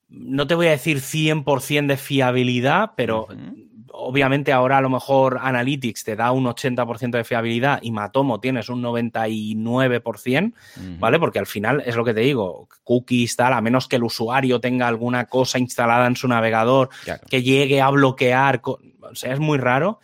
no 0.08 0.48
te 0.48 0.56
voy 0.56 0.68
a 0.68 0.70
decir 0.70 1.02
100% 1.02 1.88
de 1.88 1.98
fiabilidad, 1.98 2.92
pero 2.96 3.28
obviamente 3.92 4.54
ahora 4.54 4.78
a 4.78 4.82
lo 4.82 4.90
mejor 4.90 5.38
Analytics 5.42 6.06
te 6.06 6.16
da 6.16 6.32
un 6.32 6.46
80% 6.46 7.18
de 7.18 7.26
fiabilidad 7.26 7.80
y 7.82 7.92
Matomo 7.92 8.40
tienes 8.40 8.70
un 8.70 8.82
99%, 8.82 10.54
Ujú. 10.78 10.98
¿vale? 10.98 11.20
Porque 11.20 11.40
al 11.40 11.46
final 11.46 11.84
es 11.86 11.98
lo 11.98 12.06
que 12.06 12.14
te 12.14 12.22
digo, 12.22 12.70
cookies, 12.86 13.36
tal, 13.36 13.52
a 13.52 13.60
menos 13.60 13.90
que 13.90 13.98
el 13.98 14.06
usuario 14.06 14.62
tenga 14.62 14.88
alguna 14.88 15.26
cosa 15.26 15.60
instalada 15.60 16.08
en 16.08 16.16
su 16.16 16.30
navegador 16.30 16.88
Claro. 17.04 17.24
que 17.30 17.44
llegue 17.44 17.82
a 17.82 17.90
bloquear, 17.90 18.62
o 18.64 18.80
sea, 19.14 19.34
es 19.34 19.42
muy 19.42 19.58
raro. 19.58 20.00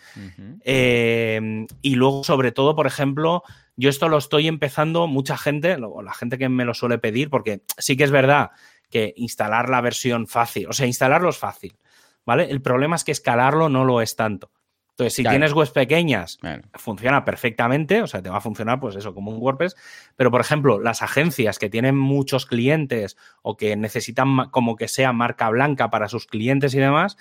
Eh, 0.65 1.65
y 1.81 1.95
luego, 1.95 2.25
sobre 2.25 2.51
todo, 2.51 2.75
por 2.75 2.87
ejemplo, 2.87 3.43
yo 3.75 3.89
esto 3.89 4.09
lo 4.09 4.17
estoy 4.17 4.47
empezando, 4.47 5.07
mucha 5.07 5.37
gente, 5.37 5.77
lo- 5.77 6.01
la 6.01 6.13
gente 6.13 6.37
que 6.37 6.49
me 6.49 6.65
lo 6.65 6.73
suele 6.73 6.97
pedir, 6.97 7.29
porque 7.29 7.63
sí 7.77 7.95
que 7.97 8.03
es 8.03 8.11
verdad 8.11 8.51
que 8.89 9.13
instalar 9.15 9.69
la 9.69 9.81
versión 9.81 10.27
fácil, 10.27 10.67
o 10.67 10.73
sea, 10.73 10.85
instalarlo 10.85 11.29
es 11.29 11.37
fácil, 11.37 11.77
¿vale? 12.25 12.49
El 12.51 12.61
problema 12.61 12.95
es 12.95 13.03
que 13.03 13.11
escalarlo 13.13 13.69
no 13.69 13.85
lo 13.85 14.01
es 14.01 14.15
tanto. 14.15 14.51
Entonces, 14.89 15.13
si 15.13 15.23
Claro. 15.23 15.35
tienes 15.35 15.53
webs 15.53 15.71
pequeñas, 15.71 16.37
funciona 16.75 17.23
perfectamente, 17.23 18.01
o 18.01 18.07
sea, 18.07 18.21
te 18.21 18.29
va 18.29 18.37
a 18.37 18.41
funcionar 18.41 18.79
pues 18.81 18.95
eso, 18.97 19.15
como 19.15 19.31
un 19.31 19.41
WordPress, 19.41 19.75
pero 20.17 20.29
por 20.29 20.41
ejemplo, 20.41 20.79
las 20.79 21.01
agencias 21.01 21.57
que 21.57 21.69
tienen 21.69 21.97
muchos 21.97 22.45
clientes 22.45 23.15
o 23.41 23.55
que 23.55 23.77
necesitan 23.77 24.49
como 24.51 24.75
que 24.75 24.89
sea 24.89 25.13
marca 25.13 25.49
blanca 25.49 25.89
para 25.89 26.09
sus 26.09 26.27
clientes 26.27 26.75
y 26.75 26.79
demás, 26.79 27.17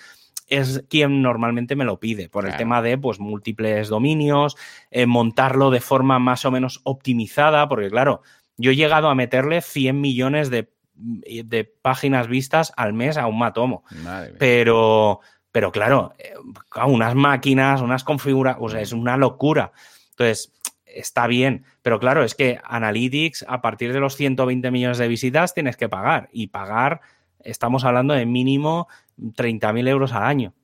es 0.50 0.84
quien 0.90 1.22
normalmente 1.22 1.76
me 1.76 1.84
lo 1.84 1.98
pide, 1.98 2.28
por 2.28 2.46
el 2.46 2.56
tema 2.56 2.82
de 2.82 2.98
pues 2.98 3.20
múltiples 3.20 3.88
dominios, 3.88 4.56
eh, 4.90 5.06
montarlo 5.06 5.70
de 5.70 5.80
forma 5.80 6.18
más 6.18 6.44
o 6.44 6.50
menos 6.50 6.80
optimizada, 6.84 7.68
porque 7.68 7.88
claro, 7.88 8.22
yo 8.56 8.72
he 8.72 8.76
llegado 8.76 9.08
a 9.08 9.14
meterle 9.14 9.62
100 9.62 10.00
millones 10.00 10.50
de, 10.50 10.70
de 10.94 11.64
páginas 11.64 12.28
vistas 12.28 12.72
al 12.76 12.92
mes 12.92 13.16
a 13.16 13.26
un 13.26 13.38
Matomo. 13.38 13.84
madre. 14.02 14.34
Pero, 14.38 15.20
pero 15.52 15.72
claro, 15.72 16.14
eh, 16.18 16.34
unas 16.84 17.14
máquinas, 17.14 17.80
unas 17.80 18.04
configuraciones, 18.04 18.66
o 18.66 18.68
sea, 18.70 18.80
es 18.80 18.92
una 18.92 19.16
locura. 19.16 19.72
Entonces, 20.10 20.52
está 20.84 21.26
bien, 21.26 21.64
pero 21.82 22.00
claro, 22.00 22.24
es 22.24 22.34
que 22.34 22.60
Analytics, 22.64 23.46
a 23.48 23.62
partir 23.62 23.92
de 23.92 24.00
los 24.00 24.16
120 24.16 24.70
millones 24.70 24.98
de 24.98 25.08
visitas, 25.08 25.54
tienes 25.54 25.76
que 25.76 25.88
pagar. 25.88 26.28
Y 26.32 26.48
pagar, 26.48 27.00
estamos 27.44 27.84
hablando 27.84 28.14
de 28.14 28.26
mínimo 28.26 28.88
30.000 29.18 29.88
euros 29.88 30.12
al 30.12 30.24
año. 30.24 30.54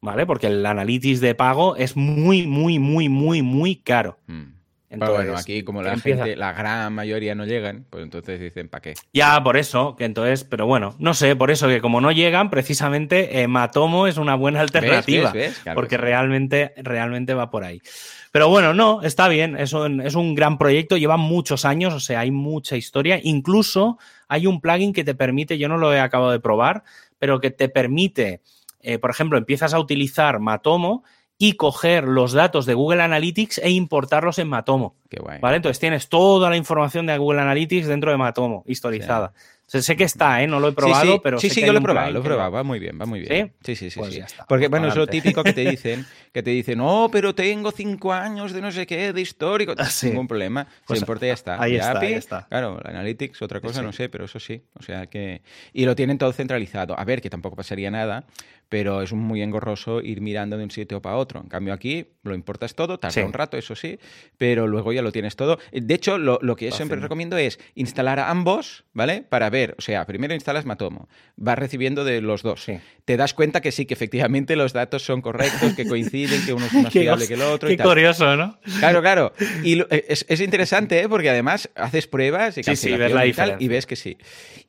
¿vale? 0.00 0.24
Porque 0.24 0.46
el 0.46 0.64
Analytics 0.64 1.20
de 1.20 1.34
pago 1.34 1.76
es 1.76 1.96
muy, 1.96 2.46
muy, 2.46 2.78
muy, 2.78 3.08
muy, 3.08 3.42
muy 3.42 3.76
caro. 3.76 4.18
Mm. 4.26 4.55
Entonces, 4.88 5.16
bueno, 5.16 5.36
aquí 5.36 5.62
como 5.64 5.82
la 5.82 5.94
empieza- 5.94 6.24
gente, 6.24 6.36
la 6.38 6.52
gran 6.52 6.92
mayoría 6.94 7.34
no 7.34 7.44
llegan, 7.44 7.84
pues 7.90 8.04
entonces 8.04 8.38
dicen, 8.40 8.68
¿para 8.68 8.82
qué? 8.82 8.94
Ya, 9.12 9.42
por 9.42 9.56
eso, 9.56 9.96
que 9.96 10.04
entonces, 10.04 10.44
pero 10.44 10.66
bueno, 10.66 10.94
no 11.00 11.12
sé, 11.12 11.34
por 11.34 11.50
eso 11.50 11.66
que 11.66 11.80
como 11.80 12.00
no 12.00 12.12
llegan, 12.12 12.50
precisamente 12.50 13.40
eh, 13.42 13.48
Matomo 13.48 14.06
es 14.06 14.16
una 14.16 14.36
buena 14.36 14.60
alternativa. 14.60 15.32
¿Ves? 15.32 15.48
¿Ves? 15.54 15.58
Claro 15.58 15.74
porque 15.74 15.96
realmente, 15.96 16.72
realmente 16.76 17.34
va 17.34 17.50
por 17.50 17.64
ahí. 17.64 17.82
Pero 18.30 18.48
bueno, 18.48 18.74
no, 18.74 19.02
está 19.02 19.28
bien, 19.28 19.56
es 19.58 19.72
un, 19.72 20.00
es 20.00 20.14
un 20.14 20.34
gran 20.34 20.56
proyecto, 20.58 20.96
lleva 20.96 21.16
muchos 21.16 21.64
años, 21.64 21.92
o 21.94 22.00
sea, 22.00 22.20
hay 22.20 22.30
mucha 22.30 22.76
historia. 22.76 23.18
Incluso 23.22 23.98
hay 24.28 24.46
un 24.46 24.60
plugin 24.60 24.92
que 24.92 25.04
te 25.04 25.14
permite, 25.14 25.58
yo 25.58 25.68
no 25.68 25.78
lo 25.78 25.92
he 25.94 26.00
acabado 26.00 26.30
de 26.32 26.38
probar, 26.40 26.84
pero 27.18 27.40
que 27.40 27.50
te 27.50 27.68
permite, 27.68 28.40
eh, 28.82 28.98
por 28.98 29.10
ejemplo, 29.10 29.38
empiezas 29.38 29.72
a 29.74 29.80
utilizar 29.80 30.38
Matomo 30.38 31.02
y 31.38 31.52
coger 31.54 32.04
los 32.04 32.32
datos 32.32 32.64
de 32.66 32.74
Google 32.74 33.02
Analytics 33.02 33.58
e 33.58 33.70
importarlos 33.70 34.38
en 34.38 34.48
Matomo. 34.48 34.96
Qué 35.10 35.18
guay. 35.20 35.38
¿Vale? 35.40 35.56
Entonces 35.56 35.78
tienes 35.78 36.08
toda 36.08 36.48
la 36.50 36.56
información 36.56 37.06
de 37.06 37.18
Google 37.18 37.40
Analytics 37.42 37.86
dentro 37.86 38.10
de 38.10 38.16
Matomo, 38.16 38.64
historizada. 38.66 39.32
O 39.66 39.68
sea, 39.68 39.82
sé 39.82 39.96
que 39.96 40.04
está, 40.04 40.44
¿eh? 40.44 40.46
No 40.46 40.60
lo 40.60 40.68
he 40.68 40.72
probado, 40.72 41.04
sí, 41.04 41.12
sí, 41.14 41.20
pero 41.24 41.40
sí, 41.40 41.48
sé 41.48 41.54
sí, 41.56 41.60
que 41.60 41.66
yo 41.66 41.72
lo 41.72 41.80
he 41.80 41.82
probado, 41.82 42.12
lo 42.12 42.20
he 42.20 42.22
probado, 42.22 42.52
va 42.52 42.62
muy 42.62 42.78
bien, 42.78 43.00
va 43.00 43.04
muy 43.04 43.18
bien. 43.18 43.52
¿Sí? 43.64 43.74
Sí, 43.74 43.76
sí, 43.76 43.90
sí. 43.90 43.98
Pues 43.98 44.12
sí. 44.12 44.20
ya 44.20 44.26
está, 44.26 44.46
Porque, 44.46 44.68
bueno, 44.68 44.86
es 44.86 44.94
lo 44.94 45.08
típico 45.08 45.42
que 45.42 45.52
te 45.52 45.64
dicen, 45.70 46.06
que 46.32 46.40
te 46.40 46.50
dicen, 46.50 46.80
oh, 46.80 47.08
pero 47.10 47.34
tengo 47.34 47.72
cinco 47.72 48.12
años 48.12 48.52
de 48.52 48.60
no 48.60 48.70
sé 48.70 48.86
qué, 48.86 49.12
de 49.12 49.20
histórico. 49.20 49.74
Ah, 49.76 49.86
sí. 49.86 50.06
Ningún 50.06 50.28
problema, 50.28 50.68
Pues 50.86 51.00
se 51.00 51.02
importa 51.02 51.26
y 51.26 51.30
ya 51.30 51.34
está. 51.34 51.60
ahí 51.60 51.74
está, 51.74 51.90
API, 51.90 52.06
ahí 52.06 52.12
está. 52.14 52.46
Claro, 52.48 52.78
la 52.80 52.90
Analytics, 52.90 53.42
otra 53.42 53.60
cosa, 53.60 53.80
Sí. 53.80 53.86
no 53.86 53.92
sé, 53.92 54.08
pero 54.08 54.26
eso 54.26 54.38
sí. 54.38 54.62
O 54.78 54.84
sea 54.84 55.08
que... 55.08 55.42
Y 55.72 55.84
lo 55.84 55.96
tienen 55.96 56.16
todo 56.16 56.32
centralizado. 56.32 56.96
A 56.96 57.04
ver, 57.04 57.20
que 57.20 57.28
tampoco 57.28 57.56
pasaría 57.56 57.90
nada, 57.90 58.24
pero 58.68 59.02
es 59.02 59.12
muy 59.12 59.42
engorroso 59.42 60.00
ir 60.00 60.20
mirando 60.20 60.56
de 60.58 60.64
un 60.64 60.70
sitio 60.70 61.00
para 61.00 61.16
otro. 61.16 61.40
En 61.40 61.48
cambio 61.48 61.72
aquí 61.72 62.06
lo 62.24 62.34
importas 62.34 62.74
todo, 62.74 62.98
tarda 62.98 63.12
Sí. 63.12 63.20
un 63.20 63.32
rato, 63.32 63.56
eso 63.56 63.76
sí, 63.76 63.98
pero 64.38 64.66
luego 64.66 64.92
ya 64.92 65.02
lo 65.02 65.12
tienes 65.12 65.36
todo. 65.36 65.58
De 65.72 65.94
hecho, 65.94 66.18
lo, 66.18 66.38
lo 66.42 66.56
que 66.56 66.66
yo 66.70 66.72
siempre 66.76 66.98
recomiendo 66.98 67.36
es 67.36 67.60
instalar 67.76 68.18
a 68.18 68.30
ambos, 68.30 68.84
¿vale? 68.92 69.22
Para 69.22 69.48
ver, 69.50 69.76
o 69.78 69.82
sea, 69.82 70.04
primero 70.06 70.34
instalas 70.34 70.64
Matomo, 70.66 71.08
vas 71.36 71.56
recibiendo 71.58 72.04
de 72.04 72.20
los 72.20 72.42
dos. 72.42 72.64
Sí. 72.64 72.78
Te 73.04 73.16
das 73.16 73.34
cuenta 73.34 73.60
que 73.60 73.70
sí, 73.70 73.86
que 73.86 73.94
efectivamente 73.94 74.56
los 74.56 74.72
datos 74.72 75.04
son 75.04 75.22
correctos, 75.22 75.74
que 75.74 75.86
coinciden, 75.86 76.44
que 76.44 76.52
uno 76.52 76.66
es 76.66 76.72
más 76.82 76.92
fiable 76.92 77.28
que 77.28 77.34
el 77.34 77.42
otro. 77.42 77.68
Qué 77.68 77.74
y 77.74 77.76
tal. 77.76 77.86
curioso, 77.86 78.36
¿no? 78.36 78.58
Claro, 78.80 79.00
claro. 79.00 79.32
Y 79.62 79.76
lo- 79.76 79.86
es, 79.90 80.26
es 80.28 80.40
interesante, 80.40 81.00
¿eh? 81.00 81.08
porque 81.08 81.30
además 81.30 81.70
haces 81.76 82.08
pruebas 82.08 82.58
y 82.58 82.64
Sí, 82.64 82.74
sí, 82.74 82.88
ves 82.90 82.98
calculación 83.12 83.16
la 83.18 83.26
y 83.26 83.32
tal, 83.32 83.44
diferencia. 83.46 83.64
y 83.64 83.68
ves 83.68 83.86
que 83.86 83.96
sí. 83.96 84.18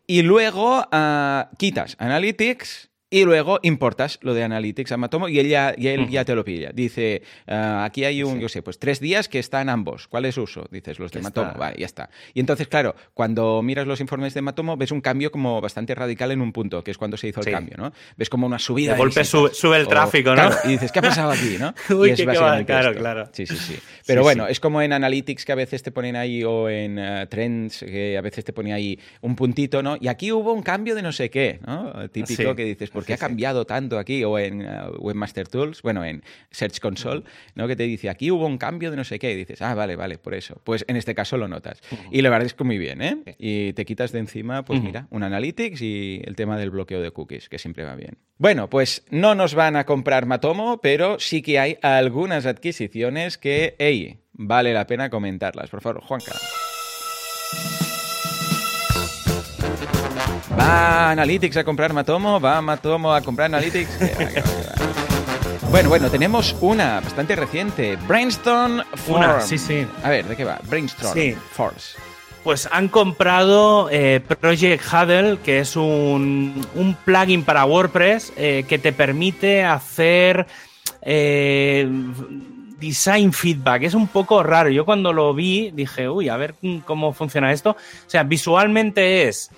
Y 0.05 0.21
luego 0.21 0.87
ah, 0.91 1.49
quitas 1.57 1.95
Analytics 1.99 2.89
y 3.09 3.23
luego 3.23 3.59
importas 3.63 4.19
lo 4.21 4.33
de 4.33 4.43
Analytics 4.43 4.91
a 4.91 4.97
Matomo 4.97 5.29
y 5.29 5.39
él 5.39 5.47
ya, 5.47 5.73
y 5.77 5.87
él 5.87 6.09
ya 6.09 6.25
te 6.25 6.35
lo 6.35 6.43
pilla. 6.43 6.71
Dice, 6.73 7.21
ah, 7.47 7.85
aquí 7.85 8.03
hay 8.03 8.21
un, 8.23 8.39
yo 8.39 8.49
sé, 8.49 8.61
pues 8.61 8.79
tres 8.79 8.99
días 8.99 9.29
que 9.29 9.39
están 9.39 9.69
ambos. 9.69 10.07
¿Cuáles 10.09 10.37
uso? 10.37 10.67
Dices, 10.71 10.99
los 10.99 11.11
de 11.11 11.19
Ya 11.19 11.23
Matomo. 11.23 11.47
está. 11.47 11.57
Vale, 11.59 11.75
ya 11.79 11.85
está. 11.85 12.09
Y 12.33 12.41
entonces, 12.41 12.67
claro, 12.67 12.95
cuando 13.13 13.61
miras 13.61 13.87
los 13.87 14.01
informes 14.01 14.33
de 14.33 14.41
Matomo, 14.41 14.75
ves 14.75 14.91
un 14.91 14.99
cambio 14.99 15.31
como 15.31 15.61
bastante 15.61 15.95
radical 15.95 16.31
en 16.31 16.41
un 16.41 16.51
punto, 16.51 16.83
que 16.83 16.91
es 16.91 16.97
cuando 16.97 17.15
se 17.15 17.29
hizo 17.29 17.41
Sí. 17.41 17.49
el 17.49 17.55
cambio, 17.55 17.75
¿no? 17.77 17.93
Ves 18.17 18.29
como 18.29 18.45
una 18.45 18.59
subida. 18.59 18.91
De 18.91 18.97
golpe 18.97 19.21
sube- 19.23 19.53
sube 19.53 19.77
el 19.77 19.85
O- 19.85 19.89
tráfico, 19.89 20.31
¿no? 20.31 20.35
claro, 20.35 20.55
y 20.65 20.69
dices, 20.69 20.91
¿qué 20.91 20.99
ha 20.99 21.03
pasado 21.03 21.31
aquí, 21.31 21.55
no? 21.57 21.73
Uy, 21.97 22.09
Y 22.09 22.11
es 22.11 22.19
qué- 22.19 22.25
básicamente 22.25 22.65
claro, 22.65 22.89
esto. 22.89 22.99
claro. 23.01 23.29
Sí, 23.31 23.47
sí, 23.47 23.55
sí. 23.55 23.75
Pero 24.05 24.21
Sí, 24.21 24.23
bueno, 24.23 24.47
es 24.47 24.59
como 24.59 24.81
en 24.81 24.91
Analytics 24.91 25.45
que 25.45 25.51
a 25.53 25.55
veces 25.55 25.81
te 25.81 25.91
ponen 25.91 26.15
ahí 26.17 26.43
o 26.43 26.69
en 26.69 26.99
eh, 26.99 27.25
Trends 27.29 27.79
que 27.79 28.17
a 28.17 28.21
veces 28.21 28.43
te 28.43 28.51
pone 28.51 28.73
ahí 28.73 28.99
un 29.21 29.35
puntito, 29.35 29.81
¿no? 29.81 29.97
Y 29.99 30.07
aquí 30.09 30.31
hubo 30.33 30.51
un 30.53 30.61
cambio 30.61 30.93
de 30.93 31.01
no 31.01 31.11
sé 31.13 31.29
qué, 31.29 31.59
¿no? 31.65 32.09
Típico 32.09 32.53
que 32.55 32.65
dices, 32.65 32.89
¿por 32.97 33.05
qué 33.05 33.13
Sí, 33.13 33.13
ha 33.13 33.17
sí. 33.17 33.21
cambiado 33.21 33.65
tanto 33.65 33.99
aquí? 33.99 34.23
O 34.23 34.39
en 34.39 34.61
eh, 34.63 34.67
Webmaster 34.97 35.47
Tools, 35.47 35.81
bueno, 35.83 36.03
en 36.03 36.23
Search 36.51 36.79
Console, 36.79 37.23
¿no? 37.55 37.67
Que 37.67 37.75
te 37.75 37.83
dice, 37.83 38.09
aquí 38.09 38.31
hubo 38.31 38.45
un 38.47 38.57
cambio 38.57 38.89
de 38.89 38.97
no 38.97 39.03
sé 39.03 39.19
qué. 39.19 39.31
Y 39.31 39.35
dices, 39.35 39.61
ah, 39.61 39.75
vale, 39.75 39.95
vale, 39.95 40.17
por 40.17 40.33
eso. 40.33 40.59
Pues 40.63 40.83
en 40.87 40.95
este 40.95 41.13
caso 41.13 41.37
lo 41.37 41.47
notas. 41.47 41.81
Y 42.11 42.21
la 42.23 42.29
verdad 42.29 42.47
es 42.47 42.53
que 42.55 42.63
muy 42.63 42.77
bien, 42.77 43.01
¿eh? 43.01 43.35
Y 43.37 43.73
te 43.73 43.85
quitas 43.85 44.11
de 44.11 44.19
encima, 44.19 44.65
pues 44.65 44.81
mira, 44.81 45.07
un 45.11 45.21
Analytics 45.23 45.81
y 45.81 46.21
el 46.25 46.35
tema 46.35 46.57
del 46.57 46.71
bloqueo 46.71 47.01
de 47.01 47.11
cookies, 47.11 47.49
que 47.49 47.59
siempre 47.59 47.83
va 47.83 47.95
bien. 47.95 48.17
Bueno, 48.39 48.69
pues 48.69 49.03
no 49.11 49.35
nos 49.35 49.53
van 49.53 49.75
a 49.75 49.85
comprar 49.85 50.25
Matomo, 50.25 50.79
pero 50.81 51.19
sí 51.19 51.41
que 51.41 51.59
hay 51.59 51.77
algunas 51.81 52.45
adquisiciones 52.45 53.37
que, 53.37 53.75
hey, 53.79 54.19
vale 54.33 54.73
la 54.73 54.87
pena 54.87 55.09
comentarlas. 55.09 55.69
Por 55.69 55.81
favor, 55.81 56.01
Juanca. 56.03 56.33
¿Va 60.57 61.11
Analytics 61.11 61.57
a 61.57 61.63
comprar 61.63 61.93
Matomo? 61.93 62.39
¿Va 62.39 62.61
Matomo 62.61 63.13
a 63.13 63.21
comprar 63.21 63.45
Analytics? 63.45 63.99
Bueno, 65.69 65.89
bueno, 65.89 66.09
tenemos 66.09 66.55
una 66.61 67.01
bastante 67.01 67.35
reciente. 67.35 67.97
Brainstorm. 68.07 68.83
Una, 69.07 69.41
sí, 69.41 69.57
sí. 69.57 69.85
A 70.01 70.09
ver, 70.09 70.25
¿de 70.25 70.37
qué 70.37 70.45
va? 70.45 70.59
Brainstorm 70.63 71.13
Sí. 71.13 71.35
Force. 71.51 71.97
Pues 72.41 72.69
han 72.71 72.87
comprado 72.87 73.89
eh, 73.91 74.21
Project 74.39 74.81
Huddle, 74.85 75.39
que 75.43 75.59
es 75.59 75.75
un, 75.75 76.65
un 76.73 76.95
plugin 77.03 77.43
para 77.43 77.65
WordPress 77.65 78.31
eh, 78.37 78.63
que 78.67 78.79
te 78.79 78.93
permite 78.93 79.65
hacer 79.65 80.47
eh, 81.01 81.85
design 82.79 83.33
feedback. 83.33 83.83
Es 83.83 83.93
un 83.93 84.07
poco 84.07 84.41
raro. 84.43 84.69
Yo 84.69 84.85
cuando 84.85 85.11
lo 85.11 85.33
vi 85.33 85.71
dije, 85.71 86.07
uy, 86.07 86.29
a 86.29 86.37
ver 86.37 86.55
cómo 86.85 87.11
funciona 87.11 87.51
esto. 87.51 87.71
O 87.71 88.09
sea, 88.09 88.23
visualmente 88.23 89.27
es 89.27 89.51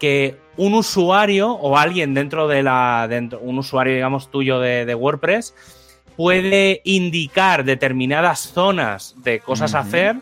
que 0.00 0.36
un 0.56 0.74
usuario 0.74 1.52
o 1.52 1.78
alguien 1.78 2.14
dentro 2.14 2.48
de 2.48 2.64
la. 2.64 3.06
Dentro, 3.08 3.38
un 3.38 3.58
usuario, 3.58 3.94
digamos, 3.94 4.30
tuyo 4.30 4.58
de, 4.58 4.84
de 4.84 4.94
WordPress 4.96 5.54
puede 6.20 6.82
indicar 6.84 7.64
determinadas 7.64 8.40
zonas 8.40 9.14
de 9.22 9.40
cosas 9.40 9.74
a 9.74 9.78
hacer 9.78 10.16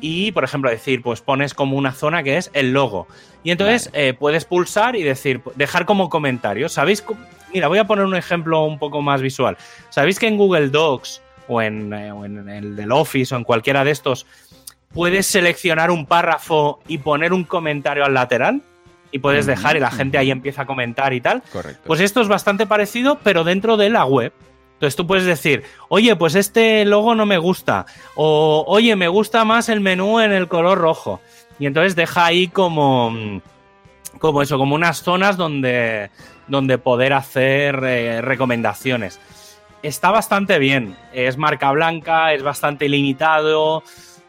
y, 0.00 0.32
por 0.32 0.44
ejemplo, 0.44 0.70
decir, 0.70 1.02
pues 1.02 1.20
pones 1.20 1.52
como 1.52 1.76
una 1.76 1.92
zona 1.92 2.22
que 2.22 2.36
es 2.36 2.50
el 2.54 2.72
logo. 2.72 3.08
Y 3.42 3.50
entonces 3.50 3.90
eh, 3.92 4.14
puedes 4.18 4.44
pulsar 4.44 4.96
y 4.96 5.02
decir, 5.02 5.42
dejar 5.56 5.84
como 5.84 6.08
comentario. 6.08 6.68
¿Sabéis? 6.68 7.04
Mira, 7.52 7.68
voy 7.68 7.78
a 7.78 7.86
poner 7.86 8.04
un 8.04 8.14
ejemplo 8.14 8.64
un 8.64 8.78
poco 8.78 9.02
más 9.02 9.20
visual. 9.20 9.58
¿Sabéis 9.90 10.18
que 10.18 10.28
en 10.28 10.36
Google 10.36 10.68
Docs 10.68 11.20
o 11.48 11.60
en, 11.60 11.92
eh, 11.92 12.12
o 12.12 12.24
en 12.24 12.48
el 12.48 12.76
del 12.76 12.92
Office 12.92 13.34
o 13.34 13.38
en 13.38 13.44
cualquiera 13.44 13.84
de 13.84 13.90
estos 13.90 14.26
puedes 14.94 15.26
seleccionar 15.26 15.90
un 15.90 16.06
párrafo 16.06 16.80
y 16.88 16.98
poner 16.98 17.32
un 17.32 17.44
comentario 17.44 18.04
al 18.04 18.14
lateral? 18.14 18.62
Y 19.10 19.20
puedes 19.20 19.46
dejar 19.46 19.76
y 19.76 19.80
la 19.80 19.90
gente 19.90 20.18
ahí 20.18 20.30
empieza 20.30 20.62
a 20.62 20.66
comentar 20.66 21.12
y 21.14 21.20
tal. 21.20 21.42
Correcto. 21.52 21.82
Pues 21.86 22.00
esto 22.00 22.20
es 22.20 22.28
bastante 22.28 22.66
parecido, 22.66 23.18
pero 23.22 23.42
dentro 23.44 23.76
de 23.76 23.88
la 23.88 24.04
web. 24.04 24.32
Entonces 24.78 24.94
tú 24.94 25.08
puedes 25.08 25.24
decir, 25.24 25.64
oye, 25.88 26.14
pues 26.14 26.36
este 26.36 26.84
logo 26.84 27.16
no 27.16 27.26
me 27.26 27.36
gusta, 27.36 27.84
o 28.14 28.64
oye, 28.68 28.94
me 28.94 29.08
gusta 29.08 29.44
más 29.44 29.68
el 29.68 29.80
menú 29.80 30.20
en 30.20 30.30
el 30.30 30.46
color 30.46 30.78
rojo. 30.78 31.20
Y 31.58 31.66
entonces 31.66 31.96
deja 31.96 32.26
ahí 32.26 32.46
como, 32.46 33.40
como 34.20 34.40
eso, 34.40 34.56
como 34.56 34.76
unas 34.76 35.02
zonas 35.02 35.36
donde, 35.36 36.10
donde 36.46 36.78
poder 36.78 37.12
hacer 37.12 37.82
eh, 37.82 38.20
recomendaciones. 38.22 39.18
Está 39.82 40.12
bastante 40.12 40.60
bien, 40.60 40.96
es 41.12 41.36
marca 41.36 41.72
blanca, 41.72 42.32
es 42.32 42.44
bastante 42.44 42.88
limitado. 42.88 43.82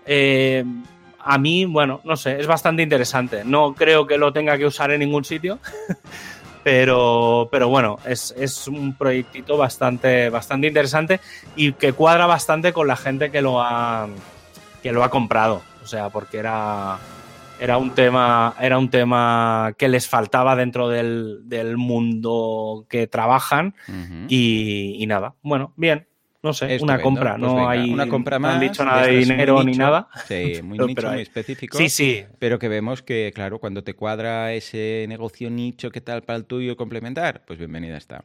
Eh, 0.08 0.66
a 1.22 1.38
mí, 1.38 1.66
bueno, 1.66 2.02
no 2.04 2.18
sé, 2.18 2.40
es 2.40 2.48
bastante 2.48 2.84
interesante. 2.84 3.44
No 3.44 3.74
creo 3.74 4.08
que 4.08 4.18
lo 4.18 4.34
tenga 4.34 4.58
que 4.58 4.66
usar 4.66 4.92
en 4.92 5.00
ningún 5.00 5.24
sitio. 5.24 5.60
Pero, 6.62 7.48
pero 7.54 7.70
bueno, 7.70 8.00
es, 8.06 8.36
es, 8.38 8.68
un 8.68 8.94
proyectito 8.94 9.58
bastante, 9.58 10.30
bastante 10.30 10.68
interesante 10.68 11.22
y 11.56 11.72
que 11.72 11.94
cuadra 11.94 12.26
bastante 12.26 12.74
con 12.74 12.86
la 12.86 12.98
gente 12.98 13.32
que 13.32 13.42
lo 13.42 13.62
ha, 13.62 14.10
que 14.84 14.92
lo 14.92 15.06
ha 15.06 15.10
comprado. 15.10 15.62
O 15.82 15.88
sea, 15.88 16.10
porque 16.10 16.38
era, 16.38 17.00
era 17.60 17.78
un 17.78 17.92
tema, 17.92 18.56
era 18.60 18.78
un 18.78 18.90
tema 18.90 19.74
que 19.78 19.88
les 19.88 20.08
faltaba 20.08 20.58
dentro 20.58 20.90
del, 20.90 21.40
del 21.46 21.78
mundo 21.78 22.86
que 22.90 23.08
trabajan 23.08 23.74
y, 24.28 25.02
y, 25.02 25.08
nada. 25.08 25.36
Bueno, 25.42 25.74
bien. 25.78 26.09
No 26.42 26.54
sé, 26.54 26.78
una 26.80 27.02
compra, 27.02 27.36
pues 27.38 27.42
no 27.42 27.68
hay 27.68 27.92
una 27.92 28.08
compra 28.08 28.40
más, 28.40 28.52
no 28.52 28.56
han 28.56 28.62
dicho 28.62 28.86
nada 28.86 29.08
de 29.08 29.18
dinero 29.18 29.62
ni 29.62 29.74
nada. 29.74 30.08
Sí, 30.26 30.60
muy 30.64 30.80
nicho, 30.80 31.12
muy 31.12 31.22
específico. 31.22 31.78
Sí, 31.78 31.90
sí. 31.90 32.24
Pero 32.40 32.58
que 32.60 32.70
vemos 32.70 33.04
que, 33.04 33.34
claro, 33.36 33.60
cuando 33.60 33.84
te 33.84 33.94
cuadra 33.94 34.54
ese 34.54 35.06
negocio 35.10 35.50
nicho, 35.50 35.92
¿qué 35.92 36.00
tal 36.00 36.24
para 36.24 36.38
el 36.38 36.46
tuyo 36.46 36.78
complementar? 36.78 37.44
Pues 37.46 37.60
bienvenida 37.60 37.98
está. 37.98 38.24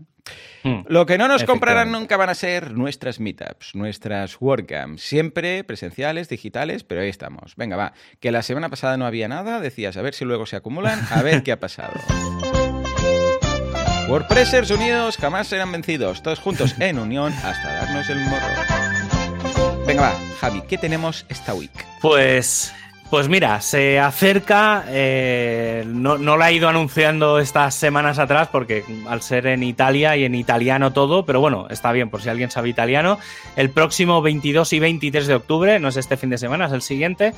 Hmm. 0.62 0.82
Lo 0.86 1.06
que 1.06 1.18
no 1.18 1.26
nos 1.26 1.42
comprarán 1.42 1.90
nunca 1.90 2.16
van 2.16 2.30
a 2.30 2.34
ser 2.34 2.70
nuestras 2.72 3.18
meetups, 3.18 3.74
nuestras 3.74 4.40
WordCamps, 4.40 5.02
siempre 5.02 5.64
presenciales, 5.64 6.28
digitales, 6.28 6.84
pero 6.84 7.00
ahí 7.00 7.08
estamos. 7.08 7.56
Venga, 7.56 7.76
va, 7.76 7.94
que 8.20 8.30
la 8.30 8.42
semana 8.42 8.68
pasada 8.68 8.96
no 8.96 9.06
había 9.06 9.26
nada, 9.26 9.60
decías, 9.60 9.96
a 9.96 10.02
ver 10.02 10.14
si 10.14 10.24
luego 10.24 10.46
se 10.46 10.54
acumulan, 10.54 11.00
a 11.10 11.20
ver 11.22 11.42
qué 11.42 11.50
ha 11.50 11.58
pasado. 11.58 11.94
WordPressers 14.08 14.70
unidos 14.70 15.16
jamás 15.16 15.46
serán 15.46 15.72
vencidos, 15.72 16.22
todos 16.22 16.38
juntos 16.38 16.74
en 16.78 16.98
unión 16.98 17.32
hasta 17.42 17.72
darnos 17.72 18.08
el 18.10 18.18
morro. 18.20 18.46
Venga, 19.86 20.02
va, 20.02 20.14
Javi, 20.40 20.62
¿qué 20.68 20.76
tenemos 20.76 21.24
esta 21.28 21.54
week? 21.54 21.72
Pues 22.02 22.72
pues 23.10 23.28
mira, 23.28 23.60
se 23.60 24.00
acerca, 24.00 24.84
eh, 24.88 25.84
no, 25.86 26.18
no 26.18 26.36
la 26.36 26.50
he 26.50 26.54
ido 26.54 26.68
anunciando 26.68 27.38
estas 27.38 27.74
semanas 27.74 28.18
atrás 28.18 28.48
porque 28.50 28.84
al 29.08 29.22
ser 29.22 29.46
en 29.46 29.62
Italia 29.62 30.16
y 30.16 30.24
en 30.24 30.34
italiano 30.34 30.92
todo, 30.92 31.24
pero 31.24 31.40
bueno, 31.40 31.68
está 31.70 31.92
bien 31.92 32.10
por 32.10 32.22
si 32.22 32.28
alguien 32.28 32.50
sabe 32.50 32.70
italiano. 32.70 33.18
El 33.56 33.70
próximo 33.70 34.20
22 34.20 34.72
y 34.72 34.80
23 34.80 35.26
de 35.28 35.34
octubre, 35.34 35.78
no 35.78 35.88
es 35.88 35.96
este 35.96 36.16
fin 36.16 36.30
de 36.30 36.38
semana, 36.38 36.66
es 36.66 36.72
el 36.72 36.82
siguiente, 36.82 37.34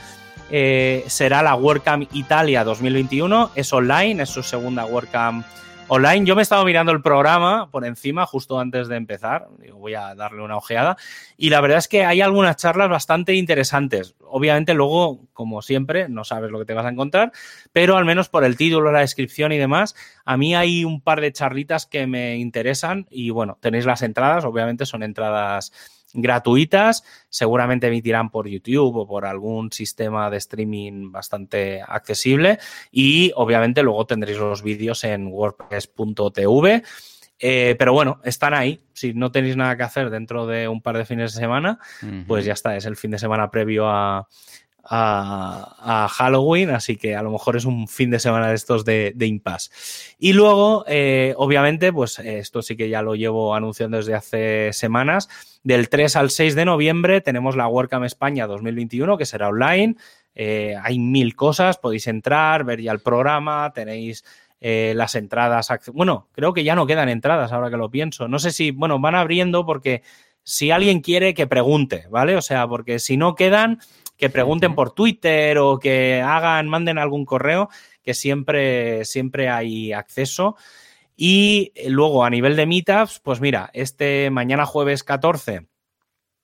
eh, 0.50 1.04
será 1.08 1.42
la 1.42 1.54
WordCamp 1.54 2.08
Italia 2.12 2.64
2021, 2.64 3.50
es 3.54 3.72
online, 3.72 4.22
es 4.22 4.30
su 4.30 4.42
segunda 4.42 4.86
WordCamp 4.86 5.44
online. 5.88 6.26
Yo 6.26 6.34
me 6.34 6.42
he 6.42 6.44
estado 6.44 6.64
mirando 6.64 6.92
el 6.92 7.02
programa 7.02 7.70
por 7.70 7.84
encima 7.84 8.26
justo 8.26 8.58
antes 8.58 8.88
de 8.88 8.96
empezar. 8.96 9.48
voy 9.72 9.94
a 9.94 10.14
darle 10.14 10.42
una 10.42 10.56
ojeada. 10.56 10.96
Y 11.36 11.50
la 11.50 11.60
verdad 11.60 11.78
es 11.78 11.88
que 11.88 12.04
hay 12.04 12.20
algunas 12.20 12.56
charlas 12.56 12.88
bastante 12.88 13.34
interesantes. 13.34 14.14
Obviamente, 14.28 14.74
luego, 14.74 15.20
como 15.32 15.62
siempre, 15.62 16.08
no 16.08 16.24
sabes 16.24 16.50
lo 16.50 16.58
que 16.58 16.64
te 16.64 16.74
vas 16.74 16.86
a 16.86 16.90
encontrar, 16.90 17.32
pero 17.72 17.96
al 17.96 18.04
menos 18.04 18.28
por 18.28 18.44
el 18.44 18.56
título, 18.56 18.90
la 18.92 19.00
descripción 19.00 19.52
y 19.52 19.58
demás, 19.58 19.94
a 20.24 20.36
mí 20.36 20.54
hay 20.54 20.84
un 20.84 21.00
par 21.00 21.20
de 21.20 21.32
charlitas 21.32 21.86
que 21.86 22.06
me 22.06 22.36
interesan. 22.36 23.06
Y 23.10 23.30
bueno, 23.30 23.58
tenéis 23.60 23.86
las 23.86 24.02
entradas, 24.02 24.44
obviamente 24.44 24.86
son 24.86 25.02
entradas 25.02 25.72
gratuitas, 26.16 27.04
seguramente 27.28 27.86
emitirán 27.86 28.30
por 28.30 28.48
YouTube 28.48 28.96
o 28.96 29.06
por 29.06 29.26
algún 29.26 29.70
sistema 29.72 30.30
de 30.30 30.38
streaming 30.38 31.12
bastante 31.12 31.82
accesible 31.86 32.58
y 32.90 33.32
obviamente 33.36 33.82
luego 33.82 34.06
tendréis 34.06 34.38
los 34.38 34.62
vídeos 34.62 35.04
en 35.04 35.28
wordpress.tv. 35.28 36.82
Eh, 37.38 37.76
pero 37.78 37.92
bueno, 37.92 38.20
están 38.24 38.54
ahí. 38.54 38.80
Si 38.94 39.12
no 39.12 39.30
tenéis 39.30 39.56
nada 39.56 39.76
que 39.76 39.82
hacer 39.82 40.08
dentro 40.08 40.46
de 40.46 40.68
un 40.68 40.80
par 40.80 40.96
de 40.96 41.04
fines 41.04 41.34
de 41.34 41.40
semana, 41.40 41.78
pues 42.26 42.46
ya 42.46 42.54
está. 42.54 42.76
Es 42.76 42.86
el 42.86 42.96
fin 42.96 43.10
de 43.10 43.18
semana 43.18 43.50
previo 43.50 43.86
a, 43.88 44.26
a, 44.88 46.08
Halloween, 46.10 46.70
así 46.70 46.96
que 46.96 47.16
a 47.16 47.22
lo 47.22 47.30
mejor 47.30 47.56
es 47.56 47.64
un 47.64 47.88
fin 47.88 48.10
de 48.10 48.18
semana 48.18 48.48
de 48.48 48.54
estos 48.54 48.84
de, 48.84 49.12
de 49.14 49.26
impasse. 49.26 49.70
Y 50.18 50.32
luego, 50.32 50.84
eh, 50.86 51.34
obviamente, 51.36 51.92
pues 51.92 52.18
esto 52.18 52.62
sí 52.62 52.76
que 52.76 52.88
ya 52.88 53.02
lo 53.02 53.14
llevo 53.14 53.54
anunciando 53.54 53.96
desde 53.96 54.14
hace 54.14 54.72
semanas. 54.72 55.28
Del 55.62 55.88
3 55.88 56.16
al 56.16 56.30
6 56.30 56.54
de 56.54 56.64
noviembre 56.64 57.20
tenemos 57.20 57.56
la 57.56 57.68
WordCamp 57.68 58.04
España 58.04 58.46
2021, 58.46 59.18
que 59.18 59.26
será 59.26 59.48
online. 59.48 59.96
Eh, 60.34 60.76
hay 60.82 60.98
mil 60.98 61.34
cosas, 61.34 61.78
podéis 61.78 62.06
entrar, 62.06 62.64
ver 62.64 62.80
ya 62.80 62.92
el 62.92 63.00
programa, 63.00 63.72
tenéis 63.74 64.24
eh, 64.60 64.92
las 64.94 65.14
entradas. 65.14 65.68
Bueno, 65.92 66.28
creo 66.32 66.52
que 66.52 66.64
ya 66.64 66.74
no 66.74 66.86
quedan 66.86 67.08
entradas 67.08 67.52
ahora 67.52 67.70
que 67.70 67.76
lo 67.76 67.90
pienso. 67.90 68.28
No 68.28 68.38
sé 68.38 68.52
si, 68.52 68.70
bueno, 68.70 68.98
van 68.98 69.14
abriendo 69.14 69.66
porque 69.66 70.02
si 70.42 70.70
alguien 70.70 71.00
quiere 71.00 71.34
que 71.34 71.46
pregunte, 71.46 72.06
¿vale? 72.10 72.36
O 72.36 72.42
sea, 72.42 72.68
porque 72.68 72.98
si 72.98 73.16
no 73.16 73.34
quedan, 73.34 73.80
que 74.16 74.30
pregunten 74.30 74.74
por 74.74 74.92
Twitter 74.92 75.58
o 75.58 75.78
que 75.78 76.22
hagan, 76.22 76.68
manden 76.68 76.98
algún 76.98 77.24
correo, 77.24 77.68
que 78.02 78.14
siempre, 78.14 79.04
siempre 79.04 79.48
hay 79.48 79.92
acceso. 79.92 80.56
Y 81.16 81.72
luego 81.88 82.24
a 82.24 82.30
nivel 82.30 82.56
de 82.56 82.66
meetups, 82.66 83.20
pues 83.20 83.40
mira, 83.40 83.70
este 83.72 84.30
mañana 84.30 84.66
jueves 84.66 85.02
14, 85.02 85.66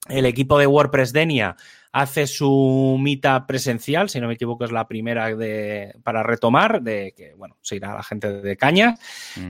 el 0.08 0.26
equipo 0.26 0.58
de 0.58 0.66
WordPress 0.66 1.12
Denia 1.12 1.56
hace 1.92 2.26
su 2.26 2.96
meetup 2.98 3.46
presencial, 3.46 4.08
si 4.08 4.18
no 4.18 4.26
me 4.26 4.34
equivoco 4.34 4.64
es 4.64 4.72
la 4.72 4.88
primera 4.88 5.36
de, 5.36 5.94
para 6.02 6.22
retomar, 6.22 6.80
de 6.80 7.12
que, 7.14 7.34
bueno, 7.34 7.58
se 7.60 7.76
irá 7.76 7.94
la 7.94 8.02
gente 8.02 8.32
de 8.32 8.56
Caña. 8.56 8.96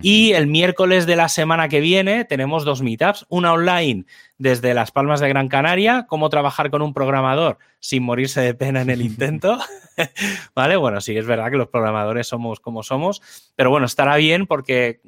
Y 0.02 0.32
el 0.32 0.48
miércoles 0.48 1.06
de 1.06 1.14
la 1.14 1.28
semana 1.28 1.69
que 1.69 1.81
viene 1.81 2.24
tenemos 2.24 2.64
dos 2.64 2.82
meetups, 2.82 3.27
una 3.28 3.52
online 3.52 4.06
desde 4.39 4.74
Las 4.74 4.90
Palmas 4.90 5.20
de 5.20 5.28
Gran 5.28 5.48
Canaria, 5.48 6.06
cómo 6.09 6.28
trabajar 6.31 6.70
con 6.70 6.82
un 6.82 6.93
programador 6.93 7.59
sin 7.78 8.02
morirse 8.02 8.40
de 8.40 8.55
pena 8.55 8.82
en 8.82 8.90
el 8.90 9.02
intento. 9.02 9.59
¿Vale? 10.55 10.77
Bueno, 10.77 11.01
sí, 11.01 11.16
es 11.16 11.27
verdad 11.27 11.48
que 11.48 11.59
los 11.59 11.69
programadores 11.69 12.27
somos 12.27 12.59
como 12.59 12.82
somos, 12.82 13.23
pero 13.55 13.70
bueno, 13.70 13.86
estará 13.86 14.16
bien 14.16 14.48
porque 14.48 15.01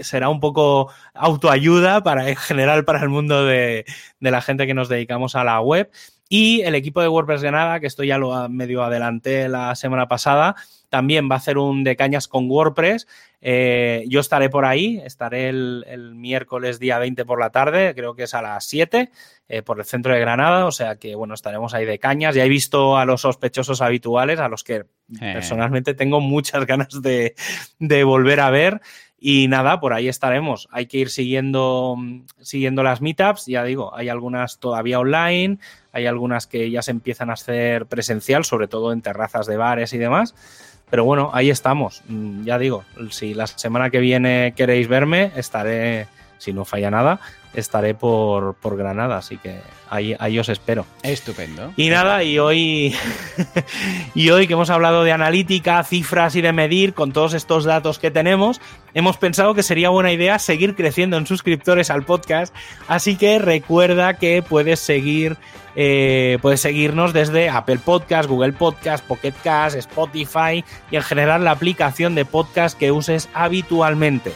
será 0.00 0.30
un 0.30 0.40
poco 0.40 0.90
autoayuda 1.12 2.02
para, 2.02 2.30
en 2.30 2.36
general 2.36 2.86
para 2.86 3.02
el 3.02 3.10
mundo 3.10 3.44
de, 3.44 3.84
de 4.20 4.30
la 4.30 4.40
gente 4.40 4.66
que 4.66 4.74
nos 4.74 4.88
dedicamos 4.88 5.36
a 5.36 5.44
la 5.44 5.60
web. 5.60 5.90
Y 6.34 6.62
el 6.62 6.74
equipo 6.74 7.02
de 7.02 7.08
WordPress 7.08 7.42
Granada, 7.42 7.78
que 7.78 7.86
esto 7.86 8.04
ya 8.04 8.16
lo 8.16 8.48
medio 8.48 8.82
adelanté 8.82 9.50
la 9.50 9.74
semana 9.74 10.08
pasada, 10.08 10.56
también 10.88 11.28
va 11.30 11.34
a 11.34 11.36
hacer 11.36 11.58
un 11.58 11.84
de 11.84 11.94
cañas 11.94 12.26
con 12.26 12.50
WordPress. 12.50 13.06
Eh, 13.42 14.06
yo 14.08 14.20
estaré 14.20 14.48
por 14.48 14.64
ahí, 14.64 14.98
estaré 15.04 15.50
el, 15.50 16.12
miércoles 16.14 16.78
día 16.78 16.98
20 16.98 17.26
por 17.26 17.38
la 17.38 17.50
tarde, 17.50 17.94
creo 17.94 18.14
que 18.14 18.22
es 18.22 18.32
a 18.32 18.40
las 18.40 18.64
7, 18.64 19.10
eh, 19.46 19.60
por 19.60 19.78
el 19.78 19.84
centro 19.84 20.14
de 20.14 20.20
Granada, 20.20 20.64
o 20.64 20.72
sea 20.72 20.96
que 20.96 21.14
bueno, 21.16 21.34
estaremos 21.34 21.74
ahí 21.74 21.84
de 21.84 21.98
cañas. 21.98 22.34
Ya 22.34 22.46
he 22.46 22.48
visto 22.48 22.96
a 22.96 23.04
los 23.04 23.20
sospechosos 23.20 23.82
habituales, 23.82 24.40
a 24.40 24.48
los 24.48 24.64
que 24.64 24.76
eh. 24.76 24.86
personalmente 25.20 25.92
tengo 25.92 26.22
muchas 26.22 26.64
ganas 26.64 27.02
de, 27.02 27.34
de 27.78 28.04
volver 28.04 28.40
a 28.40 28.48
ver. 28.48 28.80
Y 29.24 29.46
nada, 29.46 29.78
por 29.78 29.92
ahí 29.92 30.08
estaremos. 30.08 30.68
Hay 30.72 30.86
que 30.86 30.98
ir 30.98 31.08
siguiendo, 31.08 31.96
siguiendo 32.40 32.82
las 32.82 33.00
meetups. 33.00 33.46
Ya 33.46 33.62
digo, 33.62 33.94
hay 33.94 34.08
algunas 34.08 34.58
todavía 34.58 34.98
online, 34.98 35.58
hay 35.92 36.06
algunas 36.06 36.48
que 36.48 36.68
ya 36.72 36.82
se 36.82 36.90
empiezan 36.90 37.30
a 37.30 37.34
hacer 37.34 37.86
presencial, 37.86 38.44
sobre 38.44 38.66
todo 38.66 38.92
en 38.92 39.00
terrazas 39.00 39.46
de 39.46 39.56
bares 39.56 39.92
y 39.92 39.98
demás. 39.98 40.34
Pero 40.90 41.04
bueno, 41.04 41.30
ahí 41.34 41.50
estamos. 41.50 42.02
Mm, 42.08 42.42
ya 42.42 42.58
digo, 42.58 42.82
si 43.10 43.32
la 43.32 43.46
semana 43.46 43.90
que 43.90 44.00
viene 44.00 44.54
queréis 44.56 44.88
verme, 44.88 45.30
estaré, 45.36 46.08
si 46.42 46.52
no 46.52 46.64
falla 46.64 46.90
nada, 46.90 47.20
estaré 47.54 47.94
por, 47.94 48.54
por 48.54 48.76
Granada, 48.76 49.16
así 49.16 49.36
que 49.36 49.60
ahí, 49.88 50.16
ahí, 50.18 50.38
os 50.40 50.48
espero. 50.48 50.84
Estupendo. 51.04 51.72
Y 51.76 51.88
nada, 51.88 52.24
y 52.24 52.40
hoy, 52.40 52.96
y 54.14 54.30
hoy 54.30 54.48
que 54.48 54.54
hemos 54.54 54.70
hablado 54.70 55.04
de 55.04 55.12
analítica, 55.12 55.82
cifras 55.84 56.34
y 56.34 56.40
de 56.40 56.52
medir 56.52 56.94
con 56.94 57.12
todos 57.12 57.34
estos 57.34 57.64
datos 57.64 58.00
que 58.00 58.10
tenemos, 58.10 58.60
hemos 58.92 59.18
pensado 59.18 59.54
que 59.54 59.62
sería 59.62 59.90
buena 59.90 60.10
idea 60.10 60.40
seguir 60.40 60.74
creciendo 60.74 61.16
en 61.16 61.28
suscriptores 61.28 61.90
al 61.90 62.02
podcast, 62.04 62.52
así 62.88 63.16
que 63.16 63.38
recuerda 63.38 64.14
que 64.14 64.42
puedes 64.42 64.80
seguir 64.80 65.36
eh, 65.74 66.38
puedes 66.42 66.60
seguirnos 66.60 67.14
desde 67.14 67.48
Apple 67.48 67.78
Podcast, 67.78 68.28
Google 68.28 68.52
Podcast, 68.52 69.02
Pocket 69.06 69.32
Cast, 69.42 69.74
Spotify 69.76 70.62
y 70.90 70.96
en 70.96 71.02
general 71.02 71.44
la 71.44 71.52
aplicación 71.52 72.14
de 72.14 72.26
podcast 72.26 72.78
que 72.78 72.92
uses 72.92 73.30
habitualmente. 73.32 74.32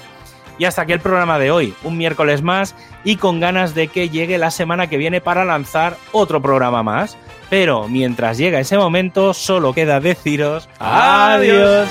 Y 0.59 0.65
hasta 0.65 0.83
aquí 0.83 0.93
el 0.93 1.01
programa 1.01 1.39
de 1.39 1.51
hoy, 1.51 1.74
un 1.83 1.99
miércoles 1.99 2.43
más 2.43 2.74
y 3.05 3.16
con 3.16 3.41
ganas 3.41 3.74
de 3.74 3.89
que 3.89 4.09
llegue 4.09 4.39
la 4.39 4.51
semana 4.51 4.89
que 4.89 4.97
viene 4.97 5.20
para 5.20 5.45
lanzar 5.45 5.97
otro 6.12 6.41
programa 6.41 6.83
más. 6.83 7.16
Pero 7.51 7.89
mientras 7.89 8.39
llega 8.39 8.61
ese 8.61 8.77
momento, 8.77 9.35
solo 9.35 9.73
queda 9.73 10.01
deciros 10.01 10.69
adiós. 10.78 11.89